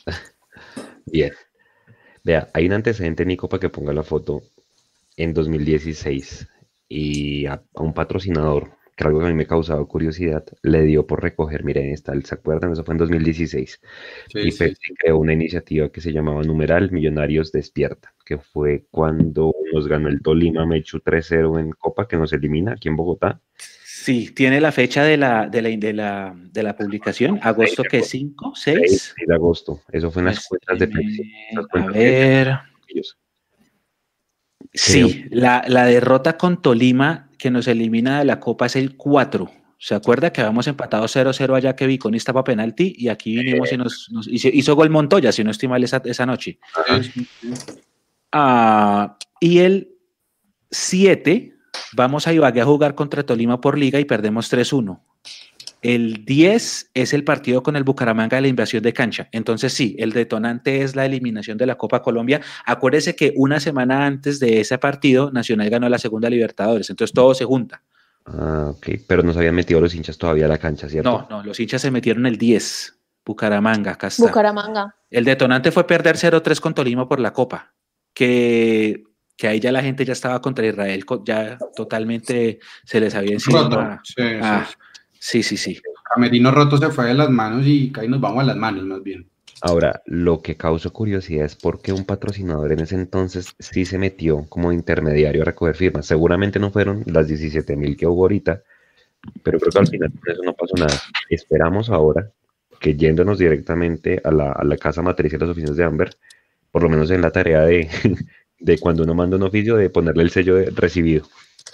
Bien. 1.06 1.32
Vea, 2.24 2.48
hay 2.52 2.66
un 2.66 2.72
antecedente, 2.72 3.24
Nico, 3.24 3.48
para 3.48 3.60
que 3.60 3.68
ponga 3.68 3.92
la 3.92 4.02
foto 4.02 4.42
en 5.16 5.34
2016 5.34 6.48
y 6.88 7.46
a 7.46 7.62
un 7.74 7.92
patrocinador 7.92 8.78
que 8.98 9.04
algo 9.04 9.20
que 9.20 9.26
a 9.26 9.28
mí 9.28 9.34
me 9.34 9.46
causaba 9.46 9.84
curiosidad, 9.86 10.44
le 10.62 10.82
dio 10.82 11.06
por 11.06 11.22
recoger, 11.22 11.62
miren, 11.62 11.90
está, 11.92 12.20
¿se 12.20 12.34
acuerdan? 12.34 12.72
Eso 12.72 12.84
fue 12.84 12.94
en 12.94 12.98
2016. 12.98 13.80
y 14.34 14.50
Pepsi 14.50 14.94
creó 14.98 15.18
una 15.18 15.32
iniciativa 15.32 15.88
que 15.88 16.00
se 16.00 16.12
llamaba 16.12 16.42
Numeral 16.42 16.90
Millonarios 16.90 17.52
Despierta, 17.52 18.12
que 18.26 18.38
fue 18.38 18.86
cuando 18.90 19.54
nos 19.72 19.86
ganó 19.86 20.08
el 20.08 20.20
Tolima 20.20 20.66
Mechu 20.66 20.98
3-0 20.98 21.60
en 21.60 21.70
Copa, 21.70 22.08
que 22.08 22.16
nos 22.16 22.32
elimina 22.32 22.72
aquí 22.72 22.88
en 22.88 22.96
Bogotá. 22.96 23.40
Sí, 24.00 24.30
tiene 24.30 24.60
la 24.60 24.70
fecha 24.70 25.02
de 25.02 25.16
la, 25.16 25.48
de 25.48 25.60
la, 25.60 25.68
de 25.70 25.92
la, 25.92 26.32
de 26.36 26.62
la 26.62 26.76
publicación, 26.76 27.40
agosto 27.42 27.82
que 27.82 28.02
5, 28.02 28.52
6. 28.54 29.14
de 29.26 29.34
agosto, 29.34 29.82
eso 29.90 30.10
fue 30.12 30.22
en 30.22 30.26
las 30.26 30.46
cuentas 30.46 30.78
de 30.78 30.86
Pepsi. 30.86 31.32
a 31.74 31.86
ver. 31.86 32.58
Sí, 34.72 35.24
la, 35.30 35.64
la 35.66 35.84
derrota 35.86 36.38
con 36.38 36.62
Tolima 36.62 37.28
que 37.38 37.50
nos 37.50 37.66
elimina 37.66 38.20
de 38.20 38.24
la 38.24 38.38
Copa 38.38 38.66
es 38.66 38.76
el 38.76 38.96
4. 38.96 39.50
¿Se 39.78 39.96
acuerda 39.96 40.32
que 40.32 40.42
habíamos 40.42 40.68
empatado 40.68 41.04
0-0 41.06 41.56
allá 41.56 41.74
que 41.74 41.86
Viconista 41.88 42.32
para 42.32 42.44
penalti? 42.44 42.94
Y 42.96 43.08
aquí 43.08 43.36
vinimos 43.36 43.72
y 43.72 43.76
nos, 43.76 44.08
hizo, 44.28 44.76
gol 44.76 44.90
Montoya, 44.90 45.32
si 45.32 45.42
no 45.42 45.50
estoy 45.50 45.68
mal 45.68 45.82
esa, 45.82 46.00
esa 46.04 46.24
noche. 46.24 46.60
Ah, 48.30 49.18
y 49.40 49.58
el 49.58 49.96
7, 50.70 51.57
vamos 51.92 52.26
a 52.26 52.32
Ibagué 52.32 52.60
a 52.60 52.64
jugar 52.64 52.94
contra 52.94 53.24
Tolima 53.24 53.60
por 53.60 53.78
liga 53.78 54.00
y 54.00 54.04
perdemos 54.04 54.52
3-1. 54.52 55.00
El 55.80 56.24
10 56.24 56.90
es 56.92 57.12
el 57.12 57.22
partido 57.22 57.62
con 57.62 57.76
el 57.76 57.84
Bucaramanga 57.84 58.36
de 58.36 58.42
la 58.42 58.48
invasión 58.48 58.82
de 58.82 58.92
cancha. 58.92 59.28
Entonces 59.30 59.72
sí, 59.72 59.94
el 59.98 60.12
detonante 60.12 60.82
es 60.82 60.96
la 60.96 61.06
eliminación 61.06 61.56
de 61.56 61.66
la 61.66 61.76
Copa 61.76 62.02
Colombia. 62.02 62.40
Acuérdese 62.66 63.14
que 63.14 63.32
una 63.36 63.60
semana 63.60 64.04
antes 64.04 64.40
de 64.40 64.60
ese 64.60 64.78
partido, 64.78 65.30
Nacional 65.30 65.70
ganó 65.70 65.88
la 65.88 65.98
segunda 65.98 66.28
Libertadores. 66.28 66.90
Entonces 66.90 67.14
todo 67.14 67.32
se 67.34 67.44
junta. 67.44 67.82
Ah, 68.24 68.70
ok. 68.70 68.88
Pero 69.06 69.22
no 69.22 69.32
se 69.32 69.38
habían 69.38 69.54
metido 69.54 69.80
los 69.80 69.94
hinchas 69.94 70.18
todavía 70.18 70.46
a 70.46 70.48
la 70.48 70.58
cancha, 70.58 70.88
¿cierto? 70.88 71.26
No, 71.30 71.38
no, 71.38 71.44
los 71.44 71.58
hinchas 71.60 71.80
se 71.80 71.90
metieron 71.90 72.26
el 72.26 72.36
10. 72.36 72.94
Bucaramanga, 73.24 73.92
acá 73.92 74.08
Bucaramanga. 74.18 74.96
El 75.10 75.24
detonante 75.24 75.70
fue 75.70 75.86
perder 75.86 76.16
0-3 76.16 76.60
con 76.60 76.74
Tolima 76.74 77.06
por 77.06 77.20
la 77.20 77.32
Copa. 77.34 77.74
Que 78.14 79.04
que 79.38 79.46
ahí 79.46 79.60
ya 79.60 79.70
la 79.70 79.82
gente 79.82 80.04
ya 80.04 80.12
estaba 80.12 80.42
contra 80.42 80.66
Israel, 80.66 81.04
ya 81.24 81.56
totalmente 81.76 82.58
se 82.84 83.00
les 83.00 83.14
había 83.14 83.34
encima. 83.34 84.02
Sí, 84.02 84.22
ah, 84.42 84.66
sí. 84.68 84.76
Sí, 85.20 85.42
sí, 85.42 85.56
sí. 85.56 85.80
Camerino 86.14 86.50
roto 86.50 86.76
se 86.76 86.90
fue 86.90 87.06
de 87.06 87.14
las 87.14 87.30
manos 87.30 87.64
y 87.64 87.92
ahí 87.96 88.08
nos 88.08 88.20
vamos 88.20 88.42
a 88.42 88.46
las 88.46 88.56
manos 88.56 88.84
más 88.84 89.02
bien. 89.02 89.28
Ahora, 89.60 90.02
lo 90.06 90.40
que 90.40 90.56
causó 90.56 90.92
curiosidad 90.92 91.44
es 91.44 91.54
por 91.54 91.80
qué 91.82 91.92
un 91.92 92.04
patrocinador 92.04 92.72
en 92.72 92.80
ese 92.80 92.96
entonces 92.96 93.54
sí 93.58 93.84
se 93.84 93.98
metió 93.98 94.44
como 94.48 94.72
intermediario 94.72 95.42
a 95.42 95.44
recoger 95.46 95.74
firmas. 95.76 96.06
Seguramente 96.06 96.58
no 96.58 96.70
fueron 96.70 97.02
las 97.06 97.28
17 97.28 97.76
mil 97.76 97.96
que 97.96 98.06
hubo 98.06 98.22
ahorita, 98.22 98.62
pero 99.42 99.58
creo 99.58 99.70
que 99.70 99.78
al 99.78 99.88
final 99.88 100.12
eso 100.26 100.42
no 100.44 100.54
pasó 100.54 100.74
nada. 100.76 101.00
Esperamos 101.30 101.90
ahora 101.90 102.30
que 102.80 102.94
yéndonos 102.94 103.38
directamente 103.38 104.20
a 104.24 104.30
la, 104.30 104.52
a 104.52 104.64
la 104.64 104.76
casa 104.76 105.02
matriz 105.02 105.32
de 105.32 105.38
las 105.38 105.48
oficinas 105.48 105.76
de 105.76 105.84
Amber, 105.84 106.10
por 106.70 106.82
lo 106.82 106.88
menos 106.88 107.10
en 107.10 107.20
la 107.20 107.32
tarea 107.32 107.62
de, 107.62 107.88
de 108.58 108.78
cuando 108.78 109.04
uno 109.04 109.14
manda 109.14 109.36
un 109.36 109.42
oficio, 109.44 109.76
de 109.76 109.90
ponerle 109.90 110.22
el 110.22 110.30
sello 110.30 110.56
de 110.56 110.70
recibido. 110.70 111.26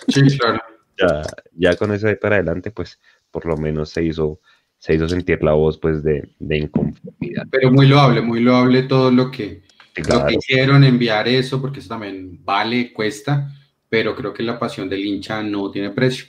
Sí, 0.08 0.22
claro. 0.38 0.60
Ya, 0.98 1.22
ya 1.56 1.76
con 1.76 1.92
eso 1.92 2.06
de 2.06 2.16
para 2.16 2.36
adelante, 2.36 2.70
pues 2.70 3.00
por 3.30 3.46
lo 3.46 3.56
menos 3.56 3.90
se 3.90 4.04
hizo, 4.04 4.40
se 4.78 4.94
hizo 4.94 5.08
sentir 5.08 5.42
la 5.42 5.52
voz 5.52 5.78
pues 5.78 6.02
de, 6.02 6.30
de 6.38 6.58
inconformidad. 6.58 7.46
Pero 7.50 7.72
muy 7.72 7.86
loable, 7.86 8.20
muy 8.20 8.40
loable 8.40 8.82
todo 8.82 9.10
lo 9.10 9.30
que, 9.30 9.62
lo 10.08 10.26
que 10.26 10.34
hicieron, 10.34 10.84
enviar 10.84 11.26
eso, 11.26 11.60
porque 11.60 11.80
eso 11.80 11.88
también 11.88 12.40
vale, 12.44 12.92
cuesta, 12.92 13.52
pero 13.88 14.14
creo 14.14 14.32
que 14.32 14.42
la 14.42 14.58
pasión 14.58 14.88
del 14.88 15.04
hincha 15.04 15.42
no 15.42 15.70
tiene 15.70 15.90
precio. 15.90 16.26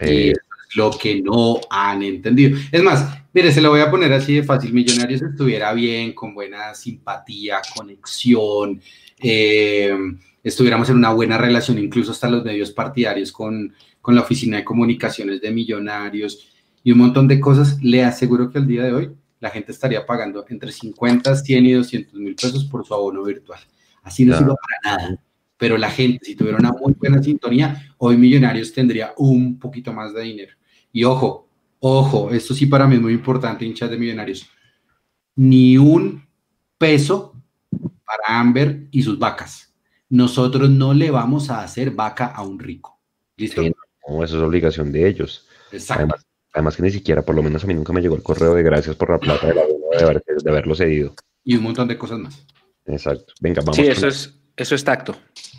y 0.00 0.06
eh. 0.06 0.30
es 0.32 0.38
lo 0.76 0.90
que 0.90 1.22
no 1.22 1.60
han 1.70 2.02
entendido. 2.02 2.58
Es 2.70 2.82
más, 2.82 3.22
mire, 3.32 3.52
se 3.52 3.60
lo 3.60 3.70
voy 3.70 3.80
a 3.80 3.90
poner 3.90 4.12
así 4.12 4.34
de 4.34 4.42
fácil. 4.42 4.72
Millonarios 4.72 5.22
estuviera 5.22 5.72
bien, 5.72 6.12
con 6.12 6.34
buena 6.34 6.74
simpatía, 6.74 7.60
conexión, 7.74 8.80
eh, 9.22 9.96
estuviéramos 10.42 10.88
en 10.90 10.96
una 10.96 11.12
buena 11.12 11.38
relación, 11.38 11.78
incluso 11.78 12.12
hasta 12.12 12.28
los 12.28 12.44
medios 12.44 12.70
partidarios 12.72 13.32
con, 13.32 13.74
con 14.00 14.14
la 14.14 14.22
Oficina 14.22 14.56
de 14.58 14.64
Comunicaciones 14.64 15.40
de 15.40 15.50
Millonarios 15.50 16.48
y 16.84 16.92
un 16.92 16.98
montón 16.98 17.28
de 17.28 17.40
cosas, 17.40 17.82
le 17.82 18.04
aseguro 18.04 18.50
que 18.50 18.58
al 18.58 18.66
día 18.66 18.84
de 18.84 18.92
hoy 18.92 19.10
la 19.40 19.50
gente 19.50 19.72
estaría 19.72 20.04
pagando 20.04 20.44
entre 20.48 20.72
50, 20.72 21.36
100 21.36 21.66
y 21.66 21.72
200 21.72 22.14
mil 22.14 22.34
pesos 22.34 22.64
por 22.64 22.84
su 22.86 22.94
abono 22.94 23.22
virtual. 23.22 23.60
Así 24.02 24.24
no 24.24 24.36
sirve 24.36 24.54
para 24.54 24.96
nada. 24.96 25.22
Pero 25.56 25.76
la 25.76 25.90
gente, 25.90 26.24
si 26.24 26.34
tuviera 26.34 26.58
una 26.58 26.72
muy 26.72 26.94
buena 26.94 27.22
sintonía, 27.22 27.94
hoy 27.98 28.16
Millonarios 28.16 28.72
tendría 28.72 29.12
un 29.16 29.58
poquito 29.58 29.92
más 29.92 30.14
de 30.14 30.22
dinero. 30.22 30.54
Y 30.92 31.04
ojo, 31.04 31.48
ojo, 31.80 32.30
esto 32.30 32.54
sí 32.54 32.66
para 32.66 32.86
mí 32.86 32.96
es 32.96 33.02
muy 33.02 33.12
importante, 33.12 33.64
hinchas 33.64 33.90
de 33.90 33.98
Millonarios. 33.98 34.48
Ni 35.36 35.76
un 35.76 36.24
peso 36.78 37.34
para 38.08 38.40
Amber 38.40 38.88
y 38.90 39.02
sus 39.02 39.18
vacas. 39.18 39.74
Nosotros 40.08 40.70
no 40.70 40.94
le 40.94 41.10
vamos 41.10 41.50
a 41.50 41.62
hacer 41.62 41.90
vaca 41.90 42.26
a 42.26 42.42
un 42.42 42.58
rico. 42.58 43.00
¿Listo? 43.36 43.62
eso 43.62 44.24
es 44.24 44.32
obligación 44.42 44.90
de 44.90 45.06
ellos. 45.06 45.46
Además, 45.90 46.26
además, 46.54 46.76
que 46.76 46.82
ni 46.82 46.90
siquiera, 46.90 47.22
por 47.22 47.34
lo 47.34 47.42
menos 47.42 47.62
a 47.62 47.66
mí 47.66 47.74
nunca 47.74 47.92
me 47.92 48.00
llegó 48.00 48.16
el 48.16 48.22
correo 48.22 48.54
de 48.54 48.62
gracias 48.62 48.96
por 48.96 49.10
la 49.10 49.18
plata 49.18 49.46
de, 49.46 49.54
la, 49.54 49.62
de, 49.62 50.22
de 50.42 50.50
haberlo 50.50 50.74
cedido. 50.74 51.14
Y 51.44 51.56
un 51.56 51.62
montón 51.62 51.86
de 51.88 51.98
cosas 51.98 52.18
más. 52.18 52.46
Exacto. 52.86 53.34
Venga, 53.40 53.60
vamos. 53.60 53.76
Sí, 53.76 53.86
eso 53.86 54.08
es, 54.08 54.40
eso 54.56 54.74
es 54.74 54.82
tacto. 54.82 55.14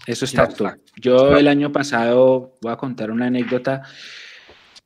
Eso 0.08 0.26
es 0.26 0.34
tacto. 0.34 0.72
Yo 0.96 1.38
el 1.38 1.48
año 1.48 1.72
pasado, 1.72 2.58
voy 2.62 2.72
a 2.72 2.78
contar 2.78 3.12
una 3.12 3.28
anécdota. 3.28 3.84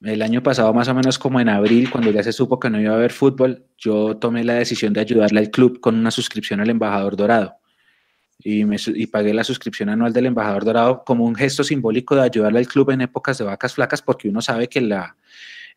El 0.03 0.21
año 0.21 0.43
pasado, 0.43 0.73
más 0.73 0.89
o 0.89 0.93
menos 0.93 1.17
como 1.17 1.39
en 1.39 1.47
abril, 1.47 1.89
cuando 1.89 2.11
ya 2.11 2.21
se 2.23 2.33
supo 2.33 2.59
que 2.59 2.69
no 2.69 2.79
iba 2.79 2.91
a 2.91 2.95
haber 2.95 3.13
fútbol, 3.13 3.65
yo 3.77 4.17
tomé 4.17 4.43
la 4.43 4.55
decisión 4.55 4.91
de 4.91 4.99
ayudarle 4.99 5.39
al 5.39 5.49
club 5.49 5.79
con 5.79 5.95
una 5.95 6.11
suscripción 6.11 6.59
al 6.59 6.69
Embajador 6.69 7.15
Dorado 7.15 7.55
y, 8.39 8.65
me, 8.65 8.75
y 8.95 9.07
pagué 9.07 9.33
la 9.33 9.43
suscripción 9.43 9.89
anual 9.89 10.11
del 10.11 10.25
Embajador 10.25 10.65
Dorado 10.65 11.03
como 11.05 11.25
un 11.25 11.35
gesto 11.35 11.63
simbólico 11.63 12.15
de 12.15 12.23
ayudarle 12.23 12.59
al 12.59 12.67
club 12.67 12.91
en 12.91 13.01
épocas 13.01 13.37
de 13.37 13.45
vacas 13.45 13.73
flacas, 13.75 14.01
porque 14.01 14.27
uno 14.27 14.41
sabe 14.41 14.67
que 14.67 14.81
la 14.81 15.15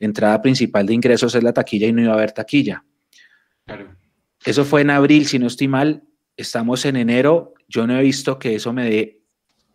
entrada 0.01 0.43
principal 0.43 0.86
de 0.86 0.94
ingresos 0.94 1.35
es 1.35 1.43
la 1.43 1.53
taquilla 1.53 1.86
y 1.86 1.93
no 1.93 2.03
iba 2.03 2.12
a 2.12 2.16
haber 2.16 2.32
taquilla. 2.32 2.85
Eso 4.44 4.65
fue 4.65 4.81
en 4.81 4.90
abril, 4.90 5.27
si 5.27 5.39
no 5.39 5.47
estoy 5.47 5.69
mal, 5.69 6.03
estamos 6.36 6.85
en 6.85 6.97
enero, 6.97 7.55
yo 7.69 7.86
no 7.86 7.97
he 7.98 8.03
visto 8.03 8.39
que 8.39 8.57
eso 8.57 8.73
me 8.73 8.85
dé 8.85 9.23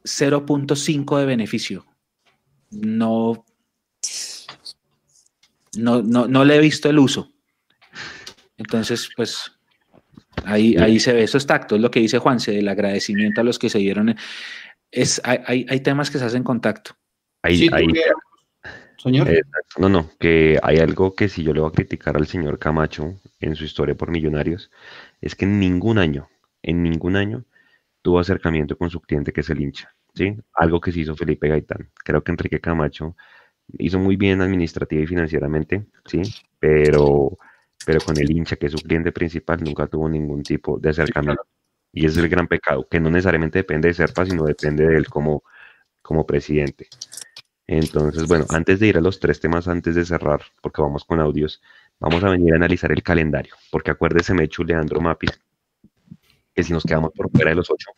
0.5 0.03 1.19
de 1.19 1.25
beneficio. 1.25 1.85
No, 2.69 3.45
no, 5.77 6.01
no, 6.01 6.27
no 6.27 6.45
le 6.45 6.55
he 6.55 6.59
visto 6.59 6.89
el 6.89 6.99
uso. 6.99 7.31
Entonces, 8.57 9.09
pues 9.15 9.51
ahí, 10.45 10.75
ahí 10.77 10.99
se 10.99 11.13
ve 11.13 11.23
esos 11.23 11.47
tactos, 11.47 11.79
lo 11.79 11.91
que 11.91 11.99
dice 11.99 12.19
Juanse, 12.19 12.57
el 12.59 12.67
agradecimiento 12.67 13.41
a 13.41 13.43
los 13.43 13.57
que 13.57 13.69
se 13.69 13.79
dieron. 13.79 14.15
Es, 14.91 15.21
hay, 15.23 15.65
hay 15.67 15.79
temas 15.79 16.11
que 16.11 16.19
se 16.19 16.25
hacen 16.25 16.43
con 16.43 16.61
tacto. 16.61 16.95
Ahí, 17.41 17.69
Señor. 18.97 19.27
no, 19.79 19.89
no, 19.89 20.11
que 20.19 20.59
hay 20.61 20.77
algo 20.77 21.15
que 21.15 21.27
si 21.27 21.43
yo 21.43 21.53
le 21.53 21.61
voy 21.61 21.69
a 21.69 21.73
criticar 21.73 22.15
al 22.15 22.27
señor 22.27 22.59
Camacho 22.59 23.19
en 23.39 23.55
su 23.55 23.63
historia 23.63 23.95
por 23.95 24.11
millonarios, 24.11 24.69
es 25.21 25.35
que 25.35 25.45
en 25.45 25.59
ningún 25.59 25.97
año, 25.97 26.29
en 26.61 26.83
ningún 26.83 27.15
año 27.15 27.45
tuvo 28.03 28.19
acercamiento 28.19 28.77
con 28.77 28.91
su 28.91 29.01
cliente 29.01 29.33
que 29.33 29.41
es 29.41 29.49
el 29.49 29.59
hincha, 29.59 29.95
¿sí? 30.13 30.37
Algo 30.53 30.79
que 30.79 30.91
se 30.91 30.99
hizo 30.99 31.15
Felipe 31.15 31.47
Gaitán. 31.47 31.89
Creo 32.03 32.23
que 32.23 32.31
Enrique 32.31 32.61
Camacho 32.61 33.15
hizo 33.79 33.99
muy 33.99 34.15
bien 34.15 34.41
administrativa 34.41 35.01
y 35.01 35.07
financieramente, 35.07 35.85
¿sí? 36.05 36.21
Pero, 36.59 37.37
pero 37.85 37.99
con 38.01 38.17
el 38.17 38.29
hincha, 38.29 38.55
que 38.55 38.67
es 38.67 38.71
su 38.71 38.79
cliente 38.79 39.11
principal, 39.11 39.63
nunca 39.63 39.87
tuvo 39.87 40.07
ningún 40.09 40.43
tipo 40.43 40.79
de 40.79 40.89
acercamiento. 40.89 41.45
Y 41.93 42.05
ese 42.05 42.19
es 42.19 42.23
el 42.23 42.29
gran 42.29 42.47
pecado, 42.47 42.87
que 42.89 42.99
no 42.99 43.09
necesariamente 43.09 43.59
depende 43.59 43.89
de 43.89 43.93
Serpa, 43.93 44.25
sino 44.25 44.45
depende 44.45 44.85
de 44.87 44.95
él 44.95 45.07
como, 45.07 45.43
como 46.01 46.25
presidente. 46.25 46.87
Entonces, 47.67 48.27
bueno, 48.27 48.45
antes 48.49 48.79
de 48.79 48.87
ir 48.87 48.97
a 48.97 49.01
los 49.01 49.19
tres 49.19 49.39
temas, 49.39 49.67
antes 49.67 49.95
de 49.95 50.05
cerrar, 50.05 50.41
porque 50.61 50.81
vamos 50.81 51.05
con 51.05 51.19
audios, 51.19 51.61
vamos 51.99 52.23
a 52.23 52.29
venir 52.29 52.53
a 52.53 52.57
analizar 52.57 52.91
el 52.91 53.03
calendario, 53.03 53.55
porque 53.71 53.91
acuérdese, 53.91 54.33
Mechu, 54.33 54.63
Leandro 54.63 54.99
Mapis, 55.01 55.39
que 56.53 56.63
si 56.63 56.73
nos 56.73 56.83
quedamos 56.83 57.11
por 57.13 57.29
fuera 57.31 57.51
de 57.51 57.55
los 57.55 57.69
ocho, 57.69 57.91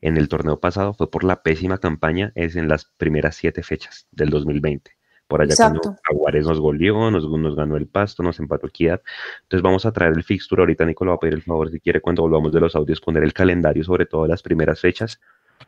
en 0.00 0.16
el 0.16 0.28
torneo 0.28 0.58
pasado 0.58 0.94
fue 0.94 1.10
por 1.10 1.24
la 1.24 1.42
pésima 1.42 1.78
campaña, 1.78 2.32
es 2.34 2.56
en 2.56 2.68
las 2.68 2.86
primeras 2.96 3.36
siete 3.36 3.62
fechas 3.62 4.08
del 4.10 4.30
2020. 4.30 4.90
Por 5.30 5.42
allá 5.42 5.54
cuando 5.56 5.96
Aguares 6.10 6.44
nos 6.44 6.58
goleó, 6.58 7.08
nos, 7.08 7.24
nos, 7.30 7.54
ganó 7.54 7.76
el 7.76 7.86
pasto, 7.86 8.24
nos 8.24 8.40
empató 8.40 8.66
Equidad. 8.66 9.00
Entonces 9.42 9.62
vamos 9.62 9.86
a 9.86 9.92
traer 9.92 10.12
el 10.14 10.24
fixture. 10.24 10.60
Ahorita 10.60 10.84
Nicolás 10.84 11.12
va 11.12 11.14
a 11.14 11.20
pedir 11.20 11.34
el 11.34 11.42
favor, 11.42 11.70
si 11.70 11.78
quiere, 11.78 12.00
cuando 12.00 12.22
volvamos 12.22 12.52
de 12.52 12.58
los 12.58 12.74
audios, 12.74 13.00
poner 13.00 13.22
el 13.22 13.32
calendario 13.32 13.84
sobre 13.84 14.06
todo 14.06 14.26
las 14.26 14.42
primeras 14.42 14.80
fechas 14.80 15.20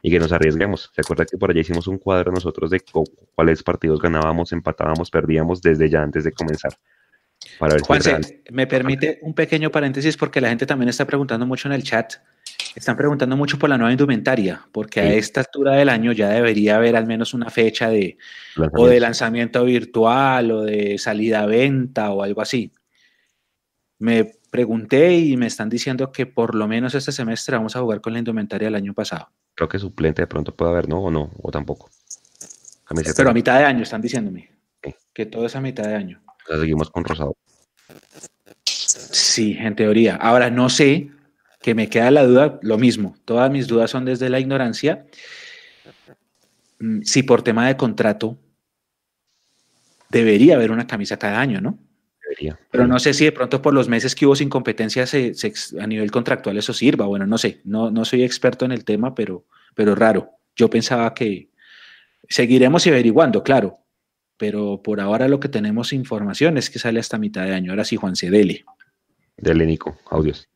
y 0.03 0.11
que 0.11 0.19
nos 0.19 0.33
arriesguemos. 0.33 0.91
¿Se 0.93 1.03
acuerda 1.03 1.25
que 1.25 1.39
por 1.39 1.53
allá 1.53 1.61
hicimos 1.61 1.87
un 1.87 1.99
cuadro 1.99 2.33
nosotros 2.33 2.71
de 2.71 2.83
cuáles 3.37 3.63
partidos 3.63 4.03
ganábamos, 4.03 4.51
empatábamos, 4.51 5.13
perdíamos 5.13 5.63
desde 5.63 5.89
ya 5.89 6.03
antes 6.03 6.25
de 6.25 6.33
comenzar? 6.33 6.73
Para 7.61 7.75
ver 7.75 7.83
Juanse, 7.83 8.43
me 8.51 8.67
permite 8.67 9.21
un 9.23 9.33
pequeño 9.33 9.71
paréntesis 9.71 10.17
porque 10.17 10.41
la 10.41 10.49
gente 10.49 10.67
también 10.67 10.89
está 10.89 11.05
preguntando 11.05 11.47
mucho 11.47 11.69
en 11.69 11.75
el 11.75 11.85
chat. 11.85 12.15
Están 12.75 12.97
preguntando 12.97 13.37
mucho 13.37 13.59
por 13.59 13.69
la 13.71 13.79
nueva 13.79 13.93
indumentaria, 13.93 14.67
porque 14.73 15.01
a 15.01 15.13
esta 15.15 15.41
altura 15.41 15.73
del 15.73 15.89
año 15.89 16.13
ya 16.13 16.29
debería 16.29 16.77
haber 16.77 16.97
al 16.97 17.07
menos 17.07 17.35
una 17.35 17.51
fecha 17.51 17.89
de 17.89 18.17
o 18.77 18.87
de 18.87 19.01
lanzamiento 19.01 19.65
virtual 19.65 20.51
o 20.51 20.63
de 20.63 20.99
salida 20.99 21.43
a 21.43 21.47
venta 21.47 22.11
o 22.11 22.23
algo 22.23 22.41
así. 22.41 22.73
Me 23.99 24.33
pregunté 24.51 25.15
y 25.15 25.37
me 25.37 25.47
están 25.47 25.69
diciendo 25.69 26.13
que 26.13 26.27
por 26.27 26.55
lo 26.55 26.67
menos 26.69 26.95
este 26.95 27.13
semestre 27.13 27.57
vamos 27.57 27.77
a 27.77 27.81
jugar 27.81 28.01
con 28.01 28.13
la 28.13 28.19
indumentaria 28.19 28.67
del 28.67 28.75
año 28.75 28.95
pasado. 28.95 29.31
Creo 29.55 29.69
que 29.69 29.79
suplente 29.79 30.23
de 30.23 30.27
pronto 30.27 30.55
puede 30.55 30.73
haber, 30.73 30.89
¿no? 30.89 31.03
O 31.03 31.11
no, 31.11 31.31
o 31.41 31.51
tampoco. 31.51 31.91
Pero 33.17 33.31
a 33.31 33.35
mitad 33.35 33.59
de 33.59 33.65
año 33.65 33.83
están 33.83 34.01
diciéndome. 34.01 34.51
Que 35.13 35.27
todo 35.27 35.47
es 35.47 35.57
a 35.57 35.61
mitad 35.61 35.85
de 35.85 35.95
año. 35.95 36.23
seguimos 36.49 36.91
con 36.91 37.05
Rosado. 37.05 37.37
Sí, 38.65 39.57
en 39.59 39.77
teoría. 39.77 40.17
Ahora 40.17 40.51
no 40.51 40.69
sé, 40.69 41.11
que 41.63 41.75
me 41.75 41.89
queda 41.89 42.11
la 42.11 42.25
duda, 42.25 42.59
lo 42.63 42.79
mismo. 42.79 43.17
Todas 43.25 43.51
mis 43.51 43.67
dudas 43.67 43.91
son 43.91 44.05
desde 44.05 44.29
la 44.29 44.41
ignorancia. 44.41 45.07
Mm, 46.79 47.03
si 47.03 47.23
por 47.23 47.43
tema 47.43 47.69
de 47.69 47.77
contrato 47.77 48.39
debería 50.11 50.57
haber 50.57 50.71
una 50.71 50.87
camisa 50.87 51.17
cada 51.17 51.41
año, 51.41 51.61
¿no? 51.61 51.79
Debería. 52.23 52.59
Pero 52.71 52.87
no 52.87 52.99
sé 52.99 53.15
si 53.15 53.25
de 53.25 53.33
pronto 53.33 53.63
por 53.63 53.73
los 53.73 53.89
meses 53.89 54.15
que 54.15 54.27
hubo 54.27 54.37
sin 54.37 54.49
competencia 54.49 55.05
a 55.05 55.87
nivel 55.87 56.11
contractual 56.11 56.59
eso 56.59 56.73
sirva. 56.73 57.07
Bueno, 57.07 57.27
no 57.27 57.39
sé, 57.39 57.61
no, 57.65 57.91
no 57.91 58.05
soy 58.05 58.25
experto 58.25 58.65
en 58.65 58.73
el 58.73 58.85
tema, 58.85 59.15
pero, 59.15 59.47
pero 59.75 59.95
raro. 59.95 60.31
Yo 60.57 60.69
pensaba 60.69 61.15
que 61.15 61.51
seguiremos 62.29 62.87
averiguando, 62.87 63.43
claro, 63.43 63.79
pero 64.37 64.83
por 64.83 65.01
ahora 65.01 65.29
lo 65.29 65.39
que 65.39 65.49
tenemos 65.49 65.93
información 65.93 66.59
es 66.59 66.69
que 66.69 66.79
sale 66.79 67.01
hasta 67.01 67.19
mitad 67.19 67.45
de 67.45 67.55
año. 67.55 67.71
Ahora 67.71 67.85
sí, 67.85 67.97
Juan 67.97 68.17
Cedele. 68.17 68.65
Dele, 69.37 69.67
Nico, 69.67 69.99
audios. 70.11 70.49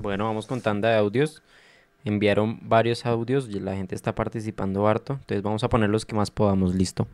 Bueno, 0.00 0.26
vamos 0.26 0.46
con 0.46 0.60
tanda 0.60 0.90
de 0.90 0.96
audios. 0.96 1.42
Enviaron 2.04 2.60
varios 2.62 3.04
audios 3.04 3.48
y 3.48 3.58
la 3.58 3.74
gente 3.74 3.96
está 3.96 4.14
participando 4.14 4.86
harto. 4.86 5.14
Entonces 5.14 5.42
vamos 5.42 5.64
a 5.64 5.68
poner 5.68 5.90
los 5.90 6.06
que 6.06 6.14
más 6.14 6.30
podamos. 6.30 6.72
Listo. 6.76 7.08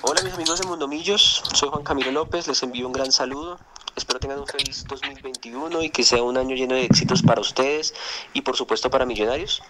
Hola 0.00 0.22
mis 0.22 0.32
amigos 0.32 0.60
de 0.60 0.66
Mundomillos, 0.66 1.42
soy 1.52 1.68
Juan 1.68 1.82
Camilo 1.82 2.10
López, 2.10 2.48
les 2.48 2.62
envío 2.62 2.86
un 2.86 2.94
gran 2.94 3.12
saludo. 3.12 3.58
Espero 3.96 4.18
tengan 4.18 4.38
un 4.38 4.46
feliz 4.46 4.86
2021 4.88 5.82
y 5.82 5.90
que 5.90 6.04
sea 6.04 6.22
un 6.22 6.38
año 6.38 6.56
lleno 6.56 6.74
de 6.74 6.84
éxitos 6.84 7.22
para 7.22 7.42
ustedes 7.42 7.92
y 8.32 8.40
por 8.40 8.56
supuesto 8.56 8.88
para 8.88 9.04
Millonarios. 9.04 9.62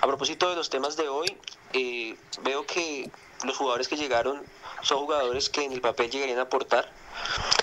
A 0.00 0.06
propósito 0.08 0.50
de 0.50 0.56
los 0.56 0.68
temas 0.68 0.96
de 0.96 1.08
hoy, 1.08 1.36
eh, 1.74 2.16
veo 2.42 2.66
que 2.66 3.08
los 3.44 3.56
jugadores 3.56 3.86
que 3.86 3.96
llegaron 3.96 4.42
son 4.82 4.98
jugadores 4.98 5.48
que 5.48 5.62
en 5.62 5.72
el 5.72 5.80
papel 5.80 6.10
llegarían 6.10 6.38
a 6.38 6.42
aportar, 6.42 6.90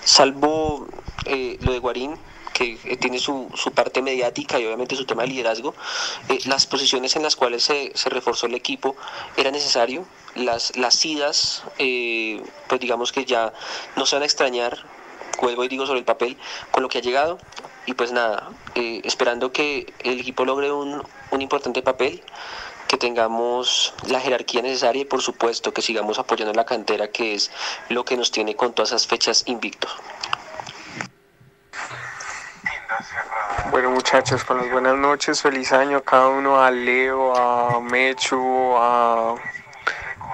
salvo 0.06 0.88
eh, 1.26 1.58
lo 1.62 1.74
de 1.74 1.80
Guarín, 1.80 2.16
que 2.54 2.78
eh, 2.84 2.98
tiene 2.98 3.20
su, 3.20 3.50
su, 3.56 3.72
parte 3.72 4.02
mediática 4.02 4.60
y 4.60 4.66
obviamente 4.66 4.96
su 4.96 5.06
tema 5.06 5.24
de 5.24 5.30
liderazgo, 5.30 5.74
eh, 6.30 6.40
las 6.46 6.66
posiciones 6.68 7.16
en 7.16 7.24
las 7.24 7.36
cuales 7.36 7.64
se, 7.64 7.92
se, 7.96 8.10
reforzó 8.10 8.46
el 8.46 8.54
equipo 8.54 8.96
era 9.36 9.52
necesario, 9.52 10.06
las, 10.36 10.76
las 10.78 11.04
idas, 11.04 11.64
eh, 11.80 12.42
pues 12.68 12.80
digamos 12.80 13.12
que 13.12 13.26
ya 13.26 13.54
no 13.96 14.06
se 14.06 14.16
van 14.16 14.24
a 14.24 14.26
extrañar, 14.26 14.78
vuelvo 15.42 15.64
y 15.64 15.68
digo 15.68 15.86
sobre 15.86 16.00
el 16.00 16.06
papel, 16.06 16.38
con 16.72 16.84
lo 16.84 16.90
que 16.90 17.00
ha 17.00 17.02
llegado, 17.02 17.40
y 17.86 17.94
pues 17.94 18.12
nada, 18.14 18.50
esperando 18.76 19.52
que 19.52 19.92
el 20.04 20.20
equipo 20.20 20.46
logre 20.46 20.72
un, 20.72 21.04
un 21.32 21.42
importante 21.42 21.82
papel, 21.82 22.24
que 22.88 22.98
tengamos 22.98 23.94
la 24.08 24.20
jerarquía 24.20 24.62
necesaria 24.62 25.02
y 25.02 25.06
por 25.06 25.20
supuesto 25.22 25.74
que 25.74 25.82
sigamos 25.82 26.20
apoyando 26.20 26.54
la 26.54 26.64
cantera 26.64 27.08
que 27.10 27.34
es 27.34 27.50
lo 27.90 28.06
que 28.06 28.16
nos 28.16 28.30
tiene 28.30 28.56
con 28.56 28.74
todas 28.74 28.92
esas 28.92 29.08
fechas 29.08 29.44
invictos. 29.48 29.92
Bueno 33.72 33.90
muchachos, 33.90 34.44
con 34.44 34.58
las 34.58 34.70
buenas 34.70 34.96
noches, 34.96 35.42
feliz 35.42 35.72
año 35.72 35.98
a 35.98 36.04
cada 36.04 36.28
uno, 36.28 36.62
a 36.62 36.70
Leo, 36.70 37.36
a 37.36 37.80
Mechu, 37.80 38.76
a, 38.78 39.36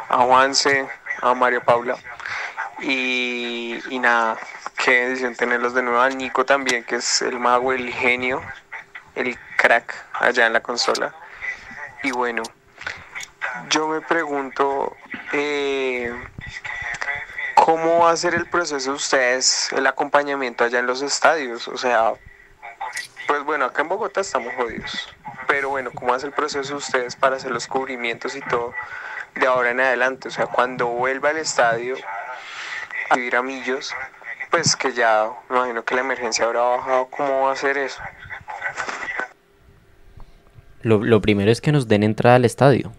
a 0.10 0.18
Juanse, 0.18 0.90
a 1.22 1.34
Mario 1.34 1.64
Paula. 1.64 1.96
Y, 2.82 3.80
y 3.90 4.00
nada, 4.00 4.38
qué 4.84 5.08
decisión 5.08 5.36
tenerlos 5.36 5.74
de 5.74 5.84
nuevo, 5.84 6.02
a 6.02 6.10
Nico 6.10 6.46
también, 6.46 6.84
que 6.84 6.96
es 6.96 7.22
el 7.22 7.40
mago, 7.40 7.72
el 7.72 7.94
genio, 7.94 8.42
el 9.16 9.38
crack 9.58 9.94
allá 10.14 10.48
en 10.48 10.54
la 10.54 10.62
consola. 10.62 11.14
Y 12.04 12.12
bueno, 12.12 12.44
yo 13.70 13.88
me 13.88 14.02
pregunto, 14.02 14.96
eh, 15.34 16.14
¿cómo 17.56 18.00
va 18.00 18.12
a 18.12 18.18
ser 18.18 18.36
el 18.36 18.48
proceso 18.48 18.92
de 18.92 18.96
ustedes, 18.96 19.72
el 19.74 19.88
acompañamiento 19.88 20.64
allá 20.64 20.80
en 20.80 20.88
los 20.88 21.02
estadios? 21.02 21.68
O 21.68 21.78
sea, 21.78 22.14
pues 23.30 23.46
bueno, 23.46 23.66
acá 23.66 23.84
en 23.84 23.90
Bogotá 23.90 24.22
estamos 24.22 24.52
jodidos. 24.56 25.08
Pero 25.48 25.70
bueno, 25.70 25.92
¿cómo 25.94 26.16
hace 26.16 26.26
el 26.26 26.34
proceso 26.34 26.76
ustedes 26.76 27.16
para 27.16 27.36
hacer 27.36 27.52
los 27.52 27.68
cubrimientos 27.68 28.36
y 28.36 28.42
todo 28.42 28.74
de 29.40 29.46
ahora 29.46 29.70
en 29.70 29.80
adelante? 29.80 30.30
O 30.30 30.32
sea, 30.32 30.48
cuando 30.48 30.88
vuelva 30.88 31.30
al 31.30 31.38
estadio 31.38 31.96
a 33.12 33.16
vivir 33.16 33.36
a 33.36 33.44
Millos, 33.44 33.92
pues 34.50 34.76
que 34.76 34.94
ya 34.94 35.30
me 35.48 35.58
imagino 35.58 35.86
que 35.86 35.94
la 35.94 36.02
emergencia 36.02 36.46
habrá 36.46 36.62
bajado. 36.62 37.08
¿Cómo 37.12 37.44
va 37.44 37.52
a 37.52 37.56
ser 37.56 37.78
eso? 37.78 38.02
Lo, 40.82 40.98
lo 41.04 41.22
primero 41.22 41.52
es 41.52 41.62
que 41.62 41.72
nos 41.72 41.88
den 41.88 42.02
entrada 42.02 42.38
al 42.38 42.46
estadio. 42.46 42.92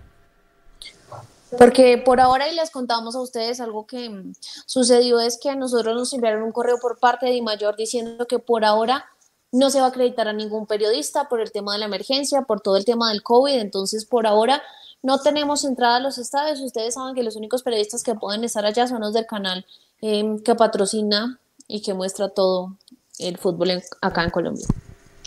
Porque 1.59 1.99
por 1.99 2.21
ahora, 2.21 2.49
y 2.49 2.55
les 2.55 2.71
contamos 2.71 3.17
a 3.17 3.21
ustedes, 3.21 3.61
algo 3.61 3.85
que 3.85 4.31
sucedió 4.67 5.19
es 5.19 5.41
que 5.43 5.51
a 5.51 5.57
nosotros 5.57 5.97
nos 5.97 6.13
enviaron 6.13 6.45
un 6.45 6.53
correo 6.53 6.79
por 6.79 7.01
parte 7.01 7.27
de 7.27 7.43
Mayor 7.43 7.75
diciendo 7.75 8.29
que 8.29 8.39
por 8.39 8.65
ahora 8.65 9.07
no 9.53 9.71
se 9.71 9.81
va 9.81 9.87
a 9.87 9.89
acreditar 9.89 10.29
a 10.29 10.33
ningún 10.33 10.67
periodista 10.67 11.29
por 11.29 11.41
el 11.41 11.53
tema 11.53 11.73
de 11.73 11.81
la 11.81 11.87
emergencia, 11.87 12.43
por 12.43 12.61
todo 12.61 12.77
el 12.77 12.85
tema 12.85 13.11
del 13.11 13.23
COVID. 13.23 13.59
Entonces, 13.59 14.05
por 14.05 14.27
ahora 14.27 14.63
no 15.03 15.19
tenemos 15.21 15.65
entrada 15.65 15.97
a 15.97 16.01
los 16.01 16.19
estadios. 16.19 16.61
Ustedes 16.61 16.95
saben 16.95 17.15
que 17.15 17.23
los 17.23 17.37
únicos 17.37 17.63
periodistas 17.63 18.03
que 18.03 18.15
pueden 18.15 18.45
estar 18.45 18.65
allá 18.65 18.87
son 18.87 19.01
los 19.01 19.13
del 19.13 19.27
canal 19.27 19.67
eh, 20.03 20.37
que 20.45 20.55
patrocina 20.55 21.39
y 21.67 21.83
que 21.83 21.95
muestra 21.95 22.29
todo 22.29 22.77
el 23.19 23.39
fútbol 23.39 23.83
acá 24.01 24.25
en 24.25 24.31
Colombia. 24.31 24.67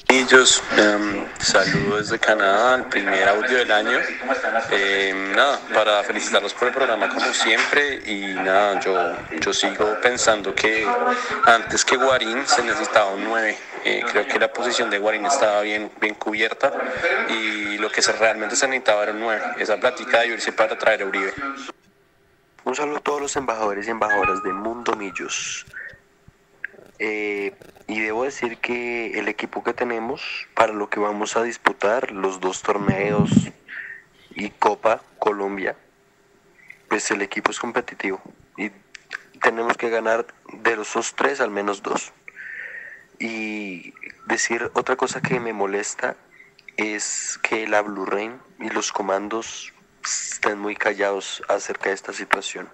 Ellos, 0.10 0.62
um, 0.78 1.26
saludos 1.40 2.10
desde 2.10 2.20
Canadá, 2.20 2.76
el 2.76 2.86
primer 2.86 3.28
audio 3.28 3.58
del 3.58 3.72
año. 3.72 3.98
Eh, 4.70 5.32
nada, 5.36 5.60
para 5.74 6.04
felicitarlos 6.04 6.54
por 6.54 6.68
el 6.68 6.74
programa 6.74 7.10
como 7.10 7.34
siempre 7.34 8.00
y 8.06 8.34
nada, 8.34 8.80
yo, 8.80 8.96
yo 9.40 9.54
sigo 9.54 9.98
pensando 10.04 10.54
que 10.54 10.88
antes 11.46 11.84
que 11.84 11.98
Guarín 11.98 12.46
se 12.46 12.62
necesitaba 12.62 13.12
un 13.12 13.24
9. 13.24 13.58
Eh, 13.86 14.04
creo 14.10 14.26
que 14.26 14.40
la 14.40 14.52
posición 14.52 14.90
de 14.90 14.98
Guarín 14.98 15.26
estaba 15.26 15.62
bien, 15.62 15.92
bien 16.00 16.16
cubierta 16.16 16.72
y 17.30 17.78
lo 17.78 17.92
que 17.92 18.02
se, 18.02 18.14
realmente 18.14 18.56
se 18.56 18.68
necesitaba 18.68 19.04
era 19.04 19.12
un 19.12 19.20
9. 19.20 19.42
Esa 19.60 19.78
plática 19.78 20.22
de 20.22 20.28
irse 20.28 20.54
para 20.54 20.78
traer 20.78 21.04
a 21.04 21.06
Uribe. 21.06 21.34
Un 22.64 22.76
saludo 22.76 22.98
a 22.98 23.02
todos 23.02 23.22
los 23.22 23.36
embajadores 23.36 23.88
y 23.88 23.92
embajadoras 23.92 24.42
de 24.42 24.54
Mundo 24.54 24.96
Millos. 24.96 25.66
Eh, 27.00 27.54
y 27.88 28.00
debo 28.00 28.24
decir 28.24 28.58
que 28.60 29.20
el 29.20 29.28
equipo 29.28 29.64
que 29.64 29.74
tenemos 29.74 30.48
para 30.54 30.72
lo 30.72 30.90
que 30.90 31.02
vamos 31.02 31.36
a 31.36 31.44
disputar, 31.44 32.12
los 32.12 32.40
dos 32.40 32.62
torneos 32.62 33.30
y 34.30 34.50
Copa 34.52 35.02
Colombia, 35.20 35.76
pues 36.88 37.12
el 37.12 37.22
equipo 37.22 37.52
es 37.52 37.60
competitivo 37.60 38.22
y 38.56 38.72
tenemos 39.42 39.76
que 39.76 39.90
ganar 39.90 40.26
de 40.54 40.78
los 40.78 40.94
dos 40.94 41.14
tres 41.16 41.42
al 41.42 41.50
menos 41.50 41.84
dos. 41.84 42.14
Y 43.24 43.94
decir 44.26 44.70
otra 44.74 44.98
cosa 44.98 45.22
que 45.22 45.40
me 45.40 45.54
molesta 45.54 46.18
es 46.76 47.40
que 47.42 47.66
la 47.70 47.82
Blue 47.82 48.06
Rain 48.06 48.38
y 48.60 48.70
los 48.70 48.92
comandos 48.92 49.72
estén 50.04 50.60
muy 50.60 50.76
callados 50.76 51.42
acerca 51.48 51.88
de 51.88 51.96
esta 51.96 52.12
situación. 52.12 52.68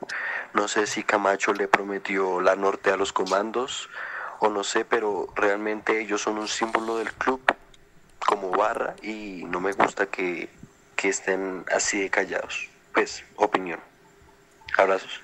No 0.56 0.68
sé 0.68 0.88
si 0.88 1.04
Camacho 1.04 1.54
le 1.54 1.68
prometió 1.68 2.42
la 2.42 2.56
norte 2.56 2.90
a 2.90 2.98
los 2.98 3.14
comandos 3.14 3.92
o 4.40 4.50
no 4.50 4.64
sé, 4.64 4.86
pero 4.86 5.32
realmente 5.36 6.02
ellos 6.02 6.24
son 6.24 6.40
un 6.40 6.48
símbolo 6.48 6.98
del 6.98 7.14
club 7.14 7.42
como 8.26 8.50
barra 8.50 8.96
y 9.04 9.44
no 9.46 9.60
me 9.60 9.74
gusta 9.74 10.08
que, 10.08 10.50
que 10.96 11.10
estén 11.10 11.64
así 11.72 12.02
de 12.02 12.10
callados. 12.10 12.68
Pues, 12.92 13.24
opinión. 13.36 13.80
Abrazos. 14.80 15.22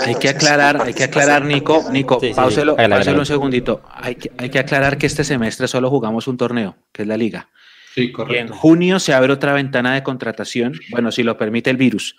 Hay 0.00 0.14
que 0.14 0.28
aclarar, 0.28 0.82
hay 0.82 0.94
que 0.94 1.04
aclarar, 1.04 1.44
Nico, 1.44 1.84
Nico, 1.90 2.20
sí, 2.20 2.32
un 2.36 3.26
segundito. 3.26 3.82
Hay 3.92 4.14
que, 4.14 4.30
hay 4.38 4.50
que 4.50 4.58
aclarar 4.58 4.98
que 4.98 5.06
este 5.06 5.24
semestre 5.24 5.68
solo 5.68 5.90
jugamos 5.90 6.28
un 6.28 6.36
torneo, 6.36 6.76
que 6.92 7.02
es 7.02 7.08
la 7.08 7.16
liga. 7.16 7.48
Sí, 7.94 8.12
correcto. 8.12 8.34
Y 8.34 8.38
en 8.38 8.48
junio 8.48 8.98
se 9.00 9.14
abre 9.14 9.32
otra 9.32 9.52
ventana 9.52 9.94
de 9.94 10.02
contratación, 10.02 10.74
bueno, 10.90 11.10
si 11.10 11.22
lo 11.22 11.36
permite 11.36 11.70
el 11.70 11.76
virus. 11.76 12.16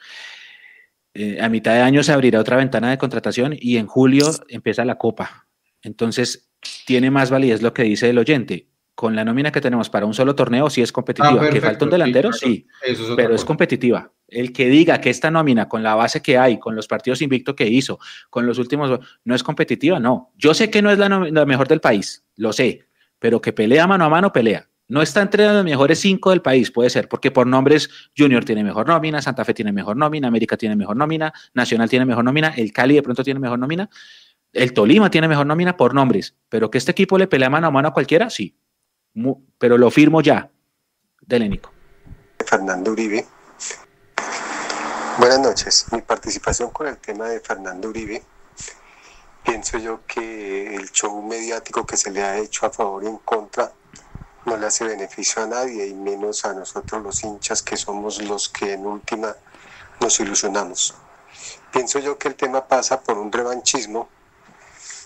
Eh, 1.13 1.39
a 1.41 1.49
mitad 1.49 1.73
de 1.73 1.81
año 1.81 2.03
se 2.03 2.13
abrirá 2.13 2.39
otra 2.39 2.57
ventana 2.57 2.89
de 2.89 2.97
contratación 2.97 3.55
y 3.59 3.77
en 3.77 3.87
julio 3.87 4.31
empieza 4.49 4.85
la 4.85 4.97
Copa. 4.97 5.47
Entonces, 5.83 6.51
tiene 6.85 7.11
más 7.11 7.29
validez 7.29 7.61
lo 7.61 7.73
que 7.73 7.83
dice 7.83 8.09
el 8.09 8.17
oyente. 8.17 8.67
Con 9.01 9.15
la 9.15 9.25
nómina 9.25 9.51
que 9.51 9.59
tenemos 9.59 9.89
para 9.89 10.05
un 10.05 10.13
solo 10.13 10.35
torneo, 10.35 10.69
sí 10.69 10.79
es 10.79 10.91
competitiva. 10.91 11.41
Ah, 11.41 11.49
¿Que 11.49 11.59
falta 11.59 11.85
un 11.85 11.89
delantero? 11.89 12.31
Sí, 12.31 12.67
pero 13.15 13.33
es 13.33 13.43
competitiva. 13.43 14.11
El 14.27 14.53
que 14.53 14.69
diga 14.69 15.01
que 15.01 15.09
esta 15.09 15.31
nómina, 15.31 15.67
con 15.67 15.81
la 15.81 15.95
base 15.95 16.21
que 16.21 16.37
hay, 16.37 16.59
con 16.59 16.75
los 16.75 16.85
partidos 16.85 17.19
invicto 17.23 17.55
que 17.55 17.67
hizo, 17.67 17.97
con 18.29 18.45
los 18.45 18.59
últimos, 18.59 18.99
no 19.23 19.33
es 19.33 19.41
competitiva, 19.41 19.99
no. 19.99 20.31
Yo 20.37 20.53
sé 20.53 20.69
que 20.69 20.83
no 20.83 20.91
es 20.91 20.99
la, 20.99 21.09
la 21.09 21.45
mejor 21.47 21.67
del 21.67 21.81
país, 21.81 22.23
lo 22.35 22.53
sé, 22.53 22.85
pero 23.17 23.41
que 23.41 23.51
pelea 23.51 23.87
mano 23.87 24.05
a 24.05 24.09
mano, 24.09 24.31
pelea. 24.31 24.69
No 24.87 25.01
está 25.01 25.23
entre 25.23 25.51
los 25.51 25.63
mejores 25.63 25.97
cinco 25.97 26.29
del 26.29 26.43
país, 26.43 26.69
puede 26.69 26.91
ser, 26.91 27.09
porque 27.09 27.31
por 27.31 27.47
nombres 27.47 27.89
Junior 28.15 28.45
tiene 28.45 28.63
mejor 28.63 28.87
nómina, 28.87 29.19
Santa 29.19 29.43
Fe 29.43 29.55
tiene 29.55 29.71
mejor 29.71 29.97
nómina, 29.97 30.27
América 30.27 30.57
tiene 30.57 30.75
mejor 30.75 30.95
nómina, 30.95 31.33
Nacional 31.55 31.89
tiene 31.89 32.05
mejor 32.05 32.23
nómina, 32.23 32.49
el 32.55 32.71
Cali 32.71 32.93
de 32.93 33.01
pronto 33.01 33.23
tiene 33.23 33.39
mejor 33.39 33.57
nómina, 33.57 33.89
el 34.53 34.73
Tolima 34.73 35.09
tiene 35.09 35.27
mejor 35.27 35.47
nómina 35.47 35.75
por 35.75 35.95
nombres, 35.95 36.37
pero 36.49 36.69
que 36.69 36.77
este 36.77 36.91
equipo 36.91 37.17
le 37.17 37.25
pelea 37.25 37.49
mano 37.49 37.65
a 37.65 37.71
mano 37.71 37.87
a 37.87 37.93
cualquiera, 37.93 38.29
sí. 38.29 38.55
Pero 39.57 39.77
lo 39.77 39.91
firmo 39.91 40.21
ya. 40.21 40.49
Delénico. 41.21 41.71
Fernando 42.45 42.91
Uribe. 42.91 43.25
Buenas 45.17 45.39
noches. 45.39 45.85
Mi 45.91 46.01
participación 46.01 46.71
con 46.71 46.87
el 46.87 46.97
tema 46.97 47.29
de 47.29 47.39
Fernando 47.39 47.89
Uribe 47.89 48.23
pienso 49.43 49.77
yo 49.77 50.05
que 50.05 50.75
el 50.75 50.91
show 50.91 51.21
mediático 51.21 51.85
que 51.85 51.97
se 51.97 52.11
le 52.11 52.23
ha 52.23 52.37
hecho 52.37 52.65
a 52.65 52.69
favor 52.69 53.03
y 53.03 53.07
en 53.07 53.17
contra 53.17 53.71
no 54.45 54.57
le 54.57 54.65
hace 54.65 54.85
beneficio 54.85 55.43
a 55.43 55.47
nadie 55.47 55.87
y 55.87 55.93
menos 55.93 56.45
a 56.45 56.53
nosotros 56.53 57.03
los 57.03 57.23
hinchas 57.23 57.61
que 57.61 57.77
somos 57.77 58.21
los 58.21 58.49
que 58.49 58.73
en 58.73 58.85
última 58.85 59.35
nos 59.99 60.19
ilusionamos. 60.19 60.95
Pienso 61.71 61.99
yo 61.99 62.17
que 62.17 62.27
el 62.27 62.35
tema 62.35 62.67
pasa 62.67 63.01
por 63.01 63.17
un 63.17 63.31
revanchismo, 63.31 64.09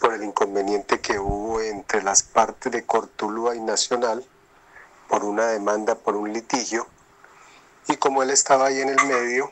por 0.06 0.14
el 0.14 0.24
inconveniente 0.24 1.02
que 1.02 1.18
hubo 1.18 1.60
entre 1.62 2.04
las 2.04 2.22
partes 2.22 2.72
de 2.72 2.86
Cortulúa 2.86 3.56
y 3.56 3.60
Nacional, 3.60 4.24
por 5.10 5.24
una 5.24 5.48
demanda, 5.48 5.96
por 5.96 6.16
un 6.16 6.32
litigio, 6.32 6.86
y 7.88 7.96
como 7.98 8.22
él 8.22 8.30
estaba 8.30 8.68
ahí 8.68 8.82
en 8.82 8.90
el 8.90 9.04
medio, 9.08 9.52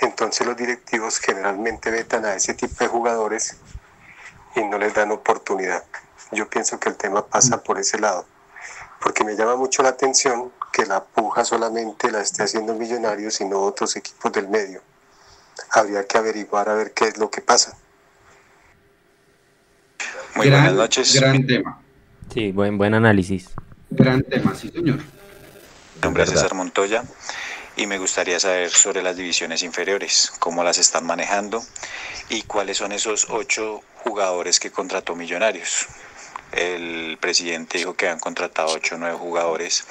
entonces 0.00 0.44
los 0.48 0.56
directivos 0.56 1.20
generalmente 1.20 1.92
vetan 1.92 2.24
a 2.24 2.34
ese 2.34 2.54
tipo 2.54 2.74
de 2.80 2.88
jugadores 2.88 3.56
y 4.56 4.64
no 4.64 4.78
les 4.78 4.94
dan 4.94 5.12
oportunidad. 5.12 5.84
Yo 6.32 6.50
pienso 6.50 6.80
que 6.80 6.88
el 6.88 6.96
tema 6.96 7.24
pasa 7.24 7.62
por 7.62 7.78
ese 7.78 8.00
lado 8.00 8.26
porque 9.00 9.22
me 9.22 9.36
llama 9.36 9.54
mucho 9.54 9.84
la 9.84 9.90
atención 9.90 10.52
que 10.72 10.86
la 10.86 11.04
puja 11.04 11.44
solamente 11.44 12.10
la 12.10 12.20
esté 12.20 12.42
haciendo 12.42 12.74
Millonarios 12.74 13.40
y 13.40 13.44
no 13.44 13.60
otros 13.60 13.94
equipos 13.94 14.32
del 14.32 14.48
medio. 14.48 14.82
Habría 15.70 16.04
que 16.04 16.18
averiguar 16.18 16.68
a 16.68 16.74
ver 16.74 16.92
qué 16.94 17.06
es 17.06 17.16
lo 17.16 17.30
que 17.30 17.42
pasa. 17.42 17.76
Muy 20.34 20.48
buenas 20.48 20.72
noches. 20.72 21.14
Gran 21.14 21.46
tema. 21.46 21.78
Sí, 22.32 22.52
buen, 22.52 22.78
buen 22.78 22.94
análisis. 22.94 23.50
Gran 23.90 24.22
tema, 24.22 24.54
sí, 24.54 24.70
señor. 24.70 24.96
Mi 24.96 26.00
nombre 26.02 26.24
es 26.24 26.30
César 26.30 26.54
Montoya 26.54 27.04
y 27.76 27.86
me 27.86 27.98
gustaría 27.98 28.40
saber 28.40 28.70
sobre 28.70 29.02
las 29.02 29.16
divisiones 29.16 29.62
inferiores, 29.62 30.32
cómo 30.38 30.64
las 30.64 30.78
están 30.78 31.06
manejando 31.06 31.62
y 32.28 32.42
cuáles 32.42 32.78
son 32.78 32.92
esos 32.92 33.26
ocho 33.30 33.82
jugadores 33.96 34.58
que 34.58 34.70
contrató 34.70 35.14
Millonarios. 35.14 35.86
El 36.52 37.18
presidente 37.18 37.78
dijo 37.78 37.94
que 37.94 38.08
han 38.08 38.18
contratado 38.18 38.74
ocho 38.74 38.96
o 38.96 38.98
nueve 38.98 39.16
jugadores. 39.16 39.86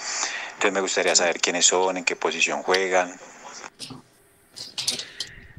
Entonces 0.54 0.74
me 0.74 0.82
gustaría 0.82 1.16
saber 1.16 1.40
quiénes 1.40 1.66
son, 1.66 1.98
en 1.98 2.04
qué 2.04 2.16
posición 2.16 2.62
juegan. 2.62 3.14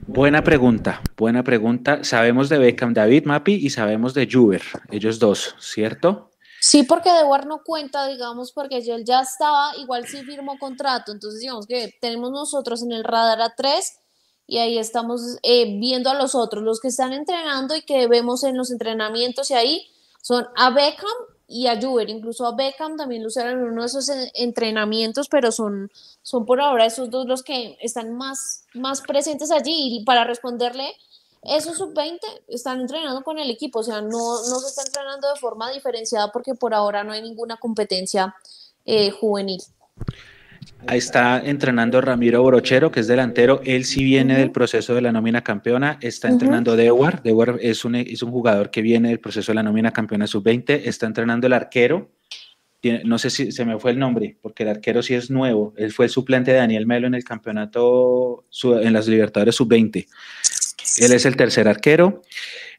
Buena 0.07 0.43
pregunta, 0.43 1.01
buena 1.17 1.45
pregunta. 1.45 2.03
Sabemos 2.03 2.49
de 2.49 2.59
Beckham, 2.59 2.93
David 2.93 3.25
Mapi 3.25 3.55
y 3.55 3.71
sabemos 3.71 4.15
de 4.15 4.29
Juber, 4.31 4.63
ellos 4.91 5.21
dos, 5.21 5.55
¿cierto? 5.61 6.31
Sí, 6.61 6.83
porque 6.83 7.13
de 7.13 7.23
War 7.23 7.47
no 7.47 7.63
cuenta, 7.65 8.09
digamos, 8.09 8.53
porque 8.53 8.79
él 8.79 9.05
ya 9.05 9.21
estaba, 9.21 9.77
igual 9.77 10.07
sí 10.09 10.23
firmó 10.25 10.59
contrato, 10.59 11.13
entonces 11.13 11.41
digamos 11.41 11.67
que 11.67 11.95
tenemos 12.01 12.33
nosotros 12.33 12.83
en 12.83 12.91
el 12.91 13.05
radar 13.05 13.41
a 13.41 13.55
tres 13.55 14.01
y 14.47 14.59
ahí 14.59 14.77
estamos 14.77 15.39
eh, 15.45 15.79
viendo 15.79 16.11
a 16.11 16.15
los 16.15 16.35
otros, 16.35 16.65
los 16.65 16.81
que 16.81 16.89
están 16.89 17.13
entrenando 17.13 17.77
y 17.77 17.83
que 17.83 18.09
vemos 18.09 18.43
en 18.43 18.57
los 18.57 18.73
entrenamientos 18.73 19.51
y 19.53 19.55
ahí 19.55 19.87
son 20.21 20.47
a 20.57 20.71
Beckham 20.71 21.09
y 21.53 21.67
a 21.67 21.81
Juber, 21.81 22.09
incluso 22.09 22.47
a 22.47 22.57
Beckham 22.57 22.97
también 22.97 23.23
lo 23.23 23.29
usaron 23.29 23.61
en 23.61 23.65
uno 23.65 23.83
de 23.83 23.87
esos 23.87 24.11
entrenamientos, 24.35 25.29
pero 25.29 25.53
son, 25.53 25.91
son 26.23 26.47
por 26.47 26.61
ahora 26.61 26.87
esos 26.87 27.11
dos 27.11 27.27
los 27.27 27.43
que 27.43 27.77
están 27.81 28.17
más, 28.17 28.65
más 28.73 29.03
presentes 29.03 29.51
allí 29.51 29.99
y 29.99 30.05
para 30.05 30.25
responderle, 30.25 30.95
esos 31.43 31.77
sub-20 31.77 32.21
están 32.49 32.81
entrenando 32.81 33.23
con 33.23 33.39
el 33.39 33.51
equipo, 33.51 33.81
o 33.81 33.83
sea, 33.83 34.01
no, 34.01 34.09
no 34.09 34.61
se 34.61 34.69
está 34.69 34.83
entrenando 34.83 35.29
de 35.29 35.39
forma 35.39 35.71
diferenciada 35.71 36.33
porque 36.33 36.55
por 36.55 36.73
ahora 36.73 37.05
no 37.05 37.13
hay 37.13 37.21
ninguna 37.21 37.59
competencia 37.59 38.35
eh, 38.87 39.11
juvenil. 39.11 39.61
Está 40.91 41.41
entrenando 41.45 42.01
Ramiro 42.01 42.43
Brochero, 42.43 42.91
que 42.91 43.01
es 43.01 43.07
delantero. 43.07 43.61
Él 43.65 43.85
sí 43.85 44.05
viene 44.05 44.37
del 44.37 44.51
proceso 44.51 44.95
de 44.95 45.01
la 45.01 45.13
nómina 45.13 45.43
campeona. 45.43 45.99
Está 46.01 46.29
entrenando 46.29 46.77
Dewar. 46.77 47.23
Dewar 47.23 47.59
es 47.61 47.85
un, 47.85 47.95
es 47.95 48.23
un 48.23 48.31
jugador 48.31 48.71
que 48.71 48.83
viene 48.83 49.09
del 49.09 49.21
proceso 49.21 49.53
de 49.53 49.57
la 49.57 49.63
nómina 49.63 49.93
campeona 49.93 50.27
sub-20. 50.27 50.83
Está 50.85 51.07
entrenando 51.07 51.47
el 51.47 51.53
arquero. 51.53 52.11
no 53.05 53.19
sé 53.19 53.31
si 53.31 53.53
se 53.53 53.65
me 53.65 53.79
fue 53.79 53.93
el 53.93 53.99
nombre, 53.99 54.37
porque 54.43 54.65
el 54.65 54.71
arquero 54.71 55.03
sí 55.03 55.15
es 55.15 55.31
nuevo. 55.31 55.73
Él 55.77 55.93
fue 55.93 56.07
el 56.07 56.11
suplente 56.11 56.51
de 56.51 56.59
Daniel 56.59 56.87
Melo 56.87 57.07
en 57.07 57.15
el 57.15 57.25
campeonato, 57.25 58.45
en 58.65 58.93
las 58.93 59.07
Libertadores 59.07 59.55
sub-20. 59.55 60.07
Él 61.01 61.13
es 61.13 61.25
el 61.25 61.37
tercer 61.37 61.69
arquero. 61.69 62.23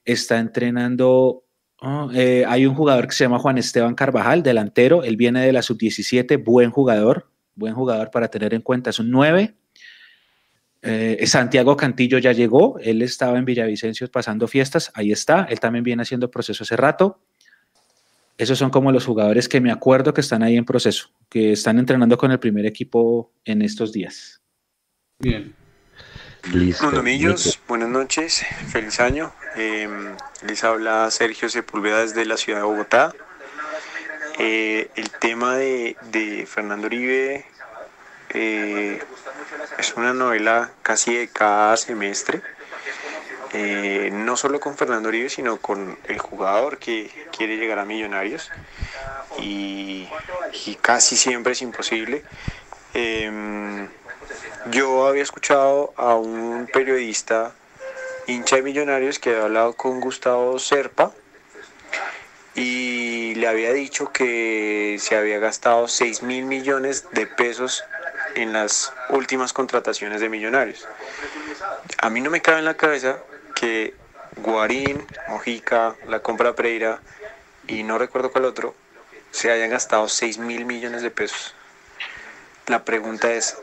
Está 0.04 0.40
entrenando 0.40 1.46
oh, 1.80 2.12
eh, 2.14 2.44
hay 2.48 2.66
un 2.66 2.76
jugador 2.76 3.08
que 3.08 3.14
se 3.14 3.24
llama 3.24 3.40
Juan 3.40 3.58
Esteban 3.58 3.96
Carvajal, 3.96 4.44
delantero. 4.44 5.04
Él 5.04 5.16
viene 5.16 5.44
de 5.44 5.54
la 5.54 5.62
sub-17, 5.62 6.44
buen 6.44 6.70
jugador 6.70 7.33
buen 7.56 7.74
jugador 7.74 8.12
para 8.12 8.28
tener 8.28 8.54
en 8.54 8.62
cuenta, 8.62 8.90
es 8.90 9.00
un 9.00 9.12
9. 9.12 9.56
Eh, 10.82 11.26
Santiago 11.28 11.78
Cantillo 11.78 12.18
ya 12.18 12.34
llegó, 12.34 12.78
él 12.80 13.02
estaba 13.02 13.38
en 13.38 13.46
Villavicencio 13.46 14.10
pasando 14.12 14.48
fiestas, 14.48 14.92
ahí 14.96 15.12
está, 15.12 15.48
él 15.50 15.60
también 15.60 15.84
viene 15.84 16.02
haciendo 16.02 16.30
proceso 16.30 16.64
hace 16.64 16.76
rato. 16.76 17.22
Esos 18.38 18.58
son 18.58 18.70
como 18.70 18.92
los 18.92 19.06
jugadores 19.06 19.48
que 19.48 19.62
me 19.62 19.72
acuerdo 19.72 20.14
que 20.14 20.22
están 20.22 20.44
ahí 20.44 20.58
en 20.58 20.66
proceso, 20.66 21.12
que 21.30 21.54
están 21.54 21.80
entrenando 21.80 22.18
con 22.18 22.32
el 22.32 22.40
primer 22.40 22.66
equipo 22.66 23.32
en 23.46 23.62
estos 23.62 23.94
días. 23.94 24.42
Bien. 25.20 25.54
Listo. 26.52 26.92
Buenas 27.70 27.90
noches, 27.90 28.44
feliz 28.70 29.00
año. 29.00 29.32
Em, 29.56 30.16
les 30.46 30.64
habla 30.64 31.10
Sergio 31.10 31.48
Sepúlveda 31.48 32.02
desde 32.02 32.26
la 32.26 32.36
ciudad 32.36 32.60
de 32.60 32.66
Bogotá. 32.66 33.14
Eh, 34.40 34.90
el 34.96 35.12
tema 35.12 35.56
de, 35.58 36.48
Fernando 36.50 36.88
Uribe 36.88 37.46
eh, 38.30 39.00
es 39.78 39.94
una 39.96 40.14
novela 40.14 40.72
casi 40.82 41.16
de 41.16 41.28
cada 41.28 41.78
semestre, 41.78 42.42
eh, 43.54 44.10
no 44.12 44.36
solo 44.36 44.60
con 44.60 44.76
Fernando 44.76 45.10
Uribe, 45.10 45.30
sino 45.30 45.58
con 45.58 46.00
el 46.08 46.18
jugador 46.18 46.80
que 46.80 47.12
quiere 47.36 47.58
llegar 47.58 47.78
a 47.78 47.86
Millonarios 47.86 48.50
y, 49.38 50.10
casi 50.82 51.16
siempre 51.16 51.54
es 51.54 51.62
imposible. 51.62 52.24
Em, 52.96 53.88
yo 54.72 55.08
había 55.08 55.24
escuchado 55.24 55.94
a 55.96 56.16
un 56.16 56.68
periodista 56.74 57.54
hincha 58.26 58.56
de 58.56 58.64
Millonarios 58.64 59.20
que 59.20 59.30
había 59.30 59.44
hablado 59.44 59.74
con 59.74 60.00
Gustavo 60.00 60.58
Serpa 60.58 61.12
y 62.56 63.36
le 63.36 63.48
había 63.48 63.74
dicho 63.74 64.12
que 64.12 64.98
se 65.00 65.16
había 65.16 65.40
gastado 65.40 65.88
6 65.88 66.22
mil 66.24 66.46
millones 66.46 67.06
de 67.12 67.26
pesos 67.26 67.84
en 68.36 68.54
las 68.54 68.94
últimas 69.10 69.54
contrataciones 69.54 70.22
de 70.22 70.30
Millonarios. 70.30 70.88
A 72.00 72.10
mí 72.10 72.22
no 72.22 72.30
me 72.30 72.42
cabe 72.42 72.60
en 72.60 72.66
la 72.66 72.76
cabeza 72.76 73.18
que 73.56 73.96
Guarín, 74.38 75.06
Mojica, 75.28 75.96
la 76.08 76.20
compra 76.20 76.56
Pereira 76.56 77.02
y 77.68 77.84
no 77.84 77.98
recuerdo 77.98 78.32
cuál 78.32 78.46
otro, 78.46 78.76
se 79.32 79.52
hayan 79.52 79.70
gastado 79.70 80.08
6 80.08 80.38
mil 80.38 80.66
millones 80.66 81.02
de 81.02 81.12
pesos. 81.12 81.56
La 82.68 82.86
pregunta 82.86 83.34
es, 83.34 83.58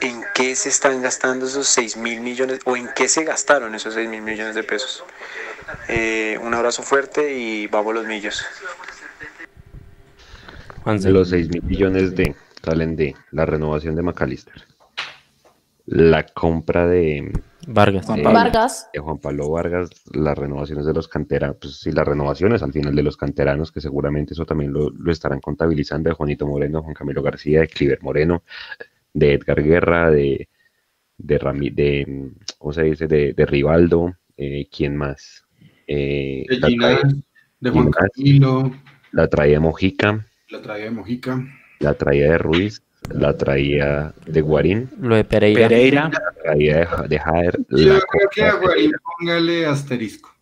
¿en 0.00 0.22
qué 0.34 0.54
se 0.56 0.68
están 0.68 1.02
gastando 1.02 1.46
esos 1.46 1.68
6 1.68 1.96
mil 1.96 2.20
millones 2.20 2.60
o 2.64 2.76
en 2.76 2.88
qué 2.94 3.08
se 3.08 3.24
gastaron 3.24 3.74
esos 3.74 3.94
6 3.94 4.08
mil 4.08 4.22
millones 4.22 4.54
de 4.54 4.62
pesos? 4.62 5.04
Eh, 5.88 6.38
un 6.42 6.54
abrazo 6.54 6.82
fuerte 6.82 7.34
y 7.34 7.66
vamos 7.66 7.94
los 7.94 8.06
millos. 8.06 8.44
De 10.84 11.10
los 11.10 11.30
6 11.30 11.48
mil 11.48 11.62
millones 11.62 12.14
de 12.14 12.34
salen 12.64 12.96
de 12.96 13.14
la 13.30 13.46
renovación 13.46 13.94
de 13.94 14.02
McAllister, 14.02 14.66
la 15.86 16.24
compra 16.24 16.86
de 16.86 17.30
Vargas, 17.66 18.06
de, 18.06 18.22
Vargas. 18.22 18.88
de 18.92 19.00
Juan 19.00 19.18
Pablo 19.18 19.50
Vargas, 19.50 19.90
las 20.12 20.36
renovaciones 20.36 20.86
de 20.86 20.94
los 20.94 21.08
canteranos, 21.08 21.56
pues 21.60 21.80
sí, 21.80 21.92
las 21.92 22.06
renovaciones 22.06 22.62
al 22.62 22.72
final 22.72 22.94
de 22.94 23.02
los 23.02 23.16
canteranos, 23.16 23.72
que 23.72 23.80
seguramente 23.80 24.34
eso 24.34 24.44
también 24.46 24.72
lo, 24.72 24.90
lo 24.90 25.12
estarán 25.12 25.40
contabilizando 25.40 26.08
de 26.08 26.14
Juanito 26.14 26.46
Moreno, 26.46 26.82
Juan 26.82 26.94
Camilo 26.94 27.22
García, 27.22 27.60
de 27.60 27.68
Cliver 27.68 28.02
Moreno, 28.02 28.42
de 29.14 29.32
Edgar 29.34 29.62
Guerra, 29.62 30.10
de 30.10 30.48
de, 31.16 31.38
Rami, 31.38 31.70
de 31.70 32.32
¿cómo 32.58 32.72
se 32.72 32.82
dice? 32.82 33.06
De, 33.06 33.32
de 33.34 33.46
Rivaldo, 33.46 34.16
eh, 34.36 34.66
¿quién 34.70 34.96
más? 34.96 35.46
Eh, 35.86 36.44
De 36.48 36.58
la 36.58 36.66
Ginás, 36.66 37.00
trae- 37.02 37.22
de 37.60 37.70
Juan 37.70 37.84
Ginás, 37.84 38.10
Camilo, 38.14 38.74
la 39.12 39.28
traía 39.30 39.60
Mojica, 39.60 40.26
la 40.48 40.60
traía 40.60 40.84
de 40.86 40.90
Mojica. 40.90 41.40
la 41.78 41.94
traía 41.94 42.32
de 42.32 42.38
Ruiz, 42.38 42.82
la 43.10 43.36
traía 43.36 44.12
de 44.26 44.40
Guarín, 44.40 44.90
Lo 45.00 45.14
de 45.14 45.22
Pereira. 45.24 45.68
Pereira, 45.68 46.10
la 46.10 46.42
traía 46.42 46.76
de, 46.78 47.08
de 47.08 47.18
Jaer, 47.20 47.58
Yo 47.70 47.76
la 47.94 48.00
creo 48.00 48.28
que 48.34 48.42
a 48.42 48.54
de 48.54 48.58
Guarín 48.66 48.92
póngale 49.18 49.66
asterisco. 49.66 50.34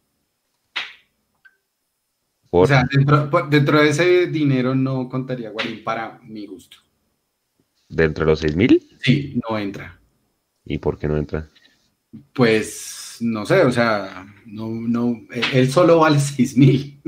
por- 2.51 2.65
O 2.65 2.67
sea, 2.67 2.85
dentro, 2.91 3.29
dentro 3.51 3.81
de 3.83 3.89
ese 3.91 4.27
dinero 4.29 4.75
no 4.75 5.07
contaría 5.09 5.51
Guarín 5.51 5.85
para 5.85 6.19
mi 6.23 6.47
gusto. 6.47 6.79
Dentro 7.93 8.25
de 8.25 8.31
los 8.33 8.41
6 8.41 8.57
mil, 8.57 8.89
Sí, 9.01 9.41
no 9.49 9.59
entra. 9.59 9.99
¿y 10.65 10.79
por 10.79 10.99
qué 10.99 11.09
no 11.09 11.17
entra? 11.17 11.49
Pues 12.33 13.19
no 13.21 13.45
sé, 13.47 13.63
o 13.63 13.73
sea, 13.73 14.27
no, 14.47 14.69
no, 14.69 15.21
él 15.53 15.71
solo 15.71 15.99
vale 16.01 16.19
6 16.19 16.57
mil. 16.57 17.01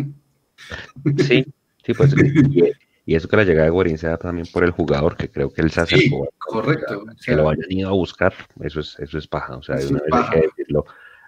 Sí, 1.26 1.44
sí, 1.84 1.94
pues, 1.94 2.14
y, 3.06 3.14
eso 3.14 3.28
que 3.28 3.36
la 3.36 3.44
llegada 3.44 3.64
de 3.64 3.70
Guarín 3.70 3.98
se 3.98 4.08
da 4.08 4.16
también 4.16 4.46
por 4.52 4.64
el 4.64 4.70
jugador, 4.70 5.16
que 5.16 5.30
creo 5.30 5.52
que 5.52 5.62
él 5.62 5.70
se 5.70 5.80
acercó 5.80 6.24
Sí, 6.24 6.36
correcto. 6.38 7.02
o 7.02 7.06
que 7.06 7.12
sea, 7.18 7.36
lo 7.36 7.48
hayan 7.48 7.70
ido 7.70 7.88
a 7.88 7.92
buscar, 7.92 8.32
eso 8.60 8.80
es, 8.80 8.98
eso 8.98 9.18
es 9.18 9.26
paja, 9.26 9.56
o 9.56 9.62
sea, 9.62 9.76
de 9.76 9.84
Eso 9.84 9.94
una 9.94 10.02
vez 10.02 10.12
hay 10.12 10.40
que 10.40 10.46
decirlo 10.46 10.86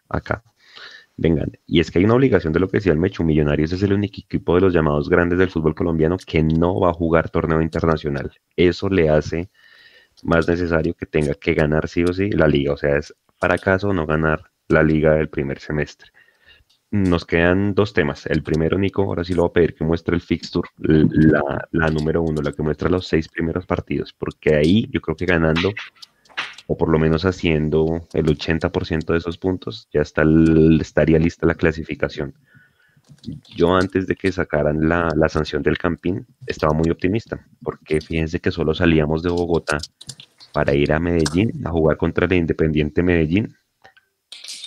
acá. 0.09 0.43
Vengan, 1.19 1.53
y 1.67 1.81
es 1.81 1.91
que 1.91 1.99
hay 1.99 2.05
una 2.05 2.15
obligación 2.15 2.53
de 2.53 2.61
lo 2.61 2.69
que 2.69 2.77
decía 2.77 2.93
el 2.93 2.99
Mechu, 2.99 3.25
Millonarios 3.25 3.73
es 3.73 3.83
el 3.83 3.95
único 3.95 4.21
equipo 4.21 4.55
de 4.55 4.61
los 4.61 4.75
llamados 4.75 5.09
grandes 5.09 5.39
del 5.39 5.49
fútbol 5.49 5.75
colombiano 5.75 6.19
que 6.19 6.43
no 6.43 6.79
va 6.79 6.91
a 6.91 6.95
jugar 6.95 7.31
torneo 7.31 7.63
internacional. 7.63 8.33
Eso 8.55 8.91
le 8.91 9.09
hace 9.09 9.49
más 10.23 10.47
necesario 10.47 10.95
que 10.95 11.07
tenga 11.07 11.35
que 11.35 11.55
ganar 11.55 11.89
sí 11.89 12.05
o 12.05 12.13
sí 12.13 12.31
la 12.31 12.47
liga, 12.47 12.75
o 12.75 12.77
sea, 12.77 12.97
es 12.99 13.15
fracaso 13.39 13.95
no 13.95 14.07
ganar 14.07 14.51
la 14.69 14.83
liga 14.83 15.15
del 15.15 15.29
primer 15.31 15.59
semestre. 15.59 16.11
Nos 16.91 17.25
quedan 17.25 17.75
dos 17.75 17.93
temas. 17.93 18.27
El 18.27 18.43
primero, 18.43 18.79
Nico, 18.79 19.03
ahora 19.03 19.25
sí 19.25 19.35
lo 19.35 19.43
voy 19.43 19.51
a 19.51 19.53
pedir 19.55 19.75
que 19.75 19.85
muestre 19.85 20.15
el 20.15 20.21
fixture, 20.21 20.69
la, 20.79 21.67
la 21.73 21.91
número 21.91 22.23
uno, 22.23 22.43
la 22.43 22.53
que 22.53 22.63
muestra 22.63 22.89
los 22.89 23.07
seis 23.07 23.29
primeros 23.29 23.67
partidos, 23.67 24.13
porque 24.13 24.55
ahí 24.55 24.89
yo 24.93 25.01
creo 25.01 25.17
que 25.17 25.27
ganando, 25.27 25.73
o 26.67 26.77
por 26.77 26.89
lo 26.89 26.99
menos 26.99 27.25
haciendo 27.25 28.07
el 28.13 28.27
80% 28.27 29.13
de 29.13 29.19
esos 29.19 29.39
puntos, 29.39 29.89
ya 29.93 30.01
está 30.01 30.23
estaría 30.81 31.19
lista 31.19 31.47
la 31.47 31.55
clasificación. 31.55 32.35
Yo 33.55 33.75
antes 33.75 34.07
de 34.07 34.17
que 34.17 34.33
sacaran 34.33 34.89
la, 34.89 35.09
la 35.17 35.29
sanción 35.29 35.63
del 35.63 35.79
Campín, 35.79 36.27
estaba 36.47 36.73
muy 36.73 36.91
optimista, 36.91 37.47
porque 37.63 38.01
fíjense 38.01 38.41
que 38.41 38.51
solo 38.51 38.75
salíamos 38.75 39.23
de 39.23 39.31
Bogotá 39.31 39.79
para 40.53 40.75
ir 40.75 40.93
a 40.93 40.99
Medellín 40.99 41.53
a 41.65 41.71
jugar 41.71 41.97
contra 41.97 42.27
el 42.27 42.33
Independiente 42.33 43.03
Medellín 43.03 43.55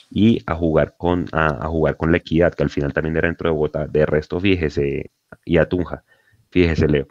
y 0.09 0.41
a 0.45 0.55
jugar 0.55 0.95
con 0.97 1.26
a, 1.31 1.65
a 1.65 1.67
jugar 1.67 1.97
con 1.97 2.11
la 2.11 2.17
Equidad, 2.17 2.53
que 2.53 2.63
al 2.63 2.69
final 2.69 2.93
también 2.93 3.17
era 3.17 3.27
dentro 3.27 3.49
de 3.49 3.53
Bogotá. 3.53 3.88
De 3.88 4.05
resto, 4.05 4.39
fíjese, 4.39 5.11
y 5.45 5.57
a 5.57 5.67
Tunja, 5.67 6.03
fíjese, 6.49 6.88
Leo. 6.88 7.07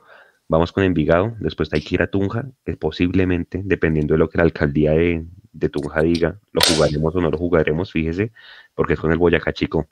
Vamos 0.49 0.73
con 0.73 0.83
Envigado, 0.83 1.37
después 1.41 1.71
hay 1.75 1.83
que 1.83 1.97
ir 1.97 2.03
a 2.03 2.07
Tunja, 2.07 2.47
que 2.65 2.75
posiblemente, 2.77 3.61
dependiendo 3.65 4.15
de 4.15 4.19
lo 4.19 4.31
que 4.31 4.39
la 4.39 4.45
alcaldía 4.45 4.93
de, 4.93 5.27
de 5.53 5.69
Tunja 5.69 6.01
diga, 6.01 6.39
lo 6.53 6.61
jugaremos 6.63 7.15
o 7.15 7.21
no 7.21 7.31
lo 7.31 7.37
jugaremos, 7.37 7.93
fíjese, 7.93 8.33
porque 8.75 8.95
es 8.95 9.01
con 9.01 9.13
el 9.13 9.19
Boyacá 9.19 9.53
Chico, 9.53 9.87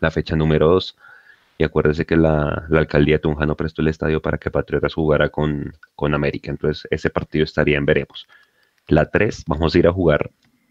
la 0.00 0.10
fecha 0.10 0.34
número 0.34 0.68
2. 0.68 0.96
Y 1.58 1.64
acuérdese 1.64 2.04
que 2.04 2.16
la, 2.16 2.66
la 2.68 2.80
alcaldía 2.80 3.14
de 3.14 3.20
Tunja 3.20 3.46
no 3.46 3.56
prestó 3.56 3.80
el 3.80 3.88
estadio 3.88 4.20
para 4.20 4.38
que 4.38 4.50
Patriotas 4.50 4.92
jugara 4.92 5.28
con, 5.30 5.72
con 5.94 6.14
América, 6.14 6.50
entonces 6.50 6.86
ese 6.90 7.08
partido 7.08 7.44
estaría 7.44 7.78
en 7.78 7.86
veremos. 7.86 8.26
La 8.88 9.08
3, 9.08 9.44
vamos 9.46 9.74
a 9.74 9.78
ir 9.78 9.86
a 9.86 9.92
jugar 9.92 10.30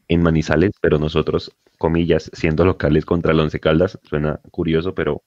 en 0.10 0.22
Manizales, 0.22 0.74
pero 0.82 1.00
nosotros, 1.00 1.56
comillas, 1.78 2.30
siendo 2.34 2.66
locales 2.66 3.06
contra 3.06 3.32
el 3.32 3.40
Once 3.40 3.60
Caldas, 3.60 3.98
suena 4.04 4.42
curioso, 4.52 4.94
pero 4.94 5.24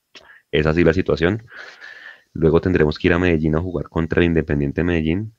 es 0.52 0.66
así 0.66 0.84
la 0.84 0.92
situación. 0.92 1.42
Luego 2.34 2.60
tendremos 2.60 2.98
que 2.98 3.08
ir 3.08 3.12
a 3.14 3.18
Medellín 3.18 3.56
a 3.56 3.60
jugar 3.60 3.88
contra 3.88 4.20
el 4.20 4.26
Independiente 4.26 4.84
Medellín. 4.84 5.34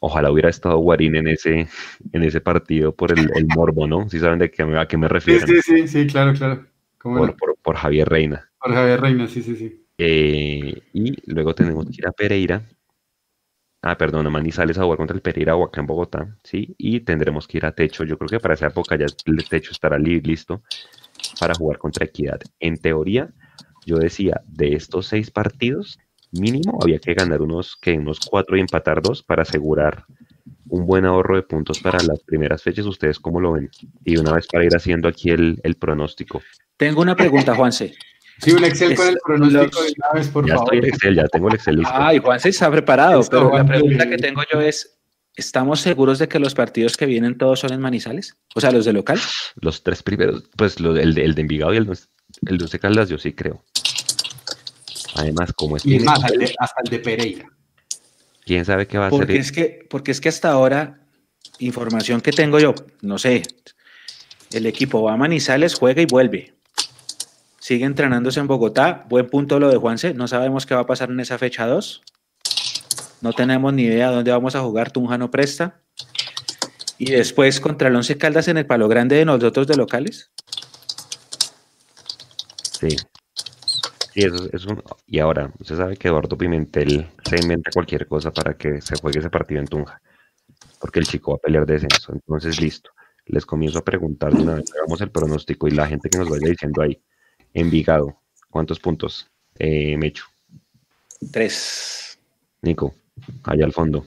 Ojalá 0.00 0.30
hubiera 0.32 0.50
estado 0.50 0.78
Guarín 0.78 1.16
en 1.16 1.28
ese, 1.28 1.68
en 2.12 2.22
ese 2.24 2.40
partido 2.40 2.94
por 2.94 3.12
el, 3.12 3.30
el 3.36 3.46
morbo, 3.46 3.86
¿no? 3.86 4.08
Si 4.08 4.18
saben 4.18 4.38
de 4.40 4.50
qué, 4.50 4.62
a 4.62 4.86
qué 4.88 4.96
me 4.96 5.06
Sí, 5.06 5.14
refiero. 5.14 5.46
sí, 5.46 5.62
sí, 5.62 5.88
sí, 5.88 6.06
claro, 6.06 6.32
claro. 6.34 6.66
¿Cómo 6.98 7.18
Por, 7.18 7.28
no? 7.28 7.36
por, 7.36 7.56
por 7.58 7.76
Javier 7.76 8.08
Reina. 8.08 8.50
Por 8.60 8.72
Javier 8.74 9.00
Reina, 9.00 9.28
sí, 9.28 9.42
sí, 9.42 9.56
sí. 9.56 9.84
Eh, 9.98 10.82
y 10.92 11.32
luego 11.32 11.54
tenemos 11.54 11.86
que 11.86 11.96
ir 11.98 12.06
a 12.06 12.12
Pereira. 12.12 12.62
Ah, 13.82 13.96
perdón, 13.96 14.26
a 14.26 14.30
Manizales 14.30 14.76
a 14.78 14.82
jugar 14.82 14.98
contra 14.98 15.14
el 15.14 15.22
Pereira 15.22 15.54
o 15.54 15.64
acá 15.64 15.80
en 15.80 15.86
Bogotá, 15.86 16.36
¿sí? 16.42 16.74
Y 16.78 17.00
tendremos 17.00 17.46
que 17.46 17.58
ir 17.58 17.66
a 17.66 17.72
Techo. 17.72 18.04
Yo 18.04 18.18
creo 18.18 18.28
que 18.28 18.40
para 18.40 18.54
esa 18.54 18.66
época 18.66 18.96
ya 18.96 19.06
el 19.06 19.48
Techo 19.48 19.70
estará 19.70 19.98
li- 19.98 20.20
listo 20.20 20.62
para 21.40 21.54
jugar 21.54 21.78
contra 21.78 22.04
Equidad. 22.06 22.40
En 22.60 22.78
teoría, 22.78 23.30
yo 23.86 23.96
decía, 23.98 24.40
de 24.46 24.74
estos 24.74 25.06
seis 25.06 25.30
partidos, 25.30 25.98
mínimo 26.32 26.78
había 26.82 26.98
que 26.98 27.14
ganar 27.14 27.40
unos, 27.42 27.76
que 27.76 27.92
unos 27.92 28.20
cuatro 28.20 28.56
y 28.56 28.60
empatar 28.60 29.00
dos 29.02 29.22
para 29.22 29.42
asegurar 29.42 30.04
un 30.68 30.84
buen 30.86 31.04
ahorro 31.06 31.36
de 31.36 31.42
puntos 31.42 31.80
para 31.80 31.98
las 32.02 32.20
primeras 32.24 32.62
fechas. 32.62 32.84
¿Ustedes 32.86 33.18
cómo 33.18 33.40
lo 33.40 33.52
ven? 33.52 33.70
Y 34.04 34.18
una 34.18 34.32
vez 34.34 34.46
para 34.46 34.64
ir 34.64 34.74
haciendo 34.76 35.08
aquí 35.08 35.30
el, 35.30 35.58
el 35.62 35.76
pronóstico. 35.76 36.42
tengo 36.76 37.00
una 37.02 37.16
pregunta, 37.16 37.54
Juanse. 37.54 37.94
Sí, 38.40 38.52
un 38.52 38.62
Excel 38.64 38.94
con 38.94 39.06
Es- 39.06 39.12
el 39.14 39.18
pronóstico 39.24 39.62
los- 39.80 39.86
de 39.86 39.94
una 39.98 40.12
vez, 40.20 40.28
por 40.28 40.46
Ya 40.46 40.54
favor. 40.54 40.74
estoy 40.74 40.78
en 40.88 40.94
Excel, 40.94 41.14
ya 41.16 41.28
tengo 41.28 41.48
el 41.48 41.54
Excel 41.54 41.76
listo. 41.76 41.92
Ay, 41.94 42.18
Juanse 42.18 42.48
está 42.50 42.70
preparado, 42.70 43.22
pero 43.30 43.50
la 43.56 43.64
pregunta 43.66 44.08
que 44.08 44.16
tengo 44.16 44.42
yo 44.52 44.60
es, 44.60 44.97
¿estamos 45.38 45.80
seguros 45.80 46.18
de 46.18 46.28
que 46.28 46.38
los 46.38 46.54
partidos 46.54 46.96
que 46.96 47.06
vienen 47.06 47.38
todos 47.38 47.60
son 47.60 47.72
en 47.72 47.80
Manizales? 47.80 48.36
O 48.54 48.60
sea, 48.60 48.70
los 48.70 48.84
de 48.84 48.92
local. 48.92 49.18
Los 49.60 49.82
tres 49.82 50.02
primeros, 50.02 50.44
pues 50.56 50.78
lo- 50.80 50.96
el, 50.96 51.14
de, 51.14 51.24
el 51.24 51.34
de 51.34 51.40
Envigado 51.42 51.72
y 51.72 51.78
el, 51.78 51.86
de- 51.86 51.98
el 52.46 52.58
de 52.58 52.64
Once 52.64 52.78
Caldas, 52.78 53.08
yo 53.08 53.18
sí 53.18 53.32
creo. 53.32 53.64
Además, 55.14 55.52
como 55.54 55.76
es 55.76 55.86
Y 55.86 55.98
más, 56.00 56.22
al 56.22 56.38
de- 56.38 56.54
hasta 56.58 56.80
el 56.84 56.90
de 56.90 56.98
Pereira. 56.98 57.46
quién 58.44 58.64
sabe 58.64 58.86
qué 58.86 58.98
va 58.98 59.06
a 59.06 59.10
Porque 59.10 59.36
es 59.38 59.52
que, 59.52 59.86
porque 59.88 60.10
es 60.10 60.20
que 60.20 60.28
hasta 60.28 60.50
ahora, 60.50 61.00
información 61.58 62.20
que 62.20 62.32
tengo 62.32 62.58
yo, 62.60 62.74
no 63.00 63.18
sé, 63.18 63.42
el 64.52 64.66
equipo 64.66 65.02
va 65.02 65.14
a 65.14 65.16
Manizales, 65.16 65.74
juega 65.74 66.02
y 66.02 66.06
vuelve. 66.06 66.54
Sigue 67.60 67.84
entrenándose 67.84 68.40
en 68.40 68.46
Bogotá. 68.46 69.04
Buen 69.10 69.26
punto 69.28 69.58
lo 69.60 69.68
de 69.68 69.76
Juanse. 69.76 70.14
No 70.14 70.26
sabemos 70.26 70.64
qué 70.64 70.74
va 70.74 70.80
a 70.82 70.86
pasar 70.86 71.10
en 71.10 71.20
esa 71.20 71.36
fecha 71.36 71.66
2. 71.66 72.00
No 73.20 73.32
tenemos 73.32 73.72
ni 73.72 73.82
idea 73.82 74.10
dónde 74.10 74.30
vamos 74.30 74.54
a 74.54 74.60
jugar. 74.60 74.90
Tunja 74.90 75.18
no 75.18 75.30
presta. 75.30 75.80
Y 76.98 77.10
después 77.12 77.60
contra 77.60 77.88
el 77.88 77.96
Once 77.96 78.16
Caldas 78.18 78.48
en 78.48 78.58
el 78.58 78.66
Palo 78.66 78.88
Grande 78.88 79.16
de 79.16 79.24
nosotros 79.24 79.66
de 79.66 79.76
locales. 79.76 80.30
Sí. 82.80 82.96
Sí, 84.14 84.20
eso 84.24 84.36
es- 84.46 84.54
es 84.54 84.66
un- 84.66 84.82
Y 85.06 85.18
ahora, 85.20 85.52
usted 85.58 85.76
sabe 85.76 85.96
que 85.96 86.08
Eduardo 86.08 86.36
Pimentel 86.36 87.08
se 87.28 87.36
inventa 87.36 87.70
cualquier 87.72 88.06
cosa 88.06 88.32
para 88.32 88.56
que 88.56 88.80
se 88.80 88.96
juegue 88.96 89.20
ese 89.20 89.30
partido 89.30 89.60
en 89.60 89.66
Tunja. 89.66 90.00
Porque 90.80 91.00
el 91.00 91.06
chico 91.06 91.32
va 91.32 91.36
a 91.36 91.40
pelear 91.40 91.66
descenso. 91.66 92.12
Entonces, 92.12 92.60
listo. 92.60 92.90
Les 93.26 93.44
comienzo 93.44 93.78
a 93.78 93.84
preguntar 93.84 94.32
de 94.34 94.42
una 94.42 94.54
vez, 94.54 94.72
hagamos 94.74 95.00
el 95.00 95.10
pronóstico 95.10 95.68
y 95.68 95.72
la 95.72 95.86
gente 95.86 96.08
que 96.08 96.18
nos 96.18 96.28
vaya 96.30 96.48
diciendo 96.48 96.82
ahí. 96.82 97.00
Envigado, 97.52 98.22
¿cuántos 98.50 98.78
puntos? 98.80 99.28
Eh, 99.58 99.96
Mecho, 99.98 100.24
Tres. 101.32 102.18
Nico, 102.62 102.94
allá 103.44 103.64
al 103.64 103.72
fondo. 103.72 104.06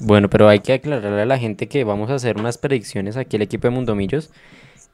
Bueno, 0.00 0.28
pero 0.28 0.48
hay 0.48 0.60
que 0.60 0.74
aclararle 0.74 1.22
a 1.22 1.26
la 1.26 1.38
gente 1.38 1.68
que 1.68 1.84
vamos 1.84 2.10
a 2.10 2.14
hacer 2.14 2.38
unas 2.38 2.58
predicciones 2.58 3.16
aquí 3.16 3.36
el 3.36 3.42
equipo 3.42 3.66
de 3.66 3.70
Mundomillos 3.70 4.30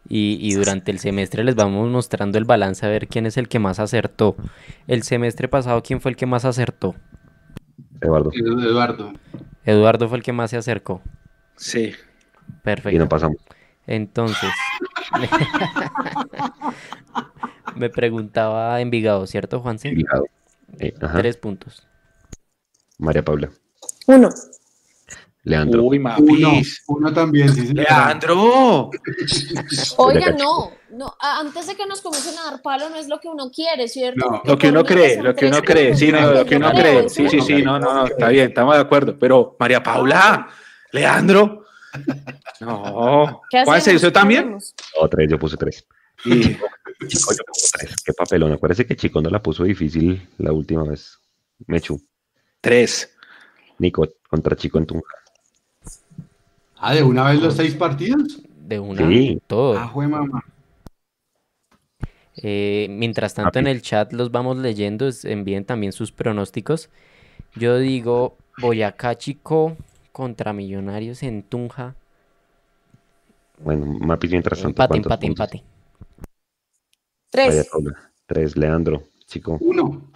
Y, 0.09 0.39
y, 0.41 0.55
durante 0.55 0.93
el 0.93 1.01
semestre 1.01 1.43
les 1.43 1.57
vamos 1.57 1.91
mostrando 1.91 2.39
el 2.39 2.45
balance 2.45 2.87
a 2.87 2.89
ver 2.89 3.09
quién 3.09 3.27
es 3.27 3.37
el 3.37 3.49
que 3.49 3.59
más 3.59 3.79
acertó. 3.79 4.37
El 4.87 5.03
semestre 5.03 5.49
pasado, 5.49 5.83
¿quién 5.83 6.01
fue 6.01 6.13
el 6.13 6.17
que 6.17 6.27
más 6.27 6.45
acertó? 6.45 6.95
Eduardo. 8.01 8.31
Eduardo. 8.35 9.13
Eduardo 9.65 10.09
fue 10.09 10.19
el 10.19 10.25
que 10.25 10.33
más 10.33 10.51
se 10.51 10.57
acercó. 10.57 11.03
Sí. 11.57 11.93
Perfecto. 12.63 12.97
Y 12.97 12.99
no 12.99 13.09
pasamos. 13.09 13.39
Entonces, 13.87 14.51
me 17.77 17.91
preguntaba 17.91 18.81
Envigado, 18.81 19.27
¿cierto, 19.27 19.61
Juanse? 19.61 19.89
Envigado. 19.89 20.25
Eh, 20.79 20.95
ajá. 21.01 21.19
Tres 21.19 21.37
puntos. 21.37 21.87
María 23.03 23.25
Paula. 23.25 23.51
Uno. 24.07 24.29
Leandro. 25.45 25.83
Uy, 25.83 25.99
Uno, 25.99 26.09
mapis. 26.09 26.85
uno 26.87 27.13
también, 27.13 27.53
sí. 27.53 27.75
Leandro. 27.75 28.91
Oiga, 29.97 30.31
no, 30.31 30.71
no, 30.91 31.13
antes 31.19 31.67
de 31.67 31.75
que 31.75 31.85
nos 31.85 32.01
comiencen 32.01 32.39
a 32.39 32.51
dar 32.53 32.63
palo 32.63 32.89
no 32.91 32.97
es 32.97 33.09
lo 33.09 33.19
que 33.19 33.29
uno 33.29 33.51
quiere, 33.51 33.89
¿cierto? 33.89 34.25
No, 34.31 34.43
Lo 34.45 34.57
que 34.57 34.69
uno 34.69 34.85
cree, 34.85 35.21
lo 35.21 35.35
que 35.35 35.47
uno 35.47 35.61
cree, 35.63 35.97
sí, 35.97 36.13
no, 36.13 36.33
lo 36.33 36.45
que 36.47 36.57
uno 36.57 36.71
cree, 36.71 37.09
sí, 37.09 37.29
sí, 37.29 37.41
sí, 37.41 37.61
no, 37.61 37.81
no, 37.81 37.93
no, 37.93 38.07
está 38.07 38.29
bien, 38.29 38.49
estamos 38.51 38.77
de 38.77 38.83
acuerdo, 38.83 39.19
pero 39.19 39.57
María 39.59 39.83
Paula, 39.83 40.49
Leandro, 40.93 41.65
no, 42.61 43.43
¿Qué 43.51 43.65
Juanse, 43.65 43.91
hacemos? 43.91 43.97
¿usted 43.97 44.09
¿Qué 44.09 44.13
también? 44.13 44.59
No, 45.01 45.09
tres, 45.09 45.29
yo 45.29 45.39
puse 45.41 45.57
tres. 45.57 45.85
Y, 46.25 46.41
Chico, 46.41 47.33
yo 47.33 47.45
puse 47.47 47.69
tres. 47.73 47.97
Qué 48.05 48.13
papelón. 48.13 48.53
Acuérdese 48.53 48.87
que 48.87 48.97
Chico 48.97 49.21
no 49.21 49.29
la 49.29 49.43
puso 49.43 49.65
difícil 49.65 50.29
la 50.39 50.53
última 50.53 50.85
vez. 50.85 51.19
Mechu. 51.67 52.01
Tres, 52.73 53.15
Nico 53.79 54.09
contra 54.31 54.57
Chico 54.57 54.79
en 54.79 54.87
Tunja. 54.87 55.15
Ah, 56.77 56.95
de 56.95 57.03
una 57.03 57.29
vez 57.31 57.41
los 57.43 57.55
seis 57.55 57.75
partidos. 57.75 58.41
De 58.57 58.79
una, 58.81 59.07
Sí. 59.07 59.39
todo. 59.47 59.79
Ah, 59.79 59.87
jue 59.89 60.09
mamá. 60.09 60.43
Eh, 62.37 62.87
mientras 62.89 63.35
tanto, 63.35 63.59
en 63.59 63.67
el 63.67 63.83
chat 63.83 64.13
los 64.15 64.31
vamos 64.33 64.57
leyendo, 64.57 65.11
envíen 65.25 65.65
también 65.67 65.93
sus 65.93 66.13
pronósticos. 66.13 66.89
Yo 67.55 67.79
digo 67.79 68.39
Boyacá 68.59 69.19
Chico 69.19 69.77
contra 70.13 70.53
Millonarios 70.55 71.23
en 71.23 71.43
Tunja. 71.43 71.95
Bueno, 73.59 73.85
Mapis 73.87 74.31
mientras 74.31 74.59
tanto. 74.61 74.71
Empate, 74.71 74.89
¿cuántos 75.03 75.13
empate, 75.13 75.27
puntos? 75.27 75.53
empate. 75.53 75.65
Tres. 77.31 77.71
Tres. 78.27 78.57
Leandro. 78.57 79.03
Chico. 79.27 79.59
Uno. 79.61 80.12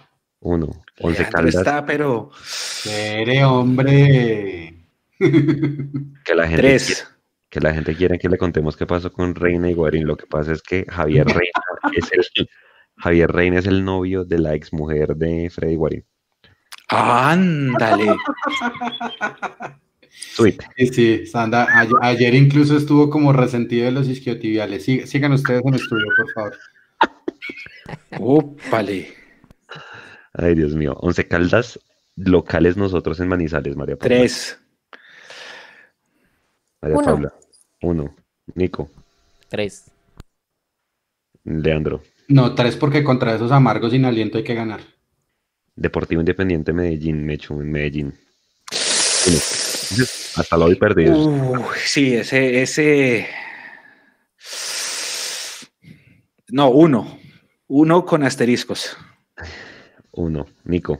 Uno. 0.47 0.67
Once 1.01 1.19
Leandro 1.19 1.31
Caldas. 1.31 1.55
está, 1.55 1.85
pero 1.85 2.31
Espere, 2.41 3.43
hombre. 3.43 4.73
Que 6.23 6.35
la 6.35 6.47
gente 6.47 6.61
tres, 6.61 6.85
quiere- 6.87 7.11
que 7.49 7.59
la 7.59 7.73
gente 7.73 7.95
quiere 7.95 8.19
que 8.19 8.29
le 8.29 8.37
contemos 8.37 8.77
qué 8.77 8.85
pasó 8.85 9.11
con 9.11 9.33
Reina 9.35 9.69
y 9.69 9.73
Guarín. 9.73 10.05
Lo 10.07 10.15
que 10.15 10.25
pasa 10.27 10.51
es 10.53 10.61
que 10.61 10.85
Javier 10.87 11.25
Reina 11.27 11.61
es 11.95 12.11
el 12.35 12.47
Javier 12.97 13.31
Reina 13.31 13.59
es 13.59 13.65
el 13.67 13.83
novio 13.83 14.25
de 14.25 14.39
la 14.39 14.53
exmujer 14.55 15.15
de 15.15 15.49
Freddy 15.49 15.75
Guarín. 15.75 16.05
ándale, 16.89 18.05
Sweet. 20.09 20.61
Sí, 20.77 20.87
sí, 20.87 21.25
Sandra, 21.27 21.67
ayer, 21.79 21.93
ayer 22.01 22.33
incluso 22.35 22.75
estuvo 22.77 23.09
como 23.09 23.33
resentido 23.33 23.85
de 23.85 23.91
los 23.91 24.07
isquiotibiales. 24.07 24.83
Sí- 24.85 25.05
sigan 25.05 25.31
ustedes 25.33 25.61
en 25.65 25.73
estudio, 25.75 26.05
por 26.15 26.31
favor. 26.33 26.57
úpale, 28.19 29.13
Ay, 30.37 30.55
Dios 30.55 30.73
mío. 30.75 30.95
Once 31.01 31.27
Caldas, 31.27 31.79
locales 32.15 32.77
nosotros 32.77 33.19
en 33.19 33.27
Manizales, 33.27 33.75
María 33.75 33.97
Paula. 33.97 34.15
tres, 34.15 34.59
María 36.81 36.97
Uno. 36.97 37.05
Paula. 37.05 37.33
Uno. 37.81 38.15
Nico. 38.55 38.89
Tres. 39.49 39.91
Leandro. 41.43 42.03
No, 42.27 42.53
tres 42.55 42.75
porque 42.75 43.03
contra 43.03 43.35
esos 43.35 43.51
amargos 43.51 43.91
sin 43.91 44.05
aliento 44.05 44.37
hay 44.37 44.43
que 44.43 44.55
ganar. 44.55 44.81
Deportivo 45.75 46.21
Independiente 46.21 46.73
Medellín, 46.73 47.25
Mechu, 47.25 47.61
en 47.61 47.71
Medellín. 47.71 48.13
Uno. 49.27 49.37
Hasta 50.35 50.57
lo 50.57 50.65
hoy 50.65 50.75
perdidos. 50.75 51.17
Uy, 51.17 51.77
sí, 51.85 52.13
ese, 52.15 52.61
ese, 52.61 53.27
no, 56.49 56.69
uno, 56.69 57.19
uno 57.67 58.05
con 58.05 58.23
asteriscos, 58.23 58.97
Uno. 60.17 60.45
Nico. 60.65 60.99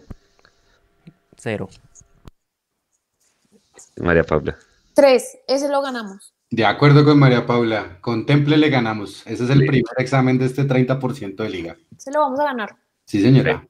Cero. 1.37 1.67
María 3.97 4.23
Paula. 4.23 4.55
Tres. 4.93 5.37
Ese 5.47 5.67
lo 5.69 5.81
ganamos. 5.81 6.33
De 6.49 6.65
acuerdo 6.65 7.03
con 7.03 7.19
María 7.19 7.45
Paula, 7.45 7.99
contemple 7.99 8.57
le 8.57 8.69
ganamos. 8.69 9.25
Ese 9.27 9.43
es 9.43 9.49
el 9.49 9.65
primer 9.65 9.93
examen 9.97 10.37
de 10.37 10.45
este 10.45 10.63
30% 10.65 11.35
de 11.35 11.49
liga. 11.49 11.77
Se 11.97 12.11
lo 12.11 12.21
vamos 12.21 12.39
a 12.39 12.45
ganar. 12.45 12.75
Sí, 13.05 13.21
señora. 13.21 13.67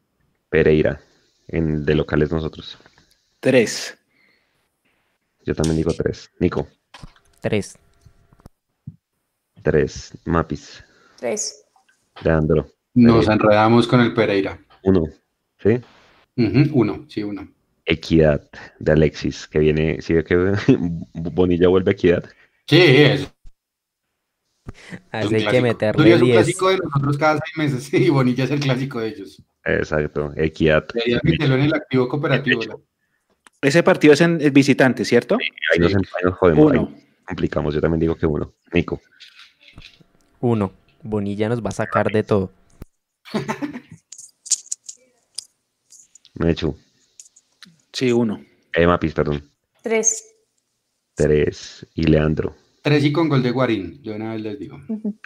Pereira. 0.49 1.01
En 1.47 1.85
de 1.85 1.95
locales 1.95 2.29
nosotros. 2.31 2.77
tres, 3.39 3.97
Yo 5.45 5.55
también 5.55 5.77
digo 5.77 5.91
tres. 5.93 6.29
Nico. 6.39 6.67
Tres. 7.39 7.77
Tres. 9.63 10.11
Mapis. 10.25 10.83
Tres. 11.17 11.63
Leandro. 12.21 12.67
Nos 12.93 13.13
Pereira. 13.25 13.33
enredamos 13.33 13.87
con 13.87 14.01
el 14.01 14.13
Pereira. 14.13 14.59
Uno. 14.83 15.03
¿Sí? 15.59 15.81
Uno, 16.73 17.05
sí, 17.07 17.23
uno. 17.23 17.47
Equidad 17.85 18.47
de 18.79 18.91
Alexis, 18.91 19.47
que 19.47 19.59
viene, 19.59 20.01
si 20.01 20.13
ve 20.13 20.23
que 20.23 20.35
Bonilla 21.13 21.67
vuelve 21.69 21.91
a 21.91 21.93
Equidad. 21.93 22.23
Sí, 22.67 22.77
es 22.79 23.33
Así 25.11 25.35
hay 25.35 25.47
que 25.47 25.61
meterle 25.61 26.13
es 26.13 26.21
un 26.21 26.27
10. 26.27 26.37
clásico 26.37 26.69
de 26.69 26.77
nosotros 26.77 27.17
cada 27.17 27.39
seis 27.39 27.57
meses. 27.57 27.83
Sí, 27.89 27.97
y 27.97 28.09
Bonilla 28.09 28.43
es 28.43 28.51
el 28.51 28.59
clásico 28.59 28.99
de 28.99 29.07
ellos. 29.07 29.41
Exacto, 29.63 30.33
Equidad. 30.35 30.85
Y 30.95 31.11
ahí 31.11 31.19
admítelo 31.21 31.55
en 31.55 31.61
el 31.61 31.73
activo 31.73 32.07
cooperativo. 32.07 32.63
¿no? 32.65 32.81
ese 33.61 33.83
partido 33.83 34.13
es 34.13 34.21
en 34.21 34.39
el 34.39 34.51
visitante, 34.51 35.03
¿cierto? 35.03 35.37
Ahí 35.73 35.79
nos, 35.79 35.93
ahí 35.93 36.01
nos 36.23 36.35
jodemos, 36.35 36.71
ahí 36.71 36.77
Uno, 36.79 36.95
complicamos. 37.25 37.73
Yo 37.73 37.81
también 37.81 37.99
digo 37.99 38.15
que 38.15 38.25
uno. 38.25 38.53
Nico. 38.71 39.01
Uno. 40.39 40.71
Bonilla 41.03 41.49
nos 41.49 41.63
va 41.63 41.69
a 41.69 41.71
sacar 41.71 42.11
de 42.11 42.23
todo. 42.23 42.51
Mechu. 46.39 46.75
sí, 47.93 48.11
uno, 48.11 48.43
Eh, 48.73 48.85
Mapis, 48.85 49.13
perdón. 49.13 49.41
Tres. 49.81 50.23
Tres. 51.15 51.85
Y 51.95 52.03
Leandro. 52.03 52.55
Tres 52.83 53.03
y 53.03 53.11
con 53.11 53.27
gol 53.27 53.41
de 53.43 53.51
Guarín, 53.51 54.01
yo 54.03 54.15
una 54.15 54.33
vez 54.33 54.41
les 54.41 54.59
digo. 54.59 54.79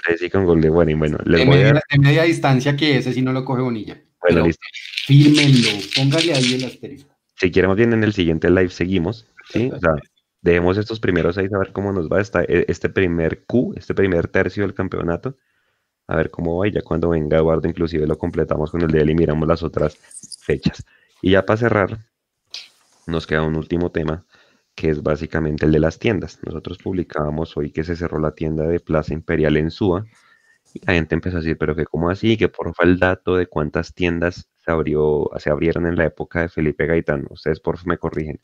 Tres 0.03 0.21
y 0.21 0.29
con 0.29 0.45
gol 0.45 0.61
de 0.61 0.69
Guarín. 0.69 0.97
Bueno, 0.99 1.17
les 1.25 1.39
De 1.41 1.45
voy 1.45 1.57
media, 1.57 1.73
de 1.91 1.99
media 1.99 2.23
distancia 2.23 2.75
que 2.75 2.97
ese 2.97 3.13
sí 3.13 3.21
no 3.21 3.33
lo 3.33 3.43
coge 3.45 3.61
Bonilla. 3.61 3.95
Bueno, 4.21 4.35
Pero 4.35 4.45
listo. 4.47 4.61
fírmenlo, 5.05 5.69
póngale 5.95 6.33
ahí 6.33 6.53
el 6.55 6.63
asterisco. 6.65 7.11
Si 7.35 7.51
queremos 7.51 7.75
bien 7.77 7.91
en 7.93 8.03
el 8.03 8.13
siguiente 8.13 8.49
live 8.49 8.69
seguimos, 8.69 9.27
¿sí? 9.51 9.69
O 9.73 9.79
sea, 9.79 9.91
dejemos 10.41 10.77
estos 10.77 10.99
primeros 10.99 11.35
seis 11.35 11.51
a 11.53 11.57
ver 11.59 11.71
cómo 11.71 11.91
nos 11.91 12.07
va 12.07 12.21
esta, 12.21 12.43
e- 12.43 12.65
este 12.67 12.89
primer 12.89 13.43
Q, 13.45 13.73
este 13.75 13.93
primer 13.93 14.27
tercio 14.27 14.63
del 14.63 14.73
campeonato, 14.73 15.38
a 16.07 16.15
ver 16.15 16.29
cómo 16.31 16.57
va 16.57 16.67
y 16.67 16.71
ya 16.71 16.81
cuando 16.81 17.09
venga 17.09 17.38
Eduardo 17.38 17.67
inclusive 17.67 18.07
lo 18.07 18.17
completamos 18.17 18.71
con 18.71 18.81
el 18.81 18.89
de 18.91 19.01
él 19.01 19.09
y 19.11 19.15
miramos 19.15 19.47
las 19.47 19.61
otras 19.63 19.95
fechas. 20.43 20.83
Y 21.22 21.31
ya 21.31 21.45
para 21.45 21.57
cerrar, 21.57 21.98
nos 23.07 23.27
queda 23.27 23.43
un 23.43 23.56
último 23.56 23.91
tema 23.91 24.26
que 24.76 24.89
es 24.89 25.03
básicamente 25.03 25.65
el 25.65 25.72
de 25.72 25.80
las 25.80 25.99
tiendas. 25.99 26.39
Nosotros 26.43 26.77
publicábamos 26.77 27.56
hoy 27.57 27.72
que 27.72 27.84
se 27.84 27.95
cerró 27.95 28.19
la 28.19 28.31
tienda 28.31 28.64
de 28.64 28.80
Plaza 28.80 29.14
Imperial 29.14 29.57
en 29.57 29.69
Suba 29.69 30.06
y 30.73 30.85
la 30.85 30.93
gente 30.93 31.15
empezó 31.15 31.38
a 31.38 31.39
decir, 31.41 31.57
pero 31.57 31.76
que 31.76 31.85
cómo 31.85 32.10
así, 32.10 32.38
que 32.38 32.48
porfa 32.48 32.84
el 32.84 32.98
dato 32.98 33.35
de 33.35 33.48
cuántas 33.48 33.93
tiendas 33.93 34.49
se 34.57 34.72
abrió, 34.72 35.30
se 35.38 35.49
abrieron 35.49 35.85
en 35.88 35.98
la 35.98 36.06
época 36.06 36.41
de 36.41 36.49
Felipe 36.49 36.85
Gaitán. 36.85 37.27
Ustedes 37.30 37.60
por 37.60 37.77
favor 37.77 37.89
me 37.89 37.98
corrigen. 37.98 38.39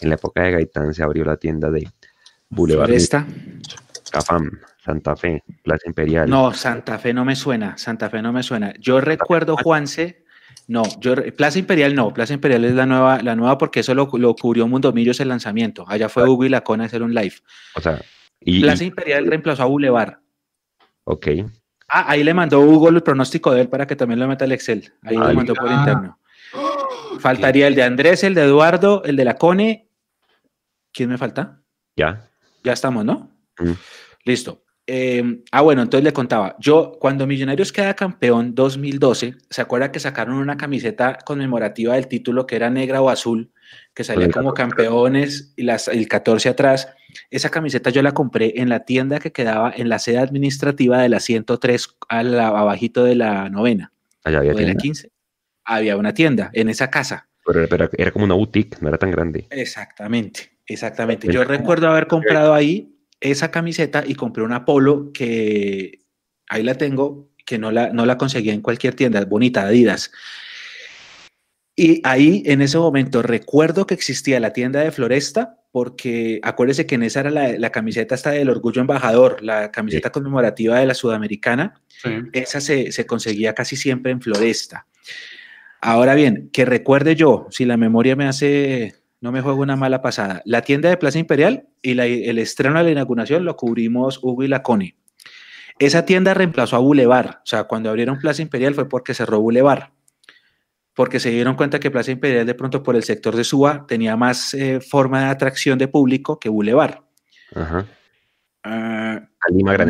En 0.00 0.08
la 0.08 0.16
época 0.16 0.42
de 0.42 0.52
Gaitán 0.52 0.92
se 0.92 1.02
abrió 1.02 1.24
la 1.24 1.36
tienda 1.36 1.70
de 1.70 1.88
Boulevard 2.48 2.86
Floresta. 2.86 3.26
Cafam, 4.10 4.50
Santa 4.84 5.16
Fe, 5.16 5.42
Plaza 5.62 5.84
Imperial. 5.86 6.28
No, 6.28 6.52
Santa 6.52 6.98
Fe 6.98 7.12
no 7.14 7.24
me 7.24 7.36
suena, 7.36 7.76
Santa 7.78 8.10
Fe 8.10 8.22
no 8.22 8.32
me 8.32 8.42
suena. 8.42 8.74
Yo 8.78 9.00
recuerdo, 9.00 9.56
Juanse, 9.56 10.23
no, 10.68 10.82
yo, 11.00 11.14
Plaza 11.36 11.58
Imperial 11.58 11.94
no, 11.94 12.12
Plaza 12.14 12.32
Imperial 12.34 12.64
es 12.64 12.74
la 12.74 12.86
nueva, 12.86 13.22
la 13.22 13.36
nueva 13.36 13.58
porque 13.58 13.80
eso 13.80 13.94
lo, 13.94 14.08
lo 14.14 14.34
cubrió 14.34 14.66
Mundo 14.66 14.92
Millos 14.92 15.20
el 15.20 15.28
lanzamiento. 15.28 15.84
Allá 15.88 16.08
fue 16.08 16.28
Hugo 16.28 16.44
y 16.44 16.48
Lacona 16.48 16.84
a 16.84 16.86
hacer 16.86 17.02
un 17.02 17.14
live. 17.14 17.34
O 17.76 17.80
sea, 17.80 18.00
y, 18.40 18.60
Plaza 18.62 18.84
y- 18.84 18.88
Imperial 18.88 19.26
reemplazó 19.26 19.62
a 19.62 19.66
Boulevard. 19.66 20.14
ok, 21.04 21.26
Ah, 21.88 22.06
ahí 22.08 22.24
le 22.24 22.32
mandó 22.34 22.60
Hugo 22.60 22.88
el 22.88 23.02
pronóstico 23.02 23.52
de 23.52 23.60
él 23.60 23.68
para 23.68 23.86
que 23.86 23.94
también 23.94 24.18
lo 24.18 24.26
meta 24.26 24.46
al 24.46 24.52
Excel. 24.52 24.92
Ahí 25.02 25.16
Ah, 25.20 25.28
lo 25.28 25.34
mandó 25.34 25.54
por 25.54 25.68
ah. 25.68 25.76
interno. 25.78 26.18
Faltaría 27.20 27.66
el 27.66 27.74
de 27.74 27.82
Andrés, 27.82 28.24
el 28.24 28.34
de 28.34 28.42
Eduardo, 28.42 29.02
el 29.04 29.16
de 29.16 29.24
la 29.24 29.36
Cone. 29.36 29.88
¿Quién 30.92 31.10
me 31.10 31.18
falta? 31.18 31.60
ya. 31.96 32.28
Ya 32.64 32.72
estamos, 32.72 33.04
¿no? 33.04 33.30
Mm. 33.58 33.72
Listo. 34.24 34.63
Em, 34.86 35.42
ah, 35.50 35.62
bueno, 35.62 35.80
entonces 35.80 36.04
le 36.04 36.12
contaba, 36.12 36.56
yo 36.58 36.98
cuando 37.00 37.26
Millonarios 37.26 37.72
queda 37.72 37.94
campeón 37.94 38.54
2012, 38.54 39.34
¿se 39.48 39.62
acuerda 39.62 39.90
que 39.90 39.98
sacaron 39.98 40.36
una 40.36 40.58
camiseta 40.58 41.16
conmemorativa 41.24 41.94
del 41.94 42.06
título 42.06 42.46
que 42.46 42.56
era 42.56 42.68
negra 42.68 43.00
o 43.00 43.08
azul, 43.08 43.50
que 43.94 44.04
salía 44.04 44.28
como 44.28 44.52
campeones 44.52 45.54
y 45.56 45.62
las, 45.62 45.88
el 45.88 46.06
14 46.06 46.50
atrás? 46.50 46.88
Esa 47.30 47.50
camiseta 47.50 47.88
yo 47.88 48.02
la 48.02 48.12
compré 48.12 48.52
en 48.56 48.68
la 48.68 48.80
tienda 48.80 49.20
que 49.20 49.32
quedaba 49.32 49.72
en 49.74 49.88
la 49.88 49.98
sede 49.98 50.18
administrativa 50.18 51.00
de 51.00 51.08
la 51.08 51.20
103 51.20 51.96
al 52.10 52.38
abajito 52.38 53.04
de 53.04 53.14
la 53.14 53.48
novena. 53.48 53.90
Allá 54.22 54.38
había 54.38 54.52
de 54.52 54.66
la 54.66 54.74
15. 54.74 55.10
Había 55.64 55.96
una 55.96 56.12
tienda 56.12 56.50
en 56.52 56.68
esa 56.68 56.90
casa. 56.90 57.28
Pero, 57.46 57.66
era 57.96 58.10
como 58.10 58.26
una 58.26 58.34
boutique, 58.34 58.76
no 58.82 58.88
era 58.88 58.98
tan 58.98 59.10
grande. 59.10 59.46
Exactamente, 59.50 60.58
exactamente. 60.66 61.32
Yo 61.32 61.44
recuerdo 61.44 61.88
haber 61.88 62.06
comprado 62.06 62.52
ahí 62.52 62.93
esa 63.24 63.50
camiseta 63.50 64.04
y 64.06 64.14
compré 64.14 64.44
una 64.44 64.64
polo 64.64 65.10
que 65.12 66.00
ahí 66.48 66.62
la 66.62 66.74
tengo, 66.74 67.30
que 67.46 67.58
no 67.58 67.72
la, 67.72 67.90
no 67.90 68.06
la 68.06 68.18
conseguía 68.18 68.52
en 68.52 68.60
cualquier 68.60 68.94
tienda, 68.94 69.24
bonita, 69.24 69.62
Adidas. 69.62 70.12
Y 71.76 72.00
ahí 72.04 72.42
en 72.46 72.62
ese 72.62 72.78
momento 72.78 73.22
recuerdo 73.22 73.86
que 73.86 73.94
existía 73.94 74.38
la 74.38 74.52
tienda 74.52 74.80
de 74.80 74.92
Floresta, 74.92 75.58
porque 75.72 76.38
acuérdese 76.44 76.86
que 76.86 76.94
en 76.94 77.02
esa 77.02 77.20
era 77.20 77.30
la, 77.30 77.70
camiseta 77.70 78.14
esta 78.14 78.30
del 78.30 78.48
orgullo 78.48 78.80
embajador, 78.80 79.42
la 79.42 79.72
camiseta 79.72 80.12
conmemorativa 80.12 80.78
de 80.78 80.86
la 80.86 80.94
sudamericana. 80.94 81.80
Esa 82.32 82.60
se, 82.60 82.92
se, 82.92 83.06
conseguía 83.06 83.54
casi 83.54 83.74
siempre 83.74 84.12
en 84.12 84.20
Floresta. 84.20 84.86
Ahora 85.80 86.14
bien, 86.14 86.50
que 86.52 86.64
recuerde 86.64 87.16
yo, 87.16 87.48
si 87.50 87.64
la 87.64 87.76
memoria 87.76 88.14
me 88.14 88.28
hace 88.28 88.94
no 89.24 89.32
me 89.32 89.40
juego 89.40 89.62
una 89.62 89.74
mala 89.74 90.02
pasada. 90.02 90.42
La 90.44 90.60
tienda 90.60 90.90
de 90.90 90.98
Plaza 90.98 91.18
Imperial 91.18 91.66
y 91.80 91.98
el 91.98 92.38
estreno 92.38 92.76
de 92.76 92.84
la 92.84 92.90
inauguración 92.90 93.46
lo 93.46 93.56
cubrimos 93.56 94.18
Hugo 94.22 94.42
y 94.42 94.48
la 94.48 94.62
Coni. 94.62 94.96
Esa 95.78 96.04
tienda 96.04 96.34
reemplazó 96.34 96.76
a 96.76 96.80
Boulevard. 96.80 97.36
O 97.36 97.46
sea, 97.46 97.64
cuando 97.64 97.88
abrieron 97.88 98.18
Plaza 98.18 98.42
Imperial 98.42 98.74
fue 98.74 98.86
porque 98.86 99.14
cerró 99.14 99.40
Boulevard. 99.40 99.92
Porque 100.92 101.20
se 101.20 101.30
dieron 101.30 101.56
cuenta 101.56 101.80
que 101.80 101.90
Plaza 101.90 102.10
Imperial, 102.10 102.44
de 102.44 102.54
pronto 102.54 102.82
por 102.82 102.96
el 102.96 103.02
sector 103.02 103.34
de 103.34 103.44
Suba, 103.44 103.86
tenía 103.88 104.14
más 104.14 104.52
eh, 104.52 104.82
forma 104.82 105.20
de 105.20 105.30
atracción 105.30 105.78
de 105.78 105.88
público 105.88 106.38
que 106.38 106.50
Boulevard. 106.50 106.98
Ajá. 107.54 107.86
Ah, 108.62 109.26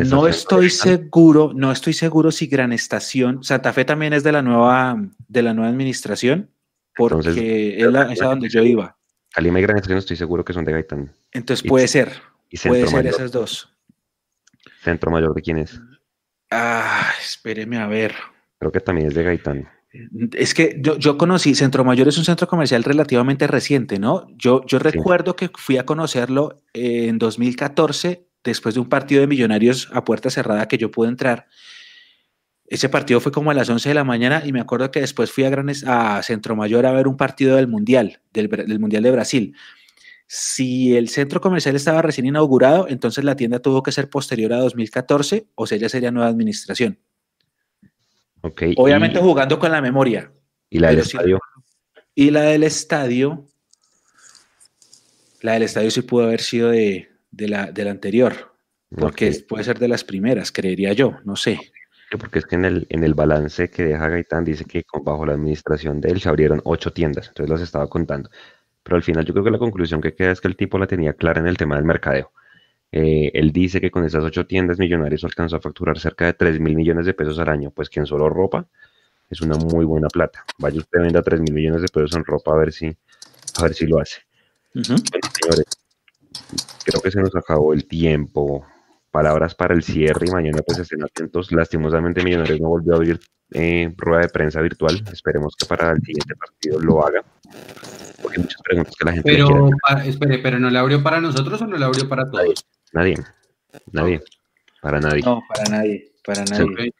no 0.05 0.27
estoy 0.29 0.69
seguro, 0.69 1.51
no 1.53 1.73
estoy 1.73 1.91
seguro 1.91 2.31
si 2.31 2.47
Gran 2.47 2.71
Estación, 2.71 3.43
Santa 3.43 3.73
Fe 3.73 3.83
también 3.83 4.13
es 4.13 4.23
de 4.23 4.31
la 4.31 4.41
nueva, 4.41 4.97
de 5.27 5.41
la 5.41 5.53
nueva 5.53 5.69
administración, 5.69 6.51
porque 6.95 7.77
es, 7.77 7.87
la, 7.87 8.13
es 8.13 8.21
a 8.21 8.27
donde 8.27 8.47
yo 8.47 8.63
iba. 8.63 8.95
Calima 9.35 9.59
y 9.59 9.63
Gran 9.63 9.75
Estación 9.75 9.97
estoy 9.97 10.15
seguro 10.15 10.45
que 10.45 10.53
son 10.53 10.63
de 10.63 10.71
Gaitán. 10.71 11.11
Entonces 11.33 11.67
puede 11.67 11.89
ser. 11.89 12.21
puede 12.65 12.87
ser 12.87 13.05
esas 13.05 13.33
dos. 13.33 13.69
¿Centro 14.81 15.11
Mayor 15.11 15.35
de 15.35 15.41
quién 15.41 15.57
es? 15.57 15.81
Ah, 16.49 17.11
espéreme 17.21 17.77
a 17.77 17.85
ver. 17.85 18.15
Creo 18.59 18.71
que 18.71 18.79
también 18.79 19.09
es 19.09 19.13
de 19.13 19.23
Gaitán. 19.23 19.67
Es 20.31 20.53
que 20.53 20.79
yo, 20.81 21.17
conocí, 21.17 21.53
Centro 21.53 21.83
Mayor 21.83 22.07
es 22.07 22.17
un 22.17 22.23
centro 22.23 22.47
comercial 22.47 22.85
relativamente 22.85 23.45
reciente, 23.45 23.99
¿no? 23.99 24.25
Yo, 24.37 24.65
yo 24.67 24.79
recuerdo 24.79 25.35
que 25.35 25.49
fui 25.53 25.77
a 25.77 25.85
conocerlo 25.85 26.63
en 26.73 27.17
2014, 27.17 28.29
después 28.41 28.75
de 28.75 28.81
un 28.81 28.87
partido 28.87 29.19
de 29.19 29.27
millonarios 29.27 29.89
a 29.91 30.05
puerta 30.05 30.29
cerrada 30.29 30.69
que 30.69 30.77
yo 30.77 30.91
pude 30.91 31.09
entrar. 31.09 31.47
Ese 32.75 32.89
partido 32.89 33.21
fue 33.21 33.31
como 33.31 33.51
a 33.51 33.53
las 33.53 33.69
11 33.69 33.87
de 33.87 33.95
la 33.95 34.03
mañana 34.03 34.43
y 34.45 34.51
me 34.51 34.59
acuerdo 34.59 34.91
que 34.91 34.99
después 34.99 35.31
fui 35.31 35.45
a, 35.45 35.49
a 35.87 36.21
Centro 36.23 36.57
Mayor 36.57 36.85
a 36.85 36.91
ver 36.91 37.07
un 37.07 37.15
partido 37.15 37.55
del 37.55 37.69
Mundial, 37.69 38.19
del, 38.33 38.79
Mundial 38.81 39.01
de 39.01 39.11
Brasil. 39.11 39.55
Si 40.27 40.93
el 40.97 41.07
centro 41.07 41.39
comercial 41.39 41.77
estaba 41.77 42.01
recién 42.01 42.25
inaugurado, 42.25 42.87
entonces 42.89 43.23
la 43.23 43.37
tienda 43.37 43.59
tuvo 43.59 43.81
que 43.81 43.93
ser 43.93 44.09
posterior 44.09 44.51
a 44.51 44.57
2014, 44.57 45.47
o 45.55 45.65
sea, 45.65 45.77
ya 45.77 45.87
sería 45.87 46.11
nueva 46.11 46.27
administración. 46.27 46.99
Okay, 48.41 48.73
Obviamente 48.75 49.19
jugando 49.19 49.57
con 49.57 49.71
la 49.71 49.79
memoria. 49.79 50.33
¿Y 50.69 50.79
la 50.79 50.89
del 50.89 50.99
estadio? 50.99 51.39
y 52.13 52.29
la 52.31 52.41
del 52.41 52.63
estadio, 52.63 53.45
la 55.39 55.53
del 55.53 55.63
estadio 55.63 55.91
sí 55.91 56.01
pudo 56.01 56.25
haber 56.25 56.41
sido 56.41 56.71
de, 56.71 57.07
la, 57.31 57.71
anterior, 57.89 58.53
porque 58.89 59.31
puede 59.47 59.63
ser 59.63 59.79
de 59.79 59.87
las 59.87 60.03
primeras, 60.03 60.51
creería 60.51 60.91
yo, 60.91 61.19
no 61.23 61.37
sé 61.37 61.71
porque 62.17 62.39
es 62.39 62.45
que 62.45 62.55
en 62.55 62.65
el, 62.65 62.87
en 62.89 63.03
el 63.03 63.13
balance 63.13 63.69
que 63.69 63.83
deja 63.83 64.09
Gaitán 64.09 64.43
dice 64.43 64.65
que 64.65 64.83
bajo 65.03 65.25
la 65.25 65.33
administración 65.33 66.01
de 66.01 66.09
él 66.09 66.21
se 66.21 66.29
abrieron 66.29 66.61
ocho 66.63 66.91
tiendas, 66.93 67.27
entonces 67.27 67.49
las 67.49 67.61
estaba 67.61 67.87
contando. 67.87 68.29
Pero 68.83 68.97
al 68.97 69.03
final 69.03 69.25
yo 69.25 69.33
creo 69.33 69.45
que 69.45 69.51
la 69.51 69.57
conclusión 69.57 70.01
que 70.01 70.13
queda 70.13 70.31
es 70.31 70.41
que 70.41 70.47
el 70.47 70.55
tipo 70.55 70.77
la 70.77 70.87
tenía 70.87 71.13
clara 71.13 71.39
en 71.41 71.47
el 71.47 71.57
tema 71.57 71.75
del 71.75 71.85
mercadeo. 71.85 72.31
Eh, 72.91 73.31
él 73.33 73.51
dice 73.51 73.81
que 73.81 73.91
con 73.91 74.05
esas 74.05 74.23
ocho 74.23 74.45
tiendas 74.45 74.79
millonarios 74.79 75.23
alcanzó 75.23 75.57
a 75.57 75.59
facturar 75.59 75.99
cerca 75.99 76.25
de 76.25 76.33
3 76.33 76.59
mil 76.59 76.75
millones 76.75 77.05
de 77.05 77.13
pesos 77.13 77.39
al 77.39 77.49
año, 77.49 77.71
pues 77.71 77.89
que 77.89 77.99
en 77.99 78.05
solo 78.05 78.29
ropa 78.29 78.67
es 79.29 79.41
una 79.41 79.57
muy 79.57 79.85
buena 79.85 80.07
plata. 80.07 80.45
Vaya 80.59 80.79
usted 80.79 81.01
venda 81.01 81.21
3 81.21 81.41
mil 81.41 81.53
millones 81.53 81.81
de 81.81 81.87
pesos 81.87 82.15
en 82.15 82.23
ropa 82.23 82.53
a 82.53 82.57
ver 82.57 82.71
si, 82.71 82.95
a 83.57 83.63
ver 83.63 83.73
si 83.73 83.87
lo 83.87 83.99
hace. 83.99 84.21
señores, 84.73 85.65
creo 86.85 87.01
que 87.01 87.11
se 87.11 87.21
nos 87.21 87.35
acabó 87.35 87.73
el 87.73 87.87
tiempo 87.87 88.65
palabras 89.15 89.55
para 89.55 89.73
el 89.73 89.81
cierre 89.81 90.27
y 90.27 90.31
mañana 90.31 90.61
pues 90.61 90.77
estén 90.77 91.01
atentos. 91.01 91.49
Lastimosamente 91.53 92.21
Millonarios 92.21 92.59
no 92.59 92.67
volvió 92.67 92.93
a 92.93 92.95
abrir 92.97 93.17
eh, 93.53 93.93
rueda 93.95 94.23
de 94.23 94.27
prensa 94.27 94.59
virtual. 94.59 95.01
Esperemos 95.09 95.55
que 95.55 95.65
para 95.65 95.91
el 95.91 96.01
siguiente 96.01 96.35
partido 96.35 96.81
lo 96.81 97.07
haga. 97.07 97.23
Porque 98.21 98.37
hay 98.37 98.43
muchas 98.43 98.61
preguntas 98.61 98.93
que 98.99 99.05
la 99.05 99.13
gente 99.13 99.31
Pero, 99.31 99.69
espere, 100.03 100.39
¿pero 100.39 100.59
no 100.59 100.69
la 100.69 100.81
abrió 100.81 101.01
para 101.01 101.21
nosotros 101.21 101.61
o 101.61 101.65
no 101.65 101.77
la 101.77 101.85
abrió 101.85 102.09
para 102.09 102.29
todos? 102.29 102.65
Nadie, 102.91 103.15
nadie, 103.93 104.21
para 104.81 104.99
nadie. 104.99 105.21
No, 105.23 105.41
para 105.47 105.63
nadie, 105.69 106.11
para 106.25 106.43
nadie. 106.43 106.93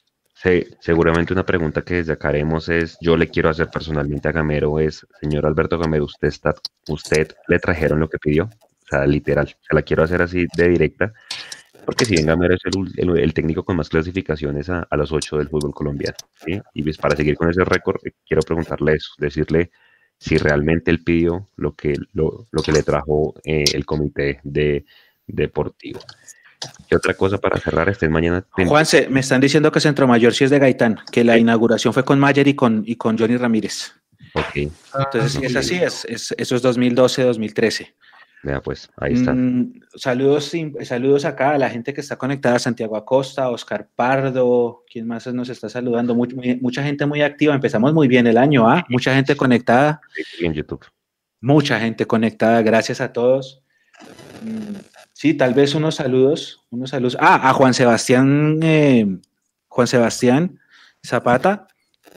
seguramente 0.80 1.34
una 1.34 1.46
pregunta 1.46 1.82
que 1.82 2.06
haremos 2.22 2.70
es, 2.70 2.98
yo 3.02 3.18
le 3.18 3.28
quiero 3.28 3.50
hacer 3.50 3.68
personalmente 3.68 4.30
a 4.30 4.32
Gamero 4.32 4.80
es, 4.80 5.06
señor 5.20 5.46
Alberto 5.46 5.78
Gamero, 5.78 6.06
¿usted, 6.06 6.30
está, 6.30 6.56
usted 6.88 7.34
le 7.50 7.60
trajeron 7.60 8.00
lo 8.00 8.08
que 8.08 8.20
pidió? 8.20 8.46
O 8.46 8.88
sea, 8.88 9.06
literal, 9.06 9.48
se 9.48 9.76
la 9.76 9.82
quiero 9.82 10.04
hacer 10.04 10.22
así 10.22 10.46
de 10.56 10.70
directa. 10.70 11.12
Porque 11.86 12.06
si 12.06 12.16
venga 12.16 12.36
es 12.50 12.62
el, 12.98 13.18
el, 13.18 13.34
técnico 13.34 13.64
con 13.64 13.78
más 13.78 13.90
clasificaciones 13.90 14.70
a, 14.70 14.88
a 14.90 14.98
los 14.98 15.12
ocho 15.12 15.38
del 15.38 15.50
fútbol 15.50 15.74
colombiano. 15.74 16.18
Y 16.74 16.84
pues 16.84 16.98
para 16.98 17.16
seguir 17.16 17.36
con 17.36 17.50
ese 17.50 17.64
récord, 17.64 17.98
eh, 18.06 18.12
quiero 18.26 18.42
preguntarle 18.42 18.96
eso, 18.96 19.14
decirle 19.18 19.72
si 20.18 20.38
realmente 20.38 20.92
él 20.92 21.04
pidió 21.04 21.48
lo 21.56 21.76
que, 21.76 21.94
lo, 22.14 22.48
lo 22.52 22.64
que 22.64 22.72
le 22.72 22.84
trajo 22.84 23.36
eh, 23.44 23.66
el 23.74 23.86
comité 23.86 24.40
de, 24.44 24.86
deportivo. 25.28 26.00
¿Qué 26.90 26.96
otra 26.96 27.14
cosa 27.14 27.38
para 27.38 27.60
cerrar? 27.60 27.90
Este 27.90 28.10
mañana. 28.10 28.46
Juanse, 28.50 29.08
me 29.10 29.20
están 29.20 29.42
diciendo 29.42 29.72
que 29.72 29.80
Centro 29.80 30.08
Mayor 30.08 30.34
sí 30.34 30.46
es 30.46 30.50
de 30.50 30.60
Gaitán, 30.60 31.00
que 31.12 31.24
la 31.24 31.38
inauguración 31.38 31.94
fue 31.94 32.04
con 32.04 32.20
Mayer 32.20 32.48
y 32.48 32.56
con, 32.56 32.84
y 32.86 32.96
con 32.96 33.18
Johnny 33.18 33.38
Ramírez. 33.38 33.94
Ok. 34.34 34.56
Entonces, 34.56 35.34
si 35.34 35.46
es 35.46 35.56
así, 35.56 35.76
es, 35.76 36.06
es, 36.06 36.34
eso 36.38 36.56
es 36.56 36.64
2012-2013 36.64 37.94
pues, 38.64 38.90
ahí 38.98 39.14
está. 39.14 39.34
Mm, 39.34 39.82
saludos, 39.96 40.52
saludos 40.84 41.26
acá 41.26 41.52
a 41.52 41.58
la 41.58 41.70
gente 41.70 41.94
que 41.94 42.02
está 42.02 42.18
conectada, 42.18 42.60
Santiago 42.60 42.96
Acosta, 42.96 43.50
Oscar 43.50 43.88
Pardo, 43.96 44.84
¿quién 44.92 45.08
más 45.08 45.28
nos 45.28 45.50
está 45.50 45.70
saludando? 45.70 46.16
mucha 46.16 46.84
gente 46.84 47.06
muy 47.06 47.22
activa, 47.22 47.56
empezamos 47.56 47.94
muy 47.94 48.08
bien 48.08 48.28
el 48.28 48.38
año, 48.38 48.70
¿ah? 48.70 48.86
Mucha 48.90 49.14
gente 49.16 49.36
conectada. 49.36 50.02
en 50.40 50.54
YouTube. 50.54 50.86
Mucha 51.42 51.80
gente 51.80 52.06
conectada, 52.06 52.62
gracias 52.62 53.02
a 53.02 53.14
todos. 53.14 53.62
Mm, 54.44 54.76
sí, 55.14 55.34
tal 55.34 55.54
vez 55.54 55.76
unos 55.76 55.96
saludos, 55.96 56.62
unos 56.70 56.90
saludos. 56.90 57.18
Ah, 57.20 57.50
a 57.50 57.54
Juan 57.54 57.74
Sebastián, 57.74 58.60
eh, 58.64 59.06
Juan 59.68 59.88
Sebastián 59.88 60.60
Zapata, 61.06 61.68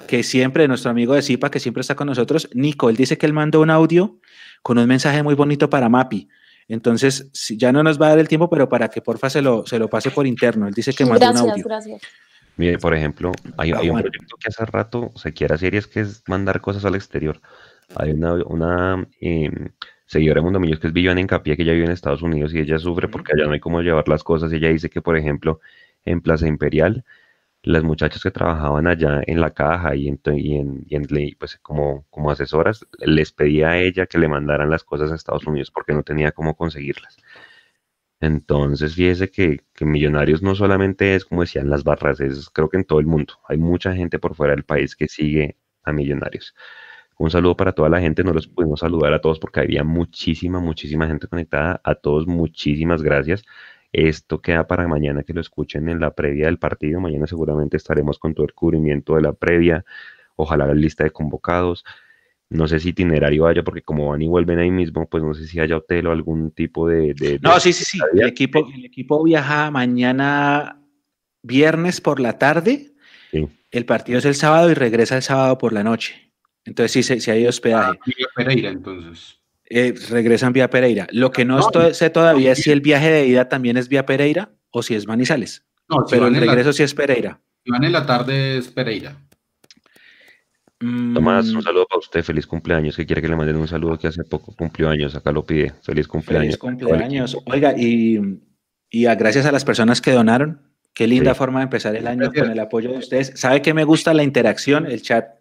que 0.09 0.24
siempre, 0.24 0.66
nuestro 0.66 0.90
amigo 0.90 1.14
de 1.14 1.22
Zipa, 1.22 1.51
que 1.51 1.60
siempre 1.60 1.82
está 1.82 1.94
con 1.94 2.09
nosotros. 2.09 2.48
Nico, 2.55 2.90
él 2.90 2.97
dice 2.97 3.16
que 3.16 3.26
él 3.26 3.32
mandó 3.32 3.60
un 3.60 3.70
audio 3.70 4.18
con 4.62 4.78
un 4.78 4.89
mensaje 4.89 5.22
muy 5.22 5.36
bonito 5.36 5.70
para 5.70 5.89
Mapi. 5.89 6.28
Entonces, 6.66 7.30
ya 7.56 7.70
no 7.70 7.85
nos 7.85 8.01
va 8.01 8.06
a 8.06 8.09
dar 8.10 8.18
el 8.18 8.26
tiempo, 8.26 8.51
pero 8.51 8.68
para 8.68 8.89
que 8.89 9.01
porfa 9.01 9.30
se 9.30 9.40
lo, 9.40 9.64
se 9.66 9.78
lo 9.78 9.89
pase 9.89 10.10
por 10.10 10.26
interno. 10.26 10.66
Él 10.66 10.74
dice 10.74 10.93
que 10.93 11.06
mandó 11.06 11.30
un 11.30 11.36
audio. 11.36 11.64
Gracias. 11.64 12.02
Mire, 12.56 12.78
por 12.78 12.93
ejemplo, 12.93 13.30
hay, 13.56 13.70
ah, 13.70 13.80
un 13.80 14.01
proyecto 14.01 14.36
que 14.36 14.48
hace 14.48 14.66
rato 14.66 15.12
se 15.14 15.32
quiere 15.32 15.55
hacer 15.55 15.74
y 15.74 15.76
es 15.76 15.86
que 15.86 16.01
es 16.01 16.24
mandar 16.26 16.60
cosas 16.60 16.85
al 16.85 16.97
exterior. 16.97 17.40
Hay 17.94 18.10
una, 18.10 18.35
una 18.44 19.06
em, 19.20 19.68
seguidora 20.06 20.40
de 20.40 20.44
Mundo 20.44 20.59
Millos 20.59 20.80
que 20.80 20.89
es 20.89 20.93
Viviana 20.93 21.20
Encapié, 21.20 21.56
que 21.56 21.64
ya 21.64 21.72
vive 21.72 21.85
en 21.85 21.93
Estados 21.93 22.20
Unidos 22.20 22.52
y 22.52 22.59
ella 22.59 22.78
sufre 22.78 23.06
porque 23.06 23.32
allá 23.32 23.47
no 23.47 23.52
hay 23.52 23.60
cómo 23.60 23.80
llevar 23.80 24.09
las 24.09 24.24
cosas. 24.24 24.52
Y 24.52 24.56
ella 24.56 24.70
dice 24.70 24.90
que, 24.90 25.01
por 25.01 25.16
ejemplo, 25.16 25.60
en 26.05 26.20
Plaza 26.20 26.48
Imperial 26.48 27.05
las 27.62 27.82
muchachas 27.82 28.22
que 28.22 28.30
trabajaban 28.30 28.86
allá 28.86 29.20
en 29.26 29.40
la 29.40 29.51
caja 29.52 29.94
y 29.97 30.09
en, 30.09 30.20
y 30.86 30.94
en, 30.97 31.06
pues 31.39 31.59
como, 31.59 32.06
como 32.10 32.30
asesoras, 32.30 32.86
les 33.01 33.32
pedía 33.32 33.70
a 33.70 33.78
ella 33.78 34.06
que 34.06 34.18
le 34.18 34.28
mandaran 34.28 34.70
las 34.70 34.85
cosas 34.85 35.12
a 35.12 35.16
Estados 35.16 35.47
Unidos 35.47 35.70
porque 35.70 35.93
no 35.93 36.02
tenía 36.02 36.32
cómo 36.32 36.56
conseguirlas. 36.56 37.16
Entonces, 38.20 38.94
fíjese 38.94 39.30
que, 39.30 39.60
que, 39.74 39.85
Millonarios 39.85 40.43
no 40.43 40.55
solamente 40.55 41.14
es, 41.14 41.24
como 41.24 41.43
decían 41.43 41.70
las 41.70 41.85
barras, 41.85 42.20
es 42.20 42.51
creo 42.51 42.68
que 42.68 42.76
en 42.76 42.85
todo 42.85 42.98
el 43.01 43.06
mundo. 43.06 43.35
Hay 43.48 43.59
mucha 43.59 43.94
gente 43.94 44.18
por 44.18 44.35
fuera 44.35 44.55
del 44.55 44.64
país 44.64 44.97
que 44.97 45.09
sigue 45.09 45.56
a 45.85 45.93
Millonarios. 45.93 46.55
Un 47.18 47.30
saludo 47.30 47.56
para 47.56 47.72
toda 47.72 47.89
la 47.89 48.01
gente, 48.01 48.24
no 48.24 48.32
los 48.32 48.48
pudimos 48.48 48.80
saludar 48.80 49.12
a 49.12 49.20
todos 49.20 49.39
porque 49.40 49.60
había 49.60 49.85
muchísima, 49.85 50.60
muchísima 50.60 51.06
gente 51.09 51.28
conectada. 51.28 51.80
A 51.85 51.94
todos, 51.97 52.26
muchísimas 52.26 53.02
gracias. 53.02 53.44
Esto 53.93 54.40
queda 54.40 54.66
para 54.66 54.86
mañana 54.86 55.23
que 55.23 55.32
lo 55.32 55.40
escuchen 55.40 55.89
en 55.89 56.01
la 56.01 56.15
previa 56.15 56.47
del 56.47 56.59
partido. 56.59 57.01
Mañana 57.01 57.27
seguramente 57.27 57.77
estaremos 57.77 58.19
con 58.19 58.35
todo 58.35 58.47
el 58.47 58.55
cubrimiento 58.55 59.15
de 59.15 59.23
la 59.23 59.32
previa. 59.32 59.85
Ojalá 60.36 60.66
la 60.66 60.74
lista 60.74 61.05
de 61.05 61.10
convocados. 61.10 61.85
No 62.51 62.66
sé 62.66 62.81
si 62.81 62.90
itinerario 62.90 63.47
haya, 63.47 63.62
porque 63.62 63.82
como 63.82 64.09
van 64.09 64.23
y 64.23 64.28
vuelven 64.28 64.59
ahí 64.59 64.70
mismo, 64.70 65.06
pues 65.09 65.23
no 65.23 65.35
sé 65.35 65.47
si 65.47 65.60
haya 65.60 65.77
hotel 65.77 66.06
o 66.06 66.12
algún 66.12 66.51
tipo 66.51 66.89
de... 66.89 67.39
no, 67.43 67.60
sí, 67.60 67.73
sí, 67.73 67.85
sí. 67.85 67.98
El 68.15 68.27
equipo, 68.27 68.66
el 68.74 68.85
equipo 68.86 69.23
viaja 69.23 69.70
mañana 69.70 70.82
viernes 71.43 72.01
por 72.01 72.20
la 72.20 72.39
tarde. 72.39 72.93
El 73.70 73.85
partido 73.85 74.19
es 74.19 74.24
el 74.24 74.35
sábado 74.35 74.70
y 74.70 74.74
regresa 74.74 75.16
el 75.16 75.23
sábado 75.23 75.59
por 75.59 75.74
la 75.74 75.85
noche. 75.85 76.32
Entonces 76.65 77.06
sí, 77.06 77.20
se, 77.20 77.31
ha 77.31 77.36
ido 77.36 77.51
hospedaje. 77.51 77.98
Ah, 78.01 78.28
Pereira, 78.35 78.70
entonces. 78.70 79.39
Eh, 79.70 79.95
regresan 80.09 80.53
vía 80.53 80.70
Pereira. 80.70 81.07
Lo 81.12 81.31
que 81.31 81.45
no, 81.45 81.61
sé 81.93 82.11
todavía 82.11 82.53
es 82.53 82.62
si 82.62 82.70
el 82.70 82.81
viaje 82.81 83.11
de 83.11 83.27
ida 83.27 83.49
también 83.49 83.77
es 83.77 83.89
vía 83.89 84.07
Pereira 84.07 84.51
o 84.70 84.82
si 84.82 84.95
es 84.95 85.07
Manizales. 85.07 85.65
No, 85.89 86.05
pero 86.09 86.27
el 86.27 86.36
regreso 86.36 86.73
sí 86.73 86.82
es 86.82 86.95
Pereira. 86.95 87.40
Si 87.65 87.70
van 87.70 87.85
en 87.85 87.93
la 87.93 88.07
tarde 88.07 88.59
es 88.59 88.69
Pereira. 88.69 89.16
Tomás, 90.78 91.49
un 91.49 91.59
mm. 91.59 91.62
saludo 91.62 91.86
para 91.86 91.99
usted, 91.99 92.23
feliz 92.23 92.47
cumpleaños, 92.47 92.97
que 92.97 93.05
quiere 93.05 93.20
que 93.20 93.28
le 93.28 93.35
manden 93.35 93.57
un 93.57 93.66
saludo 93.66 93.99
que 93.99 94.07
hace 94.07 94.23
poco 94.23 94.55
cumplió 94.55 94.89
años, 94.89 95.15
acá 95.16 95.32
lo 95.32 95.45
pide, 95.45 95.73
feliz 95.82 96.07
cumpleaños. 96.07 96.57
Feliz 96.57 96.59
cumpleaños, 96.59 97.36
oiga, 97.47 97.74
y, 97.77 98.40
y 98.89 99.03
gracias 99.03 99.45
a 99.45 99.51
las 99.51 99.65
personas 99.65 100.01
que 100.01 100.12
donaron, 100.12 100.62
qué 100.95 101.09
linda 101.09 101.35
forma 101.35 101.59
de 101.59 101.65
empezar 101.65 101.97
el 101.97 102.07
año 102.07 102.32
con 102.32 102.51
el 102.51 102.61
apoyo 102.61 102.93
de 102.93 102.99
ustedes. 102.99 103.32
¿Sabe 103.35 103.61
que 103.61 103.74
me 103.74 103.82
gusta 103.82 104.15
la 104.15 104.23
interacción? 104.23 104.86
El 104.86 105.03
chat 105.03 105.38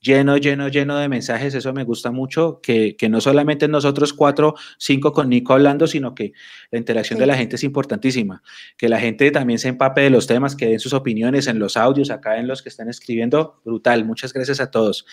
lleno, 0.00 0.36
lleno, 0.36 0.68
lleno 0.68 0.98
de 0.98 1.08
mensajes. 1.08 1.54
Eso 1.54 1.72
me 1.72 1.84
gusta 1.84 2.10
mucho, 2.10 2.60
que, 2.62 2.96
no 3.08 3.20
solamente 3.20 3.68
nosotros 3.68 4.12
cuatro, 4.12 4.54
cinco 4.78 5.12
con 5.12 5.28
Nico 5.28 5.52
hablando, 5.52 5.86
sino 5.86 6.14
que 6.14 6.32
la 6.70 6.78
interacción 6.78 7.18
de 7.18 7.26
la 7.26 7.36
gente 7.36 7.56
es 7.56 7.64
importantísima. 7.64 8.42
Que 8.76 8.88
la 8.88 8.98
gente 8.98 9.30
también 9.30 9.58
se 9.58 9.68
empape 9.68 10.02
de 10.02 10.10
los 10.10 10.26
temas, 10.26 10.56
que 10.56 10.66
den 10.66 10.80
sus 10.80 10.92
opiniones 10.92 11.46
en 11.46 11.58
los 11.58 11.76
audios, 11.76 12.10
acá 12.10 12.38
en 12.38 12.48
los 12.48 12.62
que 12.62 12.68
están 12.68 12.88
escribiendo. 12.88 13.60
Brutal. 13.64 14.04
Muchas 14.04 14.32
gracias 14.32 14.60
a 14.60 14.70
todos. 14.70 15.06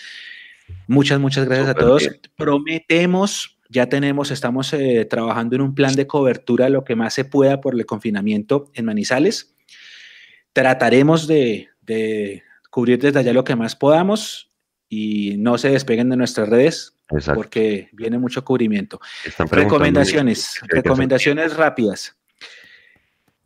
Muchas, 0.87 1.19
muchas 1.19 1.45
gracias 1.45 1.69
a 1.69 1.73
todos. 1.75 2.09
Prometemos, 2.35 3.57
ya 3.69 3.87
tenemos, 3.87 4.31
estamos 4.31 4.73
eh, 4.73 5.05
trabajando 5.05 5.55
en 5.55 5.61
un 5.61 5.75
plan 5.75 5.95
de 5.95 6.07
cobertura 6.07 6.69
lo 6.69 6.83
que 6.83 6.95
más 6.95 7.13
se 7.13 7.25
pueda 7.25 7.61
por 7.61 7.73
el 7.73 7.85
confinamiento 7.85 8.69
en 8.73 8.85
Manizales. 8.85 9.55
Trataremos 10.51 11.27
de, 11.27 11.69
de 11.81 12.43
cubrir 12.69 12.99
desde 12.99 13.19
allá 13.19 13.33
lo 13.33 13.43
que 13.43 13.55
más 13.55 13.75
podamos 13.75 14.46
y 14.89 15.35
no 15.37 15.57
se 15.57 15.69
despeguen 15.69 16.09
de 16.09 16.17
nuestras 16.17 16.47
redes 16.47 16.95
porque 17.33 17.89
viene 17.93 18.17
mucho 18.17 18.43
cubrimiento. 18.43 18.99
Recomendaciones, 19.51 20.59
recomendaciones 20.67 21.55
rápidas. 21.55 22.17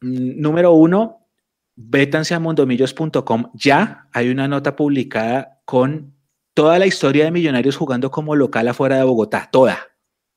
Mm, 0.02 0.42
número 0.42 0.74
uno, 0.74 1.28
vétanse 1.76 2.34
a 2.34 2.40
mundomillos.com. 2.40 3.52
Ya 3.54 4.08
hay 4.14 4.30
una 4.30 4.48
nota 4.48 4.76
publicada 4.76 5.62
con 5.66 6.14
toda 6.54 6.80
la 6.80 6.86
historia 6.86 7.26
de 7.26 7.32
Millonarios 7.32 7.78
jugando 7.78 8.12
como 8.12 8.36
local 8.36 8.68
afuera 8.68 8.98
de 8.98 9.04
Bogotá, 9.04 9.50
toda. 9.52 9.88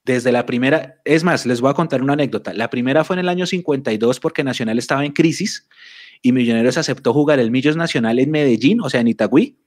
Desde 0.04 0.32
la 0.32 0.44
primera, 0.44 1.00
es 1.04 1.24
más, 1.24 1.46
les 1.46 1.62
voy 1.62 1.70
a 1.70 1.74
contar 1.74 2.02
una 2.02 2.12
anécdota. 2.12 2.52
La 2.52 2.68
primera 2.68 3.04
fue 3.04 3.16
en 3.16 3.20
el 3.20 3.28
año 3.28 3.46
52 3.46 4.20
porque 4.20 4.44
Nacional 4.44 4.78
estaba 4.78 5.04
en 5.04 5.12
crisis 5.12 5.66
y 6.20 6.32
Millonarios 6.32 6.76
aceptó 6.76 7.14
jugar 7.14 7.40
el 7.40 7.50
Millos 7.50 7.76
Nacional 7.76 8.18
en 8.18 8.30
Medellín, 8.30 8.80
o 8.82 8.90
sea, 8.90 9.00
en 9.00 9.08
Itagüí, 9.08 9.58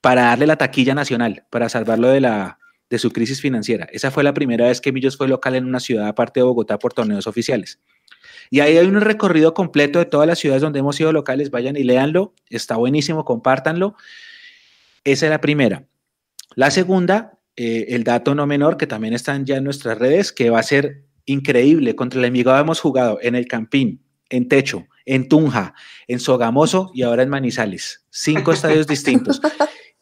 para 0.00 0.22
darle 0.22 0.46
la 0.46 0.56
taquilla 0.56 0.94
nacional, 0.94 1.44
para 1.50 1.68
salvarlo 1.68 2.08
de, 2.08 2.20
la, 2.20 2.58
de 2.90 2.98
su 2.98 3.10
crisis 3.10 3.40
financiera. 3.40 3.88
Esa 3.92 4.10
fue 4.10 4.24
la 4.24 4.34
primera 4.34 4.66
vez 4.66 4.80
que 4.80 4.92
Millos 4.92 5.16
fue 5.16 5.28
local 5.28 5.54
en 5.54 5.64
una 5.64 5.80
ciudad 5.80 6.08
aparte 6.08 6.40
de 6.40 6.44
Bogotá 6.44 6.78
por 6.78 6.92
torneos 6.92 7.26
oficiales. 7.26 7.80
Y 8.50 8.60
ahí 8.60 8.76
hay 8.76 8.86
un 8.86 9.00
recorrido 9.00 9.54
completo 9.54 9.98
de 9.98 10.04
todas 10.04 10.26
las 10.26 10.38
ciudades 10.38 10.62
donde 10.62 10.78
hemos 10.78 10.96
sido 10.96 11.12
locales. 11.12 11.50
Vayan 11.50 11.76
y 11.76 11.82
léanlo. 11.82 12.34
Está 12.48 12.76
buenísimo, 12.76 13.24
compártanlo. 13.24 13.96
Esa 15.04 15.26
es 15.26 15.30
la 15.30 15.40
primera. 15.40 15.84
La 16.54 16.70
segunda, 16.70 17.38
eh, 17.56 17.86
el 17.90 18.04
dato 18.04 18.34
no 18.34 18.46
menor, 18.46 18.76
que 18.76 18.86
también 18.86 19.14
están 19.14 19.44
ya 19.44 19.56
en 19.56 19.64
nuestras 19.64 19.98
redes, 19.98 20.32
que 20.32 20.50
va 20.50 20.60
a 20.60 20.62
ser 20.62 21.04
increíble. 21.24 21.96
Contra 21.96 22.20
el 22.20 22.24
Envigado 22.24 22.60
hemos 22.60 22.80
jugado 22.80 23.18
en 23.20 23.34
el 23.34 23.46
Campín, 23.46 24.02
en 24.30 24.48
Techo, 24.48 24.86
en 25.04 25.28
Tunja, 25.28 25.74
en 26.06 26.20
Sogamoso 26.20 26.90
y 26.94 27.02
ahora 27.02 27.22
en 27.22 27.28
Manizales. 27.28 28.04
Cinco 28.10 28.52
estadios 28.52 28.86
distintos. 28.86 29.40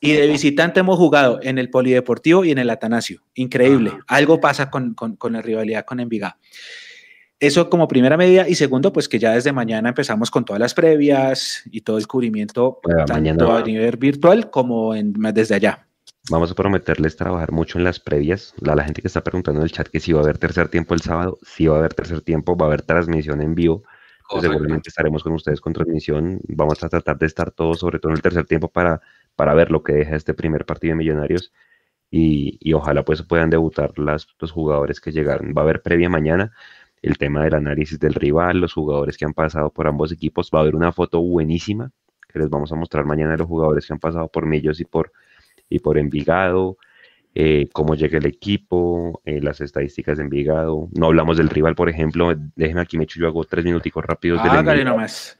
Y 0.05 0.13
de 0.13 0.27
visitante 0.27 0.81
hemos 0.81 0.99
jugado 0.99 1.41
en 1.43 1.57
el 1.57 1.71
Polideportivo 1.71 2.45
y 2.45 2.51
en 2.51 2.59
el 2.59 2.69
Atanasio. 2.69 3.23
Increíble. 3.33 3.91
Algo 4.07 4.39
pasa 4.39 4.71
con, 4.71 4.95
la 5.31 5.41
rivalidad 5.41 5.87
con 5.87 5.99
Envigado. 5.99 6.35
Eso 7.41 7.71
como 7.71 7.89
primera 7.89 8.19
medida. 8.19 8.47
Y 8.47 8.55
segundo, 8.55 8.93
pues 8.93 9.09
que 9.09 9.19
ya 9.19 9.33
desde 9.33 9.53
mañana 9.53 9.89
empezamos 9.89 10.31
con 10.31 10.45
todas 10.45 10.61
las 10.61 10.75
previas 10.75 11.63
y 11.73 11.81
todo 11.81 11.97
el 11.97 12.07
cubrimiento, 12.07 12.81
tanto 13.07 13.57
a 13.57 13.63
nivel 13.63 13.97
virtual 13.97 14.51
como 14.51 14.95
en, 14.95 15.15
desde 15.33 15.55
allá. 15.55 15.87
Vamos 16.29 16.51
a 16.51 16.55
prometerles 16.55 17.17
trabajar 17.17 17.51
mucho 17.51 17.79
en 17.79 17.85
las 17.85 17.99
previas. 17.99 18.53
La, 18.61 18.75
la 18.75 18.85
gente 18.85 19.01
que 19.01 19.09
está 19.09 19.25
preguntando 19.25 19.63
en 19.63 19.65
el 19.65 19.73
chat 19.73 19.89
que 19.89 20.01
si 20.01 20.13
va 20.13 20.21
a 20.21 20.25
haber 20.25 20.37
tercer 20.37 20.69
tiempo 20.69 20.93
el 20.93 21.01
sábado, 21.01 21.39
si 21.47 21.67
va 21.67 21.77
a 21.77 21.79
haber 21.79 21.95
tercer 21.95 22.21
tiempo, 22.21 22.59
va 22.59 22.67
a 22.67 22.69
haber 22.69 22.83
transmisión 22.83 23.41
en 23.41 23.55
vivo. 23.55 23.85
Pues 24.29 24.43
seguramente 24.43 24.89
estaremos 24.89 25.23
con 25.23 25.33
ustedes 25.33 25.63
con 25.63 25.73
transmisión. 25.73 26.41
Vamos 26.49 26.83
a 26.83 26.91
tratar 26.91 27.19
de 27.19 27.27
estar 27.27 27.51
todos, 27.51 27.79
sobre 27.79 27.99
todo 27.99 28.11
en 28.11 28.17
el 28.17 28.23
tercer 28.23 28.47
tiempo, 28.47 28.69
para 28.69 29.01
para 29.36 29.55
ver 29.55 29.70
lo 29.70 29.82
que 29.82 29.93
deja 29.93 30.16
este 30.16 30.35
primer 30.35 30.65
partido 30.65 30.93
de 30.93 30.98
Millonarios 30.98 31.52
y, 32.11 32.73
ojalá 32.74 33.05
pues 33.05 33.23
puedan 33.23 33.51
debutar 33.51 33.98
las, 33.98 34.28
los 34.39 34.52
jugadores 34.52 35.01
que 35.01 35.11
llegaron. 35.11 35.52
Va 35.56 35.62
a 35.62 35.65
haber 35.65 35.82
previa 35.82 36.09
mañana 36.09 36.52
el 37.02 37.19
tema 37.19 37.43
del 37.43 37.55
análisis 37.55 37.98
del 37.98 38.15
rival, 38.15 38.61
los 38.61 38.73
jugadores 38.73 39.16
que 39.19 39.24
han 39.24 39.35
pasado 39.35 39.70
por 39.70 39.89
ambos 39.89 40.12
equipos. 40.12 40.51
Va 40.55 40.61
a 40.61 40.62
haber 40.62 40.77
una 40.77 40.93
foto 40.93 41.20
buenísima 41.20 41.90
que 42.32 42.39
les 42.39 42.48
vamos 42.48 42.70
a 42.73 42.77
mostrar 42.77 43.05
mañana 43.05 43.32
de 43.32 43.39
los 43.39 43.48
jugadores 43.48 43.86
que 43.86 43.93
han 43.93 43.98
pasado 43.98 44.28
por 44.28 44.47
Millos 44.47 44.81
y 44.81 44.85
por, 44.85 45.12
y 45.69 45.81
por 45.81 45.98
Envigado. 45.98 46.78
Eh, 47.36 47.69
cómo 47.73 47.97
llega 47.97 48.19
el 48.19 48.27
equipo, 48.27 49.20
eh, 49.24 49.40
las 49.40 49.61
estadísticas 49.61 50.19
de 50.19 50.24
Envigado. 50.24 50.89
No 50.93 51.06
hablamos 51.06 51.36
del 51.36 51.51
rival, 51.51 51.74
por 51.74 51.89
ejemplo. 51.89 52.32
Déjenme 52.55 52.82
aquí, 52.82 52.97
me 52.97 53.05
echo, 53.05 53.19
yo 53.19 53.27
hago 53.27 53.44
tres 53.44 53.65
minuticos 53.65 54.05
rápidos. 54.05 54.40
Hágale 54.40 54.85
nomás. 54.85 55.39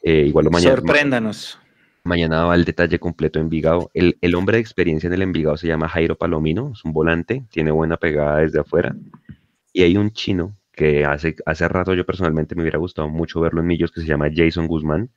Eh, 0.00 0.26
igual 0.28 0.48
mañana. 0.50 0.76
Sorpréndanos. 0.76 1.58
Mañana 2.04 2.44
va 2.44 2.54
el 2.54 2.66
detalle 2.66 2.98
completo 2.98 3.38
Envigado. 3.40 3.90
El, 3.94 4.18
el 4.20 4.34
hombre 4.34 4.58
de 4.58 4.60
experiencia 4.60 5.06
en 5.06 5.14
el 5.14 5.22
Envigado 5.22 5.56
se 5.56 5.66
llama 5.66 5.88
Jairo 5.88 6.16
Palomino, 6.16 6.72
es 6.74 6.84
un 6.84 6.92
volante, 6.92 7.44
tiene 7.50 7.70
buena 7.70 7.96
pegada 7.96 8.40
desde 8.40 8.60
afuera. 8.60 8.94
Y 9.72 9.84
hay 9.84 9.96
un 9.96 10.12
chino 10.12 10.54
que 10.72 11.06
hace, 11.06 11.36
hace 11.46 11.66
rato 11.66 11.94
yo 11.94 12.04
personalmente 12.04 12.54
me 12.54 12.60
hubiera 12.62 12.78
gustado 12.78 13.08
mucho 13.08 13.40
verlo 13.40 13.62
en 13.62 13.68
Millos, 13.68 13.90
que 13.90 14.02
se 14.02 14.06
llama 14.06 14.28
Jason 14.34 14.66
Guzmán, 14.66 15.10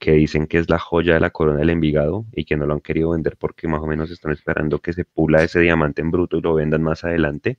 que 0.00 0.12
dicen 0.12 0.48
que 0.48 0.58
es 0.58 0.68
la 0.68 0.80
joya 0.80 1.14
de 1.14 1.20
la 1.20 1.30
corona 1.30 1.60
del 1.60 1.70
Envigado 1.70 2.26
y 2.32 2.44
que 2.44 2.56
no 2.56 2.66
lo 2.66 2.74
han 2.74 2.80
querido 2.80 3.10
vender 3.10 3.36
porque 3.36 3.68
más 3.68 3.80
o 3.80 3.86
menos 3.86 4.10
están 4.10 4.32
esperando 4.32 4.80
que 4.80 4.92
se 4.92 5.04
pula 5.04 5.44
ese 5.44 5.60
diamante 5.60 6.02
en 6.02 6.10
bruto 6.10 6.38
y 6.38 6.40
lo 6.42 6.54
vendan 6.54 6.82
más 6.82 7.04
adelante. 7.04 7.58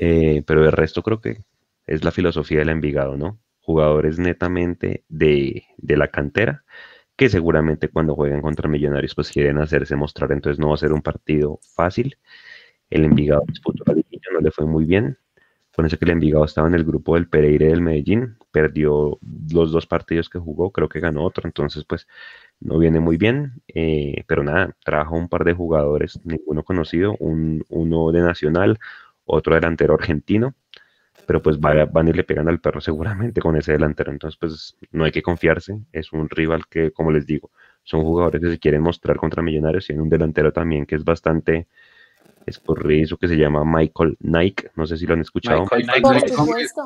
Eh, 0.00 0.42
pero 0.46 0.64
el 0.64 0.72
resto 0.72 1.02
creo 1.02 1.20
que 1.20 1.38
es 1.86 2.02
la 2.02 2.10
filosofía 2.10 2.58
del 2.58 2.70
Envigado, 2.70 3.16
¿no? 3.16 3.38
Jugadores 3.60 4.18
netamente 4.18 5.04
de, 5.08 5.64
de 5.76 5.96
la 5.96 6.08
cantera 6.08 6.64
que 7.16 7.28
seguramente 7.28 7.88
cuando 7.88 8.14
jueguen 8.14 8.42
contra 8.42 8.68
Millonarios 8.68 9.14
pues 9.14 9.30
quieren 9.30 9.58
hacerse 9.58 9.96
mostrar, 9.96 10.32
entonces 10.32 10.58
no 10.58 10.68
va 10.68 10.74
a 10.74 10.78
ser 10.78 10.92
un 10.92 11.02
partido 11.02 11.58
fácil. 11.74 12.16
El 12.90 13.04
Envigado 13.04 13.44
disputó 13.46 13.84
la 13.86 13.94
no 13.94 14.40
le 14.40 14.50
fue 14.50 14.66
muy 14.66 14.84
bien. 14.84 15.18
Con 15.74 15.86
eso 15.86 15.96
que 15.98 16.04
el 16.04 16.10
Envigado 16.12 16.44
estaba 16.44 16.68
en 16.68 16.74
el 16.74 16.84
grupo 16.84 17.14
del 17.14 17.28
Pereira 17.28 17.66
del 17.66 17.80
Medellín, 17.80 18.36
perdió 18.50 19.18
los 19.52 19.72
dos 19.72 19.86
partidos 19.86 20.28
que 20.28 20.38
jugó, 20.38 20.70
creo 20.70 20.88
que 20.88 21.00
ganó 21.00 21.24
otro, 21.24 21.46
entonces 21.46 21.84
pues 21.86 22.06
no 22.60 22.78
viene 22.78 23.00
muy 23.00 23.16
bien, 23.16 23.62
eh, 23.68 24.22
pero 24.26 24.44
nada, 24.44 24.76
trajo 24.84 25.16
un 25.16 25.28
par 25.28 25.44
de 25.44 25.54
jugadores, 25.54 26.20
ninguno 26.24 26.62
conocido, 26.62 27.16
un, 27.20 27.64
uno 27.70 28.12
de 28.12 28.20
Nacional, 28.20 28.78
otro 29.24 29.54
delantero 29.54 29.94
argentino, 29.94 30.54
pero 31.26 31.42
pues 31.42 31.58
van 31.60 31.78
a 31.78 32.08
irle 32.08 32.24
pegando 32.24 32.50
al 32.50 32.60
perro 32.60 32.80
seguramente 32.80 33.40
con 33.40 33.56
ese 33.56 33.72
delantero. 33.72 34.12
Entonces, 34.12 34.38
pues 34.38 34.76
no 34.90 35.04
hay 35.04 35.12
que 35.12 35.22
confiarse. 35.22 35.78
Es 35.92 36.12
un 36.12 36.28
rival 36.28 36.66
que, 36.68 36.90
como 36.92 37.10
les 37.10 37.26
digo, 37.26 37.50
son 37.84 38.02
jugadores 38.02 38.40
que 38.40 38.50
se 38.50 38.58
quieren 38.58 38.82
mostrar 38.82 39.16
contra 39.16 39.42
Millonarios. 39.42 39.88
Y 39.88 39.92
hay 39.92 39.98
un 39.98 40.08
delantero 40.08 40.52
también 40.52 40.86
que 40.86 40.96
es 40.96 41.04
bastante 41.04 41.68
escurridizo 42.46 43.16
que 43.16 43.28
se 43.28 43.36
llama 43.36 43.64
Michael 43.64 44.16
Nike. 44.20 44.70
No 44.76 44.86
sé 44.86 44.96
si 44.96 45.06
lo 45.06 45.14
han 45.14 45.20
escuchado. 45.20 45.62
Michael 45.62 45.86
Nike. 45.86 46.32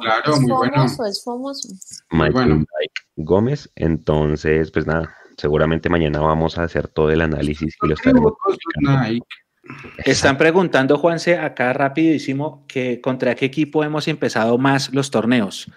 Claro, 0.00 0.40
muy 0.40 0.52
bueno. 0.52 0.84
Es 0.84 1.24
famoso. 1.24 1.68
Michael 2.10 2.58
Nike 2.58 3.00
Gómez. 3.16 3.70
Entonces, 3.74 4.70
pues 4.70 4.86
nada, 4.86 5.14
seguramente 5.36 5.88
mañana 5.88 6.20
vamos 6.20 6.58
a 6.58 6.64
hacer 6.64 6.88
todo 6.88 7.10
el 7.10 7.20
análisis 7.20 7.76
y 7.82 7.88
lo 7.88 7.94
estaremos. 7.94 8.34
Están 10.05 10.38
preguntando, 10.38 10.98
Juanse, 10.98 11.38
acá 11.38 11.72
rapidísimo, 11.72 12.64
que 12.66 13.01
contra 13.01 13.34
qué 13.34 13.47
equipo 13.47 13.84
hemos 13.84 14.09
empezado 14.09 14.59
más 14.59 14.93
los 14.93 15.10
torneos. 15.10 15.70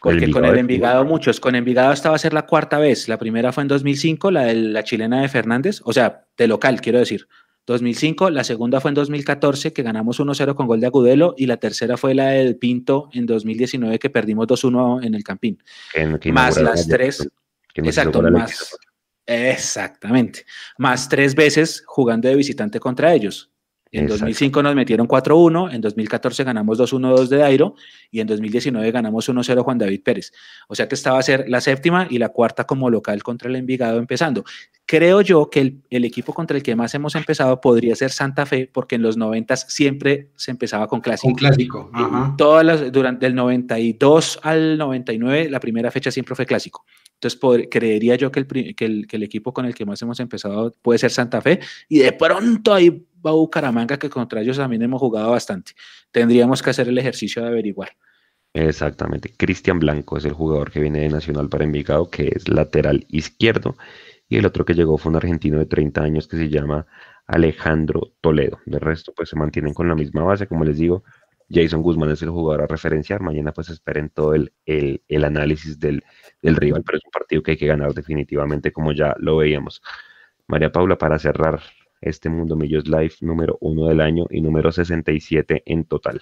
Porque 0.00 0.30
con 0.30 0.44
el 0.44 0.58
Envigado 0.58 1.04
muchos, 1.04 1.40
con 1.40 1.54
Envigado 1.54 1.92
esta 1.92 2.10
va 2.10 2.16
a 2.16 2.18
ser 2.18 2.32
la 2.32 2.46
cuarta 2.46 2.78
vez. 2.78 3.08
La 3.08 3.18
primera 3.18 3.52
fue 3.52 3.62
en 3.62 3.68
2005, 3.68 4.30
la 4.30 4.44
de 4.44 4.54
la 4.54 4.84
chilena 4.84 5.22
de 5.22 5.28
Fernández, 5.28 5.80
o 5.84 5.92
sea, 5.92 6.26
de 6.36 6.46
local, 6.46 6.80
quiero 6.80 6.98
decir. 6.98 7.28
2005, 7.66 8.30
la 8.30 8.42
segunda 8.42 8.80
fue 8.80 8.90
en 8.90 8.96
2014 8.96 9.72
que 9.72 9.82
ganamos 9.82 10.18
1-0 10.18 10.54
con 10.54 10.66
gol 10.66 10.80
de 10.80 10.86
Agudelo 10.86 11.34
y 11.36 11.46
la 11.46 11.58
tercera 11.58 11.96
fue 11.96 12.14
la 12.14 12.30
del 12.30 12.56
Pinto 12.56 13.08
en 13.12 13.26
2019 13.26 13.98
que 13.98 14.10
perdimos 14.10 14.46
2-1 14.48 15.04
en 15.04 15.14
el 15.14 15.22
Campín. 15.22 15.62
más 16.32 16.60
las 16.60 16.88
tres, 16.88 17.28
exacto, 17.74 18.22
más, 18.22 18.76
exactamente, 19.26 20.44
más 20.78 21.08
tres 21.08 21.34
veces 21.34 21.82
jugando 21.86 22.28
de 22.28 22.36
visitante 22.36 22.80
contra 22.80 23.14
ellos. 23.14 23.50
En 23.92 24.06
2005 24.06 24.62
nos 24.62 24.74
metieron 24.76 25.08
4-1, 25.08 25.74
en 25.74 25.80
2014 25.80 26.44
ganamos 26.44 26.78
2-1-2 26.78 27.26
de 27.26 27.38
Dairo 27.38 27.74
y 28.10 28.20
en 28.20 28.28
2019 28.28 28.92
ganamos 28.92 29.28
1-0 29.28 29.62
Juan 29.64 29.78
David 29.78 30.02
Pérez. 30.04 30.32
O 30.68 30.76
sea 30.76 30.86
que 30.86 30.94
esta 30.94 31.12
va 31.12 31.18
a 31.18 31.22
ser 31.22 31.48
la 31.48 31.60
séptima 31.60 32.06
y 32.08 32.18
la 32.18 32.28
cuarta 32.28 32.64
como 32.64 32.88
local 32.88 33.20
contra 33.24 33.48
el 33.48 33.56
Envigado 33.56 33.98
empezando. 33.98 34.44
Creo 34.86 35.22
yo 35.22 35.50
que 35.50 35.80
el, 35.90 36.04
equipo 36.04 36.32
contra 36.32 36.56
el 36.56 36.62
que 36.62 36.76
más 36.76 36.94
hemos 36.94 37.16
empezado 37.16 37.60
podría 37.60 37.96
ser 37.96 38.12
Santa 38.12 38.46
Fe 38.46 38.70
porque 38.72 38.94
en 38.94 39.02
los 39.02 39.16
90 39.16 39.56
siempre 39.56 40.30
se 40.36 40.52
empezaba 40.52 40.86
con 40.86 41.00
clásico. 41.00 41.28
Con 41.28 41.34
clásico, 41.34 41.90
Todas 42.38 42.64
las, 42.64 42.92
durante 42.92 43.26
el 43.26 43.34
92 43.34 44.38
al 44.44 44.78
99 44.78 45.50
la 45.50 45.58
primera 45.58 45.90
fecha 45.90 46.12
siempre 46.12 46.36
fue 46.36 46.46
clásico. 46.46 46.84
Entonces, 47.22 47.68
creería 47.70 48.14
yo 48.16 48.32
que 48.32 48.40
el, 48.40 48.74
que, 48.74 49.06
el, 49.10 49.22
equipo 49.22 49.52
con 49.52 49.66
el 49.66 49.74
que 49.74 49.84
más 49.84 50.00
hemos 50.00 50.18
empezado 50.20 50.74
puede 50.80 50.98
ser 50.98 51.10
Santa 51.10 51.42
Fe 51.42 51.60
y 51.86 51.98
de 51.98 52.12
pronto 52.12 52.72
ahí 52.72 53.06
va 53.24 53.32
Bucaramanga, 53.32 53.98
que 53.98 54.08
contra 54.08 54.40
ellos 54.40 54.56
también 54.56 54.80
hemos 54.82 55.00
jugado 55.00 55.30
bastante. 55.30 55.72
Tendríamos 56.10 56.62
que 56.62 56.70
hacer 56.70 56.88
el 56.88 56.96
ejercicio 56.96 57.42
de 57.42 57.48
averiguar. 57.48 57.90
Exactamente. 58.54 59.34
Cristian 59.36 59.78
Blanco 59.78 60.16
es 60.16 60.24
el 60.24 60.32
jugador 60.32 60.70
que 60.70 60.80
viene 60.80 61.00
de 61.00 61.10
Nacional 61.10 61.50
para 61.50 61.64
Envigado, 61.64 62.08
que 62.08 62.32
es 62.34 62.48
lateral 62.48 63.04
izquierdo. 63.10 63.76
Y 64.28 64.38
el 64.38 64.46
otro 64.46 64.64
que 64.64 64.74
llegó 64.74 64.96
fue 64.96 65.10
un 65.10 65.16
argentino 65.16 65.58
de 65.58 65.66
30 65.66 66.02
años 66.02 66.26
que 66.26 66.38
se 66.38 66.48
llama 66.48 66.86
Alejandro 67.26 68.12
Toledo. 68.22 68.60
De 68.64 68.78
resto, 68.78 69.12
pues 69.14 69.28
se 69.28 69.36
mantienen 69.36 69.74
con 69.74 69.88
la 69.88 69.94
misma 69.94 70.22
base, 70.22 70.46
como 70.46 70.64
les 70.64 70.78
digo. 70.78 71.04
Jason 71.50 71.82
Guzmán 71.82 72.10
es 72.10 72.22
el 72.22 72.30
jugador 72.30 72.62
a 72.62 72.66
referenciar. 72.66 73.20
Mañana 73.20 73.52
pues 73.52 73.68
esperen 73.70 74.10
todo 74.10 74.34
el, 74.34 74.52
el 74.66 75.24
análisis 75.24 75.78
del, 75.78 76.02
del 76.42 76.56
rival, 76.56 76.82
pero 76.84 76.98
es 76.98 77.04
un 77.04 77.10
partido 77.10 77.42
que 77.42 77.52
hay 77.52 77.56
que 77.56 77.66
ganar 77.66 77.92
definitivamente, 77.94 78.72
como 78.72 78.92
ya 78.92 79.14
lo 79.18 79.36
veíamos. 79.38 79.82
María 80.46 80.72
Paula, 80.72 80.96
para 80.98 81.18
cerrar 81.18 81.60
este 82.00 82.28
Mundo 82.28 82.56
Millos 82.56 82.88
Live 82.88 83.14
número 83.20 83.58
uno 83.60 83.86
del 83.86 84.00
año 84.00 84.26
y 84.30 84.40
número 84.40 84.72
67 84.72 85.62
en 85.66 85.84
total. 85.84 86.20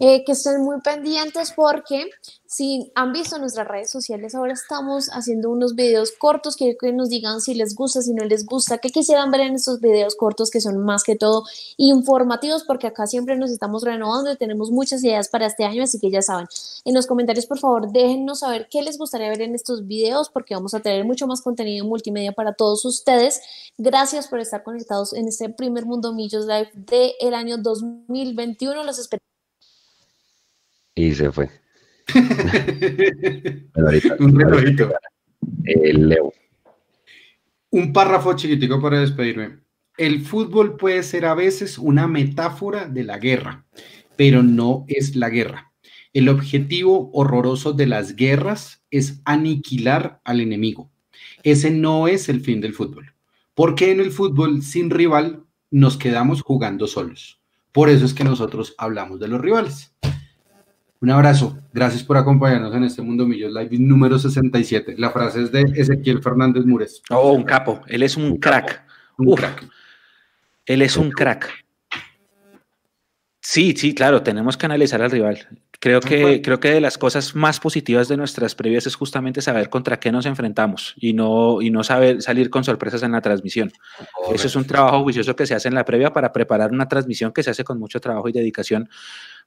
Eh, 0.00 0.24
que 0.24 0.32
estén 0.32 0.62
muy 0.62 0.80
pendientes 0.80 1.52
porque 1.52 2.10
si 2.46 2.92
han 2.94 3.12
visto 3.12 3.38
nuestras 3.38 3.66
redes 3.66 3.90
sociales, 3.90 4.34
ahora 4.34 4.52
estamos 4.52 5.08
haciendo 5.08 5.50
unos 5.50 5.74
videos 5.74 6.12
cortos, 6.12 6.56
quiero 6.56 6.78
que 6.78 6.92
nos 6.92 7.08
digan 7.08 7.40
si 7.40 7.54
les 7.54 7.74
gusta, 7.74 8.02
si 8.02 8.14
no 8.14 8.24
les 8.24 8.46
gusta, 8.46 8.78
qué 8.78 8.90
quisieran 8.90 9.30
ver 9.30 9.40
en 9.42 9.54
estos 9.56 9.80
videos 9.80 10.14
cortos 10.14 10.50
que 10.50 10.60
son 10.60 10.78
más 10.84 11.02
que 11.02 11.16
todo 11.16 11.44
informativos, 11.76 12.64
porque 12.64 12.86
acá 12.86 13.06
siempre 13.06 13.36
nos 13.36 13.50
estamos 13.50 13.82
renovando 13.82 14.30
y 14.30 14.36
tenemos 14.36 14.70
muchas 14.70 15.02
ideas 15.02 15.28
para 15.28 15.46
este 15.46 15.64
año, 15.64 15.82
así 15.82 15.98
que 15.98 16.10
ya 16.10 16.22
saben, 16.22 16.46
en 16.84 16.94
los 16.94 17.06
comentarios 17.06 17.46
por 17.46 17.58
favor 17.58 17.90
déjennos 17.90 18.40
saber 18.40 18.68
qué 18.70 18.82
les 18.82 18.96
gustaría 18.96 19.28
ver 19.28 19.42
en 19.42 19.54
estos 19.54 19.86
videos, 19.86 20.30
porque 20.30 20.54
vamos 20.54 20.74
a 20.74 20.80
tener 20.80 21.04
mucho 21.04 21.26
más 21.26 21.42
contenido 21.42 21.84
multimedia 21.84 22.32
para 22.32 22.54
todos 22.54 22.84
ustedes. 22.84 23.40
Gracias 23.76 24.28
por 24.28 24.38
estar 24.40 24.62
conectados 24.62 25.12
en 25.12 25.28
este 25.28 25.48
primer 25.48 25.84
Mundo 25.84 26.14
Millos 26.14 26.46
Live 26.46 26.70
del 26.74 27.34
año 27.34 27.58
2021. 27.58 28.84
Los 28.84 28.98
esperamos 28.98 29.35
y 30.96 31.14
se 31.14 31.30
fue. 31.30 31.48
un 34.18 34.40
relojito. 34.40 34.92
Leo. 35.62 36.32
Un 37.70 37.92
párrafo 37.92 38.34
chiquitico 38.34 38.80
para 38.80 39.00
despedirme. 39.00 39.60
El 39.96 40.22
fútbol 40.22 40.76
puede 40.76 41.02
ser 41.02 41.26
a 41.26 41.34
veces 41.34 41.78
una 41.78 42.08
metáfora 42.08 42.88
de 42.88 43.04
la 43.04 43.18
guerra, 43.18 43.66
pero 44.16 44.42
no 44.42 44.84
es 44.88 45.14
la 45.14 45.30
guerra. 45.30 45.72
El 46.12 46.28
objetivo 46.28 47.10
horroroso 47.12 47.72
de 47.72 47.86
las 47.86 48.16
guerras 48.16 48.82
es 48.90 49.20
aniquilar 49.24 50.20
al 50.24 50.40
enemigo. 50.40 50.90
Ese 51.42 51.70
no 51.70 52.08
es 52.08 52.28
el 52.28 52.40
fin 52.40 52.60
del 52.60 52.72
fútbol. 52.72 53.12
Porque 53.54 53.90
en 53.90 54.00
el 54.00 54.10
fútbol 54.10 54.62
sin 54.62 54.90
rival 54.90 55.44
nos 55.70 55.96
quedamos 55.96 56.42
jugando 56.42 56.86
solos. 56.86 57.40
Por 57.72 57.90
eso 57.90 58.06
es 58.06 58.14
que 58.14 58.24
nosotros 58.24 58.74
hablamos 58.78 59.20
de 59.20 59.28
los 59.28 59.40
rivales. 59.40 59.94
Un 61.00 61.10
abrazo. 61.10 61.58
Gracias 61.72 62.02
por 62.02 62.16
acompañarnos 62.16 62.74
en 62.74 62.84
este 62.84 63.02
Mundo 63.02 63.26
Millos 63.26 63.52
Live 63.52 63.78
número 63.78 64.18
67. 64.18 64.94
La 64.96 65.10
frase 65.10 65.42
es 65.42 65.52
de 65.52 65.60
Ezequiel 65.74 66.22
Fernández 66.22 66.64
Mures. 66.64 67.02
Oh, 67.10 67.32
un 67.32 67.44
capo. 67.44 67.82
Él 67.86 68.02
es 68.02 68.16
un, 68.16 68.38
crack. 68.38 68.82
Un 69.18 69.34
crack. 69.34 69.68
Él 70.64 70.82
es 70.82 70.96
un 70.96 71.10
crack. 71.10 71.66
Sí, 73.42 73.74
sí, 73.76 73.94
claro, 73.94 74.22
tenemos 74.22 74.56
que 74.56 74.66
analizar 74.66 75.00
al 75.02 75.10
rival. 75.10 75.46
Creo 75.78 76.00
que, 76.00 76.40
creo 76.42 76.58
que 76.58 76.70
de 76.70 76.80
las 76.80 76.98
cosas 76.98 77.36
más 77.36 77.60
positivas 77.60 78.08
de 78.08 78.16
nuestras 78.16 78.54
previas 78.54 78.86
es 78.86 78.96
justamente 78.96 79.40
saber 79.40 79.68
contra 79.68 80.00
qué 80.00 80.10
nos 80.10 80.26
enfrentamos 80.26 80.94
y 80.96 81.12
no, 81.12 81.60
y 81.60 81.70
no 81.70 81.84
saber 81.84 82.22
salir 82.22 82.50
con 82.50 82.64
sorpresas 82.64 83.02
en 83.02 83.12
la 83.12 83.20
transmisión. 83.20 83.70
Eso 84.32 84.46
es 84.46 84.56
un 84.56 84.66
trabajo 84.66 85.02
juicioso 85.02 85.36
que 85.36 85.46
se 85.46 85.54
hace 85.54 85.68
en 85.68 85.74
la 85.74 85.84
previa 85.84 86.12
para 86.12 86.32
preparar 86.32 86.72
una 86.72 86.88
transmisión 86.88 87.32
que 87.32 87.42
se 87.42 87.50
hace 87.50 87.62
con 87.62 87.78
mucho 87.78 88.00
trabajo 88.00 88.28
y 88.28 88.32
dedicación 88.32 88.88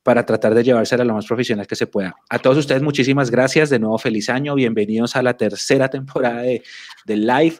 para 0.03 0.25
tratar 0.25 0.53
de 0.53 0.63
llevársela 0.63 1.03
lo 1.03 1.13
más 1.13 1.25
profesional 1.25 1.67
que 1.67 1.75
se 1.75 1.87
pueda. 1.87 2.15
A 2.29 2.39
todos 2.39 2.57
ustedes, 2.57 2.81
muchísimas 2.81 3.29
gracias. 3.29 3.69
De 3.69 3.79
nuevo, 3.79 3.97
feliz 3.97 4.29
año. 4.29 4.55
Bienvenidos 4.55 5.15
a 5.15 5.21
la 5.21 5.35
tercera 5.35 5.89
temporada 5.89 6.41
de, 6.41 6.61
Live. 7.05 7.57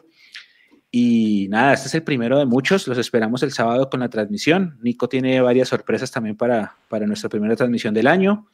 Y 0.90 1.46
nada, 1.50 1.74
este 1.74 1.88
es 1.88 1.94
el 1.94 2.02
primero 2.02 2.38
de 2.38 2.46
muchos. 2.46 2.88
Los 2.88 2.98
esperamos 2.98 3.42
el 3.42 3.52
sábado 3.52 3.88
con 3.90 4.00
la 4.00 4.08
transmisión. 4.08 4.78
Nico 4.82 5.08
tiene 5.08 5.40
varias 5.40 5.68
sorpresas 5.68 6.10
también 6.10 6.36
para, 6.36 6.76
para 6.88 7.06
nuestra 7.06 7.28
primera 7.28 7.54
transmisión 7.54 7.94
del 7.94 8.06
año. 8.06 8.48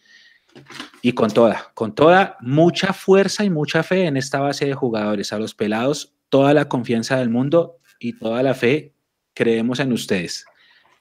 Y 1.00 1.12
con 1.12 1.30
toda, 1.30 1.70
con 1.74 1.94
toda, 1.94 2.36
mucha 2.40 2.92
fuerza 2.92 3.44
y 3.44 3.50
mucha 3.50 3.82
fe 3.82 4.06
en 4.06 4.16
esta 4.16 4.40
base 4.40 4.66
de 4.66 4.74
jugadores. 4.74 5.32
A 5.32 5.38
los 5.38 5.54
pelados, 5.54 6.14
toda 6.28 6.52
la 6.54 6.68
confianza 6.68 7.16
del 7.16 7.30
mundo 7.30 7.78
y 8.00 8.14
toda 8.18 8.42
la 8.42 8.54
fe. 8.54 8.92
Creemos 9.32 9.80
en 9.80 9.92
ustedes 9.92 10.46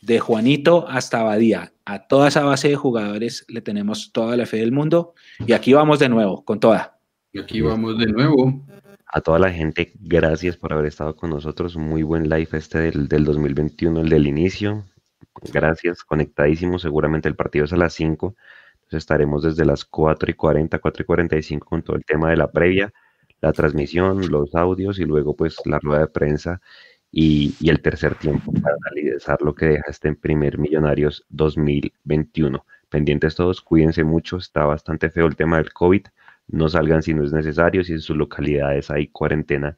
de 0.06 0.20
Juanito 0.20 0.86
hasta 0.88 1.22
Abadía, 1.22 1.74
a 1.84 2.08
toda 2.08 2.28
esa 2.28 2.44
base 2.44 2.70
de 2.70 2.76
jugadores 2.76 3.44
le 3.50 3.62
tenemos 3.62 4.12
toda 4.12 4.38
la 4.38 4.46
fe 4.46 4.58
del 4.58 4.72
mundo 4.72 5.16
y 5.40 5.54
aquí 5.54 5.74
vamos 5.74 5.98
de 5.98 6.10
nuevo, 6.10 6.46
con 6.46 6.60
toda. 6.60 7.00
Y 7.32 7.40
aquí 7.40 7.62
vamos 7.62 7.98
de 7.98 8.06
nuevo. 8.06 8.64
A 9.08 9.22
toda 9.22 9.40
la 9.40 9.52
gente, 9.52 9.94
gracias 9.96 10.58
por 10.58 10.74
haber 10.74 10.86
estado 10.86 11.16
con 11.16 11.32
nosotros. 11.32 11.76
Muy 11.76 12.04
buen 12.04 12.30
live 12.30 12.50
este 12.52 12.80
del, 12.80 13.08
del 13.08 13.26
2021, 13.26 14.02
el 14.02 14.10
del 14.10 14.28
inicio. 14.28 14.86
Gracias, 15.52 16.04
conectadísimo. 16.04 16.78
Seguramente 16.78 17.28
el 17.28 17.36
partido 17.36 17.66
es 17.66 17.74
a 17.74 17.78
las 17.78 17.94
5. 17.94 18.36
Entonces 18.74 18.98
estaremos 18.98 19.42
desde 19.42 19.66
las 19.66 19.86
4 19.86 20.30
y 20.30 20.34
40, 20.36 20.78
4 20.78 21.02
y 21.02 21.06
45 21.06 21.66
con 21.66 21.82
todo 21.82 21.96
el 21.96 22.06
tema 22.06 22.30
de 22.30 22.38
la 22.38 22.52
previa, 22.52 22.94
la 23.42 23.54
transmisión, 23.54 24.30
los 24.30 24.54
audios 24.54 25.00
y 25.00 25.06
luego 25.06 25.36
pues 25.36 25.58
la 25.66 25.80
rueda 25.80 26.02
de 26.02 26.08
prensa 26.08 26.62
y, 27.18 27.56
el 27.70 27.82
tercer 27.82 28.16
tiempo 28.16 28.52
para 28.52 28.76
analizar 28.88 29.42
lo 29.42 29.56
que 29.56 29.68
deja 29.68 29.86
este 29.90 30.14
primer 30.14 30.58
Millonarios 30.58 31.26
2021. 31.30 32.66
Pendientes 32.90 33.36
todos, 33.36 33.62
cuídense 33.62 34.04
mucho, 34.04 34.36
está 34.36 34.66
bastante 34.66 35.10
feo 35.10 35.26
el 35.26 35.38
tema 35.38 35.58
del 35.58 35.72
COVID, 35.72 36.08
no 36.50 36.68
salgan 36.68 37.02
si 37.02 37.14
no 37.14 37.24
es 37.24 37.32
necesario, 37.32 37.86
si 37.86 37.94
en 37.94 38.02
sus 38.02 38.18
localidades 38.18 38.92
hay 38.92 39.08
cuarentena, 39.08 39.78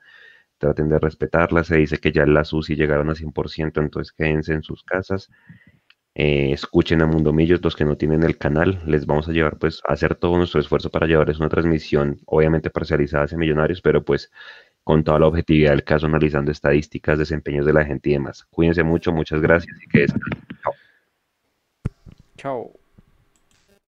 traten 0.57 0.89
de 0.89 0.97
respetarla, 0.97 1.63
se 1.63 1.77
dice 1.77 1.99
que 1.99 2.11
ya 2.11 2.25
las 2.25 2.51
UCI 2.53 2.75
llegaron 2.75 3.11
a 3.11 3.13
100%, 3.13 3.83
entonces 3.83 4.11
quédense 4.13 4.53
en 4.53 4.63
sus 4.63 4.83
casas, 4.83 5.29
eh, 6.15 6.51
escuchen 6.51 7.03
a 7.03 7.05
Mundo 7.05 7.33
Millos, 7.33 7.63
los 7.63 7.75
que 7.75 7.85
no 7.85 7.97
tienen 7.97 8.23
el 8.23 8.39
canal, 8.39 8.81
les 8.87 9.05
vamos 9.05 9.29
a 9.29 9.31
llevar 9.31 9.59
pues 9.59 9.83
a 9.87 9.93
hacer 9.93 10.15
todo 10.15 10.37
nuestro 10.37 10.59
esfuerzo 10.59 10.89
para 10.89 11.05
llevarles 11.05 11.39
una 11.39 11.49
transmisión, 11.49 12.19
obviamente 12.25 12.71
parcializada 12.71 13.25
hacia 13.25 13.37
Millonarios, 13.37 13.81
pero 13.83 14.03
pues 14.03 14.31
con 14.87 15.03
toda 15.03 15.19
la 15.19 15.27
objetividad 15.27 15.71
del 15.71 15.83
caso, 15.83 16.05
analizando 16.05 16.49
estadísticas, 16.49 17.19
desempeños 17.19 17.65
de 17.65 17.73
la 17.73 17.83
gente 17.83 18.09
y 18.09 18.13
demás. 18.13 18.45
Cuídense 18.49 18.83
mucho, 18.83 19.11
muchas 19.11 19.41
gracias 19.41 19.75
y 19.83 19.89
que 19.89 20.05
Chao. 20.05 20.73
Chao. 22.37 22.76